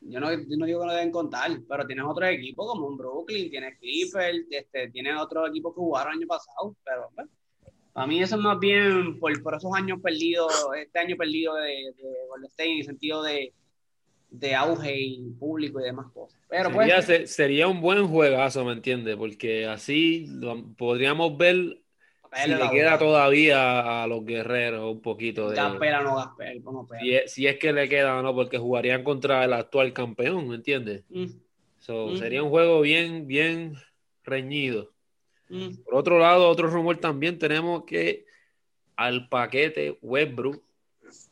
Yo 0.00 0.20
no, 0.20 0.32
yo 0.32 0.56
no, 0.56 0.66
digo 0.66 0.80
que 0.80 0.86
no 0.86 0.92
deben 0.92 1.10
contar, 1.10 1.50
pero 1.68 1.86
tienes 1.86 2.04
otros 2.06 2.30
equipos 2.30 2.66
como 2.66 2.86
un 2.86 2.96
Brooklyn, 2.96 3.50
tienes 3.50 3.78
Clippers, 3.78 4.46
este, 4.50 4.90
tienes 4.90 5.14
otros 5.20 5.50
equipos 5.50 5.74
que 5.74 5.80
jugaron 5.80 6.12
el 6.12 6.18
año 6.20 6.26
pasado, 6.26 6.76
pero 6.84 7.10
bueno, 7.14 7.30
a 7.94 8.06
mí 8.06 8.22
eso 8.22 8.36
es 8.36 8.40
más 8.40 8.58
bien 8.58 9.18
por, 9.18 9.42
por, 9.42 9.56
esos 9.56 9.72
años 9.74 10.00
perdidos, 10.00 10.52
este 10.80 10.98
año 10.98 11.16
perdido 11.16 11.56
de, 11.56 11.92
de 11.96 12.14
Golden 12.28 12.48
State 12.48 12.70
en 12.70 12.78
el 12.78 12.84
sentido 12.84 13.22
de, 13.22 13.52
de 14.30 14.54
auge 14.54 14.96
y 14.96 15.30
público 15.38 15.80
y 15.80 15.84
demás 15.84 16.06
cosas. 16.12 16.38
Pero 16.48 16.70
sería, 16.72 17.02
pues, 17.04 17.34
sería 17.34 17.68
un 17.68 17.80
buen 17.80 18.06
juegazo, 18.06 18.64
¿me 18.64 18.72
entiendes? 18.72 19.16
Porque 19.16 19.66
así 19.66 20.26
podríamos 20.76 21.36
ver 21.36 21.80
si 22.34 22.50
le 22.50 22.70
queda 22.70 22.98
todavía 22.98 24.02
a 24.02 24.06
los 24.06 24.24
guerreros 24.24 24.92
un 24.92 25.00
poquito 25.00 25.50
de. 25.50 25.56
Gaspera 25.56 26.02
no 26.02 26.16
Gaspera, 26.16 26.54
no 26.64 26.86
si, 27.00 27.14
es, 27.14 27.32
si, 27.32 27.46
es, 27.46 27.58
que 27.58 27.72
le 27.72 27.88
queda 27.88 28.18
o 28.18 28.22
no, 28.22 28.34
porque 28.34 28.58
jugarían 28.58 29.02
contra 29.04 29.44
el 29.44 29.52
actual 29.52 29.92
campeón, 29.92 30.48
¿me 30.48 30.56
entiendes? 30.56 31.04
Mm. 31.08 31.26
Mm. 31.88 32.16
Sería 32.18 32.42
un 32.42 32.50
juego 32.50 32.80
bien, 32.80 33.26
bien 33.26 33.74
reñido. 34.24 34.92
Mm. 35.48 35.76
Por 35.84 35.94
otro 35.94 36.18
lado, 36.18 36.48
otro 36.48 36.68
rumor 36.68 36.98
también 36.98 37.38
tenemos 37.38 37.84
que 37.84 38.26
al 38.96 39.28
paquete 39.28 39.98
Westbrook 40.02 40.62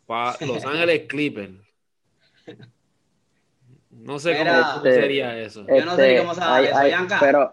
para 0.06 0.36
Los 0.46 0.64
Ángeles 0.64 1.02
Clippers. 1.08 1.52
No 3.90 4.18
sé 4.18 4.38
cómo, 4.38 4.82
sería 4.82 5.38
eso. 5.38 5.66
Yo 5.66 5.84
no 5.84 5.96
sé 5.96 6.18
cómo 6.18 6.34
se 6.34 6.40
va 6.40 6.62
eso, 6.62 7.16
Pero 7.20 7.52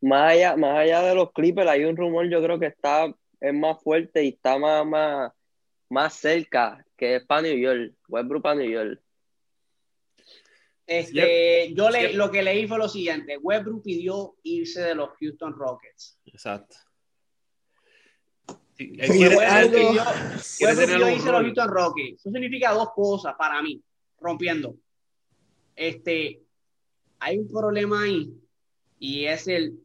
más 0.00 0.32
allá, 0.32 0.56
más 0.56 0.78
allá 0.78 1.02
de 1.02 1.14
los 1.14 1.32
Clippers, 1.32 1.68
hay 1.68 1.84
un 1.84 1.96
rumor, 1.96 2.28
yo 2.28 2.42
creo 2.42 2.58
que 2.58 2.66
está 2.66 3.12
es 3.40 3.54
más 3.54 3.80
fuerte 3.82 4.24
y 4.24 4.28
está 4.28 4.58
más, 4.58 4.84
más, 4.86 5.32
más 5.88 6.14
cerca, 6.14 6.84
que 6.96 7.16
es 7.16 7.24
para 7.24 7.42
New 7.42 7.56
York, 7.56 7.94
Westbrook 8.08 8.42
para 8.42 8.56
New 8.56 8.70
York. 8.70 9.00
Este, 10.86 11.72
yo 11.74 11.90
le, 11.90 12.14
lo 12.14 12.30
que 12.30 12.42
leí 12.42 12.66
fue 12.66 12.78
lo 12.78 12.88
siguiente, 12.88 13.36
Westbrook 13.36 13.82
pidió 13.82 14.36
irse 14.42 14.80
de 14.80 14.94
los 14.94 15.10
Houston 15.20 15.52
Rockets. 15.52 16.18
Exacto. 16.24 16.76
Westbrook 18.78 19.72
pidió, 19.72 20.02
irse 20.32 20.86
de 20.86 20.98
los 20.98 21.10
Houston 21.10 21.68
Rockets. 21.68 22.20
Eso 22.20 22.30
significa 22.30 22.72
dos 22.72 22.90
cosas 22.94 23.34
para 23.36 23.60
mí, 23.62 23.82
rompiendo. 24.20 24.76
Este, 25.76 26.42
hay 27.20 27.38
un 27.38 27.48
problema 27.48 28.02
ahí 28.02 28.32
y 28.98 29.26
es 29.26 29.48
el, 29.48 29.80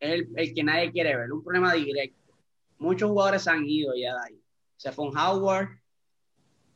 el, 0.00 0.28
el, 0.36 0.54
que 0.54 0.62
nadie 0.62 0.92
quiere 0.92 1.16
ver, 1.16 1.32
un 1.32 1.42
problema 1.42 1.72
directo. 1.74 2.34
Muchos 2.78 3.10
jugadores 3.10 3.48
han 3.48 3.64
ido 3.66 3.94
ya 3.94 4.14
de 4.14 4.20
ahí. 4.26 4.42
Se 4.76 4.92
fue 4.92 5.06
un 5.06 5.16
Howard 5.16 5.68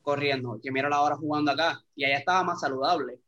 corriendo, 0.03 0.59
que 0.61 0.73
mira 0.73 0.89
la 0.89 1.01
hora 1.01 1.17
jugando 1.17 1.53
acá, 1.53 1.81
y 1.95 2.05
allá 2.05 2.19
estaba 2.19 2.43
más 2.43 2.61
saludable. 2.61 3.21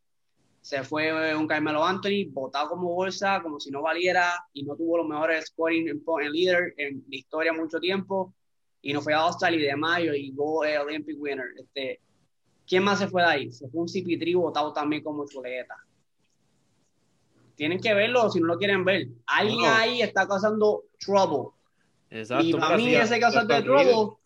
Se 0.60 0.82
fue 0.82 1.36
un 1.36 1.46
Carmelo 1.46 1.84
Anthony, 1.84 2.30
botado 2.30 2.70
como 2.70 2.94
bolsa, 2.94 3.40
como 3.42 3.60
si 3.60 3.70
no 3.70 3.82
valiera, 3.82 4.32
y 4.52 4.64
no 4.64 4.74
tuvo 4.74 4.98
los 4.98 5.06
mejores 5.06 5.46
scoring 5.46 5.88
en, 5.88 6.02
en 6.22 6.32
líder 6.32 6.74
en 6.78 7.04
la 7.08 7.16
historia 7.16 7.52
mucho 7.52 7.78
tiempo, 7.78 8.34
y 8.80 8.92
no 8.92 9.00
fue 9.00 9.14
a 9.14 9.24
All-Star 9.24 9.54
y 9.54 9.62
de 9.62 9.76
mayo, 9.76 10.14
y 10.14 10.32
go 10.32 10.64
eh, 10.64 10.78
Olympic 10.78 11.16
winner. 11.20 11.46
Este, 11.56 12.00
¿Quién 12.66 12.82
más 12.82 12.98
se 12.98 13.08
fue 13.08 13.22
de 13.22 13.28
ahí? 13.28 13.52
Se 13.52 13.68
fue 13.68 13.82
un 13.82 13.88
CP3 13.88 14.36
botado 14.36 14.72
también 14.72 15.02
como 15.02 15.26
chuleta 15.26 15.76
tienen 17.56 17.80
que 17.80 17.94
verlo 17.94 18.30
si 18.30 18.40
no 18.40 18.46
lo 18.46 18.58
quieren 18.58 18.84
ver. 18.84 19.08
Alguien 19.26 19.64
ahí 19.66 20.02
está 20.02 20.26
causando 20.26 20.84
trouble. 20.98 21.50
Exacto. 22.10 22.44
Y 22.44 22.52
para 22.54 22.76
mí 22.76 22.94
ese 22.94 23.20
causante 23.20 23.54
de 23.54 23.62
trouble, 23.62 24.16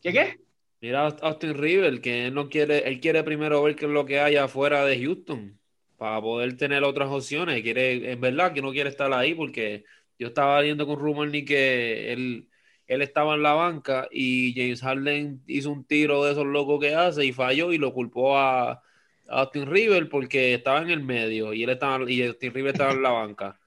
¿qué 0.00 0.12
qué? 0.12 0.40
Mira 0.80 1.06
Austin 1.06 1.56
River, 1.56 2.00
que 2.00 2.26
él 2.26 2.34
no 2.34 2.48
quiere, 2.48 2.88
él 2.88 3.00
quiere 3.00 3.22
primero 3.22 3.62
ver 3.62 3.76
qué 3.76 3.86
es 3.86 3.90
lo 3.90 4.04
que 4.04 4.20
hay 4.20 4.36
afuera 4.36 4.84
de 4.84 5.00
Houston 5.00 5.58
para 5.96 6.20
poder 6.20 6.56
tener 6.56 6.82
otras 6.82 7.08
opciones. 7.08 7.62
Quiere, 7.62 8.12
es 8.12 8.18
verdad 8.18 8.52
que 8.52 8.62
no 8.62 8.72
quiere 8.72 8.90
estar 8.90 9.12
ahí 9.12 9.34
porque 9.34 9.84
yo 10.18 10.28
estaba 10.28 10.60
viendo 10.60 10.86
con 10.86 10.98
Rumor 10.98 11.28
ni 11.28 11.44
que 11.44 12.12
él, 12.12 12.48
él 12.88 13.02
estaba 13.02 13.34
en 13.34 13.42
la 13.42 13.52
banca 13.52 14.08
y 14.10 14.54
James 14.56 14.80
Harden 14.80 15.42
hizo 15.46 15.70
un 15.70 15.84
tiro 15.84 16.24
de 16.24 16.32
esos 16.32 16.46
locos 16.46 16.80
que 16.80 16.94
hace 16.94 17.24
y 17.24 17.32
falló 17.32 17.72
y 17.72 17.78
lo 17.78 17.92
culpó 17.92 18.36
a, 18.36 18.82
Austin 19.32 19.66
River 19.66 20.08
porque 20.08 20.54
estaba 20.54 20.82
en 20.82 20.90
el 20.90 21.02
medio 21.02 21.52
y 21.52 21.64
él 21.64 21.70
estaba 21.70 22.10
y 22.10 22.22
Austin 22.22 22.52
River 22.52 22.72
estaba 22.72 22.92
en 22.92 23.02
la 23.02 23.10
banca. 23.10 23.58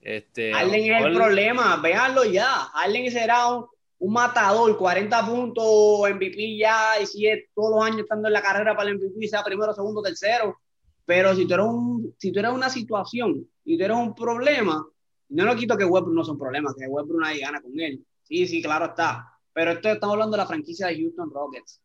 Este, 0.00 0.52
Allen 0.52 0.92
es 0.92 1.02
el 1.02 1.14
problema, 1.14 1.76
véanlo 1.76 2.24
ya. 2.24 2.64
Allen 2.74 3.10
será 3.10 3.46
un, 3.46 3.66
matador, 4.12 4.76
40 4.76 5.26
puntos, 5.26 6.10
MVP 6.10 6.58
ya, 6.58 7.00
y 7.00 7.06
sigue 7.06 7.48
todos 7.54 7.70
los 7.70 7.84
años 7.84 8.00
estando 8.00 8.28
en 8.28 8.34
la 8.34 8.42
carrera 8.42 8.76
para 8.76 8.90
el 8.90 8.98
MVP, 8.98 9.28
sea 9.28 9.42
primero, 9.42 9.72
segundo, 9.72 10.02
tercero. 10.02 10.58
Pero 11.06 11.34
si 11.34 11.46
tú 11.46 11.54
eres, 11.54 11.66
un, 11.66 12.14
si 12.18 12.30
tú 12.30 12.40
eres 12.40 12.52
una 12.52 12.68
situación 12.68 13.48
y 13.64 13.78
tú 13.78 13.84
eres 13.84 13.96
un 13.96 14.14
problema, 14.14 14.86
no 15.30 15.44
lo 15.44 15.56
quito 15.56 15.76
que 15.76 15.84
Westbrook 15.84 16.14
no 16.14 16.24
son 16.24 16.38
problemas, 16.38 16.74
que 16.74 16.86
Westbrook 16.86 17.20
nadie 17.20 17.40
gana 17.40 17.62
con 17.62 17.72
él. 17.80 18.04
Sí, 18.24 18.46
sí, 18.46 18.62
claro 18.62 18.86
está. 18.86 19.38
Pero 19.54 19.72
esto 19.72 19.88
estamos 19.88 20.14
hablando 20.14 20.36
de 20.36 20.42
la 20.42 20.46
franquicia 20.46 20.88
de 20.88 21.00
Houston 21.00 21.30
Rockets. 21.30 21.80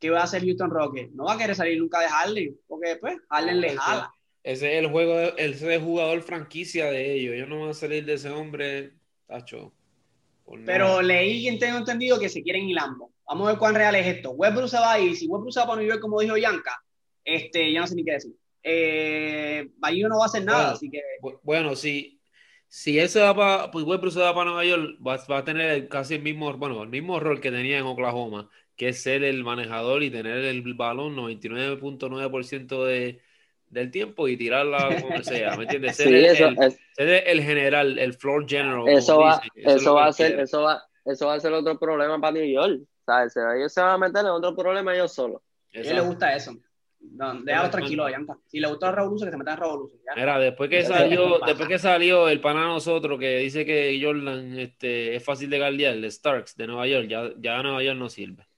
¿Qué 0.00 0.10
va 0.10 0.20
a 0.20 0.24
hacer 0.24 0.42
Houston 0.42 0.70
Rockets? 0.70 1.12
No 1.14 1.24
va 1.24 1.34
a 1.34 1.38
querer 1.38 1.54
salir 1.54 1.78
nunca 1.78 2.00
de 2.00 2.08
Harden, 2.08 2.58
porque 2.66 2.88
después 2.88 3.14
pues, 3.14 3.28
Harden 3.28 3.60
le 3.60 3.76
jala. 3.76 4.12
Ese 4.42 4.72
es 4.72 4.84
el 4.84 4.90
juego, 4.90 5.18
ese 5.36 5.50
es 5.50 5.62
el 5.62 5.82
jugador 5.82 6.22
franquicia 6.22 6.86
de 6.86 7.12
ellos. 7.12 7.34
Ellos 7.34 7.48
no 7.48 7.60
van 7.60 7.70
a 7.70 7.74
salir 7.74 8.04
de 8.06 8.14
ese 8.14 8.30
hombre, 8.30 8.94
tacho. 9.26 9.72
Pero 10.64 11.00
leí 11.02 11.48
y 11.48 11.58
tengo 11.58 11.78
entendido 11.78 12.18
que 12.18 12.28
se 12.28 12.42
quieren 12.42 12.68
hilando. 12.68 13.10
Vamos 13.28 13.46
a 13.46 13.50
ver 13.52 13.58
cuán 13.58 13.74
real 13.74 13.94
es 13.94 14.06
esto. 14.06 14.30
Westbrook 14.30 14.68
se 14.68 14.78
va 14.78 14.92
a 14.92 14.98
ir. 14.98 15.14
Si 15.14 15.28
Westbrook 15.28 15.52
se 15.52 15.60
va 15.60 15.66
para 15.66 15.80
New 15.80 15.88
York, 15.88 16.00
como 16.00 16.20
dijo 16.20 16.36
Yanka, 16.36 16.82
este, 17.24 17.70
ya 17.70 17.82
no 17.82 17.86
sé 17.86 17.94
ni 17.94 18.04
qué 18.04 18.12
decir. 18.12 18.34
Eh, 18.62 19.68
no 19.78 20.18
va 20.18 20.24
a 20.24 20.26
hacer 20.26 20.44
nada, 20.44 20.72
así 20.72 20.90
que. 20.90 21.00
Bueno, 21.42 21.76
si, 21.76 22.20
si 22.66 22.98
él 22.98 23.08
se 23.08 23.20
va 23.20 23.36
para, 23.36 23.70
pues 23.70 23.84
Westbrook 23.84 24.12
se 24.12 24.20
va 24.20 24.34
para 24.34 24.50
Nueva 24.50 24.64
York, 24.64 24.98
va, 25.06 25.22
va, 25.30 25.38
a 25.38 25.44
tener 25.44 25.88
casi 25.88 26.14
el 26.14 26.22
mismo, 26.22 26.52
bueno, 26.54 26.82
el 26.82 26.88
mismo 26.88 27.20
rol 27.20 27.40
que 27.40 27.52
tenía 27.52 27.78
en 27.78 27.84
Oklahoma 27.84 28.50
que 28.80 28.88
es 28.88 29.02
ser 29.02 29.24
el 29.24 29.44
manejador 29.44 30.02
y 30.02 30.10
tener 30.10 30.38
el 30.38 30.62
balón 30.72 31.14
99.9% 31.14 32.86
de, 32.86 33.20
del 33.68 33.90
tiempo 33.90 34.26
y 34.26 34.38
tirarla 34.38 35.02
como 35.02 35.22
sea, 35.22 35.54
¿me 35.58 35.64
entiendes? 35.64 35.96
Ser, 35.96 36.08
el, 36.96 37.42
general, 37.42 37.98
el 37.98 38.14
floor 38.14 38.48
general. 38.48 38.88
Eso 38.88 39.18
va, 39.18 39.42
eso, 39.54 39.94
va 39.96 40.06
a 40.06 40.12
ser, 40.14 40.40
eso 40.40 40.62
va, 40.62 40.82
eso 41.04 41.26
va 41.26 41.34
a 41.34 41.40
ser 41.40 41.52
otro 41.52 41.78
problema 41.78 42.18
para 42.18 42.32
New 42.32 42.50
York. 42.50 42.80
¿sabes? 43.04 43.36
Ellos 43.36 43.70
se 43.70 43.82
van 43.82 43.90
a 43.90 43.98
meter 43.98 44.20
en 44.20 44.30
otro 44.30 44.56
problema 44.56 44.94
ellos 44.94 45.12
solos. 45.12 45.42
A 45.74 45.78
él 45.80 45.96
le 45.96 46.00
gusta 46.00 46.34
eso. 46.34 46.56
No, 47.00 47.34
déjalo 47.42 47.68
tranquilo. 47.68 48.06
Si 48.46 48.60
le 48.60 48.68
gusta 48.68 48.86
la 48.86 48.92
revolución, 48.92 49.28
que 49.28 49.32
se 49.32 49.36
meta 49.36 49.52
en 49.52 49.58
revolución. 49.58 50.00
Era 50.16 50.38
después 50.38 50.70
que 50.70 50.84
salió, 50.84 51.38
después 51.46 51.68
que 51.68 51.78
salió 51.78 52.30
el 52.30 52.40
pana 52.40 52.64
nosotros 52.64 53.20
que 53.20 53.40
dice 53.40 53.66
que 53.66 54.00
Jordan 54.02 54.58
este, 54.58 55.16
es 55.16 55.22
fácil 55.22 55.50
de 55.50 55.58
guardiar, 55.58 55.92
el 55.92 56.10
Starks 56.10 56.56
de 56.56 56.66
Nueva 56.66 56.86
York, 56.86 57.08
ya, 57.08 57.30
ya 57.36 57.62
Nueva 57.62 57.82
York 57.82 57.98
no 57.98 58.08
sirve. 58.08 58.49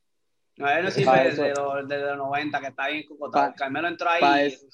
No, 0.57 0.69
él 0.69 0.85
no 0.85 0.91
sirve 0.91 1.25
desde, 1.25 1.51
los 1.55 2.17
90, 2.19 2.61
que 2.61 2.67
está 2.67 2.89
bien 2.89 3.07
cocotado. 3.07 3.55
Carmelo 3.57 3.89
entró 3.89 4.09
ahí. 4.11 4.21
Para 4.21 4.43
eso, 4.43 4.67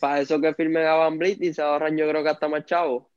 para 0.00 0.20
eso 0.20 0.40
que 0.40 0.54
firme 0.54 0.86
a 0.86 0.94
Van 0.94 1.18
Blit 1.18 1.42
y 1.42 1.54
se 1.54 1.62
ahorran, 1.62 1.96
yo 1.96 2.08
creo 2.08 2.22
que 2.22 2.28
hasta 2.30 2.48
más 2.48 2.64
chavo. 2.64 3.10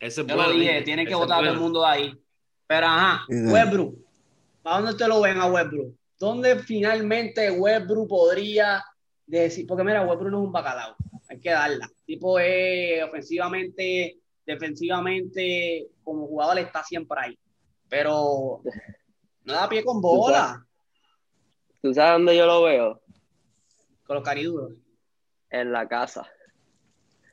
Ese 0.00 0.24
yo 0.26 0.34
lo 0.34 0.50
dije, 0.50 0.82
tienen 0.82 1.06
que 1.06 1.14
votar 1.14 1.38
a 1.38 1.42
todo 1.42 1.54
el 1.54 1.60
mundo 1.60 1.82
de 1.82 1.86
ahí. 1.86 2.22
Pero 2.66 2.86
ajá, 2.86 3.24
Westbrook. 3.28 3.98
¿Para 4.62 4.80
dónde 4.80 4.94
te 4.96 5.08
lo 5.08 5.20
ven 5.20 5.38
a 5.38 5.46
Westbrook? 5.46 5.94
¿Dónde 6.18 6.56
finalmente 6.60 7.50
Westbrook 7.50 8.08
podría 8.08 8.82
decir? 9.26 9.66
Porque 9.66 9.84
mira, 9.84 10.02
Westbrook 10.02 10.30
no 10.30 10.40
es 10.40 10.46
un 10.46 10.52
bacalao. 10.52 10.96
Hay 11.28 11.38
que 11.38 11.50
darla. 11.50 11.90
tipo 12.04 12.38
es 12.38 13.02
ofensivamente, 13.04 14.18
defensivamente, 14.46 15.88
como 16.02 16.26
jugador 16.26 16.58
está 16.58 16.82
siempre 16.82 17.18
ahí. 17.20 17.38
Pero 17.88 18.62
no 19.44 19.52
da 19.52 19.68
pie 19.68 19.84
con 19.84 20.00
bola. 20.00 20.66
¿Tú 21.80 21.92
sabes 21.92 22.12
dónde 22.12 22.36
yo 22.36 22.46
lo 22.46 22.62
veo? 22.62 23.02
Con 24.06 24.16
los 24.16 24.24
cariduros. 24.24 24.72
En 25.50 25.72
la 25.72 25.88
casa. 25.88 26.28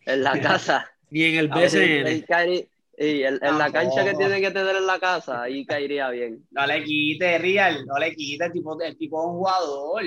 En 0.05 0.23
la 0.23 0.39
casa. 0.41 0.89
Ni 1.09 1.23
en 1.23 1.35
el 1.35 1.47
BCN. 1.49 2.67
Y 3.01 3.23
en, 3.23 3.39
la 3.39 3.71
cancha 3.71 4.03
que 4.03 4.13
tiene 4.13 4.41
que 4.41 4.51
tener 4.51 4.75
en 4.75 4.85
la 4.85 4.99
casa, 4.99 5.43
ahí 5.43 5.65
caería 5.65 6.09
bien. 6.09 6.45
No 6.51 6.67
le 6.67 6.83
quite, 6.83 7.37
Real, 7.37 7.85
no 7.85 7.97
le 7.97 8.13
quite, 8.13 8.43
el 8.43 8.51
tipo, 8.51 8.81
el 8.81 8.97
tipo 8.97 9.21
es 9.21 9.25
un 9.25 9.37
jugador. 9.37 10.03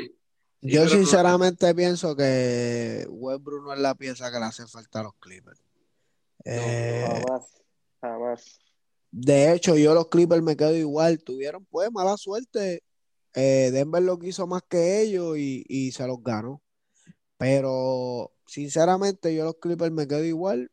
Yo 0.60 0.86
sinceramente 0.86 1.74
pienso 1.74 2.14
que 2.14 3.06
Westbrook 3.08 3.64
no 3.64 3.72
es 3.72 3.80
la 3.80 3.94
pieza 3.94 4.30
que 4.30 4.38
le 4.38 4.44
hace 4.44 4.66
falta 4.66 5.00
a 5.00 5.04
los 5.04 5.14
Clippers. 5.14 5.62
Eh, 6.44 7.06
jamás, 7.08 7.62
jamás. 7.98 8.61
De 9.12 9.52
hecho, 9.54 9.76
yo 9.76 9.94
los 9.94 10.08
Clippers 10.08 10.42
me 10.42 10.56
quedo 10.56 10.76
igual. 10.76 11.22
Tuvieron 11.22 11.66
pues 11.66 11.92
mala 11.92 12.16
suerte. 12.16 12.82
Eh, 13.34 13.70
Denver 13.72 14.02
lo 14.02 14.18
quiso 14.18 14.46
más 14.46 14.62
que 14.68 15.02
ellos 15.02 15.38
y, 15.38 15.64
y 15.68 15.92
se 15.92 16.06
los 16.06 16.22
ganó. 16.22 16.62
Pero 17.38 18.32
sinceramente 18.46 19.34
yo 19.36 19.44
los 19.46 19.56
Clippers 19.60 19.92
me 19.92 20.08
quedo 20.08 20.24
igual. 20.24 20.71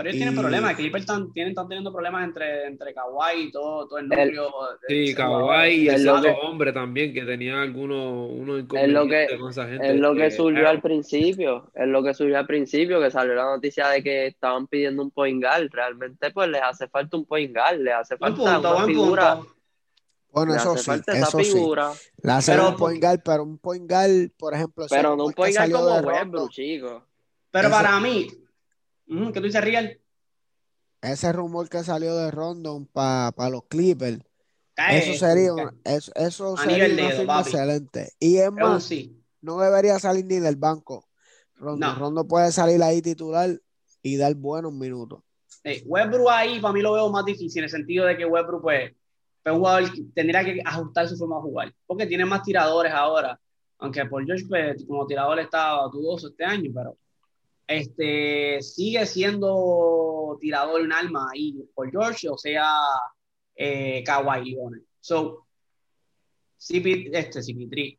Pero 0.00 0.12
ellos 0.12 0.18
tienen 0.18 0.40
problemas, 0.40 0.76
Clippers 0.76 1.02
están, 1.02 1.30
tienen, 1.30 1.50
están 1.50 1.68
teniendo 1.68 1.92
problemas 1.92 2.24
entre, 2.24 2.66
entre 2.66 2.94
Kawhi 2.94 3.48
y 3.48 3.50
todo, 3.52 3.86
todo 3.86 3.98
el 3.98 4.08
núcleo. 4.08 4.50
sí, 4.88 5.14
Kawhi 5.14 5.72
y 5.72 5.88
el 5.90 6.08
otro 6.08 6.38
hombre 6.38 6.72
también, 6.72 7.12
que 7.12 7.22
tenía 7.22 7.60
algunos 7.60 8.30
unos 8.30 8.60
inconvenientes 8.60 9.38
con 9.38 9.50
esa 9.50 9.68
gente. 9.68 9.90
Es 9.90 10.00
lo 10.00 10.14
que, 10.14 10.30
surgió 10.30 10.66
al 10.70 10.80
principio, 10.80 11.70
es 11.74 11.86
lo 11.86 12.02
que 12.02 12.14
surgió 12.14 12.38
al 12.38 12.46
principio, 12.46 12.98
que 12.98 13.10
salió 13.10 13.34
la 13.34 13.44
noticia 13.44 13.88
de 13.88 14.02
que 14.02 14.28
estaban 14.28 14.66
pidiendo 14.68 15.02
un 15.02 15.10
point 15.10 15.44
guard. 15.44 15.68
Realmente, 15.70 16.30
pues 16.30 16.48
les 16.48 16.62
hace 16.62 16.88
falta 16.88 17.18
un 17.18 17.26
point 17.26 17.54
guard, 17.54 17.80
les 17.80 17.92
hace 17.92 18.16
falta 18.16 18.58
una 18.58 18.86
figura. 18.86 19.40
Bueno, 20.32 20.54
eso 20.54 20.78
sí, 20.78 20.92
eso 21.08 21.38
figura. 21.38 21.92
sí. 21.92 22.08
La 22.22 22.38
hace 22.38 22.58
un 22.58 22.76
point 22.76 23.02
guard, 23.02 23.20
pero 23.22 23.42
un 23.42 23.58
point 23.58 23.86
guard, 23.86 24.30
por 24.38 24.54
ejemplo. 24.54 24.86
Pero 24.88 25.14
no 25.14 25.26
un 25.26 25.32
point 25.34 25.54
guard 25.54 25.70
como 25.70 26.08
Westbrook, 26.08 26.50
chicos. 26.50 27.02
Pero 27.50 27.68
para 27.68 28.00
mí, 28.00 28.28
¿Qué 29.10 29.40
tú 29.40 29.42
dices, 29.42 29.62
Real? 29.62 29.98
Ese 31.02 31.32
rumor 31.32 31.68
que 31.68 31.82
salió 31.82 32.14
de 32.16 32.30
Rondon 32.30 32.86
para 32.86 33.50
los 33.50 33.64
Clippers. 33.64 34.20
eso 34.76 35.14
sería, 35.14 35.52
eso, 35.84 36.12
eso 36.14 36.56
sería 36.56 36.86
una 36.92 37.10
firma 37.10 37.40
excelente. 37.40 38.12
Y 38.20 38.36
es 38.36 38.52
más, 38.52 38.90
no 39.40 39.58
debería 39.58 39.98
salir 39.98 40.24
ni 40.26 40.38
del 40.38 40.56
banco. 40.56 41.08
Rondon, 41.56 41.98
Rondon 41.98 42.28
puede 42.28 42.52
salir 42.52 42.82
ahí 42.82 43.02
titular 43.02 43.50
y 44.02 44.16
dar 44.16 44.34
buenos 44.34 44.72
minutos. 44.72 45.22
Eh, 45.64 45.82
Westbrook 45.84 46.28
ahí 46.30 46.60
para 46.60 46.72
mí 46.72 46.80
lo 46.80 46.92
veo 46.92 47.10
más 47.10 47.24
difícil 47.24 47.58
en 47.58 47.64
el 47.64 47.70
sentido 47.70 48.06
de 48.06 48.16
que 48.16 48.24
Westbrook 48.24 48.62
pues, 48.62 48.92
pues 49.42 49.54
jugador 49.54 49.90
tendría 50.14 50.42
que 50.42 50.62
ajustar 50.64 51.06
su 51.06 51.18
forma 51.18 51.36
de 51.36 51.42
jugar 51.42 51.74
porque 51.86 52.06
tiene 52.06 52.24
más 52.24 52.42
tiradores 52.42 52.92
ahora 52.92 53.38
aunque 53.76 54.06
por 54.06 54.24
George 54.24 54.46
pues, 54.48 54.86
como 54.86 55.06
tirador 55.06 55.38
estaba 55.38 55.86
dudoso 55.88 56.28
este 56.28 56.44
año 56.46 56.70
pero 56.74 56.96
este, 57.70 58.60
sigue 58.62 59.06
siendo 59.06 60.36
tirador 60.40 60.80
un 60.80 60.92
alma 60.92 61.28
ahí 61.32 61.54
por 61.72 61.88
George, 61.90 62.28
o 62.28 62.36
sea, 62.36 62.66
eh, 63.54 64.02
Kawhi 64.04 64.50
Leonard. 64.50 64.82
So, 64.98 65.46
CP, 66.56 67.10
este, 67.12 67.40
CP3, 67.40 67.98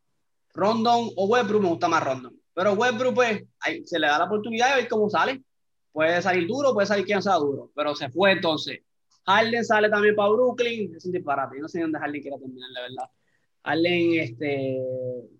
Rondon 0.52 1.10
o 1.16 1.26
Westbrook, 1.26 1.62
me 1.62 1.68
gusta 1.70 1.88
más 1.88 2.04
Rondon. 2.04 2.38
Pero 2.52 2.74
Westbrook, 2.74 3.14
pues, 3.14 3.44
se 3.86 3.98
le 3.98 4.06
da 4.08 4.18
la 4.18 4.26
oportunidad 4.26 4.70
de 4.70 4.82
ver 4.82 4.88
cómo 4.88 5.08
sale. 5.08 5.42
Puede 5.90 6.20
salir 6.20 6.46
duro, 6.46 6.74
puede 6.74 6.86
salir 6.86 7.06
quien 7.06 7.22
sea 7.22 7.36
duro, 7.36 7.70
pero 7.74 7.94
se 7.94 8.10
fue 8.10 8.32
entonces. 8.32 8.80
Harden 9.24 9.64
sale 9.64 9.88
también 9.88 10.14
para 10.14 10.30
Brooklyn, 10.30 10.94
es 10.94 11.04
un 11.06 11.12
disparate. 11.12 11.56
Yo 11.56 11.62
no 11.62 11.68
sé 11.68 11.80
dónde 11.80 11.98
Harden 11.98 12.20
quiere 12.20 12.38
terminar, 12.38 12.70
la 12.72 12.80
verdad. 12.82 13.10
Harden, 13.64 14.20
este. 14.20 14.76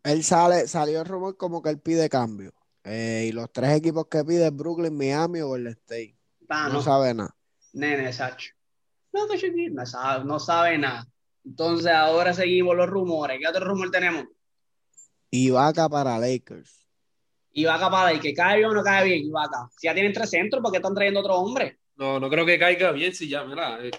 Él 0.05 0.22
sale, 0.22 0.66
salió 0.68 1.01
el 1.01 1.07
rumor 1.07 1.37
como 1.37 1.61
que 1.61 1.68
él 1.68 1.80
pide 1.80 2.09
cambio. 2.09 2.55
Eh, 2.85 3.26
y 3.28 3.33
los 3.33 3.53
tres 3.53 3.76
equipos 3.76 4.07
que 4.09 4.24
pide 4.24 4.51
Brooklyn, 4.51 4.97
Miami 4.97 5.41
o 5.41 5.57
el 5.57 5.68
State. 5.68 6.16
Ah, 6.49 6.68
no, 6.72 6.83
sabe 6.83 7.14
nada. 7.14 7.35
Nene, 7.72 8.12
Sacho. 8.12 8.53
No, 9.12 9.26
no, 9.26 9.87
sabe, 9.87 10.24
no 10.24 10.39
sabe 10.39 10.78
nada. 10.78 11.07
Entonces 11.45 11.93
ahora 11.93 12.33
seguimos 12.33 12.76
los 12.76 12.89
rumores. 12.89 13.39
¿Qué 13.39 13.49
otro 13.49 13.64
rumor 13.64 13.91
tenemos? 13.91 14.24
Ibaka 15.30 15.89
para 15.89 16.18
Lakers. 16.18 16.87
Ibaka 17.53 17.91
para 17.91 18.12
Lakers. 18.12 18.37
¿Cae 18.37 18.59
bien 18.59 18.70
o 18.70 18.74
no 18.74 18.83
cae 18.83 19.05
bien 19.05 19.24
Ibaka? 19.24 19.68
Si 19.76 19.87
ya 19.87 19.95
tienen 19.95 20.12
tres 20.12 20.30
centros, 20.30 20.62
¿por 20.62 20.70
qué 20.70 20.78
están 20.78 20.95
trayendo 20.95 21.20
otro 21.20 21.37
hombre? 21.37 21.78
No, 21.97 22.18
no 22.18 22.28
creo 22.30 22.47
que 22.47 22.59
caiga 22.59 22.93
bien 22.93 23.14
si 23.14 23.28
ya, 23.28 23.45
mira. 23.45 23.85
Eh, 23.85 23.91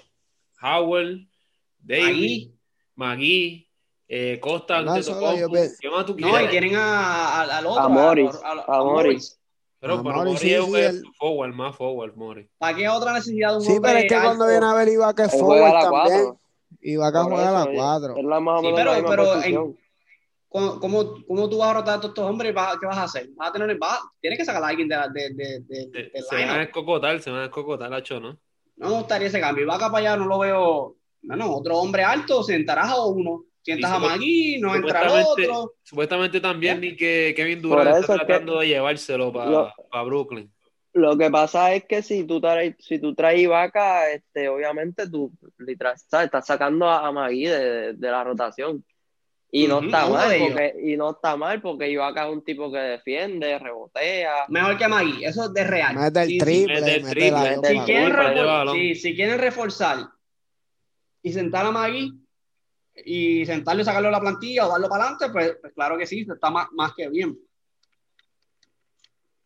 Howell, 0.61 1.29
David, 1.79 2.51
Magui, 2.95 3.67
eh, 4.07 4.39
Costa, 4.39 4.81
no, 4.81 4.93
¿qué 4.93 5.89
más 5.89 6.05
tú 6.05 6.15
quieres? 6.15 6.33
No, 6.33 6.41
y 6.41 6.47
tienen 6.49 6.75
a, 6.75 7.41
al 7.41 7.65
otro. 7.65 7.81
A 7.81 7.89
Morris. 7.89 8.31
A, 8.43 8.83
Morris. 8.83 9.39
Pero, 9.79 9.95
a 9.95 10.03
Morris 10.03 10.39
sí, 10.39 10.53
es 10.53 10.73
el... 10.73 11.03
forward, 11.17 11.53
más 11.53 11.75
forward, 11.75 12.15
Morris. 12.15 12.47
¿Para 12.57 12.75
qué 12.75 12.89
otra 12.89 13.13
necesidad 13.13 13.51
de 13.51 13.55
un 13.57 13.61
Sí, 13.63 13.77
pero 13.81 13.99
es 13.99 14.05
que 14.11 14.19
cuando 14.19 14.47
viene 14.47 14.65
a 14.65 14.73
ver 14.73 14.89
Ibaka 14.89 15.25
es 15.25 15.31
forward 15.31 15.81
también. 15.81 16.37
Ibaka 16.81 17.23
juega 17.23 17.61
a 17.61 17.65
la 17.65 17.71
4. 17.73 18.17
Es 18.17 18.25
la 18.25 18.39
más 18.39 18.61
sí, 18.61 18.67
pero, 18.75 18.91
pero 19.07 19.43
en, 19.43 19.77
¿cómo, 20.49 20.79
cómo, 20.79 21.13
¿cómo, 21.25 21.49
tú 21.49 21.57
vas 21.57 21.69
a 21.69 21.73
rotar 21.75 21.93
a 21.95 22.01
todos 22.01 22.11
estos 22.11 22.29
hombres? 22.29 22.51
¿Qué 22.51 22.85
vas 22.85 22.97
a 22.97 23.03
hacer? 23.03 23.29
¿Vas 23.35 23.49
a 23.49 23.53
tener, 23.53 23.77
vas, 23.77 23.99
tienes 24.19 24.37
que 24.37 24.45
sacar 24.45 24.63
a 24.63 24.67
alguien 24.67 24.89
de, 24.89 24.97
de, 25.13 25.29
de, 25.33 25.59
de, 25.61 25.87
de 25.87 26.21
Se 26.21 26.35
van 26.35 26.49
a 26.49 26.63
escocotar, 26.63 27.21
se 27.21 27.31
van 27.31 27.41
a 27.41 27.45
escocotar, 27.45 27.93
Hacho, 27.93 28.19
¿no? 28.19 28.37
No 28.75 28.89
me 28.89 28.95
gustaría 28.97 29.27
ese 29.27 29.39
cambio. 29.39 29.63
Ibaka 29.63 29.89
para 29.89 29.97
allá 29.99 30.17
no 30.17 30.25
lo 30.25 30.39
veo. 30.39 30.95
No, 31.21 31.55
otro 31.55 31.77
hombre 31.77 32.03
alto, 32.03 32.43
sentarás 32.43 32.89
a 32.89 33.05
uno 33.05 33.45
sientas 33.63 33.91
a 33.91 33.99
Magui, 33.99 34.59
no 34.59 34.75
entra 34.75 35.03
el 35.03 35.25
otro. 35.25 35.75
Supuestamente 35.83 36.39
también 36.39 36.81
ni 36.81 36.95
que 36.95 37.33
Kevin 37.35 37.61
Durant 37.61 37.97
está 37.97 38.15
tratando 38.17 38.59
de 38.59 38.67
llevárselo 38.67 39.31
para 39.31 40.03
Brooklyn. 40.03 40.51
Lo 40.93 41.17
que 41.17 41.31
pasa 41.31 41.73
es 41.73 41.85
que 41.85 42.03
si 42.03 42.23
tú 42.23 42.39
traes, 42.39 42.75
si 42.79 42.99
tú 42.99 43.15
traes 43.15 43.47
vaca, 43.47 44.11
este, 44.11 44.47
obviamente 44.47 45.09
tú 45.09 45.31
estás 45.67 46.45
sacando 46.45 46.87
a, 46.87 47.11
Magui 47.11 47.45
de, 47.45 47.95
la 47.99 48.23
rotación. 48.23 48.85
Y 49.55 49.67
no 49.67 49.81
está 49.81 50.07
mal, 50.07 50.35
porque, 50.39 50.75
y 50.83 50.97
no 50.97 51.11
está 51.11 51.37
mal 51.37 51.61
porque 51.61 51.89
Ibaka 51.89 52.25
es 52.25 52.33
un 52.33 52.43
tipo 52.43 52.71
que 52.71 52.79
defiende, 52.79 53.59
rebotea. 53.59 54.45
Mejor 54.49 54.77
que 54.77 54.87
Magui, 54.87 55.25
eso 55.25 55.45
es 55.45 55.53
de 55.53 55.63
real. 55.63 55.95
Mete 55.95 56.21
el 56.23 56.37
triple, 56.39 56.81
mete 56.81 56.95
el 56.95 57.05
triple. 57.05 57.55
Si, 57.63 57.79
quieren 57.79 58.95
si, 58.95 59.15
quieren 59.15 59.39
reforzar 59.39 60.09
y 61.21 61.33
sentar 61.33 61.67
a 61.67 61.71
Magui, 61.71 62.22
y 62.95 63.45
sentarlo 63.45 63.81
y 63.81 63.85
sacarlo 63.85 64.07
de 64.07 64.13
la 64.13 64.19
plantilla 64.19 64.67
o 64.67 64.69
darlo 64.69 64.89
para 64.89 65.03
adelante, 65.05 65.29
pues, 65.31 65.57
pues, 65.61 65.73
claro 65.73 65.97
que 65.97 66.05
sí, 66.05 66.25
está 66.29 66.49
más, 66.49 66.67
más 66.71 66.93
que 66.93 67.09
bien. 67.09 67.37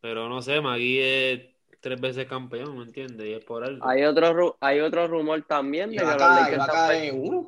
Pero 0.01 0.29
no 0.29 0.41
sé, 0.41 0.61
Magui 0.61 0.99
es 0.99 1.41
tres 1.79 1.99
veces 1.99 2.27
campeón, 2.27 2.77
¿me 2.77 2.83
entiendes? 2.83 3.25
Y 3.25 3.33
es 3.33 3.45
por 3.45 3.63
algo. 3.63 3.87
Hay 3.87 4.03
otro, 4.03 4.57
hay 4.59 4.79
otro 4.79 5.07
rumor 5.07 5.43
también 5.47 5.91
de 5.91 5.97
que, 5.97 6.03
los 6.03 6.17
Lakers 6.17 6.63
están 6.63 7.47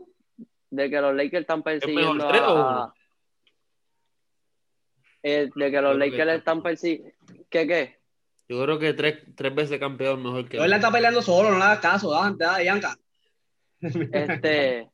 de 0.71 0.89
que 0.89 1.01
los 1.01 1.15
Lakers 1.15 1.41
están 1.41 1.63
persiguiendo 1.63 2.29
a, 2.29 2.93
eh, 5.23 5.49
de 5.53 5.71
que 5.71 5.81
los 5.81 5.97
Lakers 5.97 6.33
están 6.33 6.61
persiguiendo 6.61 7.13
¿qué 7.49 7.67
qué? 7.67 7.99
Yo 8.47 8.63
creo 8.63 8.79
que 8.79 8.93
tres, 8.93 9.19
tres 9.35 9.53
veces 9.53 9.79
campeón 9.79 10.23
mejor 10.23 10.47
que 10.47 10.57
él. 10.57 10.73
está 10.73 10.91
peleando 10.91 11.21
solo, 11.21 11.51
no 11.51 11.57
le 11.57 11.63
hagas 11.63 11.79
caso, 11.79 12.11
da, 12.11 12.33
da, 12.35 12.63
Yanka. 12.63 12.97
Este 13.81 14.88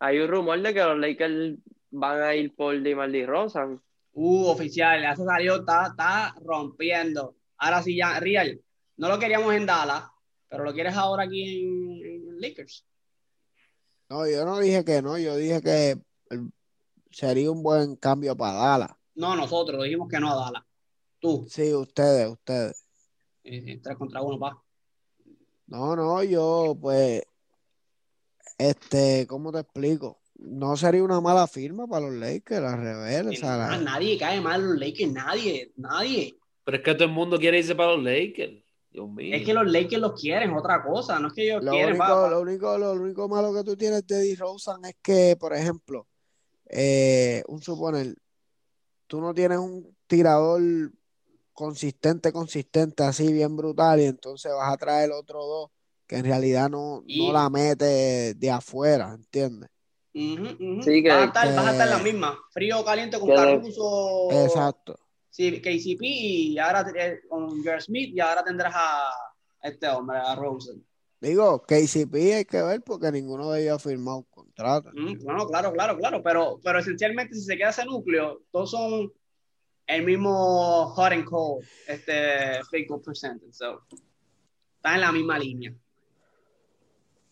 hay 0.00 0.18
un 0.18 0.28
rumor 0.28 0.60
de 0.60 0.74
que 0.74 0.80
los 0.80 0.98
Lakers 0.98 1.58
van 1.90 2.22
a 2.22 2.34
ir 2.34 2.54
por 2.54 2.80
DeMar 2.80 3.10
Rosa. 3.26 3.66
Uh, 4.12 4.46
oficial, 4.46 5.14
se 5.14 5.24
salió, 5.24 5.56
está, 5.56 5.88
está 5.88 6.34
rompiendo. 6.42 7.36
Ahora 7.58 7.82
sí, 7.82 7.96
ya, 7.96 8.18
Real, 8.18 8.60
no 8.96 9.08
lo 9.08 9.18
queríamos 9.18 9.54
en 9.54 9.66
Dallas, 9.66 10.04
pero 10.48 10.64
lo 10.64 10.72
quieres 10.72 10.94
ahora 10.94 11.24
aquí 11.24 11.62
en, 11.62 12.40
Lakers. 12.40 12.86
No, 14.08 14.26
yo 14.26 14.44
no 14.44 14.58
dije 14.58 14.84
que 14.84 15.02
no, 15.02 15.18
yo 15.18 15.36
dije 15.36 15.60
que 15.60 15.98
sería 17.10 17.50
un 17.50 17.62
buen 17.62 17.96
cambio 17.96 18.36
para 18.36 18.52
Dallas. 18.52 18.90
No, 19.14 19.36
nosotros 19.36 19.82
dijimos 19.84 20.08
que 20.08 20.20
no 20.20 20.30
a 20.32 20.36
Dallas. 20.36 20.62
Tú. 21.18 21.46
Sí, 21.48 21.74
ustedes, 21.74 22.28
ustedes. 22.28 22.84
tres 23.42 23.96
contra 23.98 24.22
uno, 24.22 24.38
pa. 24.38 24.62
No, 25.66 25.96
no, 25.96 26.22
yo 26.22 26.76
pues 26.80 27.22
este, 28.58 29.26
¿cómo 29.26 29.52
te 29.52 29.60
explico? 29.60 30.20
No 30.38 30.76
sería 30.76 31.02
una 31.02 31.20
mala 31.20 31.46
firma 31.46 31.86
para 31.86 32.06
los 32.06 32.14
Lakers, 32.14 32.64
al 32.64 32.80
revés. 32.80 33.42
Nadie 33.42 34.18
cae 34.18 34.40
mal 34.40 34.62
los 34.62 34.78
Lakers, 34.78 35.12
nadie, 35.12 35.72
nadie. 35.76 36.38
Pero 36.64 36.76
es 36.76 36.82
que 36.82 36.94
todo 36.94 37.04
el 37.04 37.10
mundo 37.10 37.38
quiere 37.38 37.58
irse 37.58 37.74
para 37.74 37.94
los 37.94 38.04
Lakers. 38.04 38.62
Dios 38.90 39.08
mío. 39.08 39.34
Es 39.34 39.44
que 39.44 39.54
los 39.54 39.70
Lakers 39.70 40.00
los 40.00 40.20
quieren, 40.20 40.52
otra 40.52 40.82
cosa, 40.82 41.18
no 41.18 41.28
es 41.28 41.34
que 41.34 41.44
ellos 41.44 41.62
lo 41.62 41.70
quieren. 41.70 42.00
Único, 42.00 42.28
Lo, 42.28 42.40
único, 42.40 42.78
lo 42.78 42.92
único 42.92 43.28
malo 43.28 43.54
que 43.54 43.62
tú 43.62 43.76
tienes 43.76 44.06
de 44.06 44.16
D. 44.16 44.36
Rosen 44.36 44.84
es 44.84 44.96
que, 45.02 45.36
por 45.38 45.54
ejemplo, 45.54 46.06
eh, 46.68 47.42
un 47.46 47.62
suponer, 47.62 48.14
tú 49.06 49.20
no 49.20 49.32
tienes 49.32 49.58
un 49.58 49.94
tirador 50.06 50.60
consistente, 51.52 52.32
consistente, 52.32 53.02
así 53.02 53.32
bien 53.32 53.56
brutal, 53.56 54.00
y 54.00 54.04
entonces 54.04 54.52
vas 54.52 54.72
a 54.72 54.76
traer 54.76 55.10
otro 55.12 55.44
dos 55.44 55.70
que 56.06 56.16
en 56.16 56.24
realidad 56.24 56.70
no, 56.70 57.04
no 57.06 57.32
la 57.32 57.50
mete 57.50 58.34
de 58.34 58.50
afuera, 58.50 59.14
¿entiendes? 59.14 59.70
Sí, 60.12 61.02
que, 61.02 61.08
vas, 61.08 61.18
a 61.18 61.24
estar, 61.24 61.54
vas, 61.54 61.66
a 61.66 61.72
estar, 61.72 61.88
la 61.88 61.98
misma, 61.98 62.38
frío 62.50 62.80
o 62.80 62.84
caliente 62.84 63.18
con 63.18 63.28
Caruso. 63.28 64.28
Exacto. 64.30 64.98
Sí, 65.28 65.60
KCP 65.60 66.02
y 66.02 66.58
ahora 66.58 66.86
con 67.28 67.62
Jerry 67.62 67.82
Smith 67.82 68.14
y 68.14 68.20
ahora 68.20 68.42
tendrás 68.42 68.72
a 68.74 69.10
este 69.62 69.86
hombre, 69.88 70.16
a 70.16 70.34
Rosen. 70.34 70.82
Digo, 71.20 71.62
KCP 71.62 72.14
hay 72.34 72.44
que 72.46 72.62
ver 72.62 72.82
porque 72.82 73.12
ninguno 73.12 73.50
de 73.50 73.62
ellos 73.62 73.76
ha 73.76 73.88
firmado 73.88 74.18
un 74.18 74.24
contrato. 74.24 74.90
Mm, 74.94 75.24
no, 75.24 75.46
claro, 75.46 75.72
claro, 75.72 75.98
claro, 75.98 76.22
pero, 76.22 76.60
pero 76.62 76.78
esencialmente 76.78 77.34
si 77.34 77.42
se 77.42 77.56
queda 77.58 77.70
ese 77.70 77.84
núcleo, 77.84 78.42
todos 78.50 78.70
son 78.70 79.12
el 79.86 80.04
mismo 80.04 80.86
hot 80.94 81.12
and 81.12 81.24
cold, 81.24 81.64
este 81.86 82.62
field 82.70 83.02
percentage, 83.04 83.52
so, 83.52 83.82
está 84.76 84.94
en 84.94 85.00
la 85.02 85.12
misma 85.12 85.38
línea. 85.38 85.74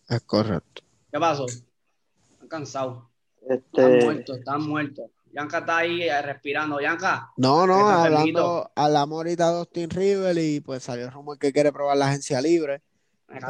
Es 0.09 0.21
correcto. 0.23 0.83
¿Qué 1.11 1.19
pasó? 1.19 1.47
Están 1.47 2.49
cansados. 2.49 3.05
Este... 3.43 3.63
Están 3.65 3.99
muertos, 3.99 4.39
están 4.39 4.63
muertos. 4.69 5.11
Yanka 5.35 5.59
está 5.59 5.79
ahí 5.79 6.03
eh, 6.03 6.23
respirando. 6.23 6.81
Yanka. 6.81 7.33
No, 7.37 7.67
no, 7.67 7.89
hablando, 7.89 8.71
hablamos 8.75 9.17
ahorita 9.17 9.51
de 9.51 9.59
Austin 9.59 9.91
River 9.91 10.39
y 10.39 10.61
pues 10.61 10.85
salió 10.85 11.07
el 11.07 11.13
rumor 11.13 11.39
que 11.39 11.53
quiere 11.53 11.73
probar 11.73 11.97
la 11.97 12.07
agencia 12.07 12.41
libre. 12.41 12.83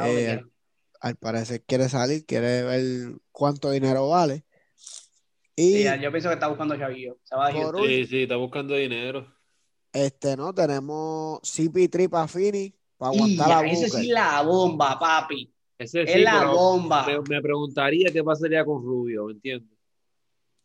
Eh, 0.01 0.41
al 0.99 1.15
parecer 1.15 1.63
quiere 1.63 1.87
salir, 1.87 2.25
quiere 2.25 2.63
ver 2.63 3.15
cuánto 3.31 3.69
dinero 3.69 4.09
vale. 4.09 4.43
Y 5.55 5.83
yo 5.83 6.11
pienso 6.11 6.29
que 6.29 6.33
está 6.33 6.47
buscando 6.47 6.75
chavillo. 6.75 7.17
sí, 7.85 8.05
sí, 8.07 8.23
está 8.23 8.35
buscando 8.35 8.73
dinero. 8.73 9.31
Este, 9.93 10.35
no, 10.35 10.53
tenemos 10.53 11.39
CP3 11.41 12.09
para 12.09 12.27
Fini 12.27 12.75
para 12.97 13.11
aguantar 13.11 13.47
la 13.47 13.71
Esa 13.71 13.97
sí 13.97 14.07
la 14.07 14.41
bomba, 14.41 14.99
papi. 14.99 15.54
Ese 15.77 16.03
es 16.03 16.23
la 16.23 16.45
bomba. 16.45 17.05
Me, 17.27 17.41
preguntaría 17.41 18.11
qué 18.11 18.23
pasaría 18.23 18.63
con 18.63 18.81
Rubio, 18.81 19.25
¿me 19.25 19.33
entiendes? 19.33 19.77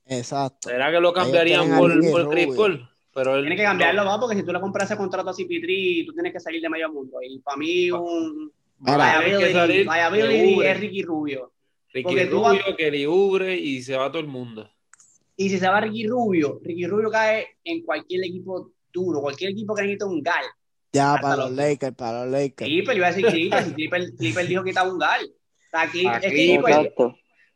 Exacto. 0.06 0.68
¿Será 0.68 0.90
que 0.90 1.00
lo 1.00 1.12
cambiarían 1.12 1.76
por, 1.76 2.00
por 2.10 2.30
Chris 2.30 2.54
Paul? 2.54 2.88
Pero 3.12 3.36
él, 3.36 3.42
Tiene 3.42 3.56
que 3.56 3.62
cambiarlo, 3.64 4.04
va, 4.04 4.20
porque 4.20 4.36
si 4.36 4.44
tú 4.44 4.52
le 4.52 4.60
compras 4.60 4.88
ese 4.88 4.96
contrato 4.96 5.30
a 5.30 5.34
CP3, 5.34 6.06
tú 6.06 6.12
tienes 6.12 6.32
que 6.32 6.40
salir 6.40 6.62
de 6.62 6.68
medio 6.68 6.92
mundo. 6.92 7.18
Y 7.22 7.40
para 7.40 7.56
mí, 7.56 7.90
un 7.90 8.52
liability, 8.80 10.60
es 10.62 10.80
Ricky 10.80 11.02
Rubio. 11.02 11.52
Ricky 11.92 12.24
Rubio, 12.24 12.76
Kelly 12.76 13.06
Ubre 13.06 13.56
y 13.56 13.82
se 13.82 13.96
va 13.96 14.10
todo 14.10 14.20
el 14.20 14.28
mundo. 14.28 14.70
Y 15.36 15.48
si 15.48 15.58
se 15.58 15.68
va 15.68 15.80
Ricky 15.80 16.06
Rubio, 16.06 16.60
Ricky 16.62 16.86
Rubio 16.86 17.10
cae 17.10 17.46
en 17.64 17.82
cualquier 17.82 18.24
equipo 18.24 18.72
duro, 18.92 19.20
cualquier 19.20 19.50
equipo 19.50 19.74
que 19.74 19.82
necesite 19.82 20.04
un 20.04 20.22
gal. 20.22 20.44
Ya, 20.92 21.16
para 21.20 21.36
los, 21.36 21.52
Lakers, 21.52 21.94
para 21.94 22.24
los 22.24 22.32
Lakers. 22.32 22.68
Clipper, 22.68 22.96
iba 22.96 23.06
a 23.06 23.12
decir 23.12 23.26
Clipper, 23.26 23.64
si 23.64 24.16
Clipper, 24.16 24.46
dijo 24.46 24.64
que 24.64 24.70
estaba 24.70 24.92
un 24.92 24.98
gal. 24.98 25.30
Aquí, 25.72 26.06
Aquí, 26.06 26.58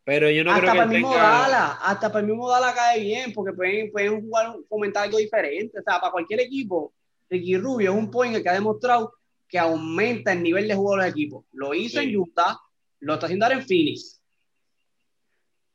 pero 0.05 0.29
yo 0.29 0.43
no 0.43 0.51
hasta 0.51 0.61
creo 0.61 0.71
que 0.71 0.77
para 0.77 0.91
el 0.91 0.97
mismo 1.01 1.15
Dala, 1.15 1.71
hasta 1.81 2.09
para 2.09 2.19
el 2.19 2.27
mismo 2.27 2.47
Dala 2.47 2.73
cae 2.75 3.01
bien, 3.01 3.33
porque 3.33 3.53
pueden, 3.53 3.91
pueden 3.91 4.21
jugar, 4.21 4.55
fomentar 4.69 5.03
algo 5.05 5.17
diferente. 5.17 5.79
O 5.79 5.83
sea, 5.83 5.99
para 5.99 6.11
cualquier 6.11 6.41
equipo, 6.41 6.93
Ricky 7.27 7.57
Rubio 7.57 7.91
es 7.91 7.97
un 7.97 8.11
point 8.11 8.41
que 8.41 8.47
ha 8.47 8.53
demostrado 8.53 9.13
que 9.47 9.57
aumenta 9.57 10.31
el 10.31 10.43
nivel 10.43 10.67
de 10.67 10.75
juego 10.75 10.91
de 10.91 10.97
los 10.97 11.05
equipos. 11.07 11.45
Lo 11.53 11.73
hizo 11.73 11.99
en 11.99 12.15
Utah, 12.15 12.55
lo 12.99 13.15
está 13.15 13.25
haciendo 13.25 13.45
ahora 13.45 13.57
en 13.57 13.65
Phoenix. 13.65 14.21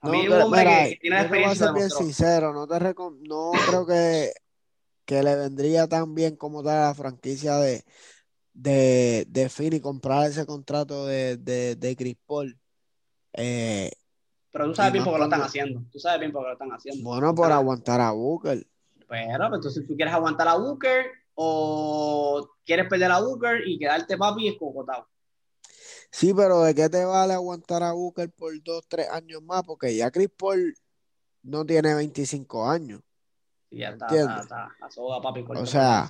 no, 0.03 0.11
mí 0.13 0.29
un 0.29 0.43
hombre 0.43 0.63
que, 0.63 0.99
tiene 1.01 1.21
experiencia. 1.21 1.73
Voy 1.73 1.83
a 1.83 1.89
ser 1.89 1.91
bien 1.91 1.91
sincero, 1.91 2.53
no, 2.53 2.69
te 2.69 2.79
no 2.79 3.51
creo 3.67 3.85
que, 3.85 4.33
que 5.11 5.25
le 5.25 5.35
vendría 5.35 5.89
tan 5.89 6.15
bien 6.15 6.37
como 6.37 6.63
tal 6.63 6.77
a 6.77 6.87
la 6.87 6.95
franquicia 6.95 7.57
de, 7.57 7.85
de, 8.53 9.27
de 9.29 9.49
Phoenix 9.49 9.83
comprar 9.83 10.31
ese 10.31 10.47
contrato 10.47 11.05
de, 11.05 11.37
de, 11.37 11.75
de 11.75 11.97
Chris 11.97 12.17
Paul. 12.25 12.57
Eh, 13.33 13.91
pero 14.53 14.67
tú 14.67 14.75
sabes 14.77 14.93
bien 14.93 15.05
por 15.05 15.15
qué 15.15 15.19
lo 15.19 15.25
están 15.25 15.43
haciendo. 15.43 15.83
Tú 15.91 15.99
sabes 15.99 16.21
bien 16.21 16.31
por 16.31 16.43
qué 16.43 16.47
lo 16.47 16.53
están 16.53 16.71
haciendo. 16.71 17.03
Bueno, 17.03 17.35
por 17.35 17.51
aguantar 17.51 18.01
a 18.01 18.13
Booker. 18.13 18.65
Pero, 19.09 19.49
pues, 19.49 19.53
entonces 19.55 19.85
tú 19.85 19.97
quieres 19.97 20.15
aguantar 20.15 20.47
a 20.47 20.55
Booker 20.55 21.07
o 21.35 22.49
quieres 22.65 22.89
perder 22.89 23.11
a 23.11 23.19
Booker 23.19 23.67
y 23.67 23.81
quedarte 23.81 24.17
papi 24.17 24.47
escocotado. 24.47 25.09
Sí, 26.13 26.33
pero 26.33 26.63
¿de 26.63 26.73
qué 26.73 26.89
te 26.89 27.05
vale 27.05 27.33
aguantar 27.33 27.83
a 27.83 27.95
Booker 27.95 28.31
por 28.31 28.53
dos, 28.63 28.87
tres 28.87 29.09
años 29.11 29.43
más? 29.43 29.65
Porque 29.65 29.97
ya 29.97 30.09
Chris 30.13 30.31
Paul 30.39 30.73
no 31.43 31.67
tiene 31.67 31.95
25 31.95 32.69
años. 32.69 33.01
Sí, 33.71 33.79
ya 33.79 33.91
está, 33.91 34.07
está, 34.07 34.41
está, 34.41 34.77
la 34.81 34.91
soga, 34.91 35.21
papi, 35.23 35.45
o 35.49 35.66
sea, 35.66 36.09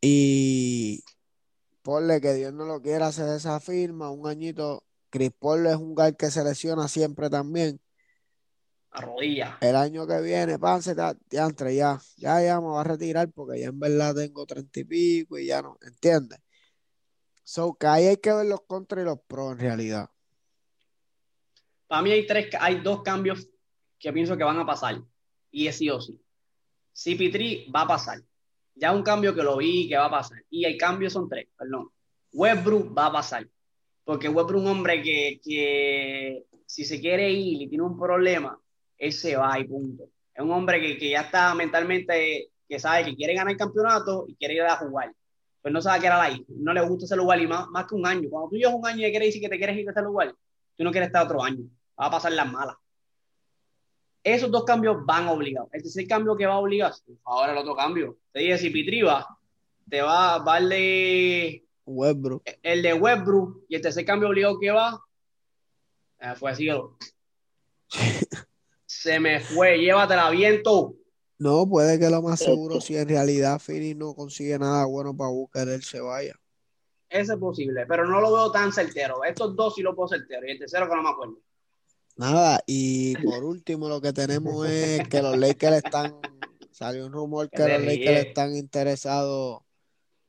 y 0.00 1.04
ponle 1.82 2.20
que 2.20 2.34
Dios 2.34 2.52
no 2.52 2.64
lo 2.64 2.82
quiera 2.82 3.08
hacer 3.08 3.28
esa 3.36 3.60
firma, 3.60 4.10
un 4.10 4.26
añito 4.26 4.84
Chris 5.10 5.32
Paul 5.38 5.66
es 5.66 5.76
un 5.76 5.94
guy 5.94 6.14
que 6.16 6.30
se 6.30 6.42
lesiona 6.42 6.88
siempre 6.88 7.28
también. 7.28 7.80
A 8.92 9.02
rodilla. 9.02 9.58
El 9.60 9.76
año 9.76 10.06
que 10.06 10.20
viene, 10.20 10.58
pase, 10.58 10.96
ya, 10.96 11.14
ya, 11.30 11.48
ya, 12.16 12.42
ya 12.42 12.60
me 12.60 12.68
va 12.68 12.80
a 12.80 12.84
retirar 12.84 13.30
porque 13.30 13.60
ya 13.60 13.68
en 13.68 13.78
verdad 13.78 14.14
tengo 14.14 14.46
treinta 14.46 14.80
y 14.80 14.84
pico 14.84 15.38
y 15.38 15.46
ya 15.46 15.62
no, 15.62 15.78
¿entiendes? 15.82 16.40
So, 17.44 17.74
que 17.74 17.86
ahí 17.86 18.06
hay 18.06 18.16
que 18.16 18.32
ver 18.32 18.46
los 18.46 18.62
contras 18.62 19.02
y 19.02 19.04
los 19.04 19.20
pros 19.26 19.52
en 19.52 19.58
realidad. 19.58 20.10
Para 21.86 22.02
mí 22.02 22.12
hay 22.12 22.26
tres, 22.26 22.48
hay 22.60 22.80
dos 22.80 23.02
cambios 23.02 23.48
que 23.98 24.12
pienso 24.12 24.36
que 24.36 24.44
van 24.44 24.58
a 24.58 24.66
pasar. 24.66 25.02
Y 25.50 25.66
es 25.66 25.76
sí 25.76 25.90
o 25.90 26.00
sí. 26.00 26.18
CP3 26.94 27.74
va 27.74 27.82
a 27.82 27.88
pasar. 27.88 28.20
Ya 28.74 28.92
un 28.92 29.02
cambio 29.02 29.34
que 29.34 29.42
lo 29.42 29.56
vi 29.56 29.88
que 29.88 29.96
va 29.96 30.06
a 30.06 30.10
pasar. 30.10 30.42
Y 30.50 30.64
el 30.64 30.76
cambio 30.76 31.10
son 31.10 31.28
tres, 31.28 31.48
perdón. 31.58 31.90
Westbrook 32.32 32.96
va 32.96 33.06
a 33.06 33.12
pasar 33.12 33.48
porque 34.10 34.28
Westbrook 34.28 34.62
es 34.62 34.68
un 34.68 34.76
hombre 34.76 35.02
que, 35.02 36.44
si 36.66 36.84
se 36.84 37.00
quiere 37.00 37.30
ir 37.30 37.62
y 37.62 37.68
tiene 37.68 37.84
un 37.84 37.96
problema, 37.96 38.58
él 38.98 39.12
se 39.12 39.36
va 39.36 39.56
y 39.56 39.62
punto. 39.68 40.02
Es 40.34 40.42
un 40.42 40.50
hombre 40.50 40.80
que, 40.98 41.10
ya 41.10 41.20
está 41.20 41.54
mentalmente, 41.54 42.50
que 42.68 42.78
sabe 42.80 43.04
que 43.04 43.14
quiere 43.14 43.34
ganar 43.34 43.52
el 43.52 43.56
campeonato 43.56 44.24
y 44.26 44.34
quiere 44.34 44.54
ir 44.54 44.62
a 44.62 44.76
jugar. 44.78 45.12
Pues 45.62 45.72
no 45.72 45.80
sabe 45.80 46.00
que 46.00 46.06
era 46.06 46.20
ahí, 46.20 46.44
no 46.48 46.72
le 46.72 46.80
gusta 46.80 47.04
ese 47.04 47.14
lugar 47.14 47.40
y 47.40 47.46
más, 47.46 47.68
más 47.68 47.86
que 47.86 47.94
un 47.94 48.04
año. 48.04 48.28
Cuando 48.28 48.50
tú 48.50 48.56
llevas 48.56 48.74
un 48.74 48.84
año 48.84 49.06
y 49.06 49.10
quieres 49.10 49.28
decir 49.28 49.42
que 49.42 49.48
te 49.48 49.58
quieres 49.58 49.76
ir 49.76 49.88
a 49.88 49.92
ese 49.92 50.02
lugar, 50.02 50.34
tú 50.76 50.82
no 50.82 50.90
quieres 50.90 51.06
estar 51.06 51.24
otro 51.24 51.44
año. 51.44 51.62
Va 52.00 52.06
a 52.06 52.10
pasar 52.10 52.32
las 52.32 52.50
malas. 52.50 52.76
Esos 54.22 54.50
dos 54.50 54.64
cambios 54.64 55.04
van 55.06 55.28
obligados. 55.28 55.70
Este 55.72 55.88
es 55.88 55.96
el 55.96 56.08
cambio 56.08 56.36
que 56.36 56.46
va 56.46 56.54
a 56.54 56.58
obligar. 56.58 56.92
Ahora 57.24 57.52
el 57.52 57.58
otro 57.58 57.74
cambio. 57.74 58.18
Te 58.32 58.40
dije, 58.40 58.58
si 58.58 58.70
Pitriba 58.70 59.26
te 59.88 60.02
va 60.02 60.34
a 60.34 60.38
darle 60.40 61.64
Westbrook. 61.86 62.42
El 62.62 62.82
de 62.82 62.94
Westbrook 62.94 63.64
y 63.68 63.74
el 63.76 63.80
tercer 63.82 64.04
cambio 64.04 64.28
obligado 64.28 64.58
que 64.58 64.70
va 64.70 65.00
eh, 66.20 66.34
fue 66.36 66.50
así. 66.50 66.68
Se 68.86 69.18
me 69.18 69.40
fue, 69.40 69.78
llévatela 69.78 70.30
viento. 70.30 70.94
No, 71.38 71.66
puede 71.66 71.98
que 71.98 72.10
lo 72.10 72.20
más 72.20 72.38
seguro, 72.38 72.80
si 72.80 72.96
en 72.96 73.08
realidad 73.08 73.58
Fini 73.58 73.94
no 73.94 74.14
consigue 74.14 74.58
nada 74.58 74.84
bueno 74.84 75.16
para 75.16 75.30
buscar, 75.30 75.68
él 75.68 75.82
se 75.82 75.98
vaya. 76.00 76.34
Eso 77.08 77.32
es 77.32 77.38
posible, 77.38 77.86
pero 77.86 78.06
no 78.06 78.20
lo 78.20 78.30
veo 78.32 78.52
tan 78.52 78.70
certero. 78.72 79.24
Estos 79.24 79.56
dos 79.56 79.74
sí 79.74 79.80
lo 79.80 79.96
puedo 79.96 80.08
certero, 80.08 80.46
y 80.46 80.50
el 80.50 80.58
tercero 80.58 80.86
que 80.86 80.94
no 80.94 81.02
me 81.02 81.08
acuerdo. 81.08 81.38
Nada, 82.20 82.60
y 82.66 83.14
por 83.24 83.42
último 83.44 83.88
lo 83.88 83.98
que 84.02 84.12
tenemos 84.12 84.68
es 84.68 85.08
que 85.08 85.22
los 85.22 85.38
Lakers 85.38 85.76
están, 85.76 86.16
salió 86.70 87.06
un 87.06 87.12
rumor 87.12 87.48
que 87.48 87.66
los 87.66 87.82
Lakers 87.82 88.26
están 88.26 88.54
interesados 88.54 89.62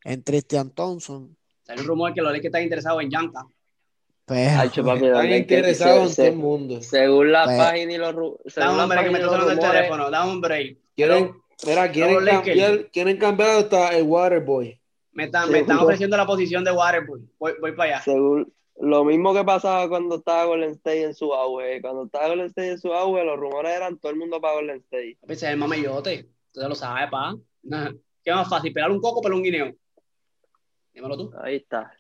en 0.05 0.23
Tristan 0.23 0.69
Thompson. 0.69 1.35
Hay 1.67 1.79
un 1.79 1.85
rumor 1.85 2.13
que 2.13 2.21
los 2.21 2.31
Lakers 2.31 2.45
están 2.45 2.63
interesados 2.63 3.03
en 3.03 3.11
Yanka. 3.11 3.45
Pues, 4.23 4.47
están 4.47 5.33
interesados 5.33 6.11
en 6.11 6.15
todo 6.15 6.25
el 6.27 6.35
mundo. 6.35 6.81
Según 6.81 7.33
la 7.33 7.45
página 7.45 7.91
y 7.91 7.97
los 7.97 8.15
según 8.45 8.77
la 8.77 8.87
página 8.87 9.03
que 9.03 9.09
me 9.09 9.19
está 9.19 9.29
sonando 9.29 9.51
el 9.51 9.59
teléfono, 9.59 10.09
da 10.09 10.25
un 10.25 10.39
break. 10.39 10.77
Quieren, 10.95 11.35
mira, 11.67 11.91
quieren, 11.91 12.25
cambiar, 12.25 12.85
quieren 12.91 13.17
cambiar 13.17 13.49
hasta 13.49 13.97
el 13.97 14.03
Waterboy. 14.03 14.79
Me 15.11 15.25
están, 15.25 15.51
me 15.51 15.59
están 15.59 15.79
ofreciendo 15.79 16.15
la 16.15 16.25
posición 16.25 16.63
de 16.63 16.71
Waterboy. 16.71 17.19
Voy, 17.37 17.51
voy 17.59 17.73
para 17.73 17.95
allá. 17.95 18.03
Según, 18.03 18.53
lo 18.79 19.03
mismo 19.05 19.33
que 19.33 19.43
pasaba 19.43 19.87
cuando 19.89 20.15
estaba 20.15 20.45
Golden 20.45 20.71
State 20.71 21.03
en 21.03 21.13
su 21.13 21.33
auge. 21.33 21.81
Cuando 21.81 22.05
estaba 22.05 22.29
Golden 22.29 22.47
State 22.47 22.71
en 22.71 22.79
su 22.79 22.93
auge, 22.93 23.23
los 23.23 23.39
rumores 23.39 23.71
eran 23.71 23.97
todo 23.97 24.11
el 24.11 24.17
mundo 24.17 24.41
para 24.41 24.55
Golden 24.55 24.77
State. 24.77 25.17
Ese 25.23 25.45
es 25.45 25.51
el 25.51 25.57
mamellote. 25.57 26.29
Entonces 26.47 26.69
lo 26.69 26.75
sabes, 26.75 27.09
pa. 27.09 27.35
¿Qué 28.23 28.31
más 28.31 28.49
fácil? 28.49 28.73
¿Pelar 28.73 28.91
un 28.91 28.99
coco 29.01 29.19
o 29.19 29.21
pelar 29.21 29.37
un 29.37 29.43
guineo? 29.43 29.73
Dímelo 30.93 31.17
tú. 31.17 31.31
Ahí 31.41 31.57
está. 31.57 31.91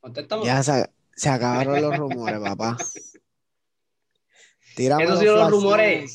Contéstame. 0.00 0.44
Ya 0.44 0.62
se, 0.62 0.88
se 1.14 1.28
acabaron 1.28 1.80
los 1.80 1.96
rumores, 1.96 2.40
papá. 2.40 2.76
Tiramos 4.74 5.04
Esos 5.08 5.24
son 5.24 5.38
los 5.38 5.50
rumores. 5.50 6.14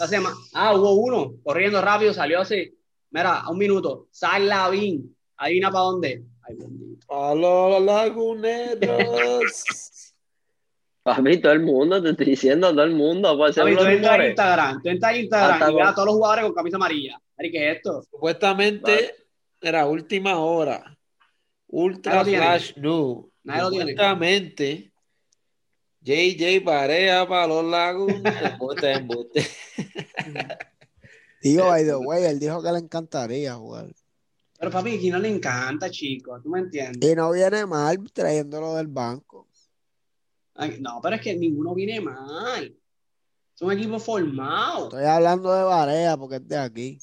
Ah, 0.53 0.76
hubo 0.76 0.93
uno 0.93 1.34
corriendo 1.43 1.82
rápido, 1.82 2.14
salió 2.14 2.41
así. 2.41 2.78
Mira, 3.09 3.41
a 3.41 3.49
un 3.51 3.57
minuto. 3.57 4.07
Sal 4.12 4.47
Lavín. 4.47 5.16
¿Adivina 5.38 5.72
para 5.72 5.84
dónde? 5.86 6.24
Ay, 6.43 6.55
bendito. 6.55 7.07
A 7.14 7.36
los 7.36 7.82
laguneros. 7.82 9.66
Papi, 11.03 11.41
todo 11.41 11.51
el 11.53 11.61
mundo, 11.61 12.01
te 12.01 12.11
estoy 12.11 12.27
diciendo, 12.27 12.69
todo 12.69 12.83
el 12.83 12.93
mundo. 12.93 13.35
Puede 13.37 13.53
ser 13.53 13.63
Papi, 13.63 13.75
tú 13.75 13.83
entras 13.85 14.19
en 14.19 14.25
Instagram, 14.27 14.81
tú 14.81 14.89
entras 14.89 15.13
en 15.13 15.21
Instagram 15.21 15.71
y 15.71 15.75
ves 15.75 15.87
a 15.87 15.93
todos 15.93 16.05
los 16.05 16.15
jugadores 16.15 16.45
con 16.45 16.53
camisa 16.53 16.75
amarilla. 16.77 17.21
¿Qué 17.37 17.71
es 17.71 17.77
esto? 17.77 18.03
Supuestamente 18.03 19.15
era 19.59 19.87
última 19.87 20.39
hora. 20.39 20.97
Ultra 21.67 22.23
Flash 22.23 22.77
New. 22.77 23.31
Exactamente. 23.43 24.91
JJ 26.01 26.63
Parea 26.63 27.27
para 27.27 27.47
los 27.47 27.65
lagos. 27.65 28.11
Embuste, 28.53 28.91
embuste. 28.93 29.47
Digo, 31.41 31.67
by 31.67 31.83
the 31.85 31.95
way, 31.95 32.25
él 32.25 32.39
dijo 32.39 32.61
que 32.61 32.71
le 32.71 32.79
encantaría 32.79 33.55
jugar. 33.55 33.87
Pero 34.59 34.71
papi, 34.71 34.95
aquí 34.95 35.09
no 35.09 35.17
le 35.17 35.27
encanta, 35.27 35.89
chico. 35.89 36.39
¿Tú 36.39 36.49
me 36.49 36.59
entiendes? 36.59 37.09
Y 37.09 37.15
no 37.15 37.31
viene 37.31 37.65
mal 37.65 37.97
trayéndolo 38.13 38.75
del 38.75 38.87
banco. 38.87 39.47
No, 40.80 40.99
pero 41.01 41.16
es 41.16 41.22
que 41.22 41.36
ninguno 41.36 41.74
viene 41.74 41.99
mal. 42.01 42.76
Es 43.55 43.62
un 43.62 43.72
equipo 43.72 43.99
formado. 43.99 44.86
Estoy 44.86 45.05
hablando 45.05 45.53
de 45.53 45.64
Varea 45.64 46.18
porque 46.18 46.38
es 46.38 46.47
de 46.47 46.57
aquí. 46.57 46.99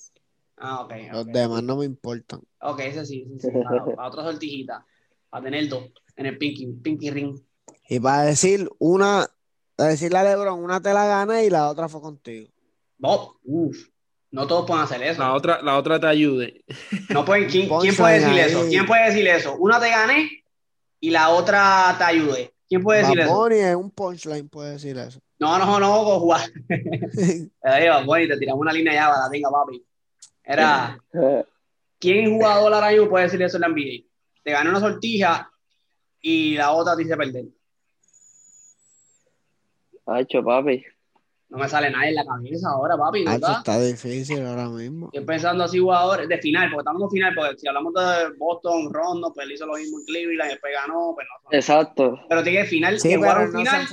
Ah, 0.56 0.82
ok. 0.82 0.92
Los 1.12 1.26
demás 1.26 1.62
no 1.62 1.76
me 1.76 1.84
importan. 1.84 2.40
Ok, 2.60 2.80
ese 2.80 3.04
sí, 3.04 3.26
ese 3.36 3.50
sí. 3.50 3.58
Para, 3.62 4.08
otra 4.08 4.22
sortijita. 4.24 4.84
Para 5.30 5.44
tener 5.44 5.68
dos 5.68 5.84
en 6.16 6.26
el 6.26 6.38
pinky, 6.38 6.66
pinky 6.66 7.10
ring. 7.10 7.38
Y 7.88 8.00
para 8.00 8.22
decir 8.22 8.68
una, 8.78 9.26
para 9.76 9.90
decirle 9.90 10.18
a 10.18 10.24
Lebron, 10.24 10.62
una 10.62 10.80
te 10.80 10.92
la 10.92 11.06
gana 11.06 11.42
y 11.42 11.50
la 11.50 11.68
otra 11.68 11.88
fue 11.88 12.00
contigo. 12.00 12.48
Bob, 12.98 13.36
uff. 13.44 13.88
No 14.30 14.46
todos 14.46 14.66
pueden 14.66 14.84
hacer 14.84 15.02
eso. 15.02 15.20
La 15.20 15.32
otra, 15.32 15.62
la 15.62 15.78
otra 15.78 15.98
te 15.98 16.06
ayude. 16.06 16.64
No 17.08 17.24
pueden, 17.24 17.48
¿quién, 17.48 17.68
¿quién 17.80 17.96
puede 17.96 18.20
decir 18.20 18.38
eso? 18.38 18.66
¿Quién 18.68 18.84
puede 18.84 19.06
decir 19.06 19.26
eso? 19.26 19.56
Una 19.56 19.80
te 19.80 19.88
gané 19.88 20.44
y 21.00 21.10
la 21.10 21.30
otra 21.30 21.94
te 21.96 22.04
ayude. 22.04 22.52
¿Quién 22.68 22.82
puede 22.82 23.00
decir 23.00 23.18
eso? 23.18 23.48
es 23.48 23.76
un 23.76 23.90
punchline 23.90 24.48
puede 24.48 24.72
decir 24.72 24.96
eso. 24.98 25.20
No, 25.38 25.58
no, 25.58 25.80
no, 25.80 26.20
jugar. 26.20 26.42
Ahí 27.62 28.28
te 28.28 28.36
tiramos 28.36 28.60
una 28.60 28.72
línea 28.72 28.92
ya, 28.92 29.08
la 29.08 29.30
tenga, 29.30 29.50
papi. 29.50 29.84
Era, 30.44 30.98
¿quién 31.98 32.32
jugador 32.32 32.72
ahora 32.72 32.90
mismo 32.90 33.08
puede 33.08 33.24
decir 33.24 33.42
eso 33.42 33.56
en 33.56 33.62
la 33.62 33.68
NBA? 33.68 34.04
Te 34.42 34.52
gané 34.52 34.70
una 34.70 34.80
sortija 34.80 35.50
y 36.20 36.56
la 36.56 36.72
otra 36.72 36.96
te 36.96 37.02
dice 37.02 37.16
perder. 37.16 37.46
Hacho, 40.06 40.42
papi. 40.42 40.84
No 41.50 41.56
me 41.56 41.66
sale 41.66 41.90
nada 41.90 42.06
en 42.06 42.14
la 42.14 42.26
cabeza 42.26 42.68
ahora, 42.68 42.96
papi. 42.98 43.24
¿verdad? 43.24 43.58
está 43.58 43.80
difícil 43.80 44.44
ahora 44.44 44.68
mismo. 44.68 45.06
Estoy 45.06 45.24
pensando 45.24 45.64
así 45.64 45.78
jugadores 45.78 46.28
de 46.28 46.38
final, 46.38 46.68
porque 46.70 46.80
estamos 46.82 47.02
en 47.02 47.10
final, 47.10 47.34
porque 47.34 47.58
si 47.58 47.66
hablamos 47.66 47.94
de 47.94 48.36
Boston, 48.36 48.92
Rondo, 48.92 49.32
pues 49.32 49.46
él 49.46 49.52
hizo 49.52 49.64
lo 49.64 49.74
mismo 49.74 49.98
en 49.98 50.04
Cleveland 50.04 50.50
y 50.50 50.52
después 50.52 50.72
ganó, 50.74 51.12
pues 51.14 51.26
no. 51.26 51.56
Exacto. 51.56 52.20
Pero 52.28 52.42
tiene 52.42 52.66
final, 52.66 53.00
sí, 53.00 53.14
jugaron 53.14 53.50
no 53.50 53.58
final. 53.60 53.86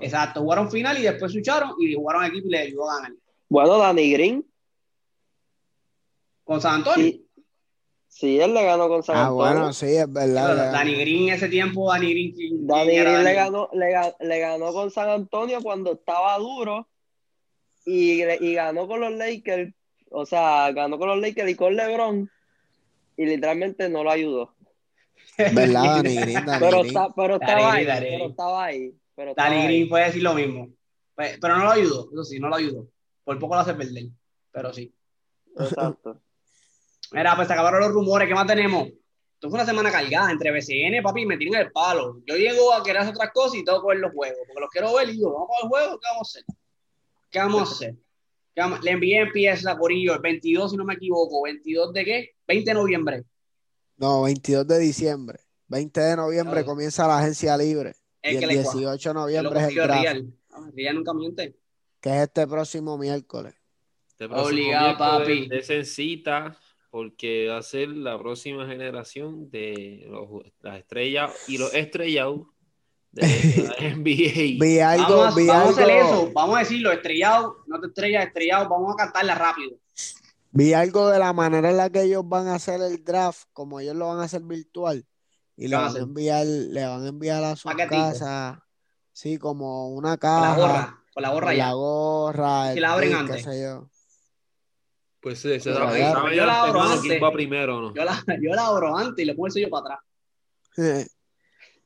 Exacto, 0.00 0.40
jugaron 0.40 0.70
final 0.70 0.96
y 0.96 1.02
después 1.02 1.34
lucharon 1.34 1.72
y 1.78 1.94
jugaron 1.94 2.24
equipo 2.24 2.48
y 2.48 2.50
le 2.50 2.58
ayudó 2.60 2.90
a 2.90 2.96
ganar. 2.96 3.12
Bueno, 3.50 3.76
Danny 3.76 4.10
Green. 4.10 4.46
¿Con 6.44 6.60
San 6.60 6.76
Antonio? 6.76 7.04
Sí. 7.04 7.28
Sí, 8.12 8.38
él 8.38 8.52
le 8.52 8.62
ganó 8.62 8.88
con 8.88 9.02
San 9.02 9.16
ah, 9.16 9.22
Antonio. 9.22 9.44
Ah, 9.44 9.52
bueno, 9.52 9.72
sí, 9.72 9.86
es 9.86 10.12
verdad. 10.12 10.70
Danny 10.70 10.96
Green 10.96 11.30
ese 11.30 11.48
tiempo, 11.48 11.90
Danny 11.90 12.12
Green. 12.12 12.66
Danny 12.66 12.98
Green 12.98 13.24
le 13.24 13.32
ganó, 13.32 13.70
le, 13.72 14.38
ganó 14.38 14.72
con 14.74 14.90
San 14.90 15.08
Antonio 15.08 15.62
cuando 15.62 15.94
estaba 15.94 16.36
duro 16.36 16.86
y, 17.86 18.22
y 18.22 18.54
ganó 18.54 18.86
con 18.86 19.00
los 19.00 19.12
Lakers. 19.12 19.72
O 20.10 20.26
sea, 20.26 20.70
ganó 20.72 20.98
con 20.98 21.08
los 21.08 21.18
Lakers 21.20 21.50
y 21.50 21.54
con 21.54 21.74
LeBron 21.74 22.30
y 23.16 23.24
literalmente 23.24 23.88
no 23.88 24.04
lo 24.04 24.10
ayudó. 24.10 24.54
¿Verdad, 25.38 25.82
Danny 26.02 26.16
Green? 26.16 26.44
pero, 26.60 26.82
pero, 27.16 27.34
estaba 27.36 27.72
ahí, 27.72 27.86
pero 27.86 28.26
estaba 28.26 28.64
ahí. 28.64 28.94
Pero 29.16 29.34
Danny 29.34 29.64
Green 29.64 29.88
puede 29.88 30.04
decir 30.04 30.22
lo 30.22 30.34
mismo. 30.34 30.68
Pero 31.16 31.56
no 31.56 31.64
lo 31.64 31.70
ayudó, 31.70 32.10
eso 32.12 32.24
sí, 32.24 32.38
no 32.38 32.50
lo 32.50 32.56
ayudó. 32.56 32.88
Por 33.24 33.38
poco 33.38 33.54
lo 33.54 33.62
hace 33.62 33.72
perder, 33.72 34.10
pero 34.52 34.70
sí. 34.74 34.94
Exacto. 35.58 36.20
Mira, 37.12 37.36
pues 37.36 37.46
se 37.46 37.54
acabaron 37.54 37.80
los 37.80 37.92
rumores. 37.92 38.26
¿Qué 38.26 38.34
más 38.34 38.46
tenemos? 38.46 38.88
Esto 39.42 39.50
fue 39.50 39.58
una 39.58 39.66
semana 39.66 39.90
cargada 39.90 40.30
entre 40.30 40.52
BCN, 40.52 41.02
papi, 41.02 41.26
me 41.26 41.36
tienen 41.36 41.60
el 41.60 41.72
palo. 41.72 42.22
Yo 42.26 42.36
llego 42.36 42.72
a 42.72 42.82
querer 42.82 43.02
hacer 43.02 43.14
otras 43.14 43.32
cosas 43.32 43.56
y 43.56 43.64
tengo 43.64 43.82
que 43.82 43.88
ver 43.88 43.98
los 43.98 44.12
juegos, 44.12 44.38
porque 44.46 44.60
los 44.60 44.70
quiero 44.70 44.94
ver 44.94 45.08
y 45.08 45.12
digo, 45.14 45.32
vamos 45.32 45.50
a 45.50 45.62
ver 45.62 45.68
juegos, 45.68 46.00
¿qué 46.00 46.08
vamos 46.12 46.28
a 46.28 46.30
hacer? 46.30 46.44
¿Qué 47.28 47.38
vamos 47.40 47.60
a 47.60 47.72
hacer? 47.74 47.96
Le 48.84 48.90
envié 48.92 49.20
empieza 49.20 49.76
Corillo 49.76 50.14
el 50.14 50.20
22, 50.20 50.70
si 50.70 50.76
no 50.76 50.84
me 50.84 50.94
equivoco. 50.94 51.42
¿22 51.42 51.92
de 51.92 52.04
qué? 52.04 52.30
20 52.46 52.70
de 52.70 52.74
noviembre. 52.74 53.24
No, 53.96 54.22
22 54.22 54.66
de 54.66 54.78
diciembre. 54.78 55.40
20 55.66 56.00
de 56.00 56.16
noviembre 56.16 56.64
comienza 56.64 57.08
la 57.08 57.18
agencia 57.18 57.56
libre. 57.56 57.94
y 58.22 58.36
el 58.36 58.48
18 58.48 59.08
de 59.08 59.14
noviembre 59.14 59.60
es 59.60 59.68
el 59.68 59.74
draft. 59.74 60.02
Real. 60.02 60.34
Real 60.72 60.94
nunca 60.94 61.14
miente. 61.14 61.56
Que 62.00 62.10
es 62.10 62.22
este 62.22 62.46
próximo 62.46 62.96
miércoles. 62.96 63.54
Este 64.06 64.26
Obligado, 64.26 64.98
papi. 64.98 65.48
De, 65.48 65.62
de 65.62 65.84
cita 65.84 66.56
porque 66.92 67.48
va 67.48 67.56
a 67.56 67.62
ser 67.62 67.88
la 67.88 68.18
próxima 68.18 68.66
generación 68.66 69.50
de 69.50 70.06
las 70.60 70.78
estrellas 70.78 71.32
y 71.48 71.56
los 71.56 71.72
estrellados 71.72 72.42
de 73.12 73.22
la 73.66 73.96
NBA. 73.96 74.90
algo, 74.90 75.16
vamos, 75.16 75.38
a, 75.38 75.52
vamos 75.54 75.78
a 75.78 75.82
hacer 75.82 75.90
eso, 75.90 76.30
vamos 76.34 76.56
a 76.56 76.58
decirlo, 76.58 76.92
estrellado, 76.92 77.56
no 77.66 77.80
te 77.80 77.86
estrellas, 77.86 78.26
estrellado, 78.26 78.68
vamos 78.68 78.92
a 78.92 79.04
cantarla 79.04 79.34
rápido. 79.34 79.78
Vi 80.50 80.74
algo 80.74 81.08
de 81.08 81.18
la 81.18 81.32
manera 81.32 81.70
en 81.70 81.78
la 81.78 81.88
que 81.88 82.02
ellos 82.02 82.24
van 82.26 82.48
a 82.48 82.56
hacer 82.56 82.82
el 82.82 83.02
draft, 83.02 83.44
como 83.54 83.80
ellos 83.80 83.96
lo 83.96 84.08
van 84.08 84.20
a 84.20 84.24
hacer 84.24 84.42
virtual, 84.42 85.06
y 85.56 85.68
le 85.68 85.76
van 85.76 85.96
a 85.96 85.98
enviar, 85.98 86.44
le 86.44 86.86
van 86.86 87.04
a 87.06 87.08
enviar 87.08 87.42
a 87.42 87.56
su 87.56 87.70
casa, 87.70 88.62
sí, 89.12 89.38
como 89.38 89.88
una 89.94 90.18
caja. 90.18 90.56
Con 90.56 90.60
la 90.60 90.66
gorra, 90.66 91.04
con 91.14 91.22
la 91.22 91.30
gorra 91.30 91.54
ya. 91.54 91.66
La 91.68 91.72
gorra, 91.72 92.74
si 92.74 92.80
la 92.80 92.92
abren 92.92 93.14
antes. 93.14 93.46
Pues 95.22 95.38
sí, 95.38 95.60
se 95.60 95.70
da, 95.70 96.32
yo, 96.34 96.44
la 96.44 96.62
abro 96.64 96.82
antes. 96.82 97.22
Va 97.22 97.30
primero, 97.30 97.80
¿no? 97.80 97.94
Yo 97.94 98.04
la, 98.04 98.24
yo 98.40 98.54
la 98.54 98.66
abro 98.66 98.96
antes 98.96 99.22
y 99.22 99.26
le 99.26 99.34
pongo 99.34 99.46
el 99.46 99.52
sello 99.52 99.70
para 99.70 99.94
atrás. 99.94 100.00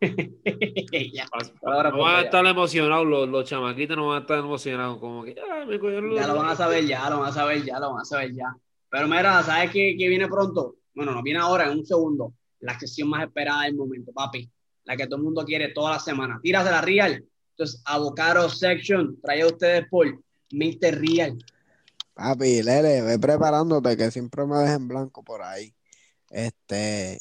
ya, 1.12 1.26
no 1.62 1.99
van 1.99 2.16
a 2.16 2.20
estar 2.22 2.47
emocionados, 2.47 3.07
los, 3.07 3.28
los, 3.28 3.49
chamaquitos 3.49 3.97
no 3.97 4.09
van 4.09 4.18
a 4.18 4.20
estar 4.20 4.39
emocionados, 4.39 4.99
como 4.99 5.24
que 5.24 5.34
ah, 5.39 5.64
me 5.66 5.78
Ya 6.14 6.26
lo 6.26 6.37
van 6.37 6.49
a 6.49 6.57
saber, 6.57 6.87
ya 6.87 7.11
lo 7.11 7.20
van 7.20 7.28
a 7.28 7.32
saber, 7.32 7.62
ya 7.62 7.78
lo 7.78 7.93
van 7.93 8.01
a 8.03 8.05
saber, 8.05 8.32
ya. 8.34 8.57
Pero 8.89 9.07
mira, 9.07 9.43
¿sabes 9.43 9.70
qué, 9.70 9.97
qué 9.99 10.09
viene 10.09 10.28
pronto? 10.28 10.76
Bueno, 10.95 11.12
no 11.12 11.22
viene 11.22 11.41
ahora, 11.41 11.70
en 11.70 11.78
un 11.78 11.84
segundo. 11.84 12.32
La 12.61 12.78
sesión 12.78 13.09
más 13.11 13.22
esperada 13.22 13.64
del 13.64 13.74
momento, 13.74 14.12
papi. 14.12 14.51
La 14.84 14.97
que 14.97 15.07
todo 15.07 15.16
el 15.16 15.24
mundo 15.24 15.45
quiere 15.45 15.68
toda 15.68 15.93
la 15.93 15.99
semana. 15.99 16.41
Tírase 16.43 16.70
la 16.70 16.80
Real. 16.80 17.22
Entonces, 17.51 17.82
Avocado 17.84 18.49
Section, 18.49 19.20
trae 19.20 19.43
a 19.43 19.47
ustedes 19.47 19.87
por 19.91 20.07
Mr. 20.53 20.99
Real. 20.99 21.37
Papi, 22.17 22.62
Lele, 22.62 23.03
ve 23.03 23.19
preparándote 23.19 23.95
que 23.95 24.11
siempre 24.11 24.47
me 24.47 24.57
dejen 24.57 24.89
blanco 24.89 25.23
por 25.23 25.43
ahí. 25.43 25.75
Este, 26.31 27.21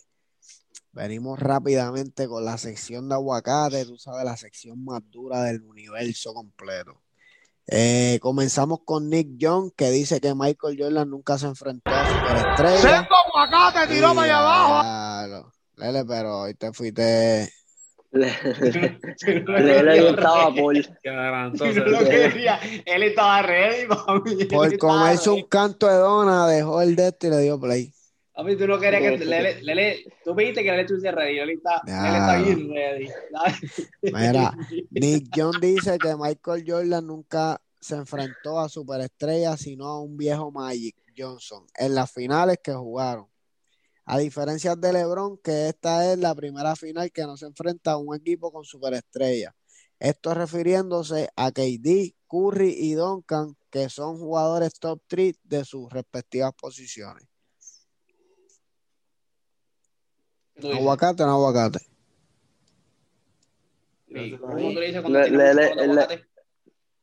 venimos 0.94 1.38
rápidamente 1.38 2.30
con 2.30 2.46
la 2.46 2.58
sección 2.58 3.10
de 3.10 3.16
aguacate, 3.16 3.86
tú 3.86 3.98
sabes, 3.98 4.24
la 4.24 4.38
sección 4.38 4.86
más 4.86 5.02
dura 5.12 5.44
del 5.44 5.64
universo 5.64 6.34
completo. 6.34 7.02
Eh, 7.68 8.20
comenzamos 8.22 8.80
con 8.86 9.10
Nick 9.10 9.32
Young, 9.36 9.74
que 9.76 9.90
dice 9.90 10.22
que 10.22 10.34
Michael 10.34 10.78
Jordan 10.80 11.10
nunca 11.10 11.38
se 11.38 11.48
enfrentó 11.48 11.92
a 11.92 12.08
superestrella. 12.08 13.00
¡Sendo 13.00 13.16
aguacate! 13.28 13.94
¡Tiró 13.94 14.16
para 14.16 14.22
allá 14.22 14.40
abajo! 14.40 15.52
Lele, 15.76 16.06
pero 16.06 16.40
hoy 16.40 16.54
te 16.54 16.72
fuiste 16.72 17.52
le, 19.58 19.84
le 19.84 20.10
gustaba 20.10 20.54
Paul. 20.56 20.78
él 22.86 23.04
estaba 23.04 23.42
ready, 23.42 23.88
Por 24.48 24.78
comerse 24.78 25.30
un 25.30 25.44
canto 25.44 25.88
de 25.88 25.96
dona, 25.96 26.48
dejó 26.48 26.82
el 26.82 26.96
de 26.96 27.08
este 27.10 27.28
y 27.28 27.30
le 27.32 27.40
dio 27.42 27.60
play. 27.60 27.92
Papi, 28.34 28.56
tú 28.58 28.68
no 28.68 28.80
querías 28.80 29.02
que 29.02 29.18
Lele, 29.26 29.62
Lele, 29.62 30.04
tú 30.24 30.34
viste 30.36 30.64
que 30.64 30.70
Lele 30.70 30.82
estuviese 30.82 31.12
ready, 31.12 31.40
él 31.40 31.50
está, 31.52 31.82
él 31.86 32.16
está 32.16 32.38
bien 32.38 32.70
ready. 32.70 33.10
Mira, 34.02 34.54
Nick 34.92 35.28
John 35.34 35.54
dice 35.62 35.98
que 35.98 36.16
Michael 36.16 36.64
Jordan 36.66 37.08
nunca 37.08 37.62
se 37.80 37.96
enfrentó 37.96 38.60
a 38.60 38.70
superestrellas, 38.70 39.60
sino 39.60 39.86
a 39.88 40.02
un 40.02 40.18
viejo 40.18 40.52
Magic 40.52 40.96
Johnson 41.18 41.66
en 41.78 41.96
las 41.96 42.12
finales 42.12 42.60
que 42.64 42.74
jugaron. 42.74 43.28
A 44.06 44.20
diferencia 44.20 44.76
de 44.76 44.94
LeBron, 44.94 45.38
que 45.40 45.70
esta 45.70 46.12
es 46.12 46.20
la 46.20 46.36
primera 46.36 46.76
final 46.76 47.12
que 47.12 47.24
no 47.24 47.38
se 47.38 47.48
enfrenta 47.48 47.94
a 47.94 47.98
un 47.98 48.16
equipo 48.16 48.52
con 48.52 48.64
superestrella. 48.64 49.56
Esto 50.00 50.34
refiriéndose 50.34 51.30
a 51.36 51.52
KD, 51.52 52.14
Curry 52.28 52.76
y 52.78 52.94
Duncan, 52.94 53.56
que 53.72 53.90
son 53.90 54.18
jugadores 54.18 54.74
top 54.80 55.02
3 55.08 55.40
de 55.44 55.66
sus 55.66 55.92
respectivas 55.92 56.54
posiciones. 56.54 57.28
¿Aguacate 60.64 61.24
o 61.24 61.26
no 61.26 61.34
aguacate? 61.34 61.80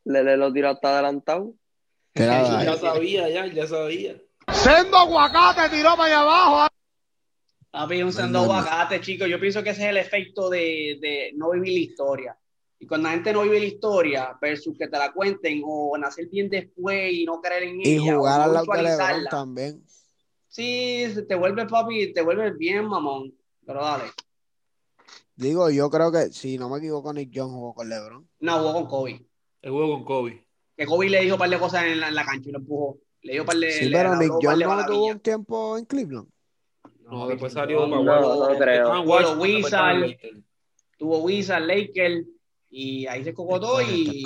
Le 0.04 0.36
lo 0.36 0.52
tiró 0.52 0.70
hasta 0.70 0.88
adelantado. 0.88 1.54
Ya 2.14 2.76
sabía, 2.76 3.28
ya, 3.28 3.46
ya 3.46 3.66
sabía. 3.66 4.22
Sendo 4.52 4.96
aguacate 4.98 5.68
tiró 5.74 5.96
para 5.96 6.04
allá 6.04 6.20
abajo. 6.20 6.71
Papi, 7.72 8.02
un 8.02 8.12
sendo 8.12 8.40
aguacate, 8.40 9.00
chicos. 9.00 9.26
Yo 9.30 9.40
pienso 9.40 9.62
que 9.62 9.70
ese 9.70 9.84
es 9.84 9.88
el 9.88 9.96
efecto 9.96 10.50
de, 10.50 11.32
no 11.36 11.52
vivir 11.52 11.72
la 11.72 11.78
historia. 11.78 12.38
Y 12.78 12.86
cuando 12.86 13.08
la 13.08 13.14
gente 13.14 13.32
no 13.32 13.42
vive 13.42 13.60
la 13.60 13.64
historia, 13.64 14.38
versus 14.38 14.76
que 14.76 14.88
te 14.88 14.98
la 14.98 15.10
cuenten 15.10 15.62
o 15.64 15.96
nacer 15.96 16.28
bien 16.28 16.50
después 16.50 17.10
y 17.10 17.24
no 17.24 17.40
creer 17.40 17.62
en 17.62 17.80
ella. 17.80 17.90
Y 17.90 18.10
jugar 18.10 18.42
al 18.42 18.52
lado 18.52 18.66
de 18.66 19.26
también. 19.30 19.82
Sí, 20.48 21.06
te 21.26 21.34
vuelve 21.34 21.66
papi, 21.66 22.12
te 22.12 22.20
vuelve 22.20 22.52
bien, 22.52 22.84
mamón. 22.84 23.32
Pero 23.64 23.80
dale. 23.80 24.04
Digo, 25.34 25.70
yo 25.70 25.88
creo 25.88 26.12
que, 26.12 26.30
si 26.30 26.58
no 26.58 26.68
me 26.68 26.76
equivoco, 26.76 27.10
Nick 27.14 27.30
John 27.34 27.52
jugó 27.52 27.72
con 27.72 27.88
LeBron. 27.88 28.28
No, 28.40 28.58
jugó 28.58 28.72
con 28.74 28.86
Kobe. 28.86 29.26
Él 29.62 29.70
jugó 29.70 29.94
con 29.94 30.04
Kobe. 30.04 30.46
Que 30.76 30.84
Kobe 30.84 31.08
le 31.08 31.22
dijo 31.22 31.36
un 31.36 31.38
par 31.38 31.48
de 31.48 31.58
cosas 31.58 31.84
en 31.84 32.00
la, 32.00 32.24
cancha 32.26 32.50
y 32.50 32.52
lo 32.52 32.58
empujó. 32.58 32.98
Le 33.22 33.32
dio 33.32 33.42
un 33.42 33.46
par 33.46 33.56
de. 33.56 33.72
Sí, 33.72 33.88
pero 33.90 34.14
Nick 34.16 34.32
John 34.42 34.58
no 34.58 34.86
tuvo 34.86 35.06
un 35.06 35.20
tiempo 35.20 35.78
en 35.78 35.86
Cleveland. 35.86 36.31
No, 37.12 37.28
después 37.28 37.52
salió 37.52 37.86
no, 37.86 38.02
no, 38.02 38.58
creo. 38.58 39.02
Tuvo 39.02 39.32
Wizard, 39.34 40.16
tuvo 40.96 41.18
Wizard, 41.18 41.62
Laker 41.62 42.24
Y 42.70 43.06
ahí 43.06 43.22
se 43.22 43.34
cocotó 43.34 43.82
y, 43.82 44.24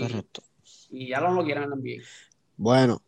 y 0.90 1.08
ya 1.08 1.18
no 1.18 1.32
lo 1.32 1.42
quieren 1.44 1.68
también. 1.68 2.00
Bueno, 2.56 3.02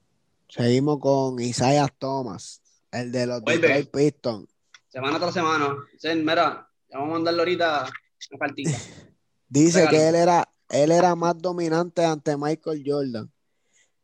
seguimos 0.49 0.99
con 0.99 1.39
Isaiah 1.39 1.87
Thomas, 1.97 2.61
el 2.91 3.13
de 3.13 3.29
los 3.29 3.45
Detroit 3.45 3.89
Pistons. 3.89 4.49
Semana 4.89 5.21
tras 5.21 5.35
semana. 5.35 5.77
mira, 6.17 6.69
ya 6.91 6.99
vamos 6.99 7.11
a 7.11 7.13
mandarle 7.13 7.43
ahorita 7.43 7.89
una 8.33 8.39
partida. 8.39 8.73
Dice 9.49 9.87
que 9.89 10.09
él 10.09 10.17
era, 10.17 10.51
él 10.71 10.91
era 10.91 11.15
más 11.15 11.39
dominante 11.39 12.05
ante 12.05 12.37
Michael 12.37 12.83
Jordan. 12.85 13.31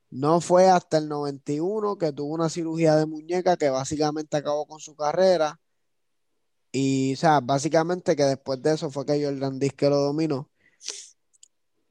No 0.09 0.41
fue 0.41 0.69
hasta 0.69 0.99
el 0.99 1.09
91 1.09 1.99
que 1.99 2.13
tuvo 2.13 2.33
una 2.33 2.49
cirugía 2.49 2.95
de 2.95 3.07
muñeca 3.07 3.57
que 3.57 3.71
básicamente 3.71 4.37
acabó 4.37 4.67
con 4.67 4.79
su 4.79 4.95
carrera. 4.95 5.59
Y, 6.77 7.13
o 7.13 7.17
sea, 7.17 7.39
básicamente 7.39 8.17
que 8.17 8.25
después 8.25 8.61
de 8.61 8.75
eso 8.75 8.91
fue 8.91 9.07
que 9.07 9.25
Jordan 9.25 9.61
que 9.61 9.89
lo 9.89 9.99
dominó. 9.99 10.51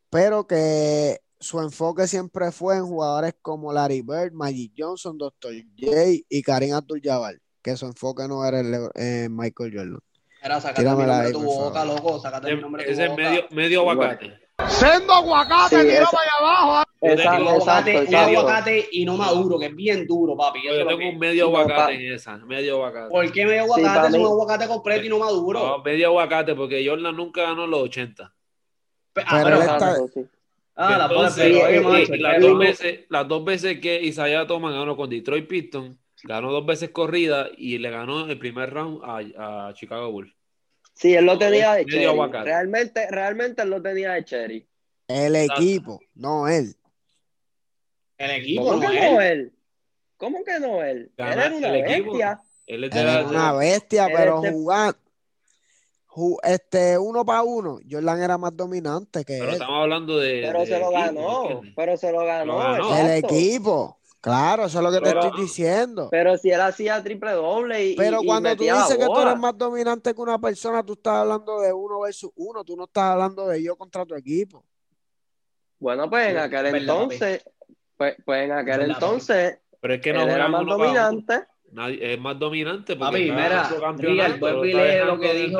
Pero 0.09 0.45
que 0.45 1.21
su 1.39 1.61
enfoque 1.61 2.05
siempre 2.05 2.51
fue 2.51 2.75
en 2.75 2.86
jugadores 2.86 3.34
como 3.41 3.71
Larry 3.71 4.01
Bird, 4.01 4.34
Magic 4.34 4.73
Johnson, 4.77 5.17
Dr. 5.17 5.53
J 5.79 5.95
y 6.27 6.41
Karim 6.41 6.73
Abdul-Jabbar, 6.73 7.39
que 7.61 7.77
su 7.77 7.86
enfoque 7.86 8.27
no 8.27 8.45
era 8.45 8.59
el, 8.59 8.89
eh, 8.95 9.29
Michael 9.31 9.71
Jordan. 9.73 9.99
Era 10.41 10.59
sacate 10.59 10.81
el 10.81 10.88
nombre 10.88 11.15
de 11.15 11.31
tu 11.31 11.41
boca, 11.43 11.86
loco, 11.86 12.19
sacate 12.19 12.49
el 12.49 12.59
nombre 12.59 12.84
de 12.84 12.93
tu 12.93 12.99
boca. 12.99 13.23
Ese 13.23 13.39
es 13.39 13.51
medio, 13.51 13.89
aguacate. 13.89 14.38
Sendo 14.67 15.13
aguacate, 15.13 15.81
sí, 15.81 15.88
tira 15.88 16.09
para 16.11 16.23
allá 16.23 16.31
abajo. 16.41 16.89
¿Ah? 17.04 17.12
Exacto, 17.12 17.49
aguacate, 17.49 17.99
un 18.08 18.16
aguacate 18.16 18.88
y 18.91 19.06
no 19.06 19.18
maduro, 19.18 19.60
que 19.60 19.68
es 19.68 19.76
bien 19.76 20.08
duro, 20.08 20.36
papi. 20.36 20.60
Yo 20.66 20.88
tengo 20.88 21.10
un 21.10 21.20
medio 21.20 21.45
aguacate 21.45 21.93
en 21.93 22.14
esa, 22.14 22.38
medio 22.38 22.76
aguacate. 22.76 23.10
¿Por 23.10 23.32
qué 23.32 23.45
medio 23.45 23.62
aguacate? 23.64 24.08
es 24.08 24.14
un 24.14 24.26
aguacate 24.26 24.68
completo 24.68 25.06
y 25.06 25.10
no 25.10 25.20
maduro. 25.20 25.60
No, 25.60 25.84
medio 25.84 26.08
aguacate, 26.08 26.56
porque 26.56 26.88
Jordan 26.88 27.16
nunca 27.16 27.43
ganó 27.43 27.68
los 27.68 27.82
80. 27.82 28.34
Ah, 29.16 29.41
pero, 29.43 29.60
pero, 29.60 30.30
Ah, 30.76 30.97
la 30.97 31.08
las, 31.08 32.41
dos 32.41 32.58
veces, 32.58 33.01
las 33.10 33.28
dos 33.28 33.45
veces 33.45 33.80
que 33.80 34.01
Isaiah 34.01 34.47
Thomas 34.47 34.74
ganó 34.74 34.97
con 34.97 35.08
Detroit 35.08 35.47
Pistons, 35.47 35.95
ganó 36.24 36.51
dos 36.51 36.66
veces 36.66 36.89
corrida 36.89 37.49
y 37.56 37.78
le 37.78 37.91
ganó 37.91 38.26
el 38.26 38.39
primer 38.39 38.74
round 38.74 39.01
a, 39.04 39.68
a 39.68 39.74
Chicago 39.76 40.12
Bulls. 40.12 40.34
Sí, 40.95 41.14
él 41.14 41.26
lo 41.26 41.38
tenía 41.38 41.74
de 41.74 41.86
Cherry. 41.86 42.18
Realmente, 42.43 43.08
realmente 43.10 43.62
él 43.62 43.70
lo 43.70 43.82
tenía 43.82 44.14
de 44.14 44.26
Cherry. 44.26 44.68
El 45.08 45.36
equipo, 45.36 45.99
no 46.16 46.47
él. 46.47 46.76
El 48.18 48.32
equipo, 48.32 48.64
¿Cómo 48.64 48.84
no 48.84 48.89
que 48.89 49.11
no 49.11 49.22
él? 49.22 49.53
¿Cómo 50.18 50.43
que 50.43 50.59
no 50.59 50.84
él? 50.84 51.11
él 51.18 51.28
era 51.28 51.55
una 51.55 51.72
bestia. 51.72 52.41
Él, 52.66 52.84
era 52.86 53.26
una 53.26 53.53
bestia, 53.53 54.07
pero 54.14 54.41
jugando 54.41 54.97
este 56.43 56.97
uno 56.97 57.26
para 57.26 57.43
uno, 57.43 57.80
Jordan 57.89 58.22
era 58.22 58.38
más 58.38 58.55
dominante 58.55 59.26
que 59.26 59.39
pero 59.39 59.51
estamos 59.51 59.82
hablando 59.82 60.20
de. 60.20 60.41
Pero 60.45 60.66
se 60.66 60.80
lo 60.80 60.91
ganó. 60.91 61.61
Pero 61.76 61.97
se 61.97 62.11
lo 62.11 62.26
ganó. 62.26 62.95
El 62.95 63.24
equipo. 63.24 63.97
Claro, 64.22 64.68
eso 64.68 64.78
es 64.78 64.84
lo 64.86 64.91
que 64.91 65.01
te 65.01 65.09
estoy 65.09 65.41
diciendo. 65.41 66.07
Pero 66.09 66.38
si 66.38 66.49
él 66.49 66.61
hacía 66.61 67.03
triple 67.03 67.32
doble 67.32 67.88
y. 67.88 67.95
Pero 67.95 68.22
cuando 68.24 68.55
tú 68.55 68.64
dices 68.64 68.97
que 68.97 69.05
tú 69.05 69.20
eres 69.20 69.38
más 69.38 69.57
dominante 69.57 70.14
que 70.14 70.22
una 70.22 70.39
persona, 70.39 70.82
tú 70.84 70.93
estás 70.93 71.16
hablando 71.16 71.59
de 71.59 71.74
uno 71.74 71.99
versus 72.01 72.32
uno. 72.36 72.64
Tú 72.64 72.78
no 72.78 72.86
estás 72.86 73.03
hablando 73.03 73.47
de 73.47 73.61
yo 73.61 73.76
contra 73.76 74.05
tu 74.05 74.16
equipo. 74.16 74.64
Bueno, 75.80 76.09
pues 76.09 76.30
en 76.30 76.38
aquel 76.38 76.68
entonces. 76.68 77.43
Pues, 78.04 78.16
pues, 78.26 78.43
en 78.43 78.51
aquel 78.51 78.82
entonces. 78.91 79.60
Pero 79.80 79.93
es 79.93 80.01
que 80.01 80.12
no 80.12 80.22
era 80.24 80.47
más 80.49 80.66
dominante 80.66 81.45
es 81.99 82.20
más 82.20 82.39
dominante. 82.39 82.95
Porque 82.95 83.12
Papi, 83.12 83.32
mira, 83.32 83.70
vuelve 84.39 84.70
y 84.70 84.74
lee 84.74 85.06
lo 85.06 85.20
que 85.20 85.34
dijo. 85.34 85.60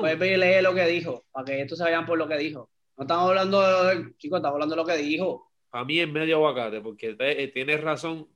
Vuelve 0.00 0.32
y 0.32 0.36
lee 0.36 0.62
lo 0.62 0.74
que 0.74 0.86
dijo, 0.86 1.24
para 1.32 1.44
que 1.44 1.60
estos 1.62 1.78
se 1.78 1.84
vayan 1.84 2.06
por 2.06 2.18
lo 2.18 2.28
que 2.28 2.36
dijo. 2.36 2.70
No 2.96 3.04
estamos 3.04 3.28
hablando 3.28 3.84
de, 3.84 4.16
chicos, 4.18 4.38
estamos 4.38 4.54
hablando 4.54 4.74
de 4.74 4.82
lo 4.82 4.86
que 4.86 4.96
dijo. 4.96 5.50
A 5.72 5.84
mí 5.84 5.98
es 5.98 6.08
medio 6.08 6.36
aguacate, 6.36 6.80
porque 6.80 7.16
eh, 7.18 7.48
tienes 7.48 7.80
razón. 7.80 8.28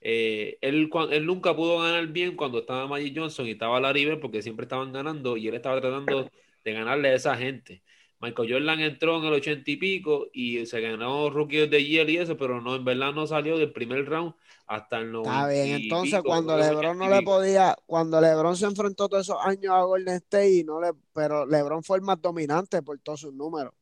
Eh, 0.00 0.58
él, 0.60 0.88
él 1.10 1.26
nunca 1.26 1.54
pudo 1.54 1.80
ganar 1.80 2.06
bien 2.06 2.36
cuando 2.36 2.60
estaba 2.60 2.86
Magic 2.86 3.18
Johnson 3.18 3.46
y 3.46 3.52
estaba 3.52 3.80
Larry 3.80 4.04
Bird 4.04 4.20
porque 4.20 4.42
siempre 4.42 4.62
estaban 4.62 4.92
ganando 4.92 5.36
y 5.36 5.48
él 5.48 5.54
estaba 5.54 5.80
tratando 5.80 6.30
de 6.64 6.72
ganarle 6.72 7.08
a 7.08 7.14
esa 7.14 7.36
gente. 7.36 7.82
Michael 8.20 8.52
Jordan 8.52 8.80
entró 8.80 9.18
en 9.18 9.24
el 9.26 9.32
ochenta 9.34 9.70
y 9.70 9.76
pico 9.76 10.26
y 10.32 10.66
se 10.66 10.80
ganó 10.80 11.30
Rookie 11.30 11.68
de 11.68 11.84
Year 11.84 12.10
y 12.10 12.18
eso, 12.18 12.36
pero 12.36 12.60
no, 12.60 12.74
en 12.74 12.84
verdad 12.84 13.12
no 13.12 13.26
salió 13.26 13.56
del 13.56 13.72
primer 13.72 14.06
round 14.06 14.34
hasta 14.66 14.98
el 14.98 15.12
90. 15.12 15.30
Está 15.30 15.48
bien, 15.48 15.82
entonces 15.82 16.22
cuando 16.22 16.56
LeBron 16.56 16.98
no 16.98 17.08
le 17.08 17.22
podía, 17.22 17.76
cuando 17.86 18.20
LeBron 18.20 18.56
se 18.56 18.66
enfrentó 18.66 19.08
todos 19.08 19.26
esos 19.26 19.38
años 19.40 19.72
a 19.72 19.82
Golden 19.82 20.16
State, 20.16 20.52
y 20.52 20.64
no 20.64 20.80
le, 20.80 20.90
pero 21.12 21.46
LeBron 21.46 21.82
fue 21.84 21.98
el 21.98 22.02
más 22.02 22.20
dominante 22.20 22.82
por 22.82 22.98
todos 22.98 23.20
sus 23.20 23.32
números. 23.32 23.72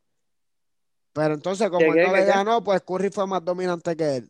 Pero 1.13 1.33
entonces, 1.33 1.69
como 1.71 1.93
él 1.95 2.07
no 2.07 2.15
le 2.15 2.25
ganó, 2.25 2.63
pues 2.63 2.81
Curry 2.83 3.09
fue 3.09 3.25
más 3.25 3.43
dominante 3.43 3.95
que 3.95 4.17
él. 4.17 4.29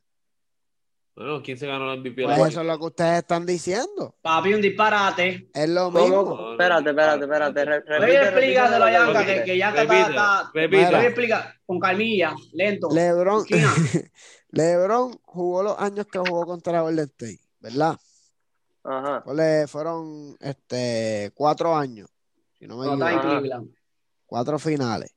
Bueno, 1.18 1.42
¿quién 1.42 1.58
se 1.58 1.66
ganó 1.66 1.88
la 1.88 1.96
MVP? 1.96 2.26
Pues 2.26 2.38
eso 2.50 2.62
es 2.62 2.68
lo 2.68 2.78
que 2.78 2.86
ustedes 2.86 3.18
están 3.18 3.44
diciendo. 3.44 4.16
Papi, 4.22 4.54
un 4.54 4.62
disparate. 4.62 5.50
Es 5.52 5.68
lo 5.68 5.90
mismo. 5.90 6.52
espérate, 6.52 6.92
espérate, 6.92 7.24
espérate. 7.24 7.66
Repite, 7.66 8.22
explícaselo 8.22 8.88
Yanka, 8.88 9.26
que, 9.26 9.44
que 9.44 9.58
Yanka 9.58 9.82
está... 9.82 10.52
Repite, 10.54 11.06
explica 11.08 11.60
con 11.66 11.80
calmilla, 11.80 12.36
lento. 12.54 12.90
Lebron, 12.92 13.44
Lebron 14.52 15.20
jugó 15.24 15.64
los 15.64 15.80
años 15.80 16.06
que 16.06 16.20
jugó 16.20 16.46
contra 16.46 16.82
Golden 16.82 17.06
State, 17.06 17.42
¿verdad? 17.62 17.98
Ajá. 18.84 19.24
fueron 19.68 20.38
este, 20.40 21.32
cuatro 21.34 21.76
años. 21.76 22.08
Si 22.60 22.68
no 22.68 22.78
me 22.78 23.66
Cuatro 24.28 24.60
finales. 24.60 25.16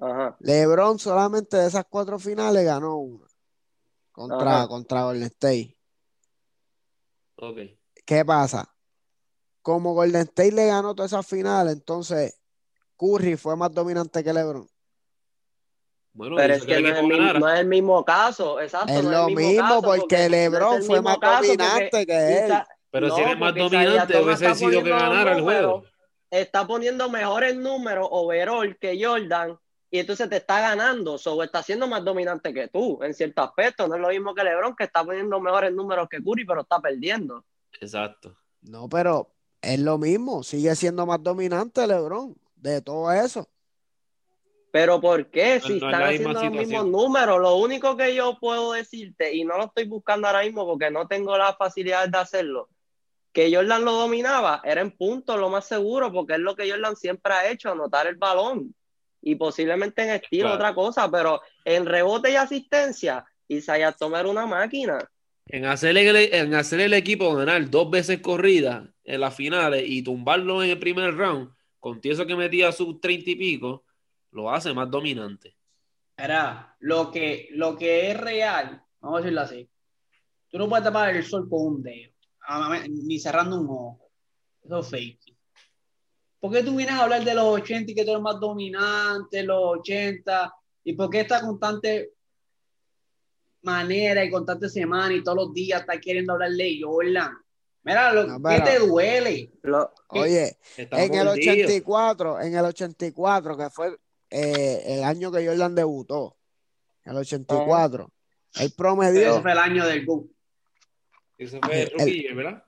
Ajá. 0.00 0.36
LeBron 0.40 0.98
solamente 0.98 1.58
de 1.58 1.68
esas 1.68 1.84
cuatro 1.88 2.18
finales 2.18 2.64
ganó 2.64 2.96
una 2.96 3.31
contra, 4.12 4.66
contra 4.68 5.04
Golden 5.04 5.24
State. 5.24 5.76
Ok. 7.36 7.58
¿Qué 8.04 8.24
pasa? 8.24 8.72
Como 9.62 9.94
Golden 9.94 10.22
State 10.22 10.52
le 10.52 10.66
ganó 10.66 10.94
todas 10.94 11.12
esas 11.12 11.26
finales, 11.26 11.72
entonces 11.74 12.38
Curry 12.96 13.36
fue 13.36 13.56
más 13.56 13.72
dominante 13.72 14.22
que 14.22 14.32
LeBron. 14.32 14.68
Bueno, 16.14 16.36
pero 16.36 16.54
es 16.54 16.64
que, 16.64 16.80
no, 16.80 17.48
es 17.48 17.60
el 17.60 17.66
mismo, 17.66 18.04
caso, 18.04 18.60
exacto. 18.60 18.92
Es 18.92 19.02
lo 19.02 19.28
mismo 19.30 19.80
porque, 19.82 20.28
LeBron 20.28 20.82
fue 20.82 21.00
más 21.00 21.18
dominante 21.18 22.04
que 22.04 22.38
él. 22.44 22.52
pero 22.90 23.14
si 23.14 23.22
eres 23.22 23.38
más 23.38 23.54
dominante, 23.54 24.20
hubiese 24.20 24.54
sido 24.54 24.82
que 24.82 24.90
ganara 24.90 25.36
el 25.36 25.42
juego. 25.42 25.84
Está 26.30 26.66
poniendo 26.66 27.08
mejores 27.08 27.56
números 27.56 28.08
overall 28.10 28.76
que 28.78 29.02
Jordan 29.02 29.58
y 29.94 29.98
entonces 29.98 30.26
te 30.30 30.38
está 30.38 30.58
ganando, 30.58 31.16
o 31.22 31.42
está 31.42 31.62
siendo 31.62 31.86
más 31.86 32.02
dominante 32.02 32.54
que 32.54 32.66
tú 32.68 32.98
en 33.02 33.12
cierto 33.12 33.42
aspecto. 33.42 33.86
No 33.86 33.96
es 33.96 34.00
lo 34.00 34.08
mismo 34.08 34.34
que 34.34 34.42
LeBron, 34.42 34.74
que 34.74 34.84
está 34.84 35.04
poniendo 35.04 35.38
mejores 35.38 35.70
números 35.70 36.08
que 36.08 36.16
Curry, 36.24 36.46
pero 36.46 36.62
está 36.62 36.80
perdiendo. 36.80 37.44
Exacto. 37.78 38.34
No, 38.62 38.88
pero 38.88 39.34
es 39.60 39.78
lo 39.78 39.98
mismo, 39.98 40.42
sigue 40.42 40.74
siendo 40.76 41.04
más 41.04 41.22
dominante 41.22 41.86
LeBron 41.86 42.34
de 42.56 42.80
todo 42.80 43.12
eso. 43.12 43.46
Pero 44.70 44.98
¿por 44.98 45.26
qué? 45.26 45.60
Si 45.60 45.74
están 45.74 46.04
haciendo 46.04 46.32
los 46.32 46.50
mismos 46.50 46.86
números, 46.86 47.38
lo 47.38 47.56
único 47.56 47.94
que 47.94 48.14
yo 48.14 48.38
puedo 48.40 48.72
decirte, 48.72 49.34
y 49.34 49.44
no 49.44 49.58
lo 49.58 49.64
estoy 49.66 49.86
buscando 49.86 50.26
ahora 50.26 50.42
mismo 50.42 50.64
porque 50.64 50.90
no 50.90 51.06
tengo 51.06 51.36
la 51.36 51.52
facilidad 51.52 52.08
de 52.08 52.16
hacerlo, 52.16 52.70
que 53.34 53.54
Jordan 53.54 53.84
lo 53.84 53.92
dominaba, 53.92 54.62
era 54.64 54.80
en 54.80 54.96
punto 54.96 55.36
lo 55.36 55.50
más 55.50 55.66
seguro, 55.66 56.10
porque 56.10 56.32
es 56.32 56.38
lo 56.38 56.56
que 56.56 56.70
Jordan 56.70 56.96
siempre 56.96 57.34
ha 57.34 57.50
hecho, 57.50 57.70
anotar 57.70 58.06
el 58.06 58.16
balón 58.16 58.74
y 59.22 59.36
posiblemente 59.36 60.02
en 60.02 60.10
estilo 60.10 60.52
otra 60.52 60.74
cosa, 60.74 61.10
pero 61.10 61.40
en 61.64 61.86
rebote 61.86 62.32
y 62.32 62.36
asistencia, 62.36 63.24
Isaiah 63.48 63.92
tomar 63.92 64.26
una 64.26 64.46
máquina. 64.46 64.98
En 65.46 65.64
hacer 65.64 65.96
el, 65.96 66.16
en 66.16 66.54
hacer 66.54 66.80
el 66.80 66.92
equipo 66.92 67.34
ganar 67.34 67.70
dos 67.70 67.90
veces 67.90 68.20
corrida 68.20 68.92
en 69.04 69.20
las 69.20 69.34
finales 69.34 69.84
y 69.86 70.02
tumbarlo 70.02 70.62
en 70.62 70.70
el 70.70 70.78
primer 70.78 71.16
round, 71.16 71.50
con 71.78 72.00
eso 72.02 72.26
que 72.26 72.36
metía 72.36 72.72
sus 72.72 73.00
treinta 73.00 73.30
y 73.30 73.36
pico, 73.36 73.84
lo 74.32 74.50
hace 74.50 74.72
más 74.72 74.90
dominante. 74.90 75.56
Era 76.16 76.76
lo 76.80 77.10
que, 77.10 77.48
lo 77.52 77.76
que 77.76 78.10
es 78.10 78.20
real, 78.20 78.82
vamos 79.00 79.18
a 79.18 79.22
decirlo 79.22 79.40
así. 79.40 79.68
Tú 80.50 80.58
no 80.58 80.68
puedes 80.68 80.84
tapar 80.84 81.14
el 81.14 81.24
sol 81.24 81.48
con 81.48 81.66
un 81.66 81.82
dedo, 81.82 82.12
ni 82.88 83.18
cerrando 83.18 83.60
un 83.60 83.66
ojo. 83.66 84.10
Eso 84.62 84.80
es 84.80 84.88
fake. 84.88 85.36
¿Por 86.42 86.50
qué 86.52 86.64
tú 86.64 86.74
vienes 86.74 86.96
a 86.96 87.04
hablar 87.04 87.22
de 87.22 87.34
los 87.34 87.44
80 87.44 87.92
y 87.92 87.94
que 87.94 88.04
tú 88.04 88.10
eres 88.10 88.20
más 88.20 88.40
dominante, 88.40 89.44
los 89.44 89.78
80? 89.78 90.52
¿Y 90.82 90.94
por 90.94 91.08
qué 91.08 91.20
esta 91.20 91.40
constante 91.40 92.14
manera 93.62 94.24
y 94.24 94.30
constante 94.30 94.68
semana 94.68 95.14
y 95.14 95.22
todos 95.22 95.36
los 95.36 95.54
días 95.54 95.82
estás 95.82 96.00
queriendo 96.02 96.32
hablar 96.32 96.50
de 96.50 96.80
Jordan? 96.82 97.30
Mira, 97.84 98.12
lo, 98.12 98.42
¿qué 98.42 98.60
te 98.60 98.78
duele? 98.80 99.52
oye, 100.08 100.58
en 100.76 101.14
el 101.14 101.28
84, 101.28 102.40
en 102.40 102.56
el 102.56 102.64
84, 102.64 103.56
que 103.56 103.70
fue 103.70 103.96
eh, 104.28 104.82
el 104.84 105.04
año 105.04 105.30
que 105.30 105.46
Jordan 105.46 105.76
debutó, 105.76 106.36
el 107.04 107.18
84, 107.18 108.12
el 108.56 108.72
promedio. 108.72 109.30
Ese 109.30 109.42
fue 109.42 109.52
el 109.52 109.58
año 109.58 109.86
del 109.86 110.04
Go. 110.04 110.26
Ese 111.38 111.60
fue 111.60 111.82
el 111.82 111.90
rookie, 111.90 112.34
¿verdad? 112.34 112.64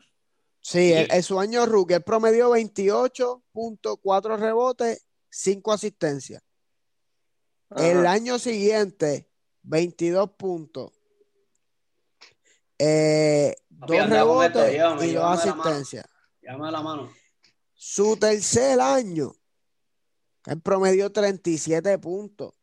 Sí, 0.66 0.94
en 0.94 1.22
su 1.22 1.38
año 1.38 1.66
rookie, 1.66 1.92
él 1.92 2.02
promedió 2.02 2.50
28.4 2.52 4.38
rebotes, 4.38 5.06
5 5.28 5.72
asistencias. 5.72 6.42
El 7.76 8.06
año 8.06 8.38
siguiente, 8.38 9.28
22 9.62 10.30
puntos. 10.30 10.90
Eh, 12.78 13.54
dos 13.68 14.08
rebotes 14.08 14.74
y 15.02 15.12
dos 15.12 15.38
asistencias. 15.38 16.06
la 16.40 16.82
mano. 16.82 17.12
Su 17.74 18.16
tercer 18.16 18.80
año, 18.80 19.34
él 20.46 20.62
promedió 20.62 21.12
37 21.12 21.98
puntos. 21.98 22.54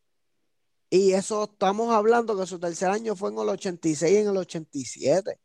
Y 0.90 1.14
eso 1.14 1.44
estamos 1.44 1.94
hablando 1.94 2.36
que 2.36 2.48
su 2.48 2.60
tercer 2.60 2.90
año 2.90 3.16
fue 3.16 3.30
en 3.30 3.38
el 3.38 3.50
86 3.50 4.12
y 4.12 4.18
en 4.18 4.28
el 4.30 4.38
87. 4.38 5.40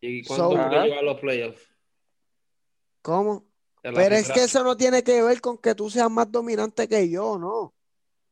¿Y 0.00 0.22
cuándo 0.24 0.50
so, 0.52 0.58
a 0.58 1.02
los 1.02 1.20
playoffs? 1.20 1.62
¿Cómo? 3.02 3.46
Pero 3.82 4.14
es 4.14 4.30
que 4.30 4.44
eso 4.44 4.62
no 4.62 4.76
tiene 4.76 5.02
que 5.02 5.22
ver 5.22 5.40
con 5.40 5.58
que 5.58 5.74
tú 5.74 5.88
seas 5.88 6.10
más 6.10 6.30
dominante 6.30 6.88
que 6.88 7.08
yo, 7.08 7.38
¿no? 7.38 7.74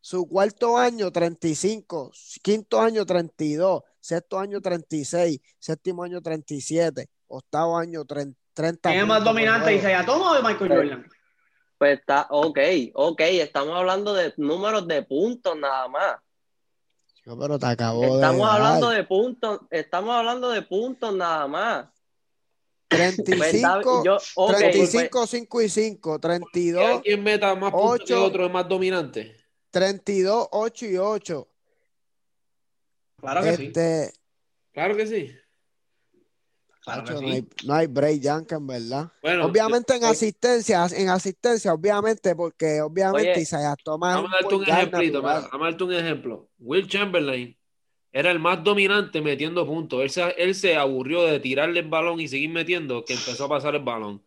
Su 0.00 0.28
cuarto 0.28 0.76
año, 0.76 1.10
35. 1.10 2.12
Quinto 2.42 2.80
año, 2.80 3.04
32. 3.04 3.82
Sexto 3.98 4.38
año, 4.38 4.60
36. 4.60 5.40
Séptimo 5.58 6.04
año, 6.04 6.20
37. 6.20 7.08
Octavo 7.26 7.76
año, 7.76 8.04
30. 8.04 8.36
¿Quién 8.90 9.00
es 9.00 9.06
más 9.06 9.24
dominante, 9.24 9.74
Isaiah 9.74 10.06
Thomas 10.06 10.38
o 10.38 10.42
Michael 10.42 10.70
Jordan? 10.70 11.06
Pues 11.78 11.98
está, 11.98 12.26
ok, 12.30 12.58
ok, 12.94 13.20
estamos 13.20 13.76
hablando 13.76 14.14
de 14.14 14.32
números 14.36 14.86
de 14.86 15.02
puntos 15.02 15.56
nada 15.58 15.88
más. 15.88 16.16
Pero 17.34 17.58
te 17.58 17.66
acabo 17.66 18.14
estamos 18.14 18.48
hablando 18.48 18.90
de 18.90 19.02
puntos, 19.04 19.60
estamos 19.70 20.14
hablando 20.14 20.50
de 20.50 20.62
puntos 20.62 21.14
nada 21.14 21.48
más. 21.48 21.86
35, 22.88 24.04
yo, 24.04 24.18
35 24.46 25.26
5 25.26 25.62
y 25.62 25.68
5, 25.68 26.18
32. 26.20 27.00
¿Quién 27.02 27.22
meta 27.24 27.52
más 27.56 27.72
puntos 27.72 28.02
8, 28.02 28.16
el 28.16 28.22
otro 28.22 28.46
es 28.46 28.52
más 28.52 28.68
dominante? 28.68 29.36
32, 29.70 30.48
8 30.52 30.86
y 30.86 30.96
8. 30.96 31.48
Claro 33.16 33.42
que 33.42 33.50
este, 33.50 34.06
sí. 34.06 34.20
Claro 34.72 34.96
que 34.96 35.06
sí. 35.06 35.34
No, 36.86 37.74
hay, 37.74 37.86
break, 37.88 38.20
Yankan, 38.20 38.64
¿verdad? 38.64 39.10
obviamente 39.42 39.96
en 39.96 40.04
asistencia, 40.04 40.86
en 40.96 41.08
asistencia, 41.08 41.72
obviamente, 41.74 42.34
porque 42.36 42.80
obviamente 42.80 43.40
Isaiah 43.40 43.74
Thomas. 43.82 44.14
Vamos 44.14 44.30
a 44.32 44.36
darte 44.40 44.54
un 44.54 44.62
ejemplo. 44.62 45.22
Vamos 45.22 45.48
a 45.52 45.58
darte 45.58 45.84
un 45.84 45.92
ejemplo. 45.92 46.48
Will 46.58 46.86
Chamberlain 46.86 47.56
era 48.12 48.30
el 48.30 48.38
más 48.38 48.62
dominante 48.62 49.20
metiendo 49.20 49.66
puntos. 49.66 50.00
Él 50.00 50.10
se, 50.10 50.22
él 50.38 50.54
se 50.54 50.76
aburrió 50.76 51.24
de 51.24 51.40
tirarle 51.40 51.80
el 51.80 51.88
balón 51.88 52.20
y 52.20 52.28
seguir 52.28 52.50
metiendo, 52.50 53.04
que 53.04 53.14
empezó 53.14 53.46
a 53.46 53.48
pasar 53.48 53.74
el 53.74 53.82
balón. 53.82 54.22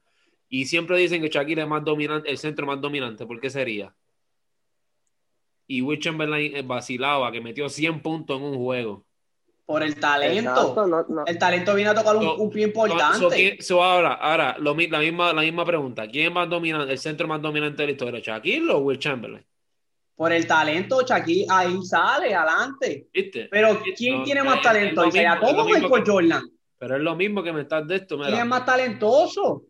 Y 0.49 0.65
siempre 0.65 0.97
dicen 0.97 1.21
que 1.21 1.29
Shaquille 1.29 1.61
es 1.61 1.67
más 1.67 1.85
dominante, 1.85 2.29
el 2.29 2.37
centro 2.37 2.65
más 2.65 2.81
dominante. 2.81 3.25
¿Por 3.25 3.39
qué 3.39 3.49
sería? 3.49 3.95
Y 5.65 5.81
Will 5.81 5.99
Chamberlain 5.99 6.57
eh, 6.57 6.61
vacilaba, 6.61 7.31
que 7.31 7.39
metió 7.39 7.69
100 7.69 8.01
puntos 8.01 8.37
en 8.37 8.43
un 8.43 8.57
juego. 8.57 9.05
Por 9.69 9.83
el 9.83 9.99
talento. 9.99 10.75
El 11.27 11.37
talento 11.37 11.75
viene 11.75 11.91
a 11.91 11.93
tocar 11.93 12.15
un, 12.15 12.49
pie 12.49 12.63
importante. 12.63 13.59
ahora, 13.69 14.13
ahora 14.13 14.57
la, 14.57 14.73
misma, 14.73 15.31
la 15.31 15.41
misma 15.43 15.63
pregunta. 15.63 16.07
¿Quién 16.07 16.25
es 16.25 16.33
más 16.33 16.49
dominante, 16.49 16.91
el 16.91 16.97
centro 16.97 17.27
más 17.27 17.39
dominante 17.39 17.83
de 17.83 17.85
la 17.85 17.91
historia? 17.91 18.19
¿Shaquille 18.19 18.71
o 18.71 18.79
Will 18.79 18.97
Chamberlain? 18.97 19.45
por 20.15 20.33
el 20.33 20.47
talento, 20.47 21.03
Shaquille 21.05 21.45
ahí 21.47 21.79
sale, 21.83 22.33
adelante. 22.33 23.09
Pero 23.51 23.79
¿quién 23.95 24.23
tiene 24.23 24.41
más 24.43 24.59
talento? 24.63 25.05
Isaiah 25.05 25.39
Thomas 25.39 25.67
o 25.67 25.69
Michael 25.69 26.03
Jordan? 26.03 26.43
Pero 26.79 26.95
es 26.95 27.01
lo 27.03 27.15
mismo 27.15 27.43
que 27.43 27.53
me 27.53 27.61
estás 27.61 27.87
de 27.87 27.97
esto. 27.97 28.17
¿Quién 28.17 28.39
es 28.39 28.45
más 28.47 28.65
talentoso? 28.65 29.65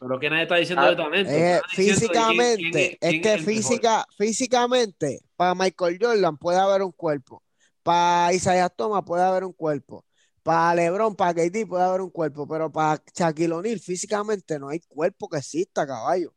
Pero 0.00 0.18
que 0.18 0.30
nadie 0.30 0.44
está 0.44 0.56
diciendo 0.56 0.86
de 0.86 0.96
talento. 0.96 1.30
Eh, 1.30 1.60
físicamente, 1.68 2.96
es 2.98 3.20
que 3.20 3.36
física, 3.36 4.06
físicamente, 4.16 5.20
para 5.36 5.54
Michael 5.54 5.98
Jordan 6.00 6.38
puede 6.38 6.58
haber 6.58 6.80
un 6.80 6.92
cuerpo. 6.92 7.41
Para 7.82 8.32
Isaiah 8.32 8.68
Thomas 8.68 9.02
puede 9.04 9.22
haber 9.22 9.44
un 9.44 9.52
cuerpo. 9.52 10.04
Para 10.42 10.74
LeBron, 10.74 11.14
para 11.14 11.34
KD 11.34 11.66
puede 11.68 11.84
haber 11.84 12.00
un 12.00 12.10
cuerpo, 12.10 12.48
pero 12.48 12.70
para 12.70 13.00
Shaquille 13.14 13.52
O'Neal 13.52 13.78
físicamente 13.78 14.58
no 14.58 14.68
hay 14.68 14.80
cuerpo 14.80 15.28
que 15.28 15.38
exista, 15.38 15.86
caballo. 15.86 16.34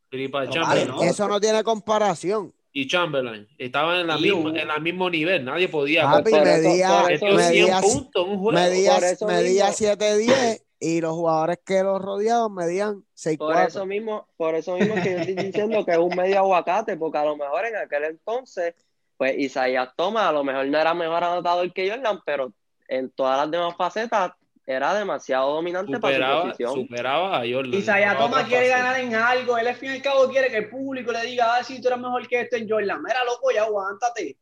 Eso 1.01 1.27
no 1.27 1.39
tiene 1.39 1.63
comparación 1.63 2.53
y 2.77 2.87
Chamberlain 2.87 3.47
estaban 3.57 4.01
en 4.01 4.07
la 4.07 4.17
misma, 4.17 4.49
en 4.49 4.69
el 4.69 4.81
mismo 4.81 5.09
nivel, 5.09 5.45
nadie 5.45 5.69
podía. 5.69 6.03
Papi, 6.03 6.33
medía, 6.33 7.05
medía, 7.21 7.79
puntos 7.79 8.27
un 8.27 8.37
juego. 8.37 8.51
medía, 8.51 8.99
medía 9.25 9.69
7-10 9.69 10.61
y 10.81 10.99
los 10.99 11.13
jugadores 11.13 11.59
que 11.65 11.81
los 11.83 12.01
rodeaban 12.01 12.53
medían 12.53 13.05
6-4. 13.15 13.37
Por 13.37 13.55
eso 13.55 13.85
mismo, 13.85 14.27
por 14.35 14.55
eso 14.55 14.75
mismo 14.75 14.93
que 14.95 15.09
yo 15.09 15.19
estoy 15.19 15.35
diciendo 15.35 15.85
que 15.85 15.91
es 15.93 15.97
un 15.97 16.13
medio 16.17 16.39
aguacate, 16.39 16.97
porque 16.97 17.17
a 17.17 17.23
lo 17.23 17.37
mejor 17.37 17.65
en 17.65 17.77
aquel 17.77 18.03
entonces, 18.03 18.73
pues 19.18 19.38
Isaías 19.38 19.89
Thomas 19.95 20.28
a 20.28 20.32
lo 20.32 20.43
mejor 20.43 20.68
no 20.68 20.78
era 20.78 20.93
mejor 20.93 21.24
anotador 21.24 21.72
que 21.74 21.89
Jordan, 21.89 22.20
pero 22.26 22.53
en 22.88 23.09
todas 23.11 23.38
las 23.38 23.51
demás 23.51 23.76
facetas 23.78 24.32
era 24.68 24.93
demasiado 24.95 25.53
dominante 25.53 25.99
para 25.99 26.41
su 26.41 26.47
posición. 26.47 26.74
Superaba 26.74 27.38
a 27.38 27.39
Jordan. 27.41 27.74
Isaiah 27.74 28.18
Thomas 28.18 28.45
quiere 28.45 28.68
ganar 28.70 28.99
en 28.99 29.13
algo. 29.13 29.57
Él 29.57 29.68
al 29.68 29.76
fin 29.76 29.91
y 29.91 29.95
al 29.95 30.01
cabo 30.01 30.28
quiere 30.28 30.49
que 30.49 30.57
el 30.57 30.70
público 30.70 31.11
le 31.11 31.22
diga, 31.24 31.55
ah, 31.55 31.63
si 31.63 31.80
tú 31.80 31.88
eres 31.88 31.99
mejor 31.99 32.28
que 32.28 32.41
este 32.41 32.57
en 32.57 32.70
Jordan. 32.70 33.01
Mira, 33.03 33.24
loco, 33.26 33.51
ya 33.53 33.63
aguántate. 33.63 34.38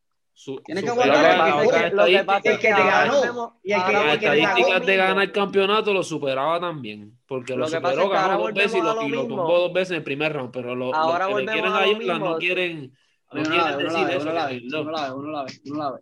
Tienes 0.66 0.84
que 0.84 0.90
aguantar 0.90 1.94
lo 1.94 2.06
que, 2.06 2.24
pasa 2.24 2.50
el 2.50 2.60
que 2.60 2.68
te 2.68 2.74
ganó 2.74 3.60
y 3.64 3.72
el 3.72 3.84
que, 3.84 3.92
las 3.92 4.14
estadísticas 4.16 4.86
de 4.86 4.98
ganar 4.98 5.24
el 5.24 5.32
campeonato 5.32 5.94
lo 5.94 6.02
superaba 6.02 6.60
también 6.60 7.20
porque 7.28 7.56
lo, 7.56 7.68
superó 7.68 8.10
ganó 8.10 8.40
dos 8.40 8.54
veces 8.54 8.80
y 8.80 8.82
lo, 8.82 9.28
tumbó 9.28 9.60
dos 9.60 9.74
veces 9.74 9.92
en 9.92 9.98
el 9.98 10.04
primer 10.04 10.34
round 10.34 10.52
pero 10.52 10.76
lo, 10.76 10.94
ahora 10.94 11.28
que 11.28 11.36
le 11.36 11.46
quieren 11.46 11.72
a 11.72 11.86
Jordan 11.86 12.20
no 12.20 12.38
quieren 12.40 12.98
eso 13.42 13.52
uno 13.52 13.58
la 13.58 13.76
ve 13.76 14.62
uno 14.66 14.92
la 14.92 15.08
ve 15.08 15.14
uno 15.14 15.78
la 15.78 15.92
ve 15.92 16.00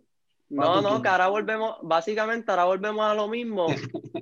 no, 0.52 0.82
no, 0.82 1.00
que 1.00 1.08
ahora 1.08 1.28
volvemos, 1.28 1.76
básicamente 1.80 2.50
ahora 2.50 2.64
volvemos 2.64 3.10
a 3.10 3.14
lo 3.14 3.26
mismo 3.26 3.68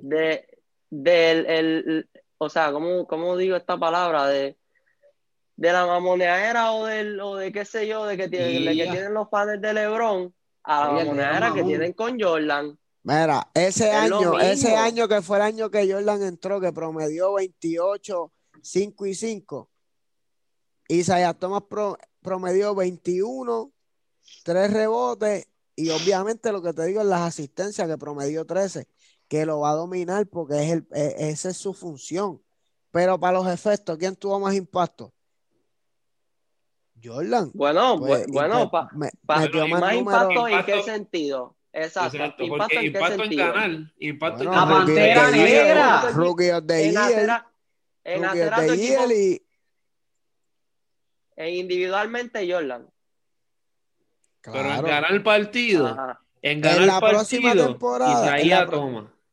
de, 0.01 0.47
del, 0.89 1.45
el, 1.45 2.09
o 2.37 2.49
sea, 2.49 2.71
¿cómo, 2.71 3.05
¿cómo, 3.05 3.35
digo 3.35 3.57
esta 3.57 3.77
palabra? 3.77 4.27
De, 4.27 4.57
de 5.57 5.73
la 5.73 5.85
mamoneadera 5.85 6.71
o, 6.71 6.85
del, 6.85 7.19
o 7.19 7.35
de 7.35 7.51
qué 7.51 7.65
sé 7.65 7.85
yo, 7.85 8.05
de 8.05 8.15
que, 8.15 8.29
tienen, 8.29 8.63
que 8.77 8.83
tienen 8.89 9.13
los 9.13 9.27
padres 9.27 9.59
de 9.59 9.73
Lebron 9.73 10.33
a 10.63 10.85
la 10.85 10.91
mamoneadera 10.93 11.53
que 11.53 11.63
tienen 11.63 11.91
con 11.93 12.17
Jordan. 12.17 12.79
Mira, 13.03 13.49
ese 13.53 13.91
año, 13.91 14.39
ese 14.39 14.75
año 14.75 15.09
que 15.09 15.21
fue 15.21 15.35
el 15.37 15.43
año 15.43 15.69
que 15.69 15.91
Jordan 15.91 16.23
entró, 16.23 16.61
que 16.61 16.71
promedió 16.71 17.33
28, 17.33 18.31
5 18.61 19.05
y 19.05 19.15
5. 19.15 19.69
Isaiah 20.87 21.33
Thomas 21.33 21.63
promedió 22.21 22.75
21, 22.75 23.71
3 24.43 24.73
rebotes 24.73 25.47
y 25.75 25.89
obviamente 25.89 26.51
lo 26.51 26.61
que 26.61 26.73
te 26.73 26.85
digo 26.85 27.01
es 27.01 27.07
las 27.07 27.21
asistencias 27.21 27.87
que 27.87 27.97
promedió 27.97 28.45
13, 28.45 28.87
que 29.27 29.45
lo 29.45 29.61
va 29.61 29.71
a 29.71 29.75
dominar 29.75 30.27
porque 30.27 30.63
es 30.63 30.71
el, 30.71 30.87
e, 30.91 31.29
esa 31.29 31.49
es 31.49 31.57
su 31.57 31.73
función. 31.73 32.41
Pero 32.91 33.19
para 33.19 33.39
los 33.39 33.47
efectos, 33.47 33.97
¿quién 33.97 34.15
tuvo 34.15 34.39
más 34.39 34.53
impacto? 34.53 35.13
Jordan. 37.03 37.49
Bueno, 37.53 37.97
pues, 37.99 38.27
bueno, 38.27 38.69
para 38.69 38.89
más, 39.67 39.93
impacto 39.95 40.47
en 40.47 40.65
qué 40.65 40.83
sentido. 40.83 41.55
Exacto. 41.73 42.43
impacto, 42.43 42.79
en, 42.79 42.85
impacto 42.85 43.23
qué 43.23 43.29
en 43.29 43.37
ganar. 43.37 43.71
Impacto 43.97 44.43
la 44.43 44.51
pantera 44.51 45.31
negra. 45.31 46.11
Rookie 46.11 46.51
of 46.51 46.65
the 46.67 46.91
Year. 46.91 47.45
En 48.03 48.25
hacer, 48.25 48.53
en 48.53 49.11
y... 49.11 49.41
E 51.41 51.55
individualmente 51.55 52.51
Jordan. 52.51 52.87
Pero 54.43 54.73
en 54.73 54.83
ganar 54.83 55.11
el 55.11 55.23
partido, 55.23 55.87
en 56.41 56.61
ganar 56.61 56.81
la 56.81 56.97
el 56.97 57.13
próxima 57.13 57.53
temporada, 57.53 58.37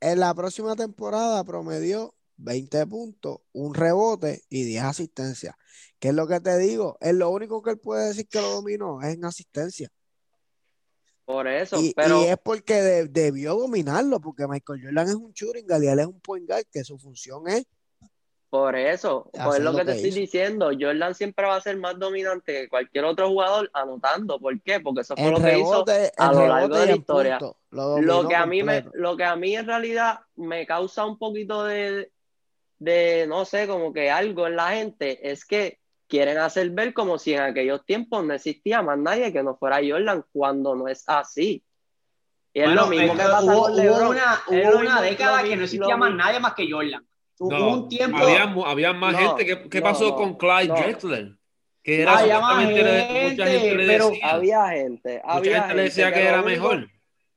en 0.00 0.20
la, 0.20 0.34
próxima 0.34 0.76
temporada 0.76 1.44
promedió 1.44 2.14
20 2.36 2.86
puntos, 2.86 3.40
un 3.52 3.74
rebote 3.74 4.42
y 4.48 4.64
10 4.64 4.84
asistencias. 4.84 5.54
¿Qué 5.98 6.08
es 6.08 6.14
lo 6.14 6.26
que 6.26 6.40
te 6.40 6.56
digo? 6.58 6.96
Es 7.00 7.14
lo 7.14 7.30
único 7.30 7.62
que 7.62 7.70
él 7.70 7.78
puede 7.78 8.08
decir 8.08 8.28
que 8.28 8.40
lo 8.40 8.50
dominó, 8.50 9.02
es 9.02 9.14
en 9.14 9.24
asistencia. 9.24 9.90
Por 11.24 11.46
eso, 11.46 11.78
y, 11.78 11.92
pero... 11.94 12.22
y 12.22 12.26
es 12.26 12.38
porque 12.38 13.06
debió 13.10 13.54
dominarlo, 13.54 14.18
porque 14.18 14.46
Michael 14.46 14.82
Jordan 14.82 15.08
es 15.08 15.14
un 15.14 15.32
shooting 15.32 15.66
y 15.68 15.86
él 15.86 15.98
es 15.98 16.06
un 16.06 16.20
point 16.20 16.48
guard, 16.48 16.64
que 16.72 16.84
su 16.84 16.98
función 16.98 17.48
es 17.48 17.66
por 18.50 18.76
eso, 18.76 19.30
pues 19.32 19.58
es 19.58 19.62
lo 19.62 19.74
que, 19.74 19.84
te 19.84 19.92
estoy 19.92 20.10
diciendo. 20.10 20.70
Jordan 20.78 21.14
siempre 21.14 21.46
va 21.46 21.56
a 21.56 21.60
ser 21.60 21.76
más 21.76 21.98
dominante 21.98 22.62
que 22.62 22.68
cualquier 22.68 23.04
otro 23.04 23.28
jugador 23.28 23.70
anotando. 23.74 24.38
¿Por 24.40 24.58
qué? 24.62 24.80
Porque 24.80 25.02
eso 25.02 25.14
fue 25.16 25.30
lo 25.30 25.40
que 25.40 25.58
hizo 25.58 25.84
a 26.16 26.32
lo 26.32 26.46
largo 26.48 26.78
de 26.78 26.86
la 26.86 26.96
historia. 26.96 27.38
Lo, 27.70 28.26
que 28.26 28.36
a 28.36 28.46
mí 28.46 28.62
me, 28.62 28.86
lo 28.94 29.16
que 29.16 29.24
a 29.24 29.36
mí 29.36 29.54
en 29.54 29.66
realidad 29.66 30.20
me 30.36 30.66
causa 30.66 31.04
un 31.04 31.18
poquito 31.18 31.64
de, 31.64 32.10
de, 32.78 33.26
no 33.28 33.44
sé, 33.44 33.66
como 33.66 33.92
que 33.92 34.10
algo 34.10 34.46
en 34.46 34.56
la 34.56 34.70
gente 34.70 35.30
es 35.30 35.44
que 35.44 35.78
quieren 36.06 36.38
hacer 36.38 36.70
ver 36.70 36.94
como 36.94 37.18
si 37.18 37.34
en 37.34 37.42
aquellos 37.42 37.84
tiempos 37.84 38.24
no 38.24 38.32
existía 38.32 38.80
más 38.80 38.98
nadie 38.98 39.30
que 39.30 39.42
no 39.42 39.56
fuera 39.56 39.80
Jordan 39.86 40.24
cuando 40.32 40.74
no 40.74 40.88
es 40.88 41.04
así. 41.06 41.62
Y 42.54 42.60
es 42.60 42.70
lo 42.70 42.86
mismo 42.86 43.12
que 43.12 43.22
pasa 43.22 43.42
hubo, 43.42 43.62
con 43.64 43.76
LeBron. 43.76 44.08
una, 44.08 44.42
hubo 44.48 44.78
una 44.78 45.02
década 45.02 45.42
que 45.42 45.54
no 45.54 45.64
existía 45.64 45.96
más 45.98 46.14
nadie 46.14 46.40
más 46.40 46.54
que 46.54 46.66
Jordan. 46.70 47.06
Un 47.40 47.88
tiempo. 47.88 48.18
Había, 48.18 48.42
había 48.66 48.92
más 48.92 49.16
gente. 49.16 49.68
¿Qué, 49.68 49.82
pasó 49.82 50.14
con 50.14 50.36
Clyde 50.36 50.68
Drexler? 50.68 51.38
que 51.82 52.02
era 52.02 52.18
había 52.18 52.40
gente, 52.58 53.30
mucha 53.30 53.46
gente 53.46 53.74
le 53.74 53.86
pero 53.86 54.10
decía, 54.10 54.28
había 54.28 54.68
gente, 54.68 55.22
había 55.24 55.50
mucha 55.52 55.60
gente, 55.60 55.74
le 55.74 55.82
decía 55.84 56.12
que, 56.12 56.22
era 56.22 56.42
mejor. 56.42 56.90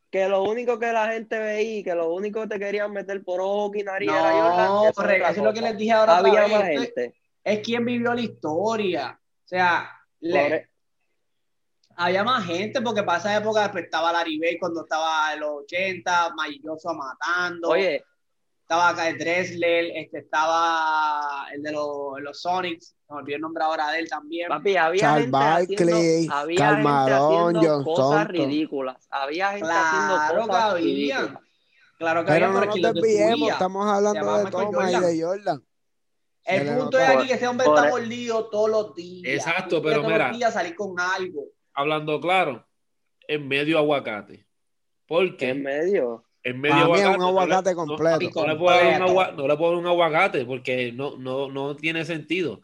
Que 0.10 0.28
lo 0.28 0.44
único 0.44 0.78
que 0.78 0.92
la 0.92 1.10
gente 1.14 1.40
veía, 1.40 1.84
que 1.84 1.96
lo 1.96 2.14
único 2.14 2.42
que 2.42 2.48
te 2.48 2.60
querían 2.60 2.92
meter 2.92 3.24
por 3.24 3.40
ojo 3.40 3.72
y 3.76 3.84
nariz 3.84 4.10
no, 4.10 4.18
era 4.18 4.68
Jordan. 4.68 5.22
Eso, 5.22 5.30
es 5.30 5.38
lo 5.38 5.54
que 5.54 5.62
les 5.62 5.78
dije 5.78 5.94
ahora. 5.94 6.18
Había 6.18 6.48
más 6.50 6.64
gente. 6.64 7.14
Es 7.44 7.60
quien 7.60 7.86
vivió 7.86 8.14
la 8.14 8.22
historia. 8.22 9.18
O 9.24 9.48
sea, 9.48 9.90
le, 10.20 10.70
había 11.96 12.24
más 12.24 12.46
gente 12.46 12.82
porque 12.82 13.04
para 13.04 13.20
esa 13.20 13.38
época 13.38 13.72
pues, 13.72 13.86
estaba 13.86 14.12
Larry 14.12 14.38
Bay 14.38 14.58
cuando 14.58 14.82
estaba 14.82 15.34
en 15.34 15.40
los 15.40 15.62
80, 15.64 16.34
Mayoso 16.36 16.94
matando. 16.94 17.70
Oye, 17.70 18.04
estaba 18.72 18.88
acá 18.88 19.10
el 19.10 19.18
Dressler, 19.18 19.92
este, 19.96 20.20
estaba 20.20 21.46
el 21.54 21.62
de 21.62 21.74
los, 21.74 22.22
los 22.22 22.42
Sonics, 22.42 22.96
me 23.10 23.18
olvidé 23.18 23.36
el 23.36 23.42
nombre 23.42 23.62
ahora 23.66 23.92
de 23.92 24.00
él 24.00 24.10
también. 24.10 24.48
Papi, 24.48 24.78
había 24.78 25.16
gente 25.16 25.38
haciendo, 25.38 26.34
había 26.34 26.76
gente 26.76 26.90
haciendo 26.90 27.84
cosas 27.84 28.28
ridículas. 28.30 29.08
Había 29.10 29.50
gente 29.50 29.70
haciendo 29.70 30.46
cosas 30.48 30.74
ridículas. 30.76 31.44
Claro 31.98 32.22
que 32.22 32.32
Pero 32.32 32.46
había, 32.46 32.60
no 32.60 32.66
nos 32.66 32.94
desviemos, 32.94 33.50
estamos 33.52 33.88
hablando 33.88 34.38
de 34.38 34.52
Thomas 34.52 34.94
y 34.94 35.00
de 35.00 35.22
Jordan. 35.22 35.64
El 36.46 36.78
punto 36.78 36.98
es 36.98 37.10
aquí 37.10 37.28
que 37.28 37.34
ese 37.34 37.48
hombre 37.50 37.68
está 37.68 37.90
mordido 37.90 38.50
todos 38.50 38.70
los 38.70 38.96
días. 38.96 39.34
Exacto, 39.34 39.82
pero 39.82 40.02
mira. 40.02 40.16
Todos 40.16 40.30
los 40.30 40.38
días 40.38 40.54
salir 40.54 40.76
con 40.76 40.98
algo. 40.98 41.44
Hablando 41.74 42.22
claro, 42.22 42.66
en 43.28 43.50
medio 43.50 43.78
aguacate. 43.78 44.48
¿Por 45.06 45.36
qué? 45.36 45.50
En 45.50 45.62
medio. 45.62 46.24
En 46.44 46.60
medio 46.60 46.76
aguacate, 46.76 47.18
un 47.18 47.22
aguacate 47.24 47.76
completo. 47.76 48.30
No, 48.36 48.48
le 48.48 48.56
puedo 48.56 48.76
dar 48.78 49.74
un, 49.74 49.76
un 49.78 49.88
aguacate 49.88 50.46
porque 50.46 50.92
no, 50.92 51.18
no, 51.18 51.52
no 51.52 51.76
tiene 51.76 52.04
sentido. 52.04 52.62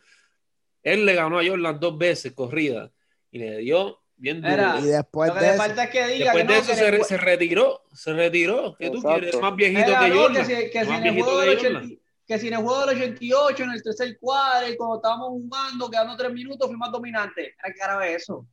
Él 0.82 1.06
le 1.06 1.14
ganó 1.14 1.40
a 1.40 1.46
Jordan 1.46 1.80
dos 1.80 1.98
veces 1.98 2.34
corrida 2.34 2.92
y 3.30 3.40
le 3.40 3.58
dio 3.58 4.00
bien 4.16 4.42
duro. 4.42 4.80
y 4.80 4.84
después 4.84 5.34
de, 5.36 5.54
eso, 5.54 5.64
es 5.64 5.90
que 5.90 6.08
diga 6.08 6.34
después 6.34 6.48
de 6.48 6.58
eso 6.58 6.74
se, 6.74 7.04
se, 7.04 7.18
retiró, 7.18 7.84
se 7.94 8.14
retiró. 8.14 8.76
Que 8.78 8.90
tú 8.90 9.02
quieres 9.02 9.40
más 9.40 9.56
viejito 9.56 9.88
que 9.88 10.12
Jordan. 10.12 10.48
Que 10.48 10.56
si, 10.56 10.70
que 10.72 10.86
si 10.86 10.92
en 10.92 11.06
el 11.06 11.22
juego 11.22 11.40
del 11.42 11.58
80, 11.58 11.82
que 12.26 12.40
si 12.40 12.48
en 12.48 12.54
el 12.54 12.60
juego 12.62 12.86
del 12.86 12.98
88, 12.98 13.64
en 13.64 13.72
el 13.72 13.84
tercer 13.84 14.18
cuadro, 14.20 14.68
cuando 14.76 14.96
estábamos 14.96 15.30
jugando, 15.30 15.90
quedando 15.90 16.18
tres 16.18 16.34
minutos, 16.34 16.68
fui 16.68 16.78
más 16.78 16.92
dominante. 16.92 17.56
Era 17.64 17.74
que 17.74 17.80
era 17.84 18.08
eso. 18.08 18.48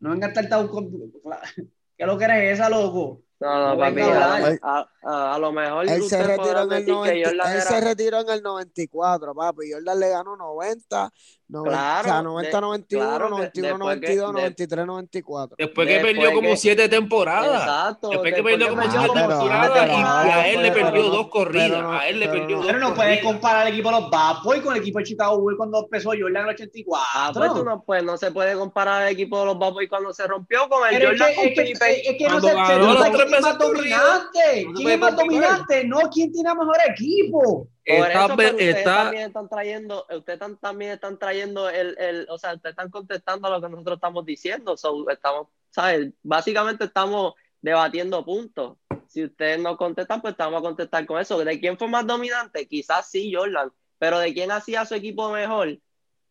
No 0.00 0.10
venga 0.10 0.28
a 0.28 0.30
estar 0.30 0.68
con... 0.68 0.90
¿Qué 1.96 2.06
lo 2.06 2.18
que 2.18 2.24
eres 2.24 2.54
esa, 2.54 2.68
loco? 2.68 3.23
No, 3.40 3.68
no, 3.68 3.78
papi, 3.78 4.00
a, 4.00 4.88
a, 5.02 5.38
lo 5.38 5.52
mejor 5.52 5.88
él 5.88 6.02
se 6.04 6.22
retiró 6.22 6.62
en 6.62 6.72
el 6.72 6.86
90, 6.86 7.54
él 7.54 7.62
se 7.62 7.80
retiró 7.80 8.20
en 8.20 8.30
el 8.30 8.42
94, 8.42 9.34
papi. 9.34 9.72
Jordan 9.72 10.00
le 10.00 10.08
ganó 10.08 10.36
90, 10.36 11.12
90 11.46 11.70
claro, 11.70 12.00
o 12.00 12.10
sea, 12.10 12.22
90, 12.22 12.60
91, 12.60 13.04
claro 13.04 13.28
91, 13.28 13.78
92, 13.78 14.32
93, 14.32 14.86
94. 14.86 15.56
Después 15.58 15.88
que 15.88 16.00
perdió 16.00 16.32
como 16.32 16.56
siete 16.56 16.88
temporadas. 16.88 17.62
Exacto. 17.62 18.08
Después 18.08 18.34
que 18.34 18.42
perdió 18.42 18.68
como 18.70 18.82
siete 18.82 19.08
temporadas 19.14 19.88
y 19.88 20.30
a 20.30 20.48
él 20.48 20.62
le 20.62 20.72
perdió 20.72 21.02
dos 21.04 21.28
corridas. 21.28 21.84
A 21.84 22.08
él 22.08 22.20
le 22.20 22.28
perdió 22.28 22.56
dos 22.56 22.66
Pero 22.66 22.78
no 22.78 22.94
puedes 22.94 23.22
comparar 23.22 23.66
el 23.66 23.74
equipo 23.74 23.90
de 23.90 24.00
los 24.00 24.10
Bad 24.10 24.36
Boys 24.42 24.62
con 24.62 24.74
el 24.74 24.80
equipo 24.80 24.98
de 24.98 25.04
Chicago 25.04 25.40
Bulls 25.40 25.58
cuando 25.58 25.84
empezó 25.84 26.10
Jordan 26.10 26.36
en 26.36 26.48
el 26.48 26.54
84. 26.54 27.06
Ah, 27.14 27.32
pues 27.34 27.64
no, 27.64 27.84
pues, 27.84 28.02
no 28.02 28.16
se 28.16 28.30
puede 28.30 28.54
comparar 28.54 29.02
el 29.02 29.12
equipo 29.12 29.38
de 29.40 29.46
los 29.46 29.58
Bad 29.58 29.72
Boys 29.72 29.88
cuando 29.90 30.14
se 30.14 30.26
rompió 30.26 30.66
con 30.68 30.88
el 30.88 31.04
Jordan 31.04 31.30
es 31.30 31.36
que, 31.36 31.72
es 31.72 31.78
que, 31.78 31.92
es 32.10 32.16
que 32.16 32.28
no 32.28 32.40
se, 32.40 32.48
se, 32.48 32.54
quién 32.54 33.40
más 33.42 33.58
dominante. 33.58 34.66
¿Quién 34.74 34.90
es 34.90 34.98
más 34.98 35.16
dominante? 35.16 35.84
No, 35.84 35.98
¿quién 36.10 36.32
tiene 36.32 36.54
mejor 36.54 36.76
equipo? 36.88 37.68
Está, 37.84 38.24
eso, 38.24 38.34
ustedes 38.34 38.84
también 38.84 39.26
están 39.26 39.48
trayendo, 39.48 40.06
ustedes 40.16 40.40
también 40.60 40.92
están 40.92 41.18
trayendo 41.18 41.68
el, 41.68 41.96
el, 41.98 42.26
o 42.30 42.38
sea, 42.38 42.54
ustedes 42.54 42.72
están 42.72 42.90
contestando 42.90 43.46
a 43.46 43.50
lo 43.50 43.60
que 43.60 43.68
nosotros 43.68 43.96
estamos 43.96 44.24
diciendo. 44.24 44.74
estamos, 45.10 45.48
¿sabes? 45.70 46.12
Básicamente 46.22 46.84
estamos 46.84 47.34
debatiendo 47.60 48.24
puntos. 48.24 48.78
Si 49.06 49.24
ustedes 49.24 49.60
no 49.60 49.76
contestan, 49.76 50.22
pues 50.22 50.32
estamos 50.32 50.60
a 50.60 50.62
contestar 50.62 51.04
con 51.04 51.20
eso. 51.20 51.38
¿De 51.44 51.60
quién 51.60 51.76
fue 51.76 51.88
más 51.88 52.06
dominante? 52.06 52.66
Quizás 52.66 53.10
sí, 53.10 53.32
Jordan, 53.34 53.70
pero 53.98 54.18
¿de 54.18 54.32
quién 54.32 54.50
hacía 54.50 54.86
su 54.86 54.94
equipo 54.94 55.30
mejor? 55.30 55.78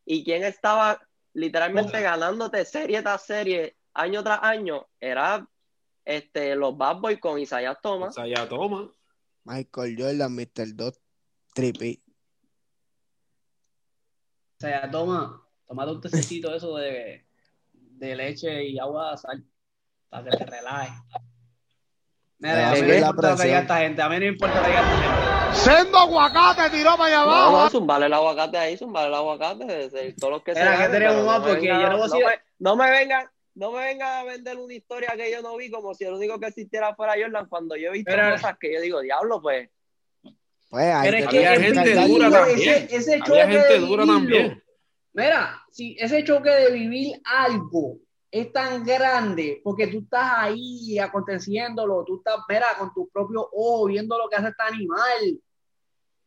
¿Y 0.05 0.23
quién 0.23 0.43
estaba 0.43 1.01
literalmente 1.33 2.01
ganándote 2.01 2.65
serie 2.65 3.01
tras 3.03 3.25
serie, 3.25 3.75
año 3.93 4.23
tras 4.23 4.39
año? 4.41 4.87
Era 4.99 5.47
este, 6.03 6.55
los 6.55 6.75
Bad 6.75 6.97
Boys 6.97 7.19
con 7.19 7.39
Isaiah 7.39 7.75
Thomas. 7.75 8.17
Isaiah 8.17 8.49
Thomas. 8.49 8.89
Michael 9.43 9.95
Jordan, 9.97 10.35
Mr. 10.35 10.75
Dot, 11.53 11.55
Trippy. 11.55 12.01
Isaiah 14.59 14.89
Thomas, 14.89 15.31
tomate 15.67 15.91
un 15.91 16.01
tececito 16.01 16.53
eso 16.53 16.77
de, 16.77 17.25
de 17.73 18.15
leche 18.15 18.63
y 18.63 18.79
agua 18.79 19.11
de 19.11 19.17
sal 19.17 19.45
para 20.09 20.29
que 20.29 20.37
te 20.37 20.45
relaje. 20.45 20.93
Mira, 22.39 22.71
a 22.71 22.73
mí 22.73 22.81
no 22.81 22.93
importa 22.93 23.35
que 23.37 23.57
esta 23.57 23.77
gente, 23.77 24.01
a 24.01 24.09
mí 24.09 24.19
no 24.19 24.25
importa 24.25 24.63
que 24.63 24.69
esta 24.69 25.51
gente. 25.51 25.59
Sendo 25.59 25.97
aguacate 25.99 26.69
tiró 26.71 26.97
para 26.97 27.05
allá 27.05 27.21
abajo. 27.21 27.51
No, 27.51 27.63
no, 27.63 27.69
zumbale 27.69 28.05
el 28.07 28.13
aguacate 28.13 28.57
ahí, 28.57 28.77
zumbale 28.77 29.07
el 29.07 29.13
aguacate. 29.13 30.13
Todos 30.17 30.33
los 30.33 30.43
que 30.43 30.53
Mira, 30.53 30.77
se 30.77 30.83
que 30.83 30.89
tenemos 30.89 31.25
más 31.25 31.39
porque 31.41 31.67
yo 31.67 31.89
no 31.89 31.97
voy 31.97 32.01
a 32.01 32.03
decir. 32.03 32.25
No 32.59 32.75
me 32.75 32.89
vengan, 32.89 33.29
no 33.55 33.71
me 33.71 33.79
vengan 33.79 34.19
a 34.19 34.23
vender 34.23 34.57
una 34.57 34.73
historia 34.73 35.13
que 35.15 35.31
yo 35.31 35.41
no 35.41 35.55
vi 35.57 35.69
como 35.69 35.93
si 35.93 36.05
el 36.05 36.13
único 36.13 36.39
que 36.39 36.47
existiera 36.47 36.95
fuera 36.95 37.15
Jordan 37.19 37.47
cuando 37.47 37.75
yo 37.75 37.89
he 37.89 37.93
visto 37.93 38.11
cosas 38.11 38.57
que 38.59 38.73
yo 38.73 38.81
digo, 38.81 39.01
diablo, 39.01 39.41
pues. 39.41 39.69
Pues 40.73 40.85
hay 40.91 41.11
Pero 41.11 41.17
es 41.17 41.27
que 41.27 41.47
había 41.47 41.61
gente 41.61 42.07
dura 42.07 42.31
también. 42.31 42.59
Ese, 42.59 42.95
ese 42.95 43.19
choque 43.19 43.41
había 43.43 43.61
gente 43.61 43.77
dura 43.77 44.05
también. 44.07 44.63
Mira, 45.13 45.61
si 45.69 45.95
ese 45.99 46.23
choque 46.23 46.49
de 46.49 46.71
vivir 46.71 47.21
algo 47.25 47.99
es 48.31 48.51
tan 48.51 48.83
grande 48.83 49.61
porque 49.63 49.85
tú 49.85 49.99
estás 49.99 50.31
ahí 50.35 50.97
aconteciéndolo, 50.97 52.03
tú 52.03 52.17
estás, 52.17 52.37
mira, 52.49 52.65
con 52.79 52.91
tu 52.91 53.07
propio 53.09 53.47
ojo 53.53 53.85
viendo 53.85 54.17
lo 54.17 54.27
que 54.27 54.35
hace 54.35 54.47
este 54.47 54.63
animal. 54.63 55.41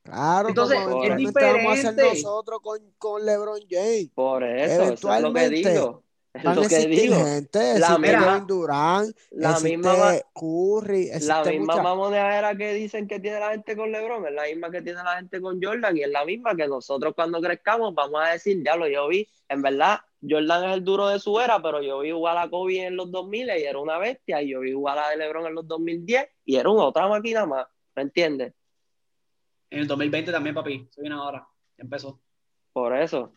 Claro, 0.05 0.48
entonces 0.51 0.78
como 0.78 1.02
es 1.02 1.16
diferente. 1.16 1.64
Vamos 1.64 1.85
a 1.85 1.89
hacer 1.89 2.06
nosotros 2.06 2.60
con, 2.62 2.78
con 2.98 3.27
LeBron 3.27 3.60
James. 3.68 4.10
Por 4.14 4.44
eso, 4.44 4.82
Eventualmente, 4.85 5.59
eso 5.59 5.68
es 5.68 5.74
lo 5.74 5.74
que 5.74 5.78
digo. 5.81 6.05
Van 6.42 6.58
a 6.58 6.68
gente, 6.68 7.78
la 7.78 7.98
misma, 7.98 8.44
Durán, 8.46 9.14
la 9.30 9.60
misma 9.60 10.14
Curry, 10.32 11.10
la 11.22 11.44
misma 11.44 11.82
mamonera 11.82 12.54
que 12.56 12.74
dicen 12.74 13.06
que 13.06 13.20
tiene 13.20 13.40
la 13.40 13.50
gente 13.50 13.76
con 13.76 13.90
LeBron, 13.90 14.26
es 14.26 14.32
la 14.32 14.44
misma 14.44 14.70
que 14.70 14.82
tiene 14.82 15.02
la 15.02 15.16
gente 15.16 15.40
con 15.40 15.62
Jordan 15.62 15.96
y 15.96 16.02
es 16.02 16.10
la 16.10 16.24
misma 16.24 16.54
que 16.54 16.66
nosotros 16.68 17.14
cuando 17.14 17.40
crezcamos 17.40 17.94
vamos 17.94 18.20
a 18.22 18.32
decir, 18.32 18.62
ya 18.64 18.76
lo 18.76 18.88
yo 18.88 19.08
vi, 19.08 19.28
en 19.48 19.62
verdad 19.62 20.00
Jordan 20.28 20.70
es 20.70 20.76
el 20.76 20.84
duro 20.84 21.08
de 21.08 21.18
su 21.18 21.38
era, 21.40 21.60
pero 21.62 21.82
yo 21.82 22.00
vi 22.00 22.08
igual 22.08 22.38
a 22.38 22.48
Kobe 22.50 22.86
en 22.86 22.96
los 22.96 23.10
2000 23.10 23.46
y 23.46 23.62
era 23.62 23.78
una 23.78 23.98
bestia, 23.98 24.42
y 24.42 24.50
yo 24.50 24.60
vi 24.60 24.70
igual 24.70 24.98
a 24.98 25.14
LeBron 25.14 25.46
en 25.46 25.54
los 25.54 25.66
2010 25.66 26.28
y 26.44 26.56
era 26.56 26.68
una 26.68 26.84
otra 26.84 27.08
máquina 27.08 27.46
más, 27.46 27.66
¿me 27.94 28.02
entiendes? 28.02 28.52
En 29.70 29.80
el 29.80 29.86
2020 29.86 30.32
también, 30.32 30.54
papi, 30.54 30.88
soy 30.90 31.06
una 31.06 31.24
hora, 31.24 31.46
ya 31.76 31.84
empezó. 31.84 32.20
Por 32.72 32.96
eso. 32.96 33.32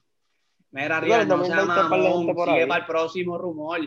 Mira, 0.72 1.00
Rial, 1.00 1.28
no 1.28 1.44
se 1.44 1.52
mamón, 1.54 2.26
sigue 2.26 2.68
para 2.68 2.78
el 2.78 2.86
próximo 2.86 3.38
rumor. 3.38 3.80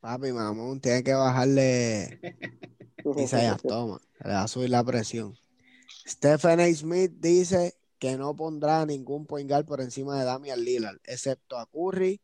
Papi, 0.00 0.32
mamón, 0.32 0.80
tiene 0.80 1.04
que 1.04 1.12
bajarle 1.12 2.20
Isaías 3.16 3.62
Toma, 3.62 4.00
le 4.24 4.32
va 4.32 4.42
a 4.42 4.48
subir 4.48 4.70
la 4.70 4.82
presión. 4.82 5.38
Stephen 6.06 6.60
A. 6.60 6.74
Smith 6.74 7.12
dice 7.18 7.76
que 7.98 8.16
no 8.16 8.34
pondrá 8.34 8.84
ningún 8.86 9.26
point 9.26 9.50
por 9.66 9.80
encima 9.80 10.18
de 10.18 10.24
Damian 10.24 10.64
Lillard, 10.64 10.98
excepto 11.04 11.58
a 11.58 11.66
Curry, 11.66 12.20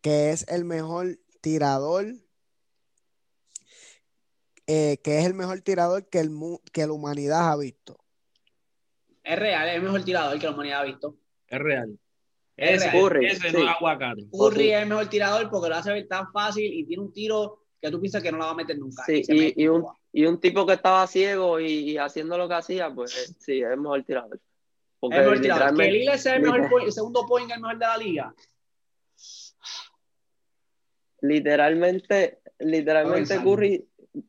que 0.00 0.30
es 0.30 0.46
el 0.48 0.64
mejor 0.64 1.18
tirador, 1.40 2.06
eh, 4.66 4.98
que 5.04 5.18
es 5.18 5.26
el 5.26 5.34
mejor 5.34 5.60
tirador 5.60 6.08
que, 6.08 6.20
el, 6.20 6.30
que 6.72 6.86
la 6.86 6.92
humanidad 6.92 7.52
ha 7.52 7.56
visto. 7.56 7.98
Es 9.22 9.38
real, 9.38 9.68
es 9.68 9.76
el 9.76 9.82
mejor 9.82 10.04
tirador 10.04 10.38
que 10.38 10.46
la 10.46 10.52
humanidad 10.52 10.80
ha 10.80 10.84
visto. 10.84 11.16
Es 11.50 11.58
real. 11.58 11.98
Es, 12.56 12.84
Curry. 12.86 13.26
Ese 13.26 13.52
no 13.52 13.68
aguacate. 13.68 14.26
Curry 14.30 14.70
es 14.70 14.82
el 14.82 14.88
mejor 14.88 15.08
tirador 15.08 15.50
porque 15.50 15.68
lo 15.68 15.76
hace 15.76 15.92
ver 15.92 16.06
tan 16.06 16.30
fácil 16.30 16.72
y 16.72 16.84
tiene 16.84 17.02
un 17.02 17.12
tiro 17.12 17.64
que 17.80 17.90
tú 17.90 18.00
piensas 18.00 18.22
que 18.22 18.30
no 18.30 18.38
la 18.38 18.46
va 18.46 18.50
a 18.52 18.54
meter 18.54 18.78
nunca. 18.78 19.02
Sí, 19.04 19.22
y, 19.26 19.66
un, 19.66 19.86
y, 20.12 20.26
un, 20.26 20.38
tipo 20.38 20.66
que 20.66 20.74
estaba 20.74 21.06
ciego 21.06 21.58
y, 21.58 21.96
haciendo 21.96 22.36
lo 22.36 22.46
que 22.46 22.54
hacía, 22.54 22.94
pues 22.94 23.34
sí, 23.40 23.62
es 23.62 23.70
el 23.70 23.80
mejor 23.80 24.04
tirador. 24.04 24.38
Porque 25.00 25.16
el 25.16 25.22
mejor 25.22 25.40
tirador. 25.40 25.76
Que 25.76 26.18
sea 26.18 26.36
el, 26.36 26.42
mejor, 26.42 26.82
el 26.84 26.92
segundo 26.92 27.26
point, 27.26 27.50
el 27.50 27.60
mejor 27.60 27.78
de 27.78 27.86
la 27.86 27.96
liga. 27.96 28.34
Literalmente, 31.22 32.40
literalmente 32.58 33.42
Curry, 33.42 33.88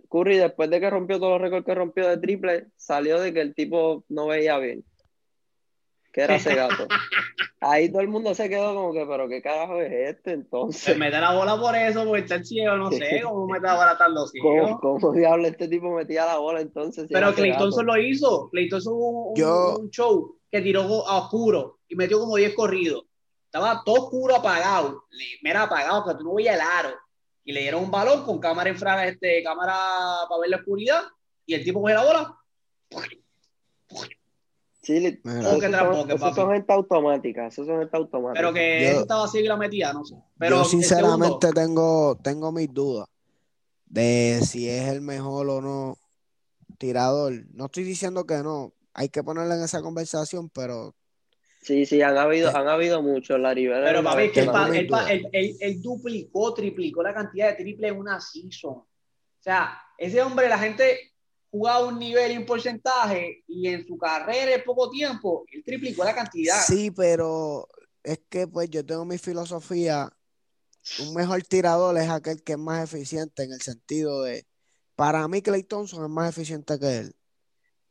Curry, 0.10 0.38
después 0.38 0.70
de 0.70 0.80
que 0.80 0.90
rompió 0.90 1.20
todos 1.20 1.34
los 1.34 1.42
récords 1.42 1.66
que 1.66 1.76
rompió 1.76 2.08
de 2.08 2.18
triple, 2.18 2.68
salió 2.78 3.20
de 3.20 3.34
que 3.34 3.42
el 3.42 3.54
tipo 3.54 4.06
no 4.08 4.28
veía 4.28 4.58
bien 4.58 4.86
que 6.12 6.22
era 6.22 6.36
ese 6.36 6.56
gato. 6.56 6.88
Ahí 7.62 7.90
todo 7.92 8.02
el 8.02 8.08
mundo 8.08 8.34
se 8.34 8.50
quedó 8.50 8.74
como 8.74 8.92
que, 8.92 9.06
pero 9.06 9.30
qué 9.30 9.42
carajo 9.42 9.80
es 9.82 10.16
este 10.16 10.32
entonces. 10.34 10.82
Se 10.82 10.96
mete 10.96 11.20
la 11.20 11.34
bola 11.34 11.60
por 11.60 11.76
eso, 11.76 12.04
porque 12.06 12.22
está 12.22 12.36
el 12.36 12.46
ciego, 12.46 12.76
no 12.76 12.92
sé, 12.92 13.22
cómo 13.24 13.48
mete 13.48 13.68
la 13.68 13.76
bola 13.76 13.98
tan 13.98 14.14
los 14.14 14.32
¿Cómo, 14.42 14.80
¿Cómo 14.80 15.14
diablo 15.14 15.48
este 15.48 15.68
tipo 15.68 15.94
metía 15.96 16.26
la 16.26 16.38
bola 16.38 16.62
entonces? 16.62 17.08
pero 17.12 17.34
Clay 17.34 17.56
Thompson 17.58 17.86
lo 17.86 17.98
hizo. 17.98 18.50
Clay 18.50 18.68
Thompson 18.68 18.94
un, 18.96 19.42
un, 19.80 19.90
show 19.92 20.38
que 20.50 20.62
tiró 20.62 20.82
a 21.08 21.20
oscuro 21.20 21.80
y 21.88 21.96
metió 21.96 22.20
como 22.20 22.36
10 22.36 22.56
corridos. 22.56 23.06
estaba 23.46 23.84
todo 23.86 24.06
oscuro 24.06 24.36
apagado, 24.36 25.06
era 25.44 25.64
apagado, 25.64 26.06
que 26.06 26.16
tú 26.16 26.24
no 26.24 26.34
veías 26.34 26.56
el 26.56 26.62
aro. 26.62 26.96
Y 27.44 27.54
le 27.54 27.62
dieron 27.62 27.84
un 27.84 27.92
balón 27.92 28.24
con 28.24 28.40
cámara 28.40 28.70
infra, 28.70 29.08
este, 29.08 29.42
cámara 29.44 29.76
para 30.30 30.42
ver 30.42 30.50
la 30.50 30.58
oscuridad, 30.58 31.02
y 31.46 31.56
el 31.56 31.64
tipo 31.64 31.82
coge 31.82 31.94
la 31.94 32.04
bola. 32.04 32.38
Sí, 34.82 35.20
eso, 35.24 36.34
son 36.34 36.52
gente 36.52 36.74
automática, 36.74 37.48
eso 37.48 37.66
son 37.66 37.80
gente 37.80 37.96
automática. 37.96 38.42
Pero 38.42 38.54
que 38.54 38.90
eso 38.90 39.02
estaba 39.02 39.26
así 39.26 39.40
y 39.40 39.48
la 39.48 39.58
metía, 39.58 39.94
no 39.94 40.04
sé. 40.04 40.16
Pero 40.40 40.58
yo 40.58 40.66
sinceramente 40.66 41.52
tengo, 41.54 42.18
tengo 42.24 42.52
mis 42.52 42.74
dudas 42.74 43.08
de 43.86 44.40
si 44.44 44.70
es 44.70 44.90
el 44.90 45.02
mejor 45.02 45.50
o 45.50 45.62
no 45.62 45.98
tirador. 46.80 47.46
No 47.54 47.66
estoy 47.66 47.84
diciendo 47.84 48.26
que 48.26 48.38
no, 48.38 48.74
hay 48.94 49.10
que 49.10 49.24
ponerle 49.24 49.56
en 49.56 49.64
esa 49.64 49.82
conversación, 49.82 50.50
pero 50.50 50.96
Sí, 51.62 51.86
sí, 51.86 52.02
han 52.02 52.18
habido, 52.18 52.50
eh. 52.50 52.54
han 52.56 52.68
habido 52.68 53.04
muchos, 53.04 53.40
Larry. 53.40 53.68
Pero 53.68 54.04
papi, 54.04 54.32
que 54.32 54.50
él, 55.32 55.82
duplicó, 55.82 56.54
triplicó 56.56 57.04
la 57.04 57.14
cantidad 57.14 57.50
de 57.50 57.64
triple 57.64 57.90
en 57.90 58.00
una 58.00 58.20
season. 58.20 58.72
O 58.74 58.88
sea, 59.40 59.80
ese 59.98 60.24
hombre, 60.24 60.50
la 60.50 60.58
gente 60.58 61.11
jugaba 61.52 61.86
un 61.86 62.00
nivel 62.00 62.32
y 62.32 62.38
un 62.38 62.46
porcentaje 62.46 63.44
y 63.48 63.68
en 63.68 63.86
su 63.86 63.98
carrera 63.98 64.56
en 64.56 64.64
poco 64.64 64.90
tiempo, 64.90 65.44
él 65.52 65.62
triplicó 65.64 66.04
la 66.04 66.16
cantidad. 66.16 66.64
Sí, 66.66 66.90
pero 66.92 67.68
es 68.04 68.22
que 68.30 68.48
pues 68.48 68.70
yo 68.70 68.86
tengo 68.86 69.06
mi 69.06 69.18
filosofía. 69.18 70.10
Un 71.00 71.14
mejor 71.14 71.44
tirador 71.44 71.96
es 71.98 72.10
aquel 72.10 72.42
que 72.42 72.54
es 72.54 72.58
más 72.58 72.92
eficiente 72.92 73.44
en 73.44 73.52
el 73.52 73.62
sentido 73.62 74.24
de, 74.24 74.48
para 74.96 75.28
mí 75.28 75.44
Clay 75.44 75.64
Thompson 75.64 76.04
es 76.04 76.10
más 76.10 76.30
eficiente 76.30 76.80
que 76.80 76.98
él 76.98 77.16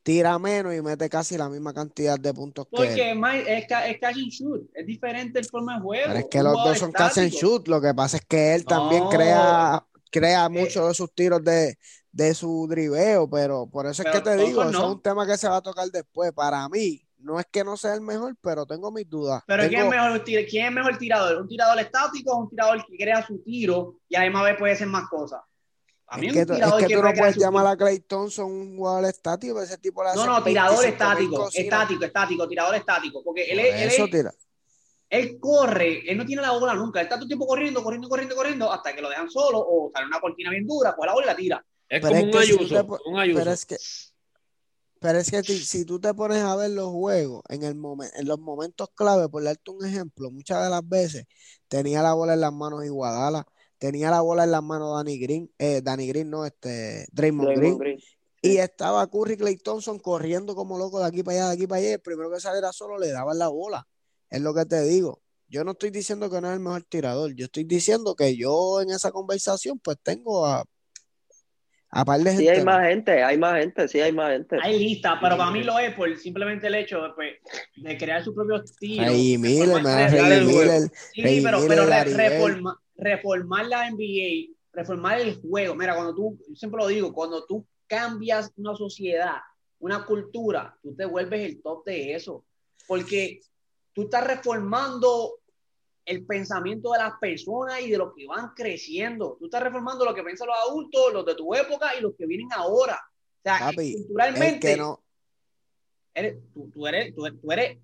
tira 0.03 0.39
menos 0.39 0.74
y 0.74 0.81
mete 0.81 1.09
casi 1.09 1.37
la 1.37 1.49
misma 1.49 1.74
cantidad 1.74 2.19
de 2.19 2.32
puntos 2.32 2.66
que 2.66 2.77
Porque 2.77 3.12
es, 3.12 3.16
es 3.57 4.01
catch 4.01 4.16
and 4.16 4.31
shoot, 4.31 4.70
es 4.74 4.87
diferente 4.87 5.39
el 5.39 5.45
forma 5.45 5.77
de 5.77 5.81
juego. 5.81 6.05
Pero 6.07 6.19
es 6.19 6.27
que 6.27 6.43
los 6.43 6.53
dos 6.53 6.78
son 6.78 6.93
catch 6.93 7.19
and 7.19 7.31
shoot, 7.31 7.69
lo 7.69 7.81
que 7.81 7.95
pasa 7.95 8.16
es 8.16 8.24
que 8.24 8.55
él 8.55 8.65
también 8.65 9.05
crea, 9.09 9.85
crea 10.11 10.47
eh, 10.47 10.49
muchos 10.49 10.89
de 10.89 10.95
sus 10.95 11.12
tiros 11.15 11.43
de, 11.43 11.78
de 12.12 12.35
su 12.35 12.66
driveo, 12.69 13.28
pero 13.28 13.66
por 13.66 13.87
eso 13.87 14.03
es 14.03 14.11
que 14.11 14.20
te 14.20 14.37
digo, 14.37 14.62
eso 14.62 14.70
es 14.70 14.78
un 14.78 15.03
tema 15.03 15.27
que 15.27 15.37
se 15.37 15.49
va 15.49 15.57
a 15.57 15.62
tocar 15.62 15.89
después. 15.89 16.32
Para 16.32 16.69
mí, 16.69 17.07
no 17.19 17.39
es 17.39 17.47
que 17.51 17.65
no 17.65 17.77
sea 17.77 17.95
el 17.95 18.01
mejor, 18.01 18.37
pero 18.41 18.66
tengo 18.66 18.91
mis 18.91 19.09
dudas. 19.09 19.43
Pero 19.47 19.69
¿quién, 19.69 19.82
es 19.82 19.91
mejor, 19.91 20.24
¿quién 20.24 20.66
es 20.66 20.73
mejor 20.73 20.99
tirador? 20.99 21.43
¿Un 21.43 21.49
tirador 21.49 21.78
estático 21.78 22.32
o 22.32 22.39
un 22.41 22.51
tirador 22.51 22.85
que 22.87 22.97
crea 22.97 23.27
su 23.27 23.39
tiro 23.43 23.97
y 24.09 24.16
además 24.16 24.55
puede 24.59 24.74
hacer 24.74 24.87
más 24.87 25.09
cosas? 25.09 25.41
es 26.23 26.32
que, 26.32 26.47
tú 26.47 27.03
no 27.03 27.12
puedes 27.15 27.37
llamar 27.37 27.66
a 27.69 27.77
Clay 27.77 28.01
Thompson 28.01 28.51
un 28.51 28.77
jugador 28.77 29.05
estático, 29.05 29.62
ese 29.62 29.78
tipo 29.78 30.03
No, 30.03 30.27
no, 30.27 30.43
tirador 30.43 30.85
estático, 30.85 31.49
estático, 31.53 32.05
estático, 32.05 32.49
tirador 32.49 32.74
estático, 32.74 33.23
porque 33.23 33.45
él, 33.45 33.61
él, 33.61 34.31
él, 35.11 35.39
corre, 35.39 36.11
él 36.11 36.16
no 36.16 36.24
tiene 36.24 36.41
la 36.41 36.53
bola 36.53 36.74
nunca, 36.74 37.01
él 37.01 37.05
está 37.05 37.16
todo 37.16 37.24
el 37.24 37.28
tiempo 37.28 37.47
corriendo, 37.47 37.82
corriendo, 37.82 38.09
corriendo, 38.09 38.37
corriendo, 38.37 38.73
hasta 38.73 38.95
que 38.95 39.03
lo 39.03 39.11
dejan 39.11 39.28
solo 39.28 39.59
o 39.59 39.91
sale 39.93 40.07
una 40.07 40.20
cortina 40.20 40.51
bien 40.51 40.66
dura, 40.66 40.95
pues 40.97 41.07
la 41.07 41.12
bola 41.12 41.27
y 41.27 41.28
la 41.28 41.37
tira. 41.37 41.66
Es 41.89 42.01
como 42.01 42.23
un, 42.23 42.37
ayuso, 42.37 43.01
un 43.07 43.19
ayuso. 43.19 43.39
Pero 43.41 43.51
es 43.51 43.66
que, 43.66 43.77
pero 45.01 45.19
es 45.19 45.31
que 45.31 45.43
si 45.43 45.85
tú 45.85 45.99
te 45.99 46.15
pones 46.15 46.39
a 46.39 46.55
ver 46.55 46.70
los 46.70 46.91
juegos 46.91 47.43
en, 47.49 47.65
el 47.65 47.77
en 48.15 48.28
los 48.28 48.39
momentos 48.39 48.89
clave, 48.95 49.28
por 49.28 49.43
darte 49.43 49.70
un 49.70 49.85
ejemplo, 49.85 50.31
muchas 50.31 50.62
de 50.62 50.70
las 50.70 50.89
veces 50.89 51.24
tenía 51.66 52.03
la 52.03 52.15
bola 52.15 52.35
en 52.35 52.41
las 52.41 52.53
manos 52.53 52.85
y 52.85 52.89
Guadala 52.89 53.45
tenía 53.78 54.11
la 54.11 54.20
bola 54.20 54.45
en 54.45 54.53
las 54.53 54.62
manos 54.62 54.95
Danny 54.95 55.19
Green, 55.19 55.51
eh, 55.59 55.81
Danny 55.82 56.07
Green 56.07 56.28
no, 56.28 56.45
este, 56.45 57.07
Draymond, 57.12 57.57
Green, 57.57 57.99
y 58.43 58.59
estaba 58.59 59.11
Curry 59.11 59.39
Clay 59.39 59.57
Thompson 59.57 59.99
corriendo 59.99 60.55
como 60.55 60.78
loco 60.78 61.01
de 61.01 61.07
aquí 61.07 61.23
para 61.23 61.39
allá, 61.39 61.49
de 61.49 61.55
aquí 61.55 61.66
para 61.66 61.81
allá, 61.81 61.95
el 61.95 62.01
primero 62.01 62.31
que 62.31 62.41
saliera 62.41 62.73
solo 62.73 62.99
le 62.99 63.11
daban 63.11 63.39
la 63.39 63.49
bola, 63.49 63.89
es 64.31 64.40
lo 64.40 64.55
que 64.55 64.65
te 64.65 64.82
digo. 64.85 65.20
Yo 65.48 65.65
no 65.65 65.73
estoy 65.73 65.90
diciendo 65.90 66.31
que 66.31 66.40
no 66.40 66.48
es 66.48 66.55
el 66.55 66.61
mejor 66.61 66.85
tirador, 66.85 67.35
yo 67.35 67.47
estoy 67.47 67.65
diciendo 67.65 68.15
que 68.15 68.36
yo 68.36 68.81
en 68.81 68.90
esa 68.90 69.11
conversación 69.11 69.81
pues 69.81 69.98
tengo 70.01 70.47
a, 70.47 70.65
a 71.90 72.05
par 72.05 72.20
de 72.20 72.31
gente. 72.31 72.44
Sí, 72.44 72.48
hay 72.48 72.65
más 72.65 72.86
gente, 72.86 73.23
hay 73.24 73.36
más 73.39 73.59
gente, 73.59 73.89
sí, 73.89 74.01
hay 74.01 74.12
más 74.12 74.31
gente. 74.31 74.59
Hay 74.62 74.78
lista, 74.78 75.19
pero 75.20 75.36
para 75.36 75.51
mí 75.51 75.65
lo 75.65 75.77
es 75.78 75.93
por 75.94 76.16
simplemente 76.16 76.69
el 76.69 76.77
hecho 76.77 77.02
de, 77.02 77.11
pues, 77.16 77.32
de 77.77 77.98
crear 77.98 78.23
su 78.23 78.32
propio 78.32 78.62
estilo. 78.62 79.02
Ay, 79.02 79.36
Miller, 79.39 79.82
Miller, 79.82 80.82
Sí, 81.12 81.40
pero, 81.43 81.59
pero 81.66 81.86
reforma, 81.86 82.81
reformar 82.97 83.66
la 83.66 83.90
NBA, 83.90 84.55
reformar 84.73 85.20
el 85.20 85.40
juego. 85.40 85.74
Mira, 85.74 85.97
cuando 85.97 86.15
tú, 86.15 86.39
yo 86.48 86.55
siempre 86.55 86.81
lo 86.81 86.86
digo, 86.86 87.12
cuando 87.12 87.44
tú 87.44 87.66
cambias 87.89 88.52
una 88.57 88.77
sociedad, 88.77 89.39
una 89.81 90.05
cultura, 90.07 90.78
tú 90.81 90.94
te 90.94 91.07
vuelves 91.07 91.40
el 91.44 91.61
top 91.61 91.85
de 91.86 92.15
eso. 92.15 92.44
Porque 92.86 93.40
tú 93.92 94.02
estás 94.02 94.26
reformando 94.26 95.40
el 96.04 96.24
pensamiento 96.26 96.92
de 96.92 96.98
las 96.98 97.12
personas 97.20 97.80
y 97.80 97.90
de 97.90 97.98
los 97.98 98.14
que 98.14 98.26
van 98.26 98.52
creciendo. 98.54 99.36
Tú 99.38 99.46
estás 99.46 99.62
reformando 99.62 100.04
lo 100.04 100.14
que 100.14 100.22
piensan 100.22 100.48
los 100.48 100.56
adultos, 100.68 101.12
los 101.12 101.26
de 101.26 101.34
tu 101.34 101.54
época 101.54 101.94
y 101.96 102.00
los 102.00 102.14
que 102.16 102.26
vienen 102.26 102.48
ahora. 102.52 103.00
O 103.38 103.42
sea, 103.42 103.72
culturalmente, 103.72 104.76
no... 104.76 105.02
eres, 106.12 106.36
tú, 106.52 106.86
eres, 106.86 107.14
tú, 107.14 107.26
eres 107.50 107.78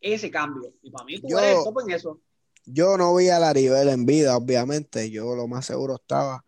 ese 0.00 0.30
cambio. 0.30 0.74
Y 0.82 0.90
para 0.90 1.04
mí 1.04 1.20
tú 1.20 1.38
eres 1.38 1.62
top 1.64 1.80
en 1.86 1.90
eso. 1.92 2.20
Yo 2.64 2.98
no 2.98 3.14
vi 3.14 3.28
a 3.28 3.38
Laribel 3.38 3.88
en 3.88 4.04
vida, 4.04 4.36
obviamente. 4.36 5.10
Yo 5.10 5.34
lo 5.34 5.46
más 5.46 5.64
seguro 5.64 5.94
estaba. 5.94 6.44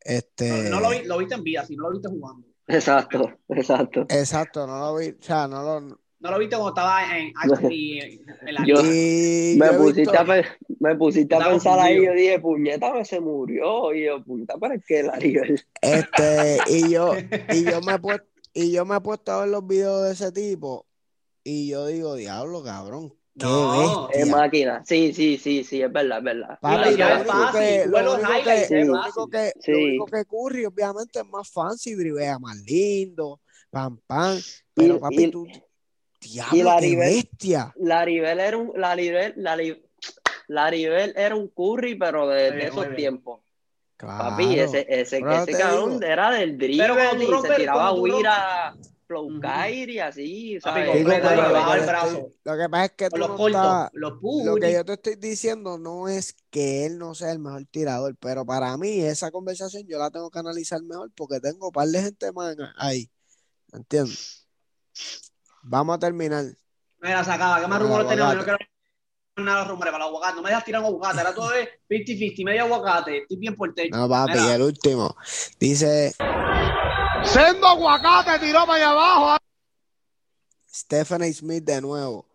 Este... 0.00 0.70
No, 0.70 0.80
lo, 0.80 0.90
vi, 0.90 1.04
lo 1.04 1.18
viste 1.18 1.34
en 1.34 1.44
vida, 1.44 1.64
si 1.64 1.76
no 1.76 1.84
lo 1.84 1.92
viste 1.92 2.08
jugando. 2.08 2.48
Exacto, 2.66 3.32
exacto. 3.48 4.02
Exacto, 4.08 4.66
no 4.66 4.78
lo 4.78 4.96
vi, 4.96 5.08
o 5.08 5.22
sea, 5.22 5.48
no 5.48 5.62
lo. 5.62 6.00
No 6.20 6.32
lo 6.32 6.38
viste 6.38 6.56
cuando 6.56 6.70
estaba 6.70 7.16
en, 7.16 7.32
en 7.70 8.54
la 8.54 8.66
yo, 8.66 8.82
me, 8.82 9.72
pusiste 9.78 10.16
a, 10.16 10.24
me 10.80 10.96
pusiste 10.96 11.34
a 11.34 11.38
pensar 11.38 11.78
ahí, 11.78 12.04
yo 12.04 12.12
dije, 12.12 12.40
puñeta, 12.40 13.04
se 13.04 13.20
murió. 13.20 13.94
Y 13.94 14.06
yo, 14.06 14.22
puñeta, 14.24 14.56
¿para 14.58 14.78
qué 14.78 15.04
Laribel? 15.04 15.64
Este, 15.80 16.58
y 16.68 16.90
yo, 16.90 17.12
y 17.54 17.64
yo 17.64 17.80
me 17.82 17.94
he 17.94 17.98
puesto, 17.98 18.26
y 18.52 18.72
yo 18.72 18.84
me 18.84 18.96
he 18.96 19.00
puesto 19.00 19.32
a 19.32 19.40
ver 19.40 19.48
los 19.50 19.66
videos 19.66 20.04
de 20.04 20.12
ese 20.12 20.32
tipo, 20.32 20.86
y 21.44 21.68
yo 21.68 21.86
digo, 21.86 22.16
diablo, 22.16 22.64
cabrón, 22.64 23.14
no, 23.40 24.10
es 24.10 24.28
máquina. 24.28 24.82
Sí, 24.84 25.12
sí, 25.12 25.38
sí, 25.38 25.62
sí, 25.62 25.80
es 25.80 25.92
verdad, 25.92 26.18
es 26.18 26.24
verdad. 26.24 26.58
Papi, 26.60 26.96
lo, 26.96 27.06
único 27.06 27.52
que, 27.52 27.86
lo, 27.86 28.14
único 28.14 29.28
que, 29.28 29.52
lo 29.66 29.78
único 29.78 30.06
que 30.06 30.24
Curry, 30.24 30.64
obviamente, 30.64 31.20
es 31.20 31.26
más 31.26 31.48
fancy, 31.48 31.94
drivea 31.94 32.40
más 32.40 32.56
lindo, 32.62 33.40
pam, 33.70 34.00
pam. 34.06 34.38
Pero, 34.74 34.98
papi, 34.98 35.30
tú, 35.30 35.46
diablo, 36.20 36.76
qué 36.80 36.96
bestia. 36.96 37.72
Laribel 37.76 38.40
era 38.40 38.56
un, 38.56 38.72
Laribel, 38.74 39.34
Laribel, 40.48 41.12
era 41.16 41.34
un 41.36 41.48
Curry, 41.48 41.96
pero 41.96 42.28
de, 42.28 42.52
de 42.52 42.66
esos 42.66 42.94
tiempos. 42.94 43.40
Claro, 43.96 44.30
Papi, 44.30 44.60
ese, 44.60 44.86
ese, 44.88 45.18
ese 45.18 45.52
cabrón 45.58 46.02
era 46.02 46.30
del 46.30 46.56
dribble 46.56 47.24
y 47.24 47.42
se 47.42 47.54
tiraba 47.56 47.92
huira 47.92 48.76
flow 49.08 49.30
y 49.88 49.98
así, 49.98 50.60
¿sabes? 50.60 51.02
lo, 52.44 52.56
que 52.58 52.68
pasa 52.68 52.84
es 52.84 52.92
que 52.92 53.08
tú 53.08 53.16
no 53.16 53.90
lo 53.94 54.56
que 54.56 54.72
yo 54.72 54.84
te 54.84 54.92
estoy 54.92 55.16
diciendo 55.16 55.78
no 55.78 56.08
es 56.08 56.36
que 56.50 56.84
él 56.84 56.98
no 56.98 57.14
sea 57.14 57.32
el 57.32 57.38
mejor 57.38 57.64
tirador, 57.70 58.14
pero 58.20 58.44
para 58.44 58.76
mí 58.76 59.00
esa 59.00 59.30
conversación 59.30 59.86
yo 59.88 59.98
la 59.98 60.10
tengo 60.10 60.30
que 60.30 60.38
analizar 60.38 60.82
mejor 60.82 61.10
porque 61.16 61.40
tengo 61.40 61.68
un 61.68 61.72
par 61.72 61.88
de 61.88 62.02
gente 62.02 62.30
más 62.32 62.54
ahí, 62.76 63.10
¿entiendes? 63.72 64.46
Vamos 65.68 65.96
a 65.96 65.98
terminar. 65.98 66.44
Mira, 67.00 67.22
se 67.22 67.30
acaba, 67.30 67.60
¿qué 67.60 67.66
más 67.66 67.82
rumores 67.82 68.08
tenemos? 68.08 68.32
Yo 68.32 68.38
no 68.38 68.44
quiero 68.44 68.58
nada 69.36 69.62
de 69.62 69.68
rumores 69.68 69.92
para 69.92 70.04
los 70.04 70.08
aguacates, 70.08 70.36
no 70.36 70.42
me 70.42 70.48
dejas 70.48 70.64
tirar 70.64 70.82
aguacate, 70.82 71.18
ahora 71.18 71.34
todo 71.34 71.52
es 71.52 71.68
50-50, 71.88 72.44
medio 72.44 72.62
aguacate, 72.64 73.18
estoy 73.18 73.36
bien 73.36 73.54
por 73.54 73.68
el 73.68 73.74
techo. 73.74 73.96
No, 73.96 74.08
papi, 74.08 74.38
el 74.38 74.62
último, 74.62 75.16
dice... 75.60 76.14
Sendo 77.22 77.66
aguacate 77.66 78.38
tiró 78.38 78.60
para 78.60 78.74
allá 78.74 78.90
abajo. 78.90 79.36
Stephanie 80.72 81.32
Smith 81.32 81.64
de 81.64 81.80
nuevo. 81.80 82.28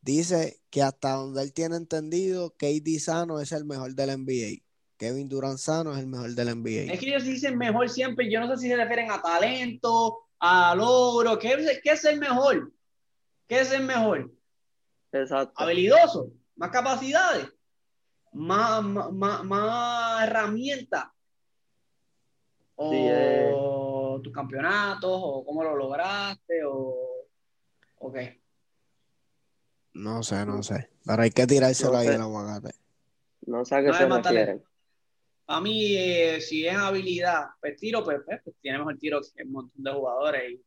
Dice 0.00 0.60
que 0.70 0.82
hasta 0.82 1.12
donde 1.12 1.42
él 1.42 1.52
tiene 1.52 1.76
entendido, 1.76 2.54
KD 2.56 2.98
Sano 3.00 3.40
es 3.40 3.52
el 3.52 3.64
mejor 3.64 3.94
del 3.94 4.16
NBA. 4.18 4.62
Kevin 4.96 5.28
Durant 5.28 5.58
Sano 5.58 5.92
es 5.92 5.98
el 5.98 6.06
mejor 6.06 6.30
del 6.30 6.56
NBA. 6.56 6.92
Es 6.92 7.00
que 7.00 7.08
ellos 7.08 7.24
dicen 7.24 7.58
mejor 7.58 7.88
siempre. 7.88 8.30
Yo 8.30 8.40
no 8.40 8.48
sé 8.48 8.62
si 8.62 8.68
se 8.68 8.76
refieren 8.76 9.10
a 9.10 9.20
talento, 9.20 10.20
a 10.40 10.74
logro. 10.74 11.38
¿Qué, 11.38 11.80
qué 11.82 11.90
es 11.90 12.04
el 12.04 12.18
mejor? 12.18 12.72
¿Qué 13.48 13.60
es 13.60 13.72
el 13.72 13.82
mejor? 13.82 14.30
Exacto. 15.10 15.54
Habilidoso, 15.56 16.30
más 16.54 16.70
capacidades, 16.70 17.48
más, 18.32 18.84
más, 18.84 19.42
más, 19.44 20.22
herramientas. 20.22 21.06
O... 22.76 22.92
Eh 22.92 23.78
tus 24.22 24.32
campeonatos 24.32 25.10
o 25.10 25.44
cómo 25.44 25.62
lo 25.62 25.76
lograste 25.76 26.64
o, 26.64 27.26
o 27.98 28.12
qué? 28.12 28.40
No 29.94 30.22
sé, 30.22 30.46
no 30.46 30.62
sé. 30.62 30.90
Pero 31.04 31.22
hay 31.22 31.30
que 31.30 31.46
tirárselo 31.46 31.96
ahí 31.96 32.08
el 32.08 32.20
aguacate. 32.20 32.74
No 33.46 33.64
sé 33.64 33.74
a 33.74 33.82
qué 33.82 33.92
se 33.92 34.06
refieren. 34.06 34.62
A 35.46 35.60
mí, 35.60 35.96
eh, 35.96 36.40
si 36.40 36.66
es 36.66 36.76
habilidad, 36.76 37.46
pues 37.60 37.76
tiro, 37.78 38.04
pues, 38.04 38.20
pues, 38.24 38.40
pues 38.44 38.54
tiene 38.60 38.78
mejor 38.78 38.98
tiro 38.98 39.20
que 39.34 39.44
un 39.44 39.52
montón 39.52 39.82
de 39.82 39.92
jugadores. 39.92 40.52
Y 40.52 40.62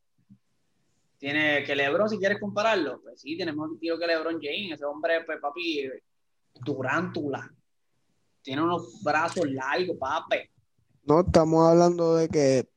tiene 1.21 1.63
que 1.63 1.75
LeBron, 1.75 2.09
si 2.09 2.17
quieres 2.17 2.39
compararlo, 2.39 2.99
pues 3.03 3.21
sí, 3.21 3.35
tiene 3.35 3.51
mejor 3.51 3.77
tiro 3.79 3.99
que 3.99 4.07
LeBron 4.07 4.39
James. 4.41 4.71
Ese 4.73 4.85
hombre, 4.85 5.23
pues 5.23 5.37
papi, 5.39 5.87
Durántula. 6.65 7.47
Tiene 8.41 8.63
unos 8.63 9.03
brazos 9.03 9.45
largos, 9.51 9.97
papi. 9.99 10.37
No, 11.03 11.19
estamos 11.21 11.69
hablando 11.69 12.15
de 12.15 12.27
que 12.27 12.69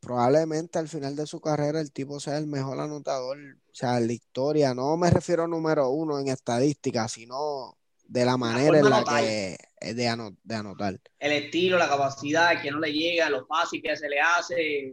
probablemente 0.00 0.80
al 0.80 0.88
final 0.88 1.14
de 1.14 1.28
su 1.28 1.40
carrera 1.40 1.80
el 1.80 1.92
tipo 1.92 2.18
sea 2.18 2.38
el 2.38 2.48
mejor 2.48 2.80
anotador, 2.80 3.38
o 3.38 3.74
sea, 3.74 3.98
en 3.98 4.08
la 4.08 4.14
historia. 4.14 4.74
No 4.74 4.96
me 4.96 5.08
refiero 5.08 5.44
a 5.44 5.46
número 5.46 5.88
uno 5.90 6.18
en 6.18 6.26
estadística, 6.26 7.06
sino 7.06 7.78
de 8.02 8.24
la 8.24 8.36
manera 8.36 8.80
en 8.80 8.90
la 8.90 9.04
que 9.04 9.56
es 9.78 9.94
de, 9.94 10.08
anotar. 10.08 10.98
El 11.20 11.32
estilo, 11.32 11.78
la 11.78 11.88
capacidad, 11.88 12.60
que 12.60 12.72
no 12.72 12.80
le 12.80 12.92
llega, 12.92 13.30
lo 13.30 13.46
fácil 13.46 13.80
que 13.80 13.96
se 13.96 14.08
le 14.08 14.18
hace. 14.18 14.92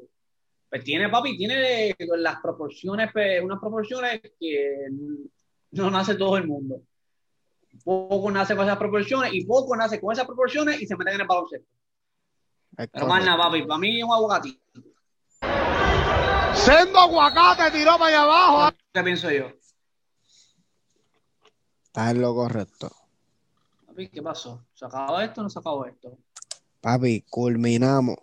Pues 0.70 0.84
tiene, 0.84 1.10
papi, 1.10 1.36
tiene 1.36 1.96
las 1.98 2.40
proporciones, 2.42 3.10
pues, 3.12 3.42
unas 3.42 3.60
proporciones 3.60 4.22
que 4.40 4.88
no 5.72 5.90
nace 5.90 6.14
todo 6.16 6.38
el 6.38 6.46
mundo. 6.46 6.84
Poco 7.84 8.30
nace 8.30 8.56
con 8.56 8.66
esas 8.66 8.78
proporciones 8.78 9.34
y 9.34 9.46
poco 9.46 9.76
nace 9.76 10.00
con 10.00 10.14
esas 10.14 10.26
proporciones 10.26 10.80
y 10.80 10.86
se 10.86 10.96
meten 10.96 11.16
en 11.16 11.22
el 11.22 11.28
baloncesto. 11.28 11.68
Pero 12.76 13.08
más 13.08 13.26
nada, 13.26 13.44
papi, 13.44 13.64
para 13.64 13.80
mí 13.80 13.98
es 13.98 14.04
un 14.04 14.14
aguacatito. 14.14 14.60
Sendo 16.54 17.00
aguacate 17.00 17.72
tiró 17.72 17.98
para 17.98 18.06
allá 18.08 18.22
abajo. 18.24 18.76
¿Qué 18.94 19.04
pienso 19.04 19.32
yo? 19.32 19.48
Está 21.86 22.12
en 22.12 22.22
lo 22.22 22.36
correcto. 22.36 22.92
Papi, 23.88 24.10
¿qué 24.10 24.22
pasó? 24.22 24.66
¿Se 24.74 24.86
acabó 24.86 25.20
esto 25.20 25.42
o 25.42 25.44
no 25.44 25.50
se 25.50 25.60
acabó 25.60 25.86
esto? 25.86 26.16
Papi, 26.80 27.26
culminamos. 27.30 28.18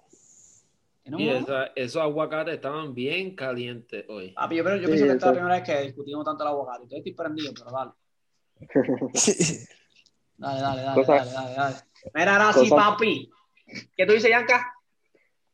Y 1.06 1.30
esos 1.76 2.02
aguacates 2.02 2.54
estaban 2.54 2.94
bien 2.94 3.36
calientes 3.36 4.04
hoy. 4.08 4.32
Papi, 4.32 4.56
yo, 4.56 4.64
pero, 4.64 4.76
yo 4.76 4.86
pienso 4.86 5.04
que 5.04 5.12
esta 5.12 5.26
es 5.26 5.32
la 5.32 5.32
primera 5.32 5.54
vez 5.54 5.64
que 5.64 5.86
discutimos 5.86 6.24
tanto 6.24 6.42
el 6.42 6.48
aguacate. 6.48 6.96
Estoy 6.96 7.12
prendido, 7.12 7.52
pero 7.54 7.70
dale. 7.70 7.92
dale, 10.36 10.60
dale, 10.60 10.82
dale, 10.82 11.04
dale, 11.04 11.30
dale, 11.30 11.54
dale. 11.54 11.76
Mira, 12.14 12.36
ahora 12.36 12.52
sí, 12.52 12.68
papi. 12.70 13.30
¿Qué 13.96 14.06
tú 14.06 14.12
dices, 14.12 14.30
Yanka? 14.30 14.72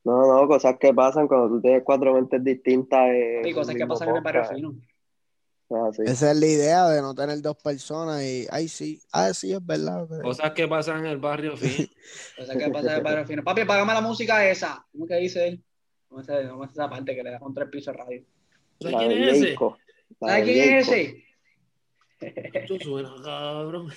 No, 0.04 0.26
no, 0.26 0.48
cosas 0.48 0.76
que 0.78 0.92
pasan 0.94 1.28
cuando 1.28 1.48
tú 1.48 1.60
tienes 1.60 1.82
cuatro 1.84 2.14
mentes 2.14 2.42
distintas. 2.42 3.08
Eh, 3.10 3.42
sí, 3.44 3.52
cosas 3.52 3.74
que 3.74 3.86
pasan 3.86 4.08
en 4.08 4.16
el 4.16 4.22
barrio 4.22 4.44
fino. 4.46 4.74
Esa 6.04 6.30
es 6.30 6.36
la 6.36 6.46
idea 6.46 6.88
de 6.88 7.00
no 7.00 7.14
tener 7.14 7.40
dos 7.40 7.56
personas 7.56 8.22
y, 8.22 8.46
ay, 8.50 8.68
sí, 8.68 9.00
ah, 9.12 9.32
sí, 9.32 9.52
es 9.52 9.64
verdad. 9.64 10.06
Cosas 10.22 10.52
que 10.52 10.68
pasan 10.68 11.00
en 11.00 11.06
el 11.06 11.18
barrio 11.18 11.56
fino. 11.56 11.88
cosas 12.36 12.56
que 12.56 12.70
pasan 12.70 12.90
en 12.90 12.96
el 12.96 13.02
barrio 13.02 13.26
fino. 13.26 13.44
Papi, 13.44 13.64
págame 13.64 13.94
la 13.94 14.00
música 14.00 14.48
esa. 14.48 14.84
¿Cómo 14.92 15.06
que 15.06 15.16
dice 15.16 15.48
él? 15.48 15.64
¿Cómo 16.08 16.20
es, 16.20 16.70
esa 16.70 16.90
parte 16.90 17.14
que 17.14 17.22
le 17.22 17.30
da 17.30 17.38
con 17.38 17.54
tres 17.54 17.68
pisos 17.70 17.94
de 17.94 18.02
radio? 18.02 18.24
¿Sabes 18.80 18.96
quién 18.98 19.12
es 19.12 19.36
ese? 19.36 19.56
¿Sabes 20.20 20.44
quién 20.44 20.74
es 20.74 20.88
ese? 20.88 21.24
Esto 22.20 22.78
suena 22.80 23.14
cabrón. 23.24 23.88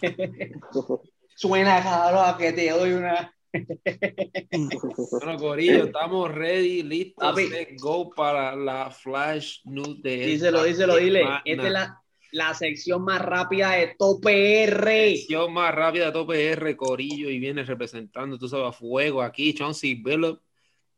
suena 1.34 1.82
cabrón 1.82 2.24
a 2.26 2.36
que 2.38 2.52
te 2.52 2.70
doy 2.70 2.92
una. 2.92 3.34
Bueno, 3.52 5.36
Corillo, 5.38 5.84
estamos 5.84 6.32
ready, 6.32 6.82
listos, 6.82 7.36
go 7.80 8.10
para 8.10 8.54
la 8.54 8.90
flash 8.90 9.60
news 9.64 10.00
de 10.02 10.26
Díselo, 10.26 10.64
díselo, 10.64 10.96
dile. 10.96 11.24
Esta 11.44 11.66
es 11.66 11.72
la, 11.72 12.02
la, 12.32 12.54
sección 12.54 13.02
más 13.02 13.20
rápida 13.20 13.72
de 13.72 13.94
Tope 13.98 14.64
R. 14.64 15.16
Sección 15.16 15.52
más 15.52 15.74
rápida 15.74 16.06
de 16.06 16.12
Tope 16.12 16.50
R, 16.52 16.76
Corillo, 16.76 17.30
y 17.30 17.38
viene 17.38 17.64
representando, 17.64 18.38
tú 18.38 18.48
sabes, 18.48 18.68
a 18.68 18.72
fuego 18.72 19.22
aquí. 19.22 19.52
Chauncey 19.54 19.94
Billup 19.94 20.40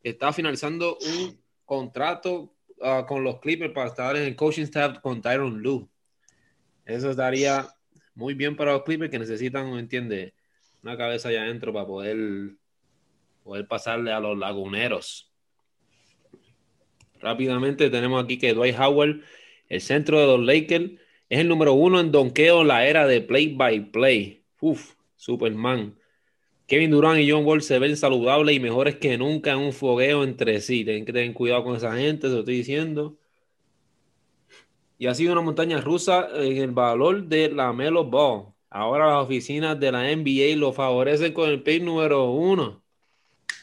está 0.03 0.33
finalizando 0.33 0.99
un 1.01 1.41
contrato 1.65 2.55
uh, 2.79 3.07
con 3.07 3.25
los 3.25 3.41
Clippers 3.41 3.73
para 3.73 3.89
estar 3.89 4.17
en 4.17 4.25
el 4.25 4.37
coaching 4.37 4.65
staff 4.65 4.99
con 5.01 5.23
Tyron 5.23 5.63
Lue. 5.63 5.89
Eso 6.85 7.11
estaría 7.11 7.67
muy 8.15 8.35
bien 8.35 8.57
para 8.57 8.73
los 8.73 8.83
Clippers 8.83 9.11
que 9.11 9.19
necesitan, 9.19 9.73
¿me 9.73 9.81
entiende? 9.81 10.35
Una 10.83 10.97
cabeza 10.97 11.29
allá 11.29 11.43
adentro 11.43 11.73
para 11.73 11.87
poder, 11.87 12.17
poder 13.45 13.67
pasarle 13.67 14.13
a 14.13 14.21
los 14.21 14.37
laguneros. 14.37 15.33
Rápidamente 17.21 17.89
tenemos 17.89 18.23
aquí 18.23 18.39
que 18.39 18.53
Dwight 18.53 18.79
Howard, 18.79 19.21
el 19.69 19.81
centro 19.81 20.21
de 20.21 20.27
los 20.27 20.41
Lakers, 20.41 20.93
es 21.29 21.39
el 21.39 21.49
número 21.49 21.73
uno 21.73 22.01
en 22.01 22.11
donkeo 22.11 22.63
en 22.63 22.69
la 22.69 22.87
era 22.87 23.07
de 23.07 23.21
play 23.21 23.55
by 23.55 23.91
play. 23.93 24.45
Uf, 24.61 24.95
Superman. 25.17 25.97
Kevin 26.67 26.91
Durant 26.91 27.21
y 27.21 27.31
John 27.31 27.45
Wall 27.45 27.63
se 27.63 27.79
ven 27.79 27.97
saludables 27.97 28.57
y 28.57 28.61
mejores 28.61 28.97
que 28.97 29.17
nunca 29.19 29.53
en 29.53 29.59
un 29.59 29.73
fogueo 29.73 30.25
entre 30.25 30.61
sí. 30.61 30.85
Tienen 30.85 31.05
que 31.05 31.13
tener 31.13 31.33
cuidado 31.33 31.65
con 31.65 31.77
esa 31.77 31.97
gente, 31.97 32.29
se 32.29 32.35
lo 32.35 32.41
estoy 32.41 32.57
diciendo 32.57 33.19
y 35.03 35.09
ha 35.09 35.15
sido 35.17 35.33
una 35.33 35.41
montaña 35.41 35.81
rusa 35.81 36.29
en 36.33 36.59
el 36.59 36.71
valor 36.71 37.25
de 37.25 37.51
la 37.51 37.73
Melo 37.73 38.05
Ball. 38.05 38.52
Ahora 38.75 39.07
las 39.07 39.25
oficinas 39.25 39.79
de 39.79 39.93
la 39.93 40.11
NBA 40.11 40.57
lo 40.57 40.73
favorecen 40.73 41.35
con 41.35 41.51
el 41.51 41.63
pick 41.63 41.83
número 41.83 42.31
uno. 42.31 42.83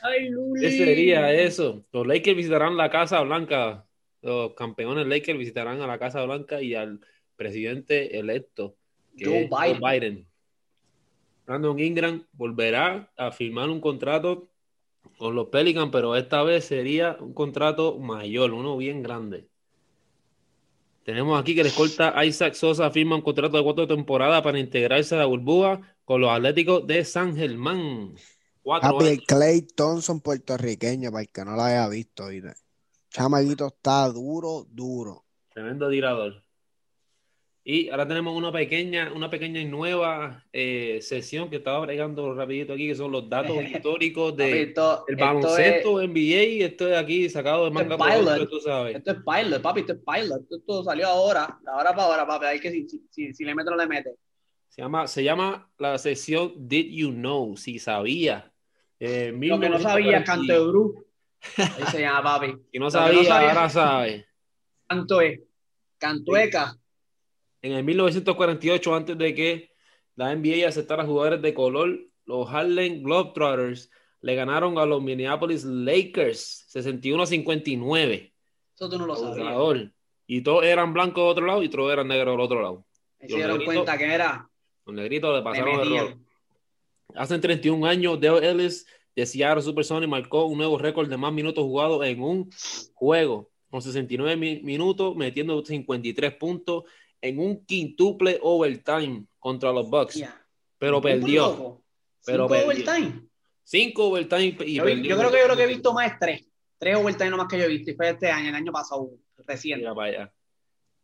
Ay, 0.03 0.29
¿Qué 0.61 0.71
sería 0.71 1.33
eso? 1.33 1.83
Los 1.91 2.05
Lakers 2.05 2.37
visitarán 2.37 2.77
la 2.77 2.91
Casa 2.91 3.19
Blanca. 3.21 3.87
Los 4.21 4.53
campeones 4.53 5.07
Lakers 5.07 5.39
visitarán 5.39 5.81
a 5.81 5.87
la 5.87 5.97
Casa 5.97 6.23
Blanca 6.25 6.61
y 6.61 6.75
al 6.75 6.99
presidente 7.35 8.19
electo, 8.19 8.75
Joe, 9.19 9.49
Biden. 9.49 9.79
Biden. 9.81 10.27
Brandon 11.47 11.79
Ingram 11.79 12.27
volverá 12.33 13.11
a 13.17 13.31
firmar 13.31 13.69
un 13.69 13.81
contrato 13.81 14.51
con 15.17 15.33
los 15.33 15.47
Pelicans, 15.47 15.89
pero 15.91 16.15
esta 16.15 16.43
vez 16.43 16.65
sería 16.65 17.17
un 17.19 17.33
contrato 17.33 17.97
mayor, 17.97 18.53
uno 18.53 18.77
bien 18.77 19.01
grande. 19.01 19.47
Tenemos 21.09 21.41
aquí 21.41 21.55
que 21.55 21.61
el 21.61 21.67
escolta 21.67 22.23
Isaac 22.23 22.53
Sosa 22.53 22.91
firma 22.91 23.15
un 23.15 23.23
contrato 23.23 23.57
de 23.57 23.63
cuatro 23.63 23.87
temporadas 23.87 24.43
para 24.43 24.59
integrarse 24.59 25.15
a 25.15 25.17
la 25.17 25.25
burbuja 25.25 25.81
con 26.05 26.21
los 26.21 26.29
Atléticos 26.29 26.85
de 26.85 27.03
San 27.03 27.35
Germán. 27.35 28.13
Cuatro 28.61 28.99
Clay 29.25 29.63
Thompson 29.63 30.21
puertorriqueño, 30.21 31.09
para 31.09 31.23
el 31.23 31.29
que 31.29 31.43
no 31.43 31.55
lo 31.55 31.63
haya 31.63 31.87
visto. 31.89 32.27
Chamaguito 33.09 33.65
está 33.65 34.07
duro, 34.09 34.67
duro. 34.69 35.25
Tremendo 35.51 35.89
tirador. 35.89 36.43
Y 37.63 37.89
ahora 37.89 38.07
tenemos 38.07 38.35
una 38.35 38.51
pequeña, 38.51 39.11
una 39.13 39.29
pequeña 39.29 39.59
y 39.59 39.65
nueva 39.65 40.45
eh, 40.53 40.99
sesión 41.01 41.49
que 41.49 41.57
estaba 41.57 41.79
bregando 41.79 42.33
rapidito 42.33 42.73
aquí, 42.73 42.87
que 42.87 42.95
son 42.95 43.11
los 43.11 43.29
datos 43.29 43.57
históricos 43.63 44.35
del 44.35 44.73
de 44.73 45.15
baloncesto 45.17 46.01
NBA. 46.01 46.65
Esto 46.65 46.87
es 46.87 46.97
aquí 46.97 47.29
sacado 47.29 47.65
de 47.65 47.71
manga 47.71 47.97
por 47.97 48.47
tú 48.47 48.59
sabes. 48.61 48.95
Esto 48.95 49.11
es 49.11 49.17
pilot, 49.17 49.61
papi, 49.61 49.81
esto 49.81 49.93
es 49.93 49.99
pilot. 49.99 50.41
Esto, 50.49 50.83
salió 50.83 51.07
ahora, 51.07 51.59
ahora 51.67 51.91
para 51.91 52.03
ahora, 52.03 52.27
papi. 52.27 52.45
Hay 52.45 52.59
que 52.59 52.71
si, 52.71 52.87
si, 53.09 53.33
si, 53.33 53.43
le 53.43 53.53
meto 53.53 53.71
no 53.71 53.77
le 53.77 53.87
mete. 53.87 54.15
Se 54.69 54.81
llama, 54.81 55.07
se 55.07 55.23
llama 55.23 55.69
la 55.77 55.97
sesión 55.97 56.53
Did 56.55 56.87
You 56.91 57.11
Know? 57.11 57.57
Si 57.57 57.77
sabía. 57.77 58.51
Eh, 58.99 59.31
Lo 59.37 59.59
que 59.59 59.69
no 59.69 59.79
sabía, 59.79 60.23
Canto 60.23 60.53
de 60.53 60.59
Bru. 60.59 61.05
Ahí 61.57 61.85
se 61.91 62.01
llama, 62.01 62.23
papi. 62.23 62.55
Y 62.71 62.79
no 62.79 62.89
sabía, 62.89 63.49
ahora 63.49 63.69
sabe. 63.69 64.25
Canto 64.87 65.21
es. 65.21 65.41
Cantueca 65.97 66.79
en 67.61 67.73
el 67.73 67.83
1948, 67.83 68.95
antes 68.95 69.17
de 69.17 69.33
que 69.33 69.71
la 70.15 70.35
NBA 70.35 70.67
aceptara 70.67 71.05
jugadores 71.05 71.41
de 71.41 71.53
color, 71.53 71.99
los 72.25 72.49
Harlem 72.49 73.03
Globetrotters 73.03 73.89
le 74.21 74.35
ganaron 74.35 74.77
a 74.77 74.85
los 74.85 75.01
Minneapolis 75.01 75.63
Lakers 75.63 76.67
61-59. 76.73 78.33
Eso 78.75 78.89
tú 78.89 78.97
no 78.97 79.05
lo 79.05 79.15
sabías. 79.15 79.91
Y 80.27 80.41
todos 80.41 80.63
eran 80.63 80.93
blancos 80.93 81.23
de 81.23 81.29
otro 81.29 81.45
lado 81.45 81.63
y 81.63 81.69
todos 81.69 81.91
eran 81.91 82.07
negros 82.07 82.33
del 82.33 82.41
otro 82.41 82.61
lado. 82.61 82.85
Se 83.19 83.27
dieron 83.27 83.63
cuenta 83.63 83.97
que 83.97 84.05
era. 84.05 84.49
Los 84.85 84.95
negritos 84.95 85.35
le 85.35 85.41
pasaron 85.41 85.79
el 85.79 85.99
rol. 85.99 86.19
Hace 87.15 87.39
31 87.39 87.85
años, 87.85 88.19
Dale 88.19 88.47
Ellis 88.47 88.85
de 89.15 89.25
Seattle 89.25 89.63
Supersonics 89.63 90.09
marcó 90.09 90.45
un 90.45 90.57
nuevo 90.57 90.77
récord 90.77 91.09
de 91.09 91.17
más 91.17 91.33
minutos 91.33 91.63
jugados 91.63 92.05
en 92.05 92.21
un 92.21 92.49
juego, 92.93 93.49
con 93.69 93.81
69 93.81 94.61
minutos, 94.63 95.15
metiendo 95.15 95.63
53 95.65 96.35
puntos 96.35 96.83
en 97.21 97.39
un 97.39 97.65
quintuple 97.65 98.39
overtime 98.41 99.25
contra 99.39 99.71
los 99.71 99.89
Bucks. 99.89 100.23
Pero 100.77 101.01
perdió. 101.01 101.81
Pero 102.25 102.47
¿Cinco 102.47 102.65
overtime? 102.65 103.21
Cinco 103.63 104.07
overtime 104.07 104.57
y 104.65 104.75
yo, 104.75 104.83
perdió. 104.83 105.09
Yo 105.09 105.17
creo 105.17 105.31
que 105.31 105.39
yo 105.39 105.47
lo 105.47 105.57
que 105.57 105.63
he 105.63 105.67
visto 105.67 105.93
más 105.93 106.11
es 106.11 106.19
tres. 106.19 106.45
Tres 106.77 106.95
overtime 106.95 107.29
nomás 107.29 107.47
que 107.47 107.57
yo 107.57 107.65
he 107.65 107.67
visto. 107.67 107.91
Y 107.91 107.95
fue 107.95 108.09
este 108.09 108.31
año, 108.31 108.49
el 108.49 108.55
año 108.55 108.71
pasado, 108.71 109.09
recién. 109.45 109.79
Mira 109.79 109.93
para 109.93 110.33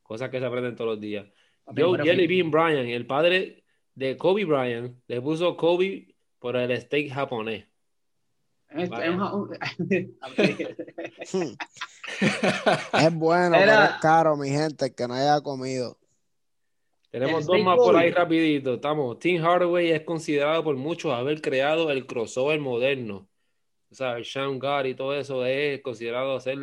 Cosas 0.03 0.29
que 0.29 0.39
se 0.39 0.45
aprenden 0.45 0.75
todos 0.75 0.91
los 0.91 1.01
días. 1.01 1.25
Yo, 1.73 1.95
Jelly 1.95 2.27
Bean 2.27 2.51
Bryan, 2.51 2.87
el 2.87 3.07
padre 3.07 3.63
de 3.95 4.17
Kobe 4.17 4.45
Bryant, 4.45 4.95
le 5.07 5.21
puso 5.21 5.57
Kobe 5.57 6.15
por 6.39 6.55
el 6.55 6.79
steak 6.79 7.11
japonés. 7.11 7.65
Es, 8.69 8.89
bueno, 13.13 13.57
pero 13.57 13.83
es 13.83 13.91
caro, 14.01 14.35
mi 14.35 14.49
gente, 14.49 14.93
que 14.93 15.07
no 15.07 15.13
haya 15.13 15.39
comido. 15.41 15.97
Tenemos 17.15 17.45
dos 17.45 17.63
más 17.63 17.77
por 17.77 17.95
ahí 17.95 18.11
rapidito. 18.11 18.73
Estamos. 18.73 19.17
Tim 19.19 19.41
Hardaway 19.41 19.89
es 19.91 20.01
considerado 20.01 20.65
por 20.65 20.75
muchos 20.75 21.13
haber 21.13 21.39
creado 21.39 21.89
el 21.89 22.05
crossover 22.05 22.59
moderno. 22.59 23.29
O 23.89 23.95
sea, 23.95 24.21
Sean 24.21 24.59
God 24.59 24.83
y 24.83 24.95
todo 24.95 25.15
eso 25.15 25.45
es 25.45 25.81
considerado 25.81 26.37
ser 26.41 26.57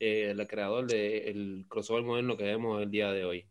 eh, 0.00 0.30
el 0.30 0.46
creador 0.46 0.86
del 0.86 1.66
crossover 1.68 2.04
moderno 2.04 2.38
que 2.38 2.44
vemos 2.44 2.80
el 2.80 2.90
día 2.90 3.12
de 3.12 3.26
hoy. 3.26 3.46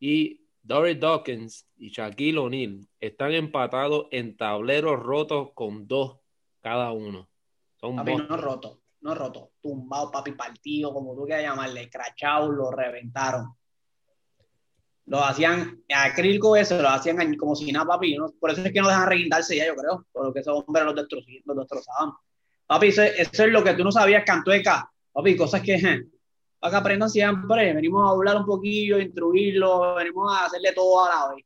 Y 0.00 0.40
Dory 0.60 0.96
Dawkins 0.96 1.68
y 1.76 1.90
Shaquille 1.90 2.38
O'Neal 2.38 2.88
están 2.98 3.32
empatados 3.32 4.08
en 4.10 4.36
tableros 4.36 4.98
rotos 4.98 5.50
con 5.54 5.86
dos 5.86 6.18
cada 6.62 6.90
uno. 6.90 7.28
Son 7.76 7.94
papi, 7.94 8.16
no 8.16 8.36
roto, 8.36 8.80
no 9.02 9.14
roto, 9.14 9.52
tumbado, 9.60 10.10
papi, 10.10 10.32
partido, 10.32 10.92
como 10.92 11.14
tú 11.14 11.26
quieras 11.26 11.44
llamarle, 11.44 11.88
crachado, 11.88 12.50
lo 12.50 12.72
reventaron. 12.72 13.54
Lo 15.06 15.24
hacían 15.24 15.82
acrílico 15.88 16.56
eso, 16.56 16.80
lo 16.80 16.88
hacían 16.88 17.34
como 17.36 17.56
si 17.56 17.72
nada, 17.72 17.86
papi. 17.86 18.16
por 18.38 18.50
eso 18.50 18.62
es 18.62 18.72
que 18.72 18.80
no 18.80 18.88
dejan 18.88 19.08
reguindarse 19.08 19.56
ya, 19.56 19.66
yo 19.66 19.74
creo, 19.74 20.06
por 20.12 20.32
que 20.32 20.40
esos 20.40 20.62
hombres 20.66 20.84
los, 20.84 20.94
destrozaban. 20.94 22.12
Papi, 22.66 22.88
eso, 22.88 23.02
es 23.02 23.38
lo 23.38 23.64
que 23.64 23.74
tú 23.74 23.82
no 23.82 23.90
sabías, 23.90 24.24
Cantueca. 24.24 24.88
Papi, 25.12 25.36
cosas 25.36 25.62
que 25.62 26.04
para 26.60 26.70
que 26.70 26.76
aprendan 26.76 27.10
siempre. 27.10 27.72
Venimos 27.72 28.06
a 28.06 28.12
hablar 28.12 28.36
un 28.36 28.46
poquillo, 28.46 28.98
a 28.98 29.02
instruirlo, 29.02 29.96
venimos 29.96 30.32
a 30.32 30.44
hacerle 30.44 30.72
todo 30.72 31.04
a 31.04 31.08
la 31.08 31.34
vez. 31.34 31.44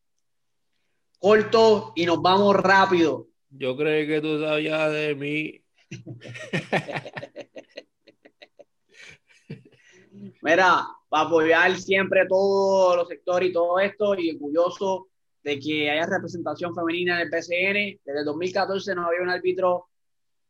Corto 1.19 1.93
y 1.95 2.05
nos 2.05 2.21
vamos 2.21 2.55
rápido. 2.57 3.29
Yo 3.49 3.75
creo 3.77 4.07
que 4.07 4.21
tú 4.21 4.39
sabías 4.41 4.93
de 4.93 5.15
mí. 5.15 5.63
Mira, 10.43 10.87
para 11.15 11.27
apoyar 11.27 11.77
siempre 11.77 12.27
todos 12.27 12.97
los 12.97 13.07
sectores 13.07 13.49
y 13.49 13.53
todo 13.53 13.79
esto, 13.79 14.19
y 14.19 14.33
orgulloso 14.33 15.07
de 15.45 15.61
que 15.61 15.89
haya 15.89 16.07
representación 16.07 16.75
femenina 16.75 17.15
en 17.15 17.29
el 17.29 17.31
PCN. 17.31 18.01
Desde 18.05 18.25
2014 18.25 18.97
no 18.97 19.07
había 19.07 19.23
un 19.23 19.31
árbitro 19.31 19.91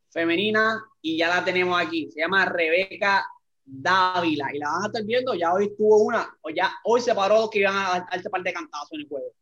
femenina 0.08 0.82
y 1.02 1.18
ya 1.18 1.28
la 1.28 1.44
tenemos 1.44 1.78
aquí. 1.78 2.10
Se 2.10 2.20
llama 2.20 2.46
Rebeca 2.46 3.26
Dávila 3.62 4.54
y 4.54 4.58
la 4.58 4.70
van 4.70 4.84
a 4.84 4.86
estar 4.86 5.04
viendo. 5.04 5.34
Ya 5.34 5.52
hoy 5.52 5.76
tuvo 5.76 5.98
una, 5.98 6.34
o 6.40 6.48
ya 6.48 6.72
hoy 6.84 7.02
se 7.02 7.14
paró 7.14 7.50
que 7.50 7.58
iban 7.58 7.76
a 7.76 7.88
dar 7.90 8.06
este 8.12 8.30
par 8.30 8.42
de 8.42 8.54
cantazos 8.54 8.92
en 8.92 9.00
el 9.00 9.08
juego. 9.08 9.34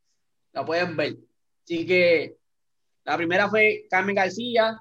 La 0.50 0.64
pueden 0.64 0.96
ver. 0.96 1.18
Así 1.62 1.86
que 1.86 2.36
la 3.04 3.16
primera 3.16 3.48
fue 3.48 3.86
Carmen 3.88 4.16
García, 4.16 4.76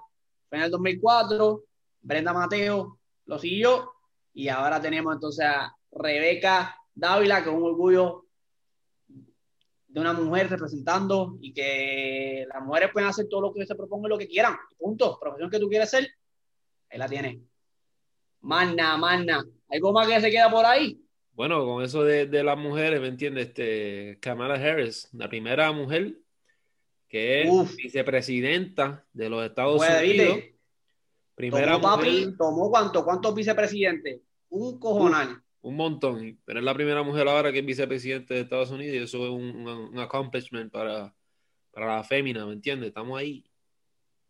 fue 0.49 0.57
en 0.57 0.63
el 0.63 0.71
2004. 0.71 1.63
Brenda 2.01 2.33
Mateo 2.33 2.97
lo 3.27 3.37
siguió. 3.37 3.91
Y 4.33 4.47
ahora 4.47 4.81
tenemos 4.81 5.13
entonces 5.13 5.45
a 5.45 5.77
Rebeca 5.91 6.75
Dávila, 6.93 7.43
que 7.43 7.49
es 7.49 7.55
un 7.55 7.63
orgullo 7.63 8.25
de 9.87 9.99
una 9.99 10.13
mujer 10.13 10.49
representando 10.49 11.37
y 11.41 11.53
que 11.53 12.45
las 12.51 12.63
mujeres 12.63 12.91
pueden 12.93 13.09
hacer 13.09 13.27
todo 13.27 13.41
lo 13.41 13.53
que 13.53 13.65
se 13.65 13.75
proponga 13.75 14.07
lo 14.07 14.17
que 14.17 14.27
quieran. 14.27 14.55
Punto. 14.77 15.19
Profesión 15.19 15.49
que 15.49 15.59
tú 15.59 15.67
quieres 15.67 15.89
ser, 15.89 16.07
ahí 16.89 16.97
la 16.97 17.07
tienes. 17.07 17.39
Mana, 18.41 18.97
mana. 18.97 19.43
¿Algo 19.69 19.93
más 19.93 20.07
que 20.07 20.21
se 20.21 20.31
queda 20.31 20.49
por 20.49 20.65
ahí? 20.65 20.99
Bueno, 21.33 21.65
con 21.65 21.83
eso 21.83 22.03
de, 22.03 22.25
de 22.25 22.43
las 22.43 22.57
mujeres, 22.57 23.01
¿me 23.01 23.07
entiendes? 23.07 23.47
Este, 23.47 24.17
Kamala 24.21 24.55
Harris, 24.55 25.09
la 25.13 25.29
primera 25.29 25.71
mujer 25.71 26.17
que 27.11 27.41
es 27.41 27.75
vicepresidenta 27.75 29.05
de 29.11 29.29
los 29.29 29.43
Estados 29.43 29.81
Unidos. 29.81 30.39
Primera 31.35 31.73
tomó, 31.73 31.97
papi, 31.97 32.35
tomó 32.37 32.69
cuánto, 32.69 33.03
cuántos 33.03 33.35
vicepresidentes? 33.35 34.21
Un 34.49 34.79
cojonal. 34.79 35.41
Un 35.61 35.75
montón, 35.75 36.39
pero 36.43 36.59
es 36.59 36.65
la 36.65 36.73
primera 36.73 37.03
mujer 37.03 37.27
ahora 37.27 37.51
que 37.51 37.59
es 37.59 37.65
vicepresidente 37.65 38.33
de 38.33 38.41
Estados 38.41 38.71
Unidos 38.71 38.95
y 38.95 38.97
eso 38.97 39.23
es 39.23 39.29
un, 39.29 39.67
un, 39.67 39.99
accomplishment 39.99 40.71
para, 40.71 41.13
para 41.71 41.97
la 41.97 42.03
fémina, 42.03 42.45
¿me 42.45 42.53
entiendes? 42.53 42.89
Estamos 42.89 43.19
ahí. 43.19 43.45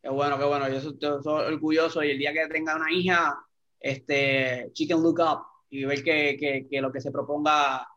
Qué 0.02 0.10
bueno, 0.10 0.38
qué 0.38 0.46
bueno. 0.46 0.68
Yo 0.68 0.82
soy, 0.82 0.98
soy 1.00 1.54
orgulloso 1.54 2.04
y 2.04 2.12
el 2.12 2.18
día 2.18 2.34
que 2.34 2.48
tenga 2.48 2.76
una 2.76 2.92
hija, 2.92 3.46
este, 3.80 4.72
chicken 4.74 5.02
look 5.02 5.20
up 5.20 5.46
y 5.70 5.86
ver 5.86 6.04
que, 6.04 6.68
lo 6.82 6.92
que 6.92 7.00
se 7.00 7.12
proponga 7.12 7.88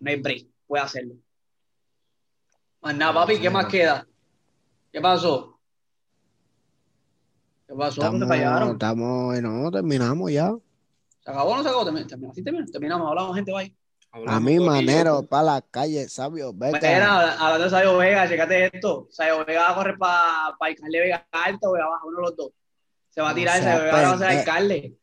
no 0.00 0.10
hay 0.10 0.20
break, 0.20 0.46
puede 0.66 0.84
hacerlo. 0.84 1.14
Más 2.82 2.96
nada, 2.96 3.14
papi, 3.14 3.38
¿qué 3.38 3.48
más 3.48 3.66
queda? 3.66 4.06
¿Qué 4.92 5.00
pasó? 5.00 5.58
¿Qué 7.66 7.74
pasó? 7.74 8.02
Estamos, 8.02 8.28
fallaron? 8.28 8.72
Estamos, 8.72 9.40
no, 9.40 9.70
terminamos 9.70 10.30
ya. 10.30 10.52
¿Se 11.24 11.30
acabó 11.30 11.50
o 11.52 11.56
no 11.56 11.62
se 11.62 11.68
acabó? 11.68 11.84
Terminamos, 11.84 12.34
sí, 12.34 12.42
terminamos, 12.42 13.08
hablamos, 13.08 13.36
gente, 13.36 13.52
bye. 13.52 13.76
a 14.26 14.40
mi 14.40 14.58
manera, 14.58 15.22
para 15.22 15.42
la 15.44 15.62
calle, 15.62 16.08
Sabio 16.08 16.52
Vega. 16.52 16.78
Mira, 16.80 17.32
hablando 17.34 17.64
de 17.64 17.70
Sabio 17.70 17.96
Vega, 17.96 18.28
checate 18.28 18.70
esto. 18.74 19.06
Sabio 19.10 19.44
Vega 19.44 19.62
va 19.62 19.70
a 19.70 19.74
correr 19.74 19.98
para 19.98 20.56
pa 20.58 20.66
alcalde 20.66 21.00
Vega 21.00 21.26
Alto 21.30 21.68
o 21.68 21.72
Vega 21.72 21.84
Abajo, 21.84 22.08
uno 22.08 22.16
de 22.16 22.22
los 22.22 22.36
dos. 22.36 22.52
Se 23.10 23.20
va 23.20 23.30
a 23.30 23.34
tirar, 23.34 23.62
Sabio 23.62 23.84
Vega 23.84 24.02
va 24.02 24.12
a 24.12 24.18
ser 24.18 24.26
alcalde. 24.26 24.96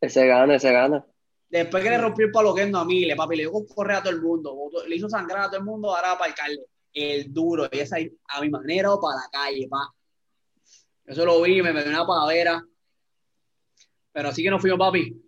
Ese 0.00 0.26
gana, 0.26 0.54
ese 0.54 0.72
gana. 0.72 1.04
Después 1.50 1.84
que 1.84 1.90
le 1.90 1.98
rompió 1.98 2.24
el 2.24 2.32
paloquendo 2.32 2.78
a 2.78 2.84
mí, 2.86 3.04
le 3.04 3.14
papi, 3.14 3.36
le 3.36 3.42
dio 3.42 3.52
correr 3.66 3.98
a 3.98 4.02
todo 4.02 4.14
el 4.14 4.22
mundo, 4.22 4.56
le 4.88 4.96
hizo 4.96 5.08
sangrar 5.10 5.42
a 5.42 5.46
todo 5.48 5.58
el 5.58 5.64
mundo, 5.64 5.94
ahora 5.94 6.12
va 6.12 6.18
para 6.18 6.30
alcalde. 6.30 6.64
El 6.94 7.32
duro, 7.32 7.68
y 7.70 7.78
esa 7.78 7.96
a 8.28 8.40
mi 8.40 8.48
manera 8.48 8.90
o 8.90 8.98
para 8.98 9.16
la 9.16 9.28
calle, 9.30 9.68
pa. 9.68 9.86
Eso 11.04 11.26
lo 11.26 11.42
vi, 11.42 11.60
me 11.60 11.72
dio 11.72 11.90
una 11.90 12.06
pavera. 12.06 12.64
Pero 14.12 14.28
así 14.30 14.42
que 14.42 14.50
nos 14.50 14.62
fuimos, 14.62 14.78
papi. 14.78 15.22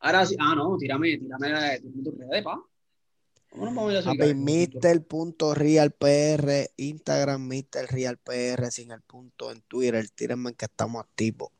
Ahora 0.00 0.24
sí, 0.24 0.34
ah, 0.38 0.54
no, 0.54 0.76
tírame, 0.78 1.18
tírame 1.18 1.80
tus 1.80 2.16
redes, 2.18 2.42
pa. 2.42 2.58
Papi, 3.50 4.34
Mr.RealPR, 4.34 5.50
Instagram, 6.76 7.40
MrRealPR, 7.42 8.70
sin 8.70 8.92
el 8.92 9.02
punto 9.02 9.50
en 9.50 9.60
Twitter, 9.62 10.08
tírenme 10.10 10.54
que 10.54 10.66
estamos 10.66 11.02
activos. 11.02 11.50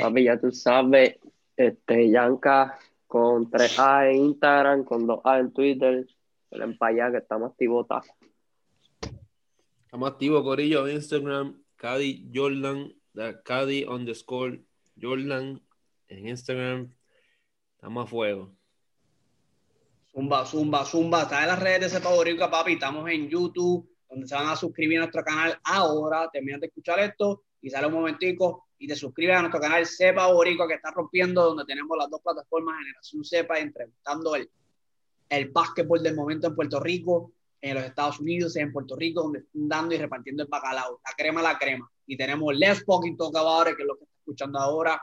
Papi, 0.00 0.24
ya 0.24 0.40
tú 0.40 0.52
sabes, 0.52 1.16
este, 1.56 2.10
Yanka 2.10 2.78
con 3.06 3.50
3A 3.50 4.12
en 4.12 4.16
Instagram, 4.26 4.84
con 4.84 5.06
2A 5.08 5.40
en 5.40 5.52
Twitter, 5.52 6.06
el 6.52 6.78
para 6.78 6.92
allá 6.94 7.10
que 7.10 7.18
estamos 7.18 7.50
activos. 7.50 7.86
Estamos 9.84 10.10
activos, 10.10 10.42
Corillo, 10.42 10.86
en 10.86 10.94
Instagram, 10.94 11.60
Cady 11.76 12.30
Jordan, 12.32 12.94
Cady 13.44 13.84
underscore 13.84 14.62
Jordan 15.00 15.60
en 16.08 16.28
Instagram. 16.28 16.92
Estamos 17.80 18.04
a 18.04 18.08
fuego. 18.08 18.50
Zumba, 20.12 20.44
zumba, 20.44 20.84
zumba. 20.84 21.22
Está 21.22 21.40
en 21.40 21.48
las 21.48 21.58
redes 21.58 21.80
de 21.80 21.88
Sepa 21.88 22.10
Boricua, 22.10 22.50
papi. 22.50 22.74
Estamos 22.74 23.08
en 23.08 23.26
YouTube, 23.30 23.88
donde 24.06 24.28
se 24.28 24.34
van 24.34 24.48
a 24.48 24.54
suscribir 24.54 24.98
a 24.98 25.00
nuestro 25.00 25.24
canal 25.24 25.58
ahora. 25.64 26.28
Terminan 26.30 26.60
de 26.60 26.66
escuchar 26.66 27.00
esto 27.00 27.42
y 27.62 27.70
sale 27.70 27.86
un 27.86 27.94
momentico 27.94 28.66
y 28.78 28.86
te 28.86 28.94
suscribes 28.94 29.34
a 29.34 29.40
nuestro 29.40 29.62
canal 29.62 29.86
Sepa 29.86 30.30
Boricua 30.30 30.68
que 30.68 30.74
está 30.74 30.90
rompiendo, 30.90 31.42
donde 31.42 31.64
tenemos 31.64 31.96
las 31.96 32.10
dos 32.10 32.20
plataformas 32.20 32.76
Generación 32.80 33.24
Sepa, 33.24 33.58
entrevistando 33.58 34.34
el, 34.36 34.50
el 35.30 35.48
básquetbol 35.48 36.02
del 36.02 36.14
momento 36.14 36.48
en 36.48 36.56
Puerto 36.56 36.80
Rico, 36.80 37.32
en 37.62 37.76
los 37.76 37.84
Estados 37.84 38.20
Unidos 38.20 38.56
en 38.56 38.74
Puerto 38.74 38.94
Rico, 38.94 39.22
donde 39.22 39.38
están 39.38 39.68
dando 39.70 39.94
y 39.94 39.98
repartiendo 39.98 40.42
el 40.42 40.50
bacalao, 40.50 41.00
la 41.02 41.12
crema, 41.16 41.40
la 41.40 41.56
crema. 41.56 41.90
Y 42.06 42.18
tenemos 42.18 42.54
Les 42.54 42.84
Fucking 42.84 43.16
Talk 43.16 43.34
About 43.34 43.74
que 43.74 43.82
es 43.84 43.88
lo 43.88 43.96
que 43.96 44.04
está 44.04 44.16
escuchando 44.18 44.58
ahora. 44.58 45.00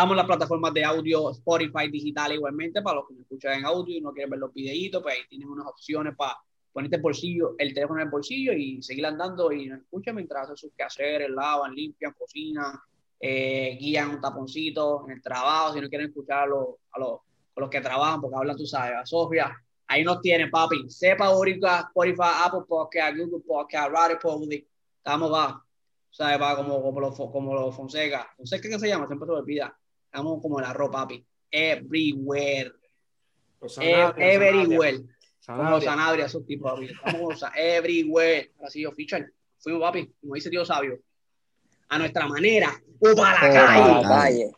Estamos 0.00 0.14
en 0.14 0.16
las 0.16 0.26
plataformas 0.26 0.72
de 0.72 0.82
audio 0.82 1.30
Spotify 1.30 1.90
digital 1.90 2.32
igualmente, 2.32 2.80
para 2.80 2.96
los 2.96 3.06
que 3.06 3.12
me 3.12 3.20
escuchan 3.20 3.58
en 3.58 3.66
audio 3.66 3.94
y 3.94 4.00
no 4.00 4.14
quieren 4.14 4.30
ver 4.30 4.40
los 4.40 4.54
videitos, 4.54 5.02
pues 5.02 5.14
ahí 5.14 5.20
tienen 5.28 5.46
unas 5.50 5.66
opciones 5.66 6.16
para 6.16 6.38
ponerte 6.72 6.96
el 6.96 7.02
bolsillo, 7.02 7.54
el 7.58 7.74
teléfono 7.74 8.00
en 8.00 8.06
el 8.06 8.10
bolsillo 8.10 8.54
y 8.54 8.82
seguir 8.82 9.04
andando 9.04 9.52
y 9.52 9.66
nos 9.66 9.80
escuchan 9.80 10.14
mientras 10.14 10.44
hacen 10.44 10.56
sus 10.56 10.72
quehaceres, 10.72 11.28
lavan, 11.28 11.74
limpian, 11.74 12.14
cocinan, 12.18 12.78
eh, 13.20 13.76
guían 13.78 14.08
un 14.08 14.22
taponcito 14.22 15.04
en 15.04 15.16
el 15.16 15.22
trabajo, 15.22 15.74
si 15.74 15.82
no 15.82 15.88
quieren 15.90 16.08
escuchar 16.08 16.44
a 16.44 16.46
los, 16.46 16.68
a 16.92 16.98
los, 16.98 17.20
a 17.56 17.60
los 17.60 17.68
que 17.68 17.82
trabajan, 17.82 18.22
porque 18.22 18.36
hablan, 18.38 18.56
tú 18.56 18.64
sabes, 18.64 18.96
a 18.96 19.04
Sofía, 19.04 19.54
ahí 19.86 20.02
nos 20.02 20.22
tienen, 20.22 20.50
papi, 20.50 20.88
sepa 20.88 21.26
ahorita, 21.26 21.88
Spotify, 21.88 22.46
Apple 22.46 22.62
Podcast, 22.66 23.18
Google 23.18 23.44
Podcast, 23.46 23.92
Radio 23.92 24.18
Public, 24.18 24.66
estamos, 24.96 25.30
va, 25.30 25.62
¿sabes? 26.10 26.40
Va 26.40 26.56
como, 26.56 26.80
como 26.80 27.00
los 27.00 27.14
como 27.16 27.52
lo 27.52 27.70
Fonseca, 27.70 28.30
Fonseca, 28.34 28.66
¿qué 28.66 28.78
se 28.78 28.88
llama? 28.88 29.06
Siempre 29.06 29.26
se 29.26 29.32
olvida, 29.32 29.76
estamos 30.10 30.42
como 30.42 30.60
la 30.60 30.72
ropa, 30.72 31.02
papi, 31.02 31.24
everywhere, 31.50 32.72
everywhere. 34.16 35.04
Sanabria. 35.38 35.70
Como 35.70 35.80
Sanabria, 35.80 36.24
esos 36.26 36.44
tipos, 36.44 36.72
papi. 36.72 36.88
Vamos 37.04 37.42
a 37.42 37.52
everywhere. 37.56 38.52
Así 38.64 38.82
yo, 38.82 38.92
fichar. 38.92 39.30
Fuimos, 39.58 39.82
papi, 39.82 40.12
como 40.20 40.34
dice 40.34 40.50
Dios 40.50 40.66
sabio. 40.66 40.98
A 41.88 41.98
nuestra 41.98 42.26
manera. 42.26 42.72
O 43.00 43.14
para 43.14 43.48
la 43.48 44.02
calle. 44.02 44.50